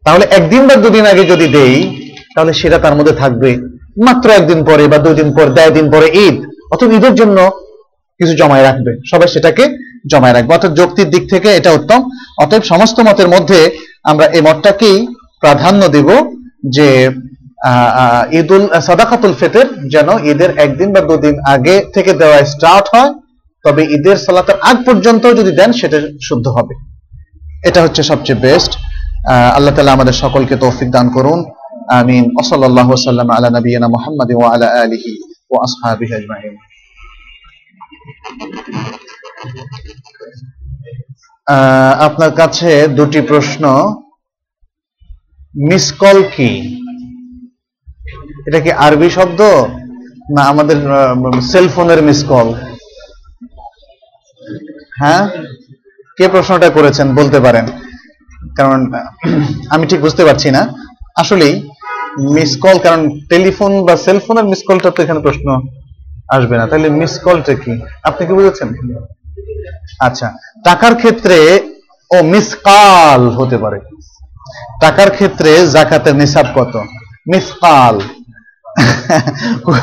তাহলে 0.05 0.25
একদিন 0.39 0.63
বা 0.69 0.75
দুদিন 0.77 1.05
আগে 1.07 1.25
যদি 1.33 1.47
দেই, 1.57 1.77
তাহলে 2.35 2.53
সেটা 2.61 2.79
তার 2.79 2.95
মধ্যে 2.95 3.15
থাকবে 3.23 3.51
মাত্র 4.07 4.27
একদিন 4.31 4.61
পরে 4.65 4.85
বা 4.89 4.99
দুই 4.99 5.15
দিন 5.15 5.29
পর, 5.37 5.47
দেড় 5.57 5.71
দিন 5.71 5.87
পরে 5.91 6.09
ঈদ। 6.27 6.37
অথবা 6.73 6.95
ঈদের 6.99 7.15
জন্য 7.15 7.39
কিছু 8.21 8.33
জমায় 8.37 8.63
রাখবে। 8.63 8.93
সবাই 9.11 9.29
সেটাকে 9.29 9.65
জমায় 10.11 10.35
রাখবে। 10.35 10.53
অর্থাৎ 10.55 10.73
যৌক্তির 10.79 11.09
দিক 11.11 11.25
থেকে 11.31 11.49
এটা 11.59 11.71
উত্তম। 11.73 12.01
অতএব 12.43 12.63
সমস্ত 12.63 12.97
মতের 13.01 13.29
মধ্যে 13.29 13.61
আমরা 14.11 14.27
এই 14.27 14.41
মতটাকেই 14.41 14.99
প্রাধান্য 15.41 15.83
দেব 15.89 16.09
যে 16.77 16.89
ঈদুল, 18.41 18.63
সাদাকাতুল 18.81 19.33
ফেতের 19.41 19.67
যেন 19.89 20.09
ঈদের 20.31 20.51
একদিন 20.59 20.89
বা 20.93 21.01
দুদিন 21.01 21.35
আগে 21.55 21.75
থেকে 21.95 22.13
দেওয়া 22.13 22.39
স্টার্ট 22.45 22.87
হয়। 22.95 23.13
তবে 23.65 23.83
ঈদের 23.97 24.17
সালাতের 24.17 24.55
আগ 24.61 24.77
পর্যন্ত 24.87 25.25
যদি 25.27 25.51
দেন 25.51 25.73
সেটা 25.73 25.99
শুদ্ধ 26.23 26.47
হবে। 26.49 26.75
এটা 27.69 27.83
হচ্ছে 27.83 28.03
সবচেয়ে 28.03 28.39
বেস্ট 28.39 28.73
আল্লাহ 29.57 29.75
তালা 29.75 29.93
আমাদের 29.93 30.13
সকলকে 30.13 30.57
তৌফিক 30.57 30.89
দান 30.91 31.07
করুন। 31.09 31.39
আমিন। 31.91 32.25
ওসল্লাহ 32.41 32.89
সাল্লাম 32.95 33.31
আলা 33.31 33.49
নবীনা 33.51 33.89
মোহাম্মদ 33.89 34.31
ওয়া 34.35 34.49
আলা 34.55 34.69
আলিহি 34.83 35.13
আহ, 41.47 41.93
আপনার 42.07 42.31
কাছে 42.31 42.89
দুটি 42.89 43.21
প্রশ্ন। 43.21 43.65
মিস 45.69 45.93
কল 45.93 46.19
কি? 46.37 46.51
এটা 48.47 48.61
কি 48.61 48.71
আরবি 48.87 49.09
শব্দ? 49.11 49.41
না 50.35 50.43
আমাদের 50.43 50.79
সেলফোনের 51.53 52.03
মিস 52.03 52.25
কল 52.25 52.49
হ্যাঁ? 55.01 55.29
কে 56.17 56.29
প্রশ্নটা 56.29 56.69
করেছেন 56.71 57.15
বলতে 57.15 57.41
পারেন। 57.41 57.67
কারণ, 58.57 58.93
আমি 59.71 59.87
ঠিক 59.87 60.01
বুঝতে 60.01 60.25
পারছি 60.25 60.51
না। 60.51 60.75
আসলেই 61.17 61.71
মিস 62.19 62.57
কল 62.61 62.79
কারণ 62.79 63.21
টেলিফোন 63.29 63.87
বা 63.87 63.97
সেলফোনের 63.97 64.45
মিস 64.45 64.63
কলটা 64.67 64.91
তো 64.91 65.03
এখানে 65.03 65.21
প্রশ্ন 65.21 65.61
আসবে 66.29 66.57
না। 66.57 66.67
তাহলে 66.67 66.89
মিস 66.89 67.19
কলটা 67.19 67.55
কি? 67.55 67.81
আপনি 68.03 68.27
কি 68.27 68.33
বুঝেছেন? 68.33 68.69
আচ্ছা 70.01 70.33
টাকার 70.65 70.95
ক্ষেত্রে, 70.95 71.61
ও 72.11 72.23
মিস 72.23 72.55
কাল 72.55 73.29
হতে 73.29 73.59
পারে। 73.59 73.81
টাকার 74.81 75.11
ক্ষেত্রে 75.11 75.67
জাকাতের 75.67 76.15
নিসাব 76.17 76.47
কত? 76.55 76.77
মিস 77.33 77.53
কাল 77.61 78.01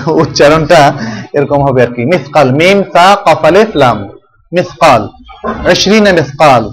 উচ্চারণটা 0.08 0.94
এরকম 1.34 1.60
হবে 1.64 1.82
আর 1.82 1.88
কি। 1.88 2.06
মিসকাল 2.06 2.52
মিম 2.52 2.84
তা 2.84 3.18
কফালে 3.26 3.66
ফ্লাম 3.66 3.98
মিসকাল 4.56 5.02
শ্রীনা 5.82 6.12
মিসকাল, 6.20 6.64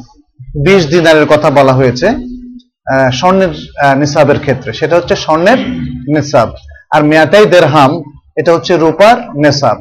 বিশ 0.66 0.82
দিনারের 0.92 1.26
কথা 1.32 1.48
বলা 1.58 1.74
হয়েছে 1.80 2.06
স্বর্ণের 3.18 3.52
নিসাবের 4.00 4.38
ক্ষেত্রে। 4.44 4.70
সেটা 4.78 4.94
হচ্ছে 4.98 5.14
স্বর্ণের 5.24 5.60
নিসাব। 6.14 6.48
আর 6.94 7.00
মেয়াতাই 7.10 7.46
দেড়হাম, 7.52 7.92
এটা 8.40 8.50
হচ্ছে 8.56 8.72
রূপার 8.84 9.16
নেসাব। 9.44 9.76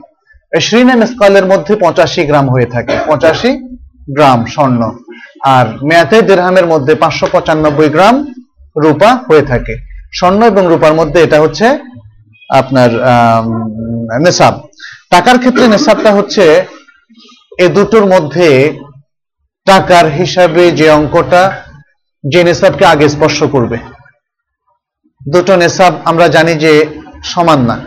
শ্রীনা 0.66 0.96
মিসকালের 1.02 1.46
মধ্যে 1.52 1.74
পঁচাশি 1.84 2.22
গ্রাম 2.30 2.46
হয়ে 2.54 2.68
থাকে, 2.74 2.96
পঁচাশি 3.10 3.52
গ্রাম 4.18 4.40
স্বর্ণ। 4.54 4.82
আর 5.56 5.66
মেয়াতাই 5.90 6.24
দেড়হামের 6.30 6.68
মধ্যে 6.74 6.94
পাঁচশো 7.04 7.26
পঁচানব্বই 7.34 7.90
গ্রাম 7.96 8.16
রূপা 8.84 9.10
হয়ে 9.28 9.44
থাকে। 9.52 9.74
স্বর্ণ 10.18 10.40
এবং 10.52 10.64
রূপার 10.72 10.94
মধ্যে 11.00 11.20
এটা 11.26 11.38
হচ্ছে 11.44 11.68
আপনার 12.60 12.90
নেশাব 14.26 14.56
টাকার 15.14 15.38
ক্ষেত্রে 15.42 15.66
নেশাবটা 15.74 16.12
হচ্ছে 16.18 16.44
এ 17.58 17.68
দুটোর 17.68 18.06
মধ্যে 18.06 18.48
টাকার 19.68 20.06
হিসাবে 20.12 20.64
যে 20.72 20.90
অঙ্কটা, 20.90 21.44
যে 22.24 22.44
নেশাবকে 22.44 22.86
আগে 22.86 23.06
স্পর্শ 23.10 23.40
করবে। 23.44 23.78
দুটো 25.22 25.54
নেশাব 25.58 25.94
আমরা 26.06 26.28
জানি 26.28 26.54
যে 26.64 26.72
সমান 27.24 27.60
না। 27.70 27.78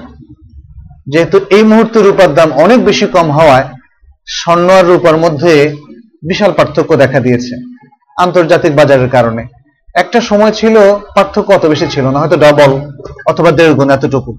যেহেতু 1.12 1.36
এই 1.50 1.62
মুহূর্তে 1.62 1.98
রূপার 2.00 2.30
দাম 2.34 2.52
অনেক 2.64 2.80
বেশি 2.84 3.06
কম 3.06 3.26
হওয়ায় 3.30 3.66
স্বর্ণ 4.38 4.68
আর 4.70 4.84
রূপার 4.84 5.16
মধ্যে 5.16 5.52
বিশাল 6.22 6.52
পার্থক্য 6.52 6.90
দেখা 6.96 7.20
দিয়েছে 7.20 7.54
আন্তর্জাতিক 8.16 8.72
বাজারের 8.76 9.10
কারণে। 9.10 9.42
একটা 9.94 10.18
সময় 10.20 10.52
ছিল 10.52 10.76
পার্থক্য 11.16 11.52
অত 11.52 11.64
বেশি 11.66 11.86
ছিল 11.90 12.04
না, 12.10 12.18
হয়তো 12.20 12.36
ডবল 12.36 12.70
অথবা 13.30 13.50
দেড় 13.58 13.74
গুণ 13.74 13.90
এতটুকু। 13.90 14.32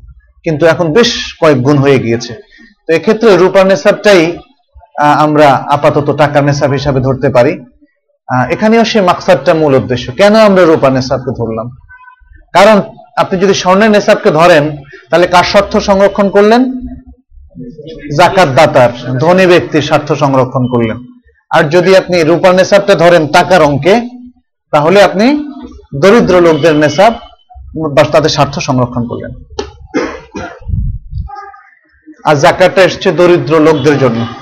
কিন্তু 0.43 0.63
এখন 0.65 0.85
বেশ 0.93 1.11
কয়েক 1.41 1.59
গুণ 1.63 1.77
হয়ে 1.77 1.99
গিয়েছে। 1.99 2.33
তো 2.85 2.89
এক্ষেত্রে 2.93 3.29
রূপার 3.37 3.65
নেশাবটাই 3.67 4.21
আমরা 5.01 5.65
আপাতত 5.71 6.15
টাকার 6.17 6.43
নেশাব 6.43 6.71
হিসাবে 6.71 6.99
ধরতে 6.99 7.29
পারি। 7.29 7.65
এখানেও 8.49 8.83
সে 8.85 9.01
মাকসাদটা 9.01 9.53
মূল 9.53 9.75
উদ্দেশ্য। 9.75 10.11
কেন 10.11 10.35
আমরা 10.35 10.63
রূপার 10.63 10.93
নেশাবকে 10.93 11.31
ধরলাম? 11.31 11.69
কারণ 12.53 12.81
আপনি 13.17 13.39
যদি 13.39 13.53
স্বর্ণের 13.53 13.91
নেশাবকে 13.91 14.31
ধরেন, 14.31 14.77
তাহলে 15.09 15.27
কার 15.27 15.43
স্বার্থ 15.43 15.77
সংরক্ষণ 15.77 16.29
করলেন? 16.29 16.71
জাকাত 18.17 18.49
দাতার 18.49 19.17
ধনী 19.17 19.45
ব্যক্তির 19.45 19.81
স্বার্থ 19.81 20.13
সংরক্ষণ 20.13 20.67
করলেন। 20.67 20.97
আর 21.49 21.63
যদি 21.69 21.97
আপনি 21.97 22.23
রূপার 22.23 22.55
নেশাবটা 22.55 22.95
ধরেন 22.95 23.27
টাকার 23.27 23.61
অঙ্কে, 23.61 24.01
তাহলে 24.71 25.03
আপনি 25.03 25.53
দরিদ্র 26.01 26.41
লোকদের 26.41 26.75
নেশাব 26.75 27.13
বা 27.95 28.03
তাদের 28.03 28.29
স্বার্থ 28.29 28.59
সংরক্ষণ 28.59 29.07
করলেন। 29.07 29.31
আর 32.23 32.35
জাকাতটা 32.35 32.81
এসছে 32.83 33.11
দরিদ্র 33.11 33.59
লোকদের 33.59 33.97
জন্য। 33.99 34.40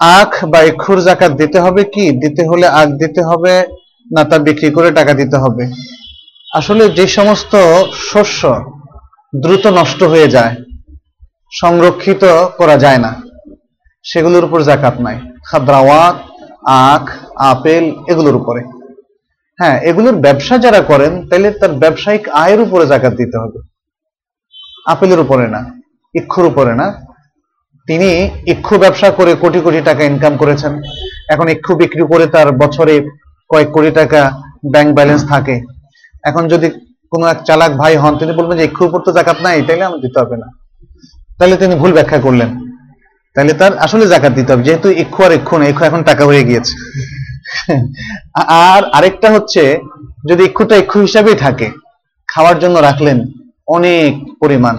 আখ 0.00 0.44
বা 0.44 0.58
এক্ষুর 0.60 0.98
জাকাত 1.00 1.32
দিতে 1.32 1.58
হবে 1.60 1.82
কি? 1.84 2.04
দিতে 2.10 2.42
হলে 2.48 2.66
আখ 2.80 2.88
দিতে 2.88 3.20
হবে, 3.22 3.54
না 4.10 4.24
তা 4.24 4.38
বিক্রি 4.38 4.70
করে 4.70 4.88
টাকা 4.90 5.12
দিতে 5.14 5.36
হবে। 5.36 5.64
আসলে 6.54 6.88
যে 6.88 7.06
সমস্ত 7.06 7.52
শস্য 8.10 8.40
দ্রুত 9.32 9.66
নষ্ট 9.66 10.02
হয়ে 10.02 10.28
যায়, 10.28 10.54
সংরক্ষিত 11.52 12.24
করা 12.58 12.76
যায় 12.76 12.98
না, 12.98 13.12
সেগুলোর 14.04 14.44
উপর 14.44 14.60
জাকাত 14.62 15.00
নাই। 15.00 15.16
খাদ্রাওয়াত, 15.44 16.16
আখ, 16.66 17.04
আপেল 17.36 17.84
এগুলোর 18.08 18.36
উপরে। 18.36 18.62
হ্যাঁ 19.58 19.76
এগুলোর 19.80 20.14
ব্যবসা 20.14 20.58
যারা 20.58 20.80
করেন 20.80 21.12
তাহলে 21.28 21.50
তার 21.50 21.72
ব্যবসায়িক 21.72 22.28
আয়ের 22.28 22.60
উপরে 22.60 22.84
জাকাত 22.86 23.12
দিতে 23.12 23.36
হবে। 23.38 23.58
আপেলের 24.86 25.20
উপরে 25.20 25.46
না, 25.48 25.60
ইক্ষুর 26.14 26.44
উপরে 26.44 26.74
না 26.74 26.88
তিনি 27.88 28.08
ইক্ষু 28.52 28.74
ব্যবসা 28.78 29.08
করে 29.10 29.32
কোটি 29.42 29.60
কোটি 29.60 29.80
টাকা 29.80 30.02
ইনকাম 30.04 30.34
করেছেন। 30.36 30.72
এখন 31.32 31.46
ইক্ষু 31.54 31.72
বিক্রি 31.82 32.02
করে 32.12 32.26
তার 32.34 32.48
বছরে 32.52 32.94
কয়েক 33.50 33.68
কোটি 33.70 33.90
টাকা 33.90 34.20
ব্যাংক 34.72 34.88
ব্যালেন্স 34.94 35.22
থাকে। 35.32 35.56
এখন 36.24 36.42
যদি 36.48 36.66
কোনো 37.12 37.24
এক 37.26 37.38
চালাক 37.44 37.72
ভাই 37.82 37.94
হন, 37.96 38.12
তিনি 38.18 38.32
বলবেন 38.38 38.56
যে 38.58 38.64
ইক্ষুর 38.64 38.88
উপর 38.88 39.00
তো 39.06 39.10
জাকাত 39.12 39.38
নাই, 39.42 39.62
তাইলে 39.66 39.84
আমার 39.84 40.00
দিতে 40.00 40.18
হবে 40.20 40.36
না। 40.42 40.48
তাহলে 41.38 41.56
তিনি 41.56 41.74
ভুল 41.74 41.92
ব্যাখ্যা 41.92 42.18
করলেন। 42.18 42.50
তাহলে 43.36 43.52
তার 43.60 43.72
আসলে 43.78 44.04
জাকাত 44.06 44.32
দিতে 44.38 44.52
হবে, 44.52 44.62
যেহেতু 44.62 44.88
ইক্ষু 45.02 45.20
আর 45.26 45.32
ইক্ষু 45.32 45.54
না, 45.58 45.64
ইক্ষু 45.68 45.84
এখন 45.84 46.02
টাকা 46.02 46.24
হয়ে 46.24 46.44
গিয়েছে। 46.44 46.74
আর 48.70 48.82
আরেকটা 48.96 49.28
হচ্ছে, 49.32 49.62
যদি 50.28 50.42
ইক্ষুটা 50.44 50.76
ইক্ষু 50.76 50.98
হিসাবেই 51.00 51.34
থাকে, 51.34 51.68
খাওয়ার 52.28 52.56
জন্য 52.58 52.76
রাখলেন 52.78 53.18
অনেক 53.76 54.12
পরিমাণ। 54.40 54.74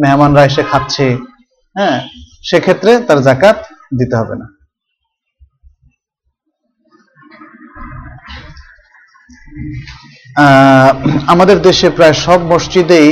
মেহমানরা 0.00 0.42
এসে 0.44 0.62
খাচ্ছে 0.70 1.06
হ্যাঁ? 1.76 1.98
সেক্ষেত্রে 2.42 2.98
তার 2.98 3.22
জাকাত 3.22 3.56
দিতে 3.98 4.16
হবে 4.16 4.36
না। 4.36 4.46
আমাদের 11.26 11.62
দেশে 11.62 11.90
প্রায় 11.90 12.12
সব 12.12 12.40
মসজিদেই 12.52 13.08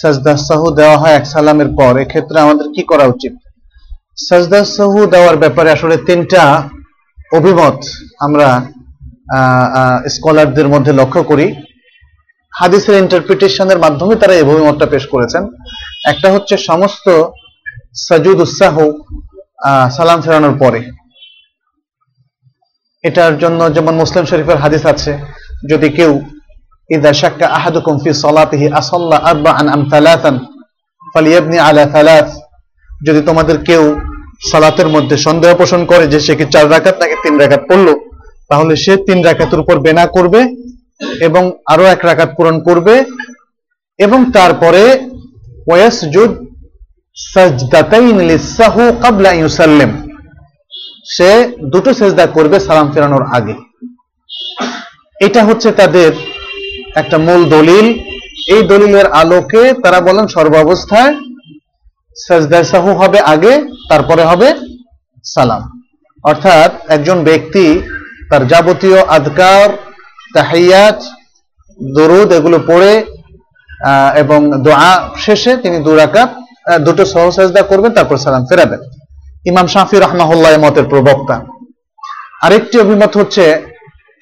সাজদা 0.00 0.34
দেওয়া 0.76 0.98
হয় 0.98 1.14
এক 1.14 1.26
সালামের 1.26 1.68
পর। 1.78 1.92
এক্ষেত্রে 1.98 2.40
আমাদের 2.40 2.66
কি 2.74 2.82
করা 2.82 3.04
উচিত? 3.04 3.32
সাজদা 4.28 4.60
দেওয়ার 5.10 5.36
ব্যাপারে 5.36 5.70
আসলে 5.70 5.96
তিনটা 5.96 6.42
অভিমত 7.32 7.78
আমরা 8.20 8.48
স্কলারদের 10.08 10.68
মধ্যে 10.68 10.92
লক্ষ্য 10.92 11.22
করি। 11.22 11.54
হাদিসের 12.52 12.98
ইন্টারপ্রিটেশনের 12.98 13.78
মাধ্যমে 13.78 14.16
তারা 14.16 14.34
এই 14.34 14.42
অভিমতটা 14.42 14.86
পেশ 14.86 15.06
করেছেন। 15.06 15.46
একটা 16.08 16.32
হচ্ছে 16.32 16.56
সমস্ত 16.56 17.08
সাজুদ 17.94 18.38
উৎসাহ 18.44 18.76
সালাম 19.96 20.18
ফেরানোর 20.24 20.54
পরে। 20.62 20.80
এটার 23.04 23.34
জন্য 23.42 23.60
যেমন 23.76 23.94
মুসলিম 24.02 24.24
শরীফের 24.30 24.58
হাদিস 24.64 24.82
আছে, 24.92 25.12
যদি 25.70 25.88
কেউ, 25.98 26.12
ইদা 26.94 27.12
শাক্কা 27.20 27.46
আহাদুকুম 27.58 27.94
ফি 28.02 28.10
সলাতিহি 28.24 28.66
আসল্লা 28.80 29.16
আরবাআন 29.30 29.66
আম 29.74 29.82
তালাতান 29.92 30.36
ফালিয়াবনি 31.12 31.58
আলা 31.66 31.84
তালাত 31.94 32.28
যদি 33.06 33.20
তোমাদের 33.28 33.56
কেউ 33.68 33.82
সালাতের 34.50 34.88
মধ্যে 34.94 35.16
সন্দেহ 35.26 35.50
পোষণ 35.60 35.80
করে 35.90 36.04
যে 36.12 36.18
সে 36.26 36.32
কি 36.38 36.44
চার 36.54 36.66
রাকাত 36.74 36.96
নাকি 37.00 37.16
তিন 37.24 37.34
রাকাত 37.42 37.62
পড়ল, 37.68 37.88
তাহলে 38.50 38.72
সে 38.84 38.92
তিন 39.06 39.18
রাকাতের 39.28 39.62
উপর 39.64 39.76
বেনা 39.86 40.04
করবে 40.16 40.40
এবং 41.26 41.42
আরও 41.72 41.84
এক 41.94 42.00
রাকাত 42.08 42.30
পূরণ 42.36 42.56
করবে 42.68 42.94
এবং 43.98 44.18
তারপরে 44.36 44.82
ওয়েস 45.68 45.96
ওয়াসজুদ 45.98 46.32
সাজদাতাইন 47.18 48.16
লিসাহু 48.30 48.82
ক্বাবলা 49.02 49.30
ইউসাল্লিম। 49.40 49.92
সে 51.14 51.30
দুটো 51.72 51.90
সেজদা 51.98 52.26
করবে 52.36 52.56
সালাম 52.66 52.86
ফেরানোর 52.92 53.24
আগে। 53.38 53.54
এটা 55.26 55.40
হচ্ছে 55.48 55.68
তাদের 55.80 56.10
একটা 57.00 57.16
মূল 57.26 57.40
দলিল। 57.56 57.86
এই 58.54 58.62
দলিলের 58.72 59.06
আলোকে 59.20 59.62
তারা 59.82 59.98
বলেন 60.08 60.26
সর্বাবস্থায় 60.36 61.12
সাজদা 62.24 62.60
সাহু 62.72 62.90
হবে 63.00 63.18
আগে, 63.34 63.52
তারপরে 63.90 64.22
হবে 64.30 64.48
সালাম। 65.34 65.62
অর্থাৎ 66.24 66.70
একজন 66.94 67.18
ব্যক্তি 67.28 67.66
তার 68.30 68.42
যাবতীয় 68.46 68.98
আদকার 69.16 69.68
তাহাইয়াত 70.34 70.98
দরুদ 71.96 72.28
এগুলো 72.38 72.58
পড়ে 72.68 72.92
এবং 74.22 74.40
দোয়া 74.64 74.92
শেষে 75.24 75.52
তিনি 75.62 75.78
দুরাকাত 75.86 76.30
দুটো 76.86 77.04
সহসাজদা 77.04 77.62
করবেন, 77.62 77.92
তারপর 77.92 78.16
সালাম 78.16 78.44
ফেরাবেন। 78.46 78.80
ইমাম 79.46 79.66
শাফি 79.66 79.96
রহমাহুল্লাহ 79.96 80.52
মতের 80.58 80.84
প্রবক্তা। 80.84 81.36
আরেকটি 82.42 82.80
অভিমত 82.80 83.16
হচ্ছে, 83.16 83.44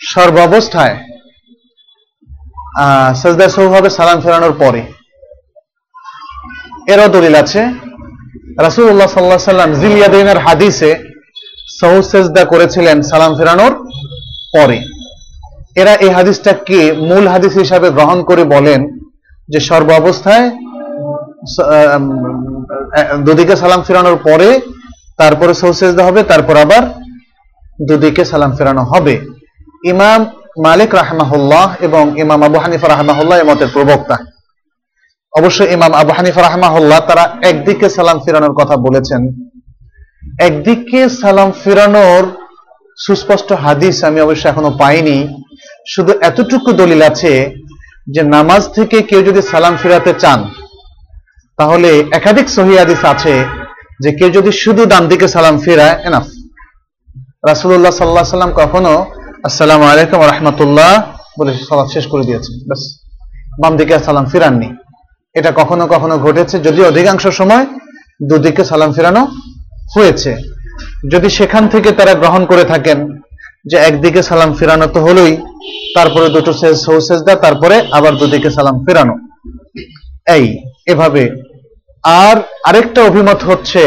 সর্বাবস্থায় 0.01 0.97
সাজদা 3.21 3.49
সহ 3.49 3.67
হবে 3.75 3.91
সালাম 3.91 4.21
ফেরানোর 4.21 4.53
পরে। 4.53 4.83
এরও 6.93 7.09
দলিল 7.09 7.35
আছে, 7.35 7.61
রাসূলুল্লাহ 8.59 9.09
সাল্লাল্লাহু 9.09 9.41
আলাইহি 9.41 9.51
সাল্লাম 9.51 9.73
জিলিয়াদিনের 9.83 10.39
হাদিসে 10.39 10.91
সহু 11.81 12.03
সেজদা 12.03 12.45
করেছিলেন 12.45 13.03
সালাম 13.03 13.33
ফেরানোর 13.39 13.73
পরে। 14.53 14.79
এরা 15.77 15.95
এই 15.95 16.11
হাদিসটাকে 16.11 16.93
মূল 16.93 17.29
হাদিস 17.29 17.53
হিসাবে 17.57 17.91
গ্রহণ 17.91 18.19
করে 18.23 18.45
বলেন 18.45 18.81
যে 19.49 19.61
সর্ব 19.61 19.89
অবস্থায় 19.91 20.51
দুদিকে 23.27 23.55
সালাম 23.63 23.81
ফেরানোর 23.87 24.19
পরে 24.29 24.49
তারপরে 25.21 25.53
সহু 25.61 25.73
সেজদা 25.81 26.03
হবে, 26.09 26.21
তারপর 26.31 26.57
আবার 26.65 26.83
দুদিকে 27.89 28.23
সালাম 28.33 28.53
ফেরানো 28.59 28.83
হবে। 28.93 29.15
ইমাম 29.93 30.21
মালিক 30.67 30.91
রাহমাহুল্লাহ 31.03 31.67
এবং 31.87 32.05
ইমাম 32.25 32.41
আবু 32.49 32.59
হানিফা 32.65 32.87
রাহমাহুল্লাহ 32.89 33.37
এর 33.41 33.49
মতের 33.51 33.71
প্রবক্তা। 33.75 34.17
অবশ্য 35.33 35.61
ইমাম 35.77 35.93
আবু 36.03 36.13
হানিফা 36.19 36.41
রাহমাহুল্লাহ 36.43 37.01
তারা 37.09 37.25
একদিকে 37.51 37.87
সালাম 37.97 38.19
ফেরানোর 38.25 38.55
কথা 38.61 38.77
বলেছেন, 38.87 39.23
একদিকে 40.49 41.01
সালাম 41.23 41.49
ফেরানোর 41.63 42.23
সুস্পষ্ট 43.05 43.49
হাদিস 43.65 43.97
আমি 44.09 44.19
অবশ্য 44.27 44.45
এখনও 44.49 44.71
পাইনি। 44.83 45.19
শুধু 45.93 46.13
এতটুকু 46.29 46.71
দলিল 46.81 47.03
আছে 47.11 47.33
যে 48.15 48.23
নামাজ 48.37 48.63
থেকে 48.77 48.97
কেউ 49.09 49.21
যদি 49.29 49.41
সালাম 49.51 49.75
ফেরাতে 49.83 50.13
চান 50.23 50.41
তাহলে 51.59 51.91
একাধিক 52.19 52.47
সহি 52.57 52.75
হাদিস 52.81 53.03
আছে 53.13 53.35
যে 54.03 54.11
কেউ 54.19 54.31
যদি 54.31 54.51
শুধু 54.63 54.83
ডান 54.93 55.05
দিকে 55.13 55.27
সালাম 55.29 55.57
ফেরায় 55.65 55.97
এনাফ 56.09 56.27
রাসুল্লাহ 57.51 57.93
সাল্লাহ 58.01 58.25
সাল্লাম 58.35 58.53
কখনো 58.63 58.93
আসসালামু 59.49 59.85
আলাইকুম 59.93 60.19
রহমতুল্লাহ 60.33 60.91
বলে 61.39 61.51
সালাম 61.69 61.87
শেষ 61.95 62.05
করে 62.13 62.23
দিয়েছেন, 62.29 62.55
ব্যাস। 62.69 62.83
বাম 63.61 63.73
দিকে 63.77 63.95
সালাম 63.99 64.27
ফিরাননি। 64.33 64.69
এটা 65.35 65.51
কখনো 65.61 65.85
কখনো 65.95 66.15
ঘটেছে, 66.19 66.57
যদি 66.67 66.81
অধিকাংশ 66.91 67.25
সময় 67.41 67.65
দুদিকে 68.29 68.63
সালাম 68.71 68.91
ফেরানো 68.97 69.23
হয়েছে। 69.97 70.31
যদি 71.13 71.29
সেখান 71.39 71.65
থেকে 71.69 71.91
তারা 71.99 72.13
গ্রহণ 72.23 72.43
করে 72.51 72.65
থাকেন 72.73 72.99
যে 73.71 73.77
একদিকে 73.89 74.21
সালাম 74.23 74.51
ফেরানো 74.59 74.87
তো 74.95 74.99
হলোই, 75.07 75.33
তারপরে 75.97 76.27
দুটো 76.37 76.53
সেজদা, 77.07 77.35
তারপরে 77.45 77.77
আবার 77.99 78.13
দুদিকে 78.21 78.51
সালাম 78.57 78.77
ফেরানো। 78.87 79.15
এই, 80.37 80.45
এভাবে 80.93 81.23
আর 82.07 82.37
আরেকটা 82.69 83.01
অভিমত 83.11 83.41
হচ্ছে 83.51 83.83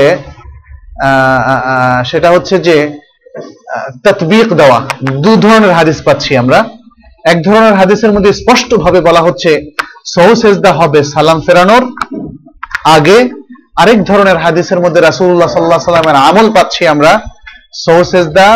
সেটা 2.10 2.30
হচ্ছে 2.36 2.56
যে 2.68 2.76
ততবিক 4.04 4.48
দেওয়া। 4.62 4.80
দু 5.24 5.32
ধরনের 5.44 5.74
হাদিস 5.80 5.98
পাচ্ছি 6.08 6.32
আমরা। 6.44 6.60
এক 7.32 7.38
ধরনের 7.48 7.74
হাদিসের 7.80 8.12
মধ্যে 8.16 8.32
স্পষ্ট 8.42 8.70
ভাবে 8.84 9.00
বলা 9.08 9.22
হচ্ছে, 9.28 9.52
সহু 10.14 10.32
সেজদা 10.42 10.72
হবে 10.80 11.00
সালাম 11.14 11.40
ফেরানোর। 11.46 11.84
আগে 12.96 13.18
আরেক 13.82 14.00
ধরনের 14.10 14.38
হাদিসের 14.44 14.80
মধ্যে 14.84 15.02
রাসূলুল্লাহ 15.02 15.52
সাল্লাহ 15.54 15.82
সাল্লামের 15.88 16.22
আমল 16.28 16.48
পাচ্ছি 16.56 16.84
আমরা। 16.94 17.12
সহু 17.84 18.02
সেজদা, 18.12 18.48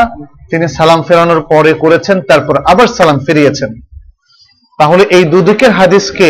তিনি 0.50 0.66
সালাম 0.78 1.00
ফেরানোর 1.08 1.42
পরে 1.52 1.72
করেছেন, 1.84 2.18
তারপর 2.30 2.56
আবার 2.72 2.88
সালাম 2.98 3.18
ফিরিয়েছেন। 3.26 3.72
তাহলে 4.80 5.04
এই 5.18 5.24
দুদিকের 5.32 5.72
হাদিসকে 5.80 6.30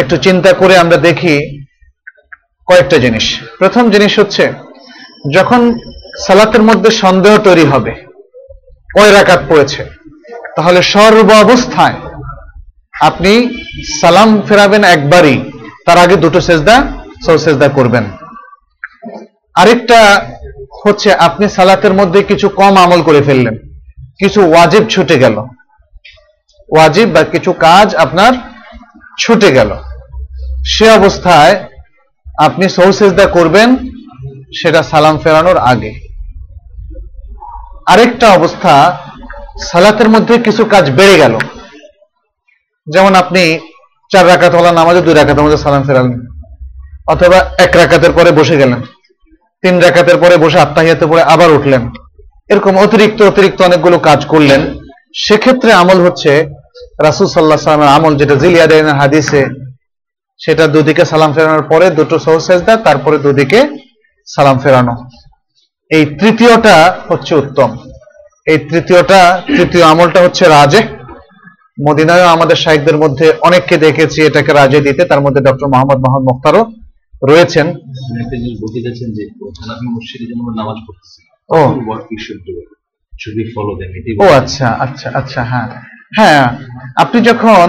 একটু 0.00 0.16
চিন্তা 0.16 0.50
করে 0.52 0.74
আমরা 0.78 0.98
দেখি 1.08 1.34
কয়েকটা 2.68 2.96
জিনিস। 3.04 3.26
প্রথম 3.60 3.84
জিনিস 3.94 4.12
হচ্ছে, 4.18 4.44
যখন 5.36 5.60
সালাতের 6.26 6.62
মধ্যে 6.62 6.90
সন্দেহ 7.02 7.32
তৈরি 7.38 7.64
হবে, 7.72 7.92
কয় 8.96 9.12
রাকাত 9.12 9.40
পড়েছে, 9.48 9.82
তাহলে 10.56 10.80
সর্ব 10.82 11.28
অবস্থায় 11.44 11.96
আপনি 13.08 13.32
সালাম 14.00 14.30
ফেরাবেন 14.48 14.82
একবারই, 14.84 15.36
তার 15.86 15.98
আগে 16.04 16.16
দুটো 16.24 16.40
সেজদা 16.40 16.76
সৌ 17.24 17.36
সেজদা 17.44 17.68
করবেন। 17.68 18.04
আরেকটা 19.54 20.00
হচ্ছে, 20.84 21.08
আপনি 21.26 21.44
সালাতের 21.48 21.94
মধ্যে 22.00 22.20
কিছু 22.30 22.46
কম 22.60 22.74
আমল 22.84 23.00
করে 23.02 23.20
ফেললেন, 23.22 23.56
কিছু 24.20 24.40
ওয়াজিব 24.50 24.84
ছুটে 24.92 25.16
গেল। 25.24 25.36
ওয়াজিব 26.70 27.08
বা 27.14 27.22
কিছু 27.34 27.50
কাজ 27.66 27.88
আপনার 28.04 28.32
ছুটে 29.18 29.52
গেল। 29.52 29.70
সে 30.64 30.90
অবস্থায় 30.90 31.64
আপনি 32.38 32.68
সৌ 32.68 32.92
সেজদা 32.92 33.26
করবেন, 33.26 33.76
সেটা 34.62 34.82
সালাম 34.82 35.18
ফেরানোর 35.18 35.56
আগে। 35.56 35.92
আরেকটা 37.86 38.30
অবস্থা, 38.30 38.98
সালাতের 39.62 40.08
মধ্যে 40.08 40.38
কিছু 40.38 40.64
কাজ 40.64 40.90
বেড়ে 40.90 41.16
গেল। 41.18 41.38
যেমন 42.86 43.14
আপনি 43.14 43.58
চার 44.10 44.28
রাকাত 44.28 44.54
হলা 44.54 44.72
নামাজে 44.72 45.00
দুই 45.00 45.14
রাকাতের 45.14 45.44
মধ্যে 45.44 45.56
সালাম 45.56 45.82
ফেরালেন, 45.82 46.26
অথবা 47.06 47.36
এক 47.36 47.76
রাকাতের 47.76 48.12
পরে 48.12 48.30
বসে 48.30 48.56
গেলেন, 48.56 48.80
তিন 49.62 49.78
রাকাতের 49.78 50.16
পরে 50.16 50.36
বসে 50.36 50.58
আত্মাহিয়াতে 50.60 51.06
পরে 51.06 51.22
আবার 51.22 51.50
উঠলেন। 51.50 51.90
এরকম 52.48 52.78
অতিরিক্ত 52.78 53.22
অতিরিক্ত 53.22 53.62
অনেকগুলো 53.62 53.98
কাজ 53.98 54.26
করলেন। 54.26 54.78
সেক্ষেত্রে 55.16 55.72
আমল 55.72 56.06
হচ্ছে 56.06 56.55
রাসুল 57.02 57.26
সাল্লাহ 57.26 57.58
সাল্লামের 57.58 57.88
আমল 57.88 58.16
যেটা 58.16 58.34
জিলিয়াদের 58.34 58.88
হাদিসে 58.88 59.46
সেটা 60.38 60.66
দুদিকে 60.66 61.04
সালাম 61.04 61.32
ফেরানোর 61.32 61.62
পরে 61.62 61.90
দুটো 61.90 62.18
সহসেজদা 62.18 62.76
তারপরে 62.76 63.18
দুদিকে 63.18 63.78
সালাম 64.26 64.58
ফেরানো। 64.58 64.94
এই 65.90 66.06
তৃতীয়টা 66.06 67.00
হচ্ছে 67.08 67.34
উত্তম। 67.34 67.76
এই 68.46 68.58
তৃতীয়টা 68.58 69.42
তৃতীয় 69.46 69.84
আমলটা 69.84 70.20
হচ্ছে 70.20 70.48
রাজে। 70.48 70.82
মদিনায় 71.88 72.26
আমাদের 72.26 72.56
শাহেকদের 72.56 72.96
মধ্যে 72.96 73.32
অনেককে 73.40 73.76
দেখেছি 73.76 74.22
এটাকে 74.22 74.52
রাজে 74.52 74.80
দিতে। 74.80 75.04
তার 75.04 75.20
মধ্যে 75.20 75.40
ডক্টর 75.40 75.66
মোহাম্মদ 75.66 75.96
মোহাম্মদ 75.96 76.32
মুখতারও 76.32 76.72
রয়েছেন। 77.28 77.66
ও 84.20 84.24
আচ্ছা 84.24 84.68
আচ্ছা 84.68 85.10
আচ্ছা 85.14 85.44
হ্যাঁ। 85.44 85.95
হ্যাঁ 86.12 86.42
আপনি 87.02 87.18
যখন 87.20 87.66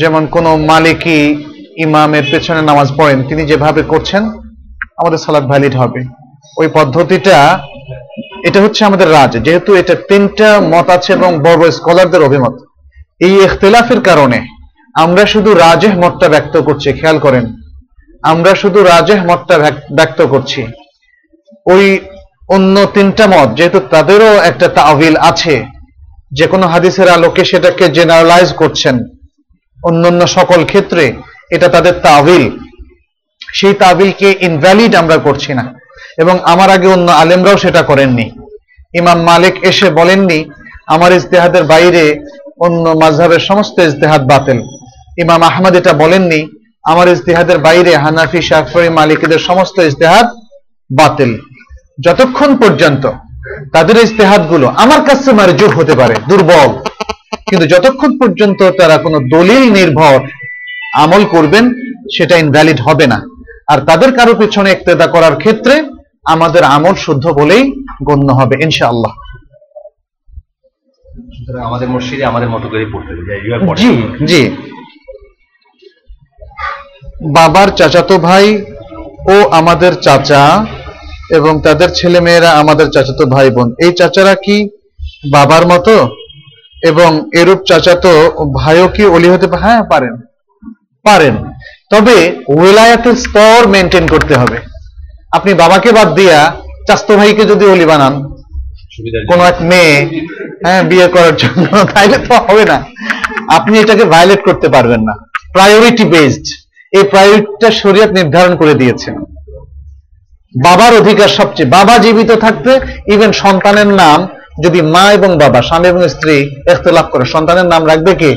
যেমন 0.00 0.26
কোন 0.26 0.46
মালিকি 0.70 1.20
ইমামের 1.84 2.24
পেছনে 2.30 2.62
নামাজ 2.62 2.88
পড়েন, 2.98 3.18
তিনি 3.28 3.42
যেভাবে 3.46 3.82
করছেন, 3.82 4.22
আমাদের 5.00 5.18
সালাদ 5.18 5.44
ভ্যালিড 5.50 5.74
হবে। 5.76 6.00
ওই 6.60 6.68
পদ্ধতিটা, 6.74 7.38
এটা 8.44 8.58
হচ্ছে 8.60 8.84
আমাদের 8.84 9.12
রাজ, 9.12 9.32
যেহেতু 9.46 9.74
এটা 9.74 9.94
তিনটা 10.08 10.60
মত 10.60 10.86
আছে 10.90 11.12
এবং 11.12 11.30
বড় 11.46 11.70
স্কলারদের 11.70 12.22
অভিমত। 12.22 12.54
এই 13.26 13.34
ইখতিলাফের 13.46 14.00
কারণে 14.00 14.38
আমরা 14.94 15.26
শুধু 15.26 15.54
রাজেহ 15.54 15.92
মতটা 16.02 16.28
ব্যক্ত 16.28 16.56
করছি, 16.56 16.92
খেয়াল 16.92 17.18
করেন। 17.18 17.44
আমরা 18.22 18.54
শুধু 18.54 18.78
রাজেহ 18.82 19.18
মতটা 19.30 19.56
ব্যক্ত 19.98 20.20
করছি। 20.22 20.60
ওই 21.66 21.84
অন্য 22.48 22.86
তিনটা 22.94 23.26
মত, 23.26 23.48
যেহেতু 23.56 23.78
তাদেরও 23.94 24.30
একটা 24.50 24.68
তাবিল 24.68 25.16
আছে 25.16 25.54
যে 26.36 26.46
কোনো 26.46 26.66
হাদিসের 26.66 27.08
আলোকে 27.08 27.44
সেটাকে 27.44 27.88
জেনারেলাইজ 27.88 28.52
করছেন। 28.52 29.04
অন্যান্য 29.82 30.26
সকল 30.26 30.64
ক্ষেত্রে 30.64 31.12
এটা 31.50 31.68
তাদের 31.68 31.92
তাবিল। 31.92 32.50
সেই 33.54 33.74
তাবিলকে 33.74 34.36
ইনভ্যালিড 34.40 34.94
আমরা 34.94 35.16
করছি 35.16 35.54
না। 35.54 35.74
এবং 36.18 36.38
আমার 36.42 36.70
আগে 36.70 36.86
অন্য 36.86 37.12
আলেমরাও 37.12 37.56
সেটা 37.56 37.82
করেননি। 37.82 38.30
ইমাম 38.94 39.22
মালিক 39.22 39.64
এসে 39.64 39.90
বলেননি, 39.90 40.50
আমার 40.86 41.12
ইজতেহাদের 41.12 41.64
বাইরে 41.64 42.20
অন্য 42.60 42.88
মাঝহের 42.88 43.38
সমস্ত 43.38 43.78
ইজতেহাদ 43.78 44.30
বাতিল। 44.30 44.60
ইমাম 45.18 45.42
আহমদ 45.42 45.76
এটা 45.76 45.92
বলেননি, 45.92 46.48
আমার 46.84 47.08
ইজতিহাদের 47.08 47.58
বাইরে 47.58 47.96
হানাফি 47.96 48.42
শাফি 48.42 48.88
মালিকদের 48.88 49.38
সমস্ত 49.38 49.78
ইজতিহাদ 49.78 50.26
বাতিল। 50.96 51.38
যতক্ষণ 52.04 52.56
পর্যন্ত 52.56 53.10
তাদের 53.72 53.96
ইজতেহাদগুলো 53.96 54.66
আমার 54.66 55.04
কাছে 55.04 55.32
মারজুহ 55.32 55.80
হতে 55.80 55.94
পারে 55.94 56.14
দুর্বল। 56.28 56.70
কিন্তু 57.50 57.66
যতক্ষণ 57.66 58.18
পর্যন্ত 58.18 58.70
তারা 58.70 58.96
কোনো 58.98 59.18
দলিল 59.18 59.72
নির্ভর 59.72 60.18
আমল 60.94 61.24
করবেন 61.24 61.74
সেটা 62.16 62.36
ইনভ্যালিড 62.36 62.80
হবে 62.80 63.06
না। 63.06 63.22
আর 63.72 63.78
তাদের 63.80 64.16
কারও 64.16 64.34
পিছনে 64.34 64.72
ইক্তেদা 64.72 65.06
করার 65.06 65.36
ক্ষেত্রে 65.36 65.84
আমাদের 66.24 66.62
আমল 66.64 66.94
শুদ্ধ 66.94 67.28
বলেই 67.28 67.72
গণ্য 68.04 68.32
হবে 68.32 68.56
ইনশাআল্লাহ। 68.62 69.14
আমাদের 71.64 71.88
মসজিদে 71.88 72.24
আমাদের 72.24 72.48
মতো 72.48 72.68
করে 72.68 72.86
পড়তে। 72.92 73.12
জি 73.76 74.02
জি। 74.26 74.56
বাবার 77.32 77.68
চাচাতো 77.68 78.18
ভাই 78.18 78.64
ও 79.30 79.48
আমাদের 79.48 79.92
চাচা 79.94 80.66
এবং 81.30 81.60
তাদের 81.62 81.88
ছেলে 81.88 82.20
মেয়েরা 82.20 82.50
আমাদের 82.50 82.90
চাচাতো 82.90 83.26
ভাই 83.26 83.50
বোন 83.50 83.74
এই 83.78 83.92
চাচারা 83.92 84.34
কি 84.34 84.68
বাবার 85.30 85.66
মতো? 85.66 86.08
এবং 86.82 87.28
এরূপ 87.34 87.60
চাচাতো 87.64 88.12
ভাইও 88.54 88.88
কি 88.88 89.04
অলি 89.06 89.28
হতে 89.28 89.46
হ্যাঁ 89.46 89.82
পারেন। 89.82 90.16
পারেন। 91.04 91.36
তবে 91.90 92.32
ওয়েলায়াতের 92.48 93.14
স্তর 93.16 93.68
মেনটেন 93.68 94.06
করতে 94.06 94.34
হবে। 94.34 94.56
আপনি 95.32 95.54
বাবাকে 95.54 95.92
বাদ 95.92 96.14
দিয়া 96.14 96.54
চাস্তো 96.86 97.16
ভাইকে 97.16 97.44
যদি 97.44 97.66
অলি 97.66 97.84
বানান 97.84 98.22
কোন 99.28 99.40
এক 99.40 99.62
মেয়ে 99.62 100.20
হ্যাঁ 100.64 100.82
বিয়ে 100.82 101.08
করার 101.08 101.36
জন্য 101.36 101.86
তাইলে 101.94 102.18
তো 102.18 102.34
হবে 102.34 102.64
না। 102.64 102.84
আপনি 103.48 103.78
এটাকে 103.78 104.04
ভায়োলেট 104.04 104.44
করতে 104.44 104.68
পারবেন 104.68 105.00
না। 105.00 105.14
প্রায়োরিটি 105.52 106.04
বেসড 106.04 106.44
এই 106.92 107.02
প্রায়োরিটিটা 107.02 107.70
শরীয়ত 107.70 108.10
নির্ধারণ 108.12 108.56
করে 108.56 108.74
দিয়েছে। 108.74 109.10
বাবার 110.64 111.00
অধিকার 111.00 111.28
সবচেয়ে। 111.28 111.70
বাবা 111.70 111.98
জীবিত 111.98 112.30
থাকতে 112.32 112.80
ইভেন 113.12 113.32
সন্তানের 113.32 113.86
নাম 113.86 114.28
যদি 114.64 114.82
মা 114.82 115.12
এবং 115.12 115.38
বাবা, 115.38 115.62
স্বামী 115.62 115.88
এবং 115.88 116.08
স্ত্রী 116.08 116.50
লাভ 116.92 117.06
করে, 117.10 117.24
সন্তানের 117.24 117.66
নাম 117.66 117.86
রাখবে 117.86 118.14
কে? 118.14 118.34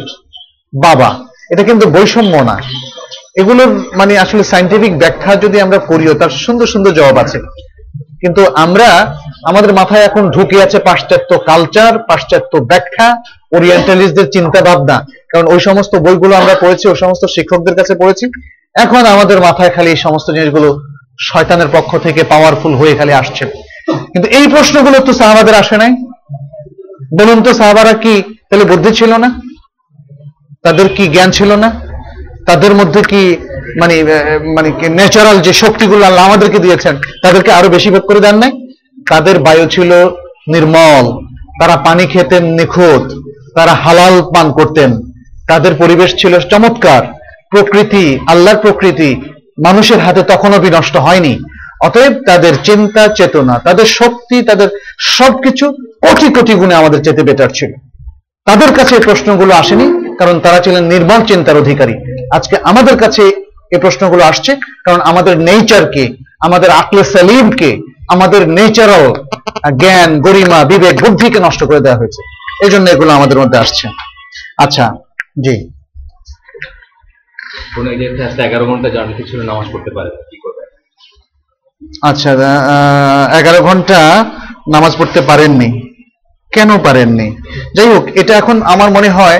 বাবা। 0.81 1.19
এটা 1.51 1.63
কিন্তু 1.63 1.89
বৈষম্য 1.89 2.37
না। 2.37 2.59
এগুলোর 3.35 3.67
মানে 3.67 4.19
আসলে 4.19 4.43
সাইন্টিফিক 4.43 4.97
ব্যাখ্যা 4.97 5.35
যদি 5.35 5.61
আমরা 5.61 5.77
করিও 5.77 6.13
তার 6.13 6.29
সুন্দর 6.29 6.65
সুন্দর 6.65 6.91
জবাব 6.91 7.17
আছে। 7.17 7.39
কিন্তু 8.21 8.45
আমরা, 8.55 9.15
আমাদের 9.43 9.73
মাথায় 9.73 10.03
এখন 10.03 10.31
ঢুকে 10.31 10.63
আছে 10.63 10.79
পাশ্চাত্য 10.79 11.37
কালচার 11.37 11.99
পাশ্চাত্য 11.99 12.57
ব্যাখ্যা 12.57 13.21
ওরিয়েন্টালিস্টদের 13.51 14.31
চিন্তা 14.31 14.61
ভাবনা 14.61 15.05
কারণ 15.29 15.47
ওই 15.47 15.59
সমস্ত 15.59 15.95
বইগুলো 15.95 16.35
আমরা 16.35 16.55
পড়েছি, 16.55 16.87
ওই 16.87 16.95
সমস্ত 16.95 17.25
শিক্ষকদের 17.25 17.75
কাছে 17.75 17.95
পড়েছি। 17.95 18.31
এখন 18.75 19.05
আমাদের 19.05 19.39
মাথায় 19.39 19.69
খালি 19.69 19.89
এই 19.89 19.95
সমস্ত 19.95 20.31
জিনিসগুলো 20.31 20.88
শয়তানের 21.19 21.67
পক্ষ 21.71 21.97
থেকে 21.97 22.23
পাওয়ারফুল 22.23 22.75
হয়ে 22.75 22.95
খালি 22.95 23.13
আসছে। 23.13 23.45
কিন্তু 24.11 24.29
এই 24.29 24.47
প্রশ্নগুলো 24.47 24.99
তো 24.99 25.13
সাহাবাদের 25.13 25.55
আসে 25.55 25.77
নাই। 25.77 25.91
বলুন 27.19 27.43
তো, 27.43 27.53
সাহাবারা 27.53 27.93
কি 27.93 28.23
তাহলে 28.49 28.65
বুদ্ধি 28.65 28.91
ছিল 28.91 29.17
না? 29.17 29.41
তাদের 30.63 30.87
কি 30.95 31.07
জ্ঞান 31.07 31.31
ছিল 31.31 31.55
না? 31.55 31.81
তাদের 32.45 32.73
মধ্যে 32.75 33.01
কি 33.01 33.37
মানে 33.81 34.03
মানে 34.55 34.69
ন্যাচারাল 34.89 35.39
যে 35.39 35.53
শক্তিগুলো 35.53 36.05
আল্লাহ 36.05 36.25
আমাদেরকে 36.25 36.59
দিয়েছেন, 36.59 36.97
তাদেরকে 37.23 37.51
আরও 37.51 37.69
বেশি 37.69 37.89
ভোগ 37.89 38.01
করে 38.07 38.19
দেন 38.19 38.37
নাই? 38.37 38.51
তাদের 39.09 39.39
বায়ু 39.39 39.65
ছিল 39.67 39.91
নির্মল, 40.47 41.05
তারা 41.61 41.75
পানি 41.77 42.07
খেতেন 42.07 42.43
নিখুঁত, 42.43 43.05
তারা 43.55 43.73
হালাল 43.73 44.21
পান 44.21 44.51
করতেন। 44.51 45.01
তাদের 45.47 45.75
পরিবেশ 45.75 46.15
ছিল 46.17 46.39
চমৎকার। 46.39 47.03
প্রকৃতি, 47.49 48.19
আল্লাহর 48.27 48.57
প্রকৃতি 48.57 49.21
মানুষের 49.65 49.99
হাতে 49.99 50.21
তখনও 50.23 50.59
বিনষ্ট 50.65 50.95
হয়নি। 50.97 51.33
অতএব 51.87 52.13
তাদের 52.29 52.53
চিন্তা, 52.67 53.03
চেতনা, 53.17 53.55
তাদের 53.59 53.85
শক্তি, 53.99 54.37
তাদের 54.41 54.69
সবকিছু 54.99 55.65
কোটি 56.05 56.27
কোটি 56.35 56.53
গুণে 56.53 56.75
আমাদের 56.75 56.99
চেতে 57.05 57.23
বেটার 57.23 57.49
ছিল। 57.49 57.71
তাদের 58.47 58.71
কাছে 58.73 58.95
এই 58.95 59.03
প্রশ্নগুলো 59.07 59.53
আসেনি, 59.53 59.87
কারণ 60.19 60.39
তারা 60.39 60.59
ছিলেন 60.59 60.83
নির্মল 60.83 61.21
চিন্তার 61.25 61.57
অধিকারী। 61.57 61.95
আজকে 62.31 62.55
আমাদের 62.63 62.95
কাছে 62.97 63.23
এই 63.71 63.79
প্রশ্নগুলো 63.79 64.23
আসছে, 64.23 64.51
কারণ 64.85 65.01
আমাদের 65.01 65.35
নেচারকে 65.39 66.03
আমাদের 66.39 66.69
আকলে 66.69 67.03
সালিমকে 67.03 67.69
আমাদের 68.09 68.41
নেচারাল 68.49 69.05
জ্ঞান, 69.81 70.21
গরিমা, 70.21 70.63
বিবেক, 70.63 70.95
বুদ্ধিকে 71.03 71.39
নষ্ট 71.39 71.61
করে 71.63 71.79
দেওয়া 71.79 71.97
হয়েছে। 71.97 72.21
এই 72.65 72.69
জন্য 72.69 72.85
এগুলো 72.89 73.11
আমাদের 73.13 73.37
মধ্যে 73.39 73.57
আসছে। 73.57 73.85
আচ্ছা 74.57 74.85
জি। 75.45 75.55
কোন 77.75 77.85
আসলে 78.27 78.41
এগারো 78.47 78.65
ঘণ্টা 78.69 78.87
নামাজ 79.51 79.67
পড়তে 79.73 79.91
পারে, 79.97 80.09
কি 80.29 80.37
করবে? 80.43 80.63
আচ্ছা 82.09 82.29
এগারো 83.39 83.59
ঘণ্টা 83.67 83.99
নামাজ 84.73 84.93
পড়তে 84.99 85.19
পারেননি। 85.29 85.69
কেন 86.55 86.69
পারেননি? 86.85 87.27
যাই 87.75 87.87
হোক, 87.93 88.03
এটা 88.21 88.33
এখন 88.41 88.57
আমার 88.73 88.89
মনে 88.97 89.09
হয় 89.17 89.39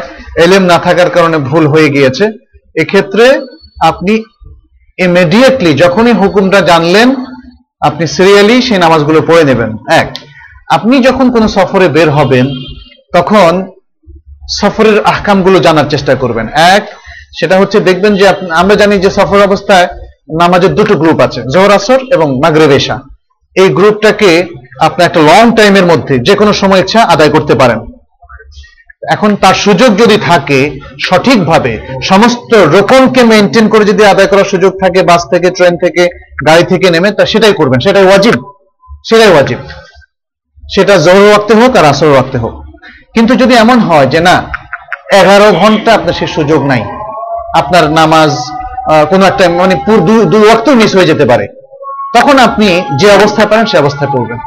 না 0.72 0.78
থাকার 0.86 1.10
কারণে 1.16 1.38
ভুল 1.50 1.64
হয়ে 1.74 1.90
গিয়েছে। 1.96 2.26
এক্ষেত্রে 2.82 3.26
আপনি 3.90 4.14
ইমিডিয়েটলি 5.06 5.72
যখনই 5.84 6.14
হুকুমটা 6.22 6.60
জানলেন, 6.72 7.08
আপনি 7.88 8.06
সিরিয়ালি 8.16 8.56
সেই 8.68 8.80
নামাজগুলো 8.86 9.20
পড়ে 9.30 9.44
নেবেন। 9.50 9.72
এক, 10.02 10.10
আপনি 10.76 10.96
যখন 11.08 11.26
কোনো 11.36 11.48
সফরে 11.58 11.88
বের 11.96 12.10
হবেন, 12.18 12.46
তখন 13.16 13.52
সফরের 14.60 14.98
আহকামগুলো 15.12 15.58
জানার 15.66 15.88
চেষ্টা 15.94 16.14
করবেন। 16.22 16.48
এক 16.76 16.84
সেটা 17.38 17.60
হচ্ছে 17.60 17.80
দেখবেন 17.80 18.16
যে 18.16 18.28
আমরা 18.50 18.76
জানি 18.76 18.98
যে 18.98 19.10
সফর 19.10 19.42
অবস্থায় 19.42 19.88
নামাজের 20.42 20.76
দুটো 20.76 20.96
গ্রুপ 20.96 21.20
আছে, 21.20 21.42
জোহর, 21.54 21.72
আসর 21.72 22.00
এবং 22.14 22.40
মাগরেব, 22.40 22.72
এশা। 22.72 23.00
এই 23.56 23.70
গ্রুপটাকে 23.70 24.46
আপনি 24.80 25.06
একটা 25.06 25.20
লং 25.20 25.56
টাইমের 25.56 25.86
মধ্যে 25.86 26.20
যে 26.20 26.36
কোনো 26.36 26.54
সময় 26.54 26.80
ইচ্ছা 26.80 27.04
আদায় 27.04 27.30
করতে 27.30 27.56
পারেন। 27.56 27.80
এখন 29.12 29.36
তার 29.36 29.54
সুযোগ 29.54 29.98
যদি 29.98 30.18
থাকে 30.18 30.80
সঠিকভাবে, 31.06 31.80
সমস্ত 32.04 32.54
রকমকে 32.54 33.24
মেনটেন 33.24 33.70
করে 33.70 33.86
যদি 33.86 34.06
আদায় 34.06 34.28
করার 34.28 34.44
সুযোগ 34.44 34.74
থাকে 34.74 35.04
বাস 35.04 35.24
থেকে 35.34 35.52
ট্রেন 35.52 35.78
থেকে, 35.78 36.10
গাড়ি 36.48 36.64
থেকে 36.64 36.90
নেমে, 36.90 37.12
তা 37.12 37.26
সেটাই 37.26 37.54
করবেন। 37.54 37.80
সেটাই 37.80 38.04
ওয়াজিব। 38.04 38.34
সেটাই 39.10 39.32
ওয়াজিব। 39.32 39.58
সেটা 40.76 40.98
জোহর 40.98 41.28
ওয়াক্তে 41.28 41.54
হোক 41.54 41.76
আর 41.76 41.86
আসর 41.86 42.08
ওয়াক্তে 42.08 42.38
হোক। 42.38 42.64
কিন্তু 43.14 43.36
যদি 43.36 43.56
এমন 43.56 43.80
হয় 43.80 44.06
যে 44.06 44.20
না, 44.20 44.44
এগারো 45.14 45.52
ঘণ্টা 45.52 45.94
আপনার 45.94 46.14
সে 46.14 46.28
সুযোগ 46.28 46.66
নাই 46.66 46.86
আপনার 47.58 47.92
নামাজ 47.92 48.32
কোনো 49.10 49.26
একটা 49.26 49.50
মানে 49.50 49.76
দুই 50.32 50.42
ওয়াক্ত 50.46 50.70
মিস 50.70 50.96
হয়ে 50.96 51.06
যেতে 51.06 51.26
পারে। 51.26 51.48
তখন 52.16 52.40
আপনি 52.40 52.82
যে 53.00 53.12
অবস্থায় 53.12 53.48
পারেন 53.48 53.66
সে 53.66 53.78
অবস্থায় 53.78 54.12
পড়বেন। 54.12 54.38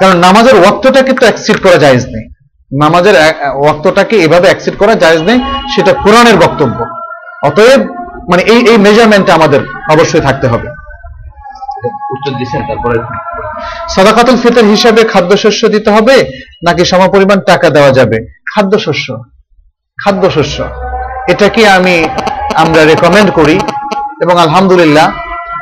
কারণ 0.00 0.16
নামাজের 0.16 0.54
ওয়াক্তটাকে 0.60 1.12
তো 1.12 1.26
অ্যাকসিড 1.26 1.62
করা 1.62 1.76
জায়েজ 1.76 2.06
নেই। 2.06 2.24
নামাজের 2.82 3.14
ওয়াক্তটাকে 3.62 4.16
এভাবে 4.16 4.46
অ্যাকসিড 4.46 4.74
করা 4.78 4.94
জায়েজ 4.94 5.22
নেই 5.22 5.38
সেটা 5.76 5.92
কোরআনের 5.92 6.36
বক্তব্য। 6.36 6.84
অতএব 7.46 7.80
মানে 8.30 8.42
এই 8.42 8.60
এই 8.72 8.78
মেজারমেন্টটা 8.78 9.34
আমাদের 9.34 9.60
অবশ্যই 9.90 10.20
থাকতে 10.20 10.46
হবে। 10.48 10.68
উত্তর 12.14 12.32
দিচ্ছেন 12.38 12.62
তারপরে 12.68 12.98
সাদাকাতুল 13.94 14.36
ফিতর 14.36 14.64
হিসাবে 14.64 15.04
খাদ্যশস্য 15.04 15.68
দিতে 15.68 15.90
হবে 15.90 16.24
নাকি 16.66 16.84
সমপরিমাণ 16.84 17.40
টাকা 17.40 17.70
দেওয়া 17.70 17.90
যাবে? 17.90 18.18
খাদ্যশস্য। 18.54 19.18
খাদ্যশস্য। 20.04 20.87
এটাকে 21.28 21.68
আমি, 21.68 22.04
আমরা 22.54 22.84
রেকমেন্ড 22.84 23.30
করি? 23.30 23.60
এবং 24.22 24.38
আলহামদুলিল্লাহ, 24.38 25.12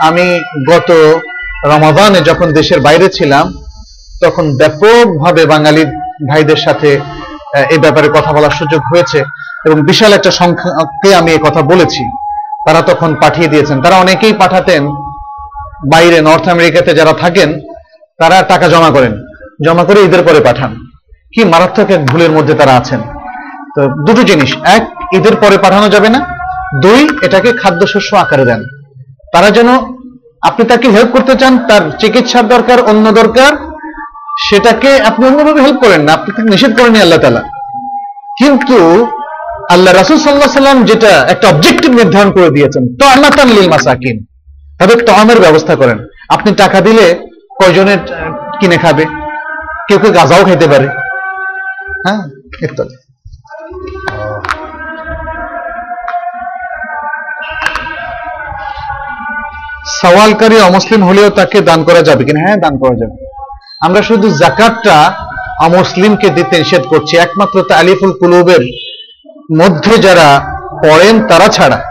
আমি 0.01 0.43
গত 0.70 0.90
রমাদানে 1.64 2.20
যখন 2.20 2.52
দেশের 2.52 2.80
বাইরে 2.80 3.09
ছিলাম, 3.09 3.55
তখন 4.22 4.56
ব্যাপকভাবে 4.56 5.47
বাঙালি 5.47 5.84
ভাইদের 6.30 6.56
সাথে 6.56 7.01
এই 7.70 7.78
ব্যাপারে 7.78 8.09
কথা 8.09 8.32
বলার 8.32 8.51
সুযোগ 8.51 8.82
হয়েছে 8.94 9.24
এবং 9.66 9.82
বিশাল 9.82 10.12
একটা 10.12 10.30
সংখ্যাকে 10.30 11.14
আমি 11.14 11.38
কথা 11.38 11.62
বলেছি। 11.62 12.05
তারা 12.66 12.82
তখন 12.82 13.14
পাঠিয়ে 13.14 13.48
দিয়েছেন। 13.48 13.82
তারা 13.82 13.97
অনেকেই 13.97 14.32
পাঠাতেন, 14.32 14.86
বাইরে 15.93 16.20
নর্থ 16.20 16.48
আমেরিকাতে 16.48 16.94
যারা 16.94 17.12
থাকেন, 17.12 17.60
তারা 18.18 18.43
টাকা 18.43 18.68
জমা 18.68 18.90
করেন। 18.90 19.22
জমা 19.66 19.84
করে 19.84 20.02
ঈদের 20.02 20.22
পরে 20.22 20.40
পাঠান। 20.40 20.86
কি 21.34 21.44
মারাত্মক 21.44 21.90
এক 21.90 22.06
ভুলের 22.06 22.30
মধ্যে 22.30 22.55
তারা 22.55 22.76
আছেন। 22.76 23.01
তো 23.77 23.89
দুটো 24.07 24.23
জিনিস। 24.23 24.57
এক, 24.65 24.82
ঈদের 25.15 25.36
পরে 25.36 25.59
পাঠানো 25.59 25.89
যাবে 25.89 26.09
না। 26.09 26.20
দুই, 26.82 27.09
এটাকে 27.23 27.53
খাদ্যশস্য 27.53 28.16
আকারে 28.16 28.44
দেন। 28.44 28.65
তারা 29.32 29.51
যেন 29.51 29.69
আপনি 30.43 30.65
তাকে 30.65 30.89
হেল্প 30.89 31.09
করতে 31.12 31.35
চান, 31.35 31.59
তার 31.69 31.81
চিকিৎসার 31.98 32.48
দরকার 32.48 32.81
অন্য 32.81 33.12
দরকার, 33.12 33.57
সেটাকে 34.48 35.01
আপনি 35.01 35.27
অন্যভাবে 35.27 35.61
হেল্প 35.61 35.81
করেন 35.81 36.01
না। 36.01 36.12
আপনি 36.12 36.51
নিষেধ 36.51 36.81
করেনি 36.81 37.01
আল্লাহ 37.01 37.19
তালা 37.19 37.40
কিন্তু 38.39 39.07
আল্লাহ 39.70 39.94
রাসুল 39.94 40.19
সাল্লাহ 40.19 40.48
সাল্লাম 40.48 40.85
যেটা 40.85 41.09
একটা 41.09 41.48
অবজেক্টিভ 41.48 41.90
নির্ধারণ 41.90 42.31
করে 42.31 42.51
দিয়েছেন 42.51 42.97
তো 43.01 43.07
আল্লাহ 43.07 43.31
লিল 43.44 43.70
মাসাকিন। 43.70 44.24
তাদের 44.78 45.07
তমের 45.07 45.40
ব্যবস্থা 45.40 45.77
করেন। 45.77 46.07
আপনি 46.28 46.55
টাকা 46.55 46.81
দিলে 46.81 47.27
কয়জনের 47.62 47.98
কিনে 48.61 48.77
খাবে? 48.77 49.05
কেউ 49.89 49.98
কেউ 49.98 50.12
গাঁজাও 50.12 50.44
খেতে 50.44 50.66
পারে। 50.66 50.89
হ্যাঁ 52.07 52.28
ইত্যাদি। 52.62 53.06
সওয়ালকারী 60.01 60.56
অমুসলিম 60.60 61.05
হলেও 61.05 61.30
তাকে 61.30 61.60
দান 61.60 61.84
করা 61.84 62.02
যাবে 62.02 62.24
কিনা? 62.24 62.40
হ্যাঁ 62.47 62.56
দান 62.56 62.78
করা 62.78 62.94
যাবে। 62.94 63.16
আমরা 63.80 64.02
শুধু 64.02 64.28
জাকাতটা 64.30 65.12
অমুসলিমকে 65.60 66.30
দিতে 66.30 66.59
নিষেধ 66.59 66.82
করছি, 66.82 67.16
একমাত্র 67.16 67.64
তালিফুল 67.68 68.12
কুলুবের 68.12 68.62
মধ্যে 69.60 69.98
যারা 69.98 70.28
পড়েন 70.84 71.26
তারা 71.26 71.48
ছাড়া। 71.48 71.82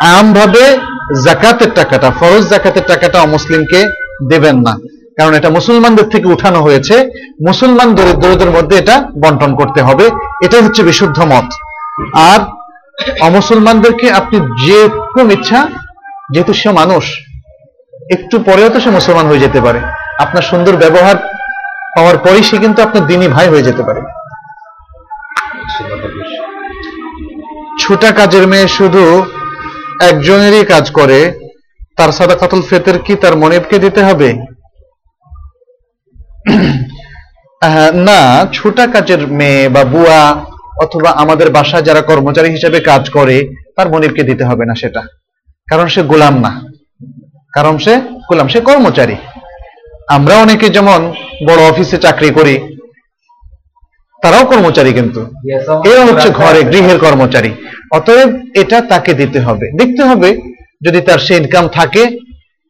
আমভাবে 0.00 0.78
জাকাতের 1.24 1.70
টাকাটা, 1.74 2.10
ফরজ 2.10 2.42
জাকাতের 2.48 2.82
টাকাটা 2.88 3.20
অমুসলিমকে 3.20 3.80
দেবেন 4.28 4.56
না। 4.56 4.74
কারণ 5.18 5.34
এটা 5.34 5.50
মুসলমানদের 5.50 6.08
থেকে 6.08 6.28
উঠানো 6.28 6.62
হয়েছে। 6.62 7.10
মুসলমান 7.46 7.94
দরিদ্রদের 7.94 8.50
মধ্যে 8.50 8.78
এটা 8.78 8.96
বন্টন 9.24 9.54
করতে 9.56 9.82
হবে। 9.82 10.10
এটা 10.44 10.62
হচ্ছে 10.62 10.82
বিশুদ্ধ 10.82 11.20
মত। 11.20 11.48
আর 12.12 12.40
অমুসলমানদেরকে 13.20 14.10
আপনি 14.10 14.66
যেরকম 14.66 15.30
ইচ্ছা, 15.30 15.68
যেহেতু 16.32 16.52
সে 16.52 16.70
মানুষ, 16.70 17.04
একটু 18.10 18.38
পরেও 18.38 18.68
তো 18.68 18.80
সে 18.80 18.90
মুসলমান 18.90 19.26
হয়ে 19.26 19.38
যেতে 19.38 19.60
পারে। 19.60 19.80
আপনার 20.18 20.42
সুন্দর 20.42 20.76
ব্যবহার 20.76 21.16
পাওয়ার 21.96 22.18
পরেই 22.18 22.42
সে 22.42 22.56
কিন্তু 22.56 22.82
আপনার 22.82 23.06
দিনী 23.06 23.28
ভাই 23.28 23.48
হয়ে 23.48 23.62
যেতে 23.62 23.82
পারে। 23.82 24.00
ছোটা 27.80 28.10
কাজের 28.12 28.46
মেয়ে 28.46 28.68
শুধু 28.68 29.24
একজনেরই 30.00 30.64
কাজ 30.64 30.90
করে। 30.90 31.32
তার 31.96 32.12
সাদাকাতুল 32.12 32.62
ফেতের 32.70 32.98
কি 32.98 33.14
তার 33.14 33.36
মনিবকে 33.36 33.78
দিতে 33.78 34.02
হবে? 34.02 34.49
না 37.94 38.46
ছোটা 38.52 38.86
কাজের 38.86 39.28
মেয়ে 39.28 39.68
বা 39.68 39.84
বুয়া 39.84 40.44
অথবা 40.82 41.10
আমাদের 41.10 41.50
বাসায় 41.50 41.82
যারা 41.82 42.00
কর্মচারী 42.00 42.50
হিসেবে 42.50 42.80
কাজ 42.80 43.10
করে 43.10 43.48
তার 43.76 43.90
মনিবকে 43.90 44.22
দিতে 44.22 44.44
হবে 44.44 44.64
না 44.66 44.74
সেটা। 44.74 45.02
কারণ 45.70 45.86
সে 45.86 46.02
গোলাম 46.02 46.40
না। 46.40 46.60
কারণ 47.54 47.78
সে 47.78 48.00
গোলাম 48.28 48.48
সে 48.48 48.60
কর্মচারী। 48.60 49.16
আমরা 50.08 50.34
অনেকে 50.34 50.68
যেমন 50.68 51.14
বড় 51.48 51.70
অফিসে 51.70 51.96
চাকরি 51.96 52.30
করি 52.30 52.58
তারাও 54.22 54.44
কর্মচারী 54.44 54.92
কিন্তু। 54.92 55.26
এরা 55.84 56.04
হচ্ছে 56.04 56.30
ঘরে 56.30 56.62
গৃহের 56.62 56.98
কর্মচারী। 56.98 57.50
অতএব 57.92 58.28
এটা 58.56 58.80
তাকে 58.80 59.14
দিতে 59.14 59.40
হবে। 59.40 59.84
দেখতে 59.84 60.04
হবে 60.04 60.40
যদি 60.86 61.00
তার 61.00 61.18
সে 61.18 61.36
ইনকাম 61.36 61.68
থাকে 61.68 62.18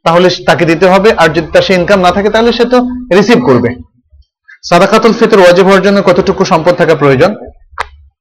তাহলে 0.05 0.29
তাকে 0.47 0.65
দিতে 0.65 0.87
হবে, 0.87 1.13
আর 1.13 1.29
যদি 1.29 1.49
তার 1.53 1.63
সে 1.63 1.75
ইনকাম 1.75 2.01
না 2.01 2.11
থাকে, 2.13 2.31
তাহলে 2.31 2.53
সে 2.53 2.65
তো 2.65 2.79
রিসিভ 3.17 3.47
করবে। 3.47 3.69
সাদাকাতুল 4.69 5.13
ফিতর 5.13 5.39
ওয়াজিব 5.39 5.65
হওয়ার 5.67 5.83
জন্য 5.83 6.03
কতটুকু 6.03 6.45
সম্পদ 6.45 6.75
থাকা 6.75 6.95
প্রয়োজন? 6.95 7.35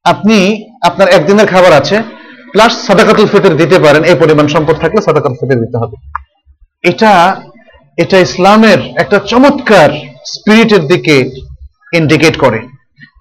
আপনি, 0.04 0.38
আপনার 0.82 1.08
একদিনের 1.08 1.48
খাবার 1.48 1.74
আছে 1.74 2.04
প্লাস 2.52 2.74
সাদাকাতুল 2.88 3.26
ফিতর 3.26 3.54
দিতে 3.56 3.80
পারেন, 3.80 4.04
এই 4.04 4.16
পরিমাণ 4.16 4.48
সম্পদ 4.48 4.76
থাকলে 4.80 5.02
সাদাকাতুল 5.02 5.38
ফিতর 5.40 5.62
দিতে 5.64 5.78
হবে। 5.78 5.96
এটা 6.84 7.42
এটা 7.98 8.18
ইসলামের 8.20 8.80
একটা 8.98 9.20
চমৎকার 9.20 9.90
স্পিরিটের 10.26 10.88
দিকে 10.88 11.16
ইন্ডিকেট 11.94 12.38
করে। 12.38 12.60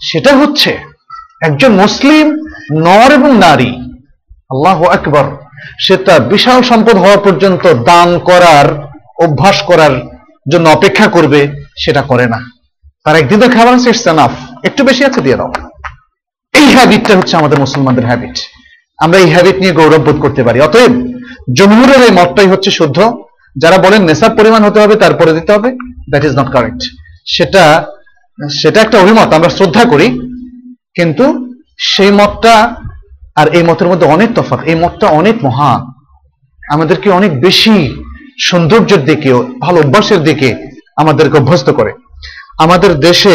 সেটা 0.01 0.37
হচ্ছে, 0.37 0.79
একজন 1.43 1.73
মুসলিম 1.73 2.27
নর 2.73 3.13
এবং 3.13 3.39
নারী, 3.39 3.71
আল্লাহ 4.51 4.85
আকবর 4.85 5.27
সে 5.79 5.97
তার 5.97 6.21
বিশাল 6.21 6.63
সম্পদ 6.63 6.97
হওয়া 6.97 7.17
পর্যন্ত 7.17 7.67
দান 7.67 8.19
করার, 8.19 8.67
অভ্যাস 9.25 9.63
করার 9.63 9.91
জন্য 10.53 10.69
অপেক্ষা 10.69 11.07
করবে, 11.07 11.65
সেটা 11.79 12.03
করে 12.03 12.27
না। 12.27 12.39
তার 13.05 13.17
একদিনের 13.17 13.51
খাবার 13.51 13.75
আছে 13.75 13.89
ইটস 13.89 14.07
এনাফ 14.07 14.31
একটু 14.65 14.85
বেশি 14.85 15.05
আছে, 15.05 15.21
দিয়ে 15.21 15.37
দাও। 15.37 15.53
এই 16.55 16.67
হ্যাবিটটা 16.75 17.17
হচ্ছে 17.17 17.37
আমাদের 17.37 17.59
মুসলমানদের 17.59 18.07
হ্যাবিট 18.07 18.39
আমরা 18.99 19.19
এই 19.19 19.31
হ্যাবিট 19.31 19.57
নিয়ে 19.57 19.73
গৌরব 19.73 20.03
বোধ 20.03 20.21
করতে 20.21 20.43
পারি। 20.43 20.61
অতএব 20.61 20.93
জমহুরের 21.57 22.03
এই 22.03 22.11
মতটাই 22.11 22.47
হচ্ছে 22.47 22.71
শুদ্ধ। 22.71 22.99
যারা 23.57 23.79
বলেন 23.79 24.03
নেশার 24.05 24.37
পরিমাণ 24.37 24.65
হতে 24.65 24.81
হবে, 24.81 24.95
তারপরে 24.95 25.33
দিতে 25.33 25.53
হবে। 25.53 25.71
দ্যাট 26.11 26.25
ইজ 26.25 26.39
নট 26.39 26.53
কারেক্ট 26.53 26.83
সেটা 27.27 27.87
সেটা 28.63 28.81
একটা 28.81 28.99
অভিমত। 28.99 29.33
আমরা 29.33 29.49
শ্রদ্ধা 29.49 29.85
করি। 29.85 30.09
কিন্তু 30.95 31.55
সেই 31.79 32.11
মতটা 32.11 32.75
আর 33.41 33.47
এই 33.57 33.65
মতের 33.69 33.89
মধ্যে 33.91 34.07
অনেক 34.15 34.31
তফাৎ, 34.37 34.61
এই 34.71 34.77
মতটা 34.83 35.07
অনেক 35.21 35.37
মহা। 35.47 35.73
আমাদেরকে 36.75 37.09
অনেক 37.19 37.33
বেশি 37.47 37.77
সৌন্দর্যের 38.49 39.03
দিকে, 39.11 39.31
ভালো 39.65 39.79
অভ্যাসের 39.85 40.21
দিকে 40.29 40.49
আমাদেরকে 41.03 41.37
অভ্যস্ত 41.41 41.69
করে। 41.79 41.93
আমাদের 42.65 42.93
দেশে 43.09 43.35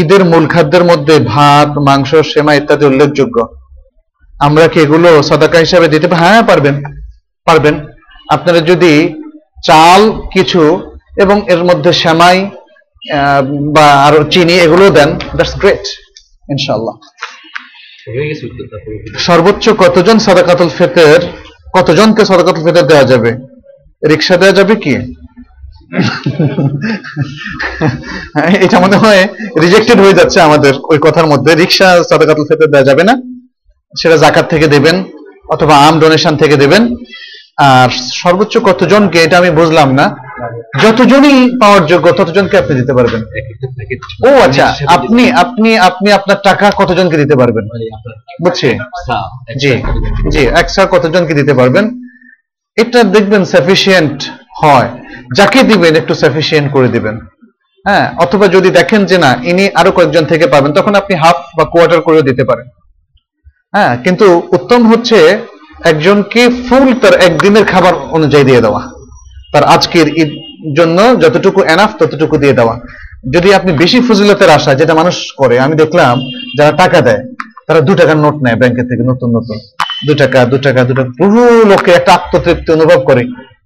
ঈদের 0.00 0.22
মূল 0.30 0.44
খাদ্যের 0.52 0.84
মধ্যে 0.90 1.14
ভাত, 1.34 1.70
মাংস 1.86 2.10
সেমা 2.32 2.52
ইত্যাদি 2.58 2.84
উল্লেখযোগ্য। 2.90 3.36
আমরা 4.46 4.66
কি 4.72 4.78
এগুলো 4.84 5.10
সদাকা 5.28 5.58
হিসাবে 5.64 5.86
দিতে? 5.92 6.06
হ্যাঁ 6.22 6.40
পারবেন 6.50 6.74
পারবেন। 7.46 7.74
আপনারা 8.34 8.60
যদি 8.70 8.92
চাল, 9.68 10.00
কিছু 10.34 10.62
এবং 11.22 11.36
এর 11.54 11.62
মধ্যে 11.68 11.90
সেমাই 12.02 12.38
বা 13.74 13.86
আরও 14.06 14.20
চিনি 14.32 14.54
এগুলো 14.66 14.84
দেন, 14.96 15.10
দ্যাটস 15.36 15.54
গ্রেট 15.62 15.84
ইনশাল্লাহ 16.54 16.94
সর্বোচ্চ 19.18 19.68
কতজন 19.68 20.18
সাদাকাতুল 20.18 20.68
ফেতের, 20.68 21.20
কতজনকে 21.74 22.24
সাদাকাতুল 22.24 22.64
ফেতের 22.64 22.86
দেওয়া 22.86 23.04
যাবে? 23.04 23.34
রিক্সা 24.08 24.36
দেওয়া 24.36 24.52
যাবে 24.52 24.76
কি? 24.76 24.94
এটা 28.60 28.80
মনে 28.80 28.96
হয় 28.96 29.28
রিজেক্টেড 29.60 30.00
হয়ে 30.00 30.12
যাচ্ছে 30.12 30.40
আমাদের 30.40 30.74
ওই 30.88 30.98
কথার 31.02 31.26
মধ্যে। 31.26 31.54
রিক্সা 31.54 32.02
সাদাকাতুল 32.08 32.44
ফেতের 32.44 32.70
দেওয়া 32.70 32.84
যাবে 32.84 33.04
না। 33.04 33.20
সেটা 34.00 34.16
জাকাত 34.16 34.50
থেকে 34.50 34.66
দেবেন 34.66 35.04
অথবা 35.50 35.76
আম 35.76 36.00
ডোনেশন 36.00 36.36
থেকে 36.36 36.56
দেবেন। 36.56 36.96
আর 37.56 37.88
সর্বোচ্চ 38.12 38.58
কতজনকে, 38.58 39.22
এটা 39.22 39.38
আমি 39.38 39.50
বুঝলাম 39.50 39.94
না। 39.94 40.23
যতজনই 40.82 41.56
পাওয়ার 41.60 41.86
যোগ্য 41.86 42.12
ততজনকে 42.12 42.58
আপনি 42.58 42.74
দিতে 42.80 42.92
পারবেন। 42.92 43.22
ও 44.28 44.30
আচ্ছা 44.46 44.66
আপনি 44.86 45.30
আপনি 45.30 45.78
আপনি 45.78 46.12
আপনার 46.12 46.36
টাকা 46.44 46.70
কতজনকে 46.70 47.16
দিতে 47.16 47.36
পারবেন? 47.36 47.64
বুঝছি? 48.42 48.78
জি 49.60 49.82
জি 50.30 50.46
একশো 50.46 50.86
কতজনকে 50.86 51.34
দিতে 51.34 51.54
পারবেন? 51.54 51.84
এটা 52.76 53.04
দেখবেন 53.04 53.44
সাফিসিয়েন্ট 53.44 54.22
হয়। 54.62 54.88
যাকে 55.36 55.62
দিবেন, 55.62 55.96
একটু 55.96 56.14
সাফিসিয়েন্ট 56.14 56.72
করে 56.72 56.88
দিবেন। 56.88 57.20
হ্যাঁ 57.84 58.14
অথবা 58.18 58.48
যদি 58.48 58.70
দেখেন 58.70 59.04
যে 59.04 59.18
না, 59.18 59.36
ইনি 59.42 59.70
আরও 59.74 59.92
কয়েকজন 59.92 60.24
থেকে 60.24 60.46
পাবেন, 60.46 60.72
তখন 60.72 60.94
আপনি 60.94 61.16
হাফ 61.16 61.36
বা 61.58 61.64
কোয়ার্টার 61.64 62.00
করেও 62.00 62.22
দিতে 62.22 62.44
পারেন। 62.44 62.66
হ্যাঁ 63.72 63.96
কিন্তু 63.96 64.42
উত্তম 64.52 64.86
হচ্ছে 64.86 65.38
একজনকে 65.84 66.48
ফুল 66.48 66.94
তার 66.94 67.14
একদিনের 67.14 67.64
খাবার 67.64 67.94
অনুযায়ী 67.94 68.44
দিয়ে 68.44 68.60
দেওয়া। 68.60 68.93
তার 69.54 69.64
আজকের 69.64 70.06
ঈদ 70.22 70.30
জন্য 70.78 70.98
যতটুকু 71.22 71.60
এনাফ 71.62 71.90
ততটুকু 71.98 72.36
দিয়ে 72.42 72.52
দেওয়া। 72.52 72.74
যদি 73.34 73.48
আপনি 73.54 73.70
বেশি 73.72 73.98
ফজিলতের 74.00 74.50
আশা, 74.50 74.74
যেটা 74.74 74.94
মানুষ 74.94 75.16
করে, 75.36 75.60
আমি 75.60 75.74
দেখলাম 75.76 76.14
যারা 76.58 76.72
টাকা 76.76 77.00
দেয়, 77.00 77.22
তারা 77.66 77.80
দু 77.80 77.94
টাকার 77.94 78.16
নোট 78.16 78.36
নেয় 78.44 78.56
ব্যাংকের 78.56 78.84
থেকে, 78.84 79.02
নতুন 79.10 79.28
নতুন। 79.36 79.58
দু 80.06 80.14
টাকা 80.14 80.44
দু 80.44 80.56
টাকা 80.58 80.80
দু 80.84 80.92
টাকা। 80.94 81.10
বহু 81.22 81.40
লোকে 81.64 81.90
একটা 81.92 82.12
আত্মতৃপ্তি 82.14 82.72
অনুভব 82.72 83.00
করে, 83.00 83.22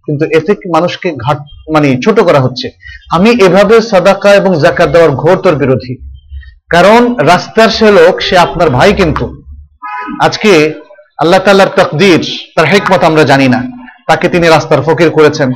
কিন্তু 0.06 0.24
এতে 0.38 0.52
মানুষকে 0.74 1.08
ঘাট 1.24 1.38
মানে 1.74 1.88
ছোট 2.04 2.20
করা 2.20 2.40
হচ্ছে। 2.40 2.66
আমি 3.10 3.30
এভাবে 3.30 3.80
সাদাকা 3.80 4.30
এবং 4.34 4.60
জাকাত 4.60 4.88
দেওয়ার 4.88 5.10
ঘোরতর 5.10 5.54
বিরোধী। 5.54 5.94
কারণ 6.70 7.00
রাস্তার 7.32 7.68
সে 7.68 7.88
লোক, 7.90 8.14
সে 8.20 8.38
আপনার 8.38 8.70
ভাই 8.70 8.92
কিন্তু। 8.92 9.24
আজকে 10.22 10.52
আল্লাহ 11.18 11.40
তাল্লার 11.44 11.72
তকদির, 11.76 12.22
তার 12.56 12.66
হেকমত 12.66 13.02
আমরা 13.04 13.24
জানি 13.24 13.48
না। 13.48 13.77
তাকে 14.08 14.26
তিনি 14.28 14.46
রাস্তার 14.48 14.82
ফকির 14.82 15.10
করেছেন 15.10 15.48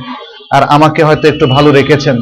আর 0.51 0.63
আমাকে 0.75 1.03
হয়তো 1.03 1.25
একটু 1.27 1.45
ভালো 1.47 1.71
রেখেছেন। 1.71 2.15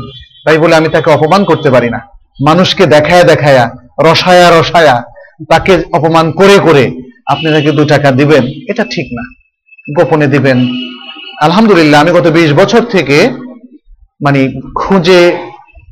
তাই 0.45 0.58
বলে 0.58 0.76
আমি 0.76 0.90
তাকে 0.90 1.10
অপমান 1.12 1.41
করতে 1.44 1.70
পারি 1.70 1.90
না। 1.90 1.99
মানুষকে 2.45 2.86
দেখায়া 2.86 3.24
দেখায়া, 3.24 3.64
রসায়া 4.03 4.48
রসায়া, 4.60 5.03
তাকে 5.49 5.74
অপমান 5.94 6.32
করে 6.32 6.56
করে 6.64 6.84
আপনি 7.26 7.48
তাকে 7.52 7.72
দু 7.72 7.84
টাকা 7.86 8.12
দিবেন, 8.12 8.44
এটা 8.68 8.84
ঠিক 8.84 9.08
না। 9.18 9.24
গোপনে 9.99 10.28
দিবেন। 10.28 10.60
আলহামদুলিল্লাহ, 11.41 12.02
আমি 12.02 12.12
গত 12.12 12.28
বিশ 12.28 12.53
বছর 12.53 12.82
থেকে 12.86 13.18
মানে 14.26 14.41
খুঁজে, 14.76 15.22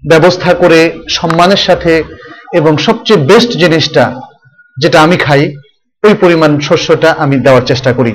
ব্যবস্থা 0.09 0.53
করে, 0.53 0.79
সম্মানের 1.09 1.61
সাথে 1.67 2.03
এবং 2.53 2.77
সবচেয়ে 2.77 3.19
বেস্ট 3.19 3.51
জিনিসটা 3.51 4.03
যেটা 4.81 4.97
আমি 5.01 5.17
খাই, 5.17 5.55
ওই 6.03 6.13
পরিমাণ 6.13 6.59
শস্যটা 6.59 7.09
আমি 7.17 7.35
দেওয়ার 7.39 7.61
চেষ্টা 7.61 7.93
করি। 7.93 8.13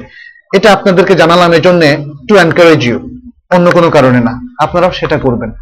এটা 0.55 0.73
আপনাদেরকে 0.73 1.15
জানালাম 1.15 1.53
এই 1.53 1.61
জন্য 1.61 1.81
টু 2.29 2.37
এনকারেজ 2.37 2.87
ইউ 2.87 3.11
অন্য 3.51 3.71
কোনো 3.71 3.91
কারণে 3.91 4.21
না। 4.21 4.49
আপনারাও 4.63 4.93
সেটা 4.93 5.19
করবেন। 5.19 5.53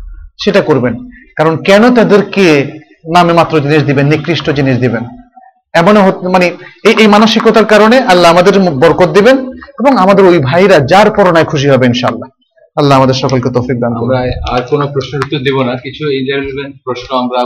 সেটা 0.44 0.60
করবেন। 0.60 0.94
কারণ 1.36 1.56
কেন 1.56 1.94
তাদেরকে 1.94 2.70
নামে 3.14 3.32
মাত্র 3.32 3.60
জিনিস 3.60 3.82
দিবেন, 3.82 4.06
নিকৃষ্ট 4.06 4.51
জিনিস 4.51 4.78
দিবেন? 4.78 5.05
এমনও 5.74 6.02
হত- 6.02 6.28
মানে 6.28 6.47
এই 6.85 6.94
এই 6.98 7.06
মানসিকতার 7.06 7.64
কারণে 7.64 7.98
আল্লাহ 7.98 8.31
আমাদের 8.31 8.60
বরকত 8.60 9.09
দিবেন 9.09 9.39
এবং 9.52 9.98
আমাদের 9.98 10.24
ওই 10.24 10.39
ভাইরা 10.39 10.78
যার 10.78 11.10
পরনায় 11.10 11.44
খুশি 11.44 11.69
হবে 11.69 11.86
ইনশাআল্লাহ। 11.86 12.28
আল্লাহ 12.77 12.98
আমাদের 12.98 13.14
সকলকে 13.14 13.51
তৌফিক 13.51 13.81
দান 13.81 13.94
করুন। 13.94 14.16
আর 14.51 14.62
কোনো 14.62 14.86
প্রশ্নের 14.86 15.23
উত্তর 15.24 15.39
দেবো 15.39 15.64
না। 15.64 15.77
কিছু 15.77 16.10
ইন্টারভিউমেন্ট 16.10 16.77
প্রশ্ন 16.85 17.16
আমরা 17.16 17.44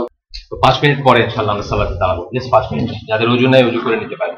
পাঁচ 0.57 0.77
মিনিট 0.83 1.05
পরে 1.05 1.23
ইনশাল্লাহ 1.23 1.55
আমরা 1.55 1.69
সালাতে 1.69 1.95
দাঁড়াবো। 1.95 2.31
জাস্ট 2.35 2.51
পাঁচ 2.51 2.65
মিনিট। 2.73 2.91
যাদের 3.09 3.29
ওজু 3.29 3.49
নাই 3.49 3.65
ওজু 3.65 3.79
করে 3.85 3.97
নিতে 3.97 4.17
পারে 4.17 4.33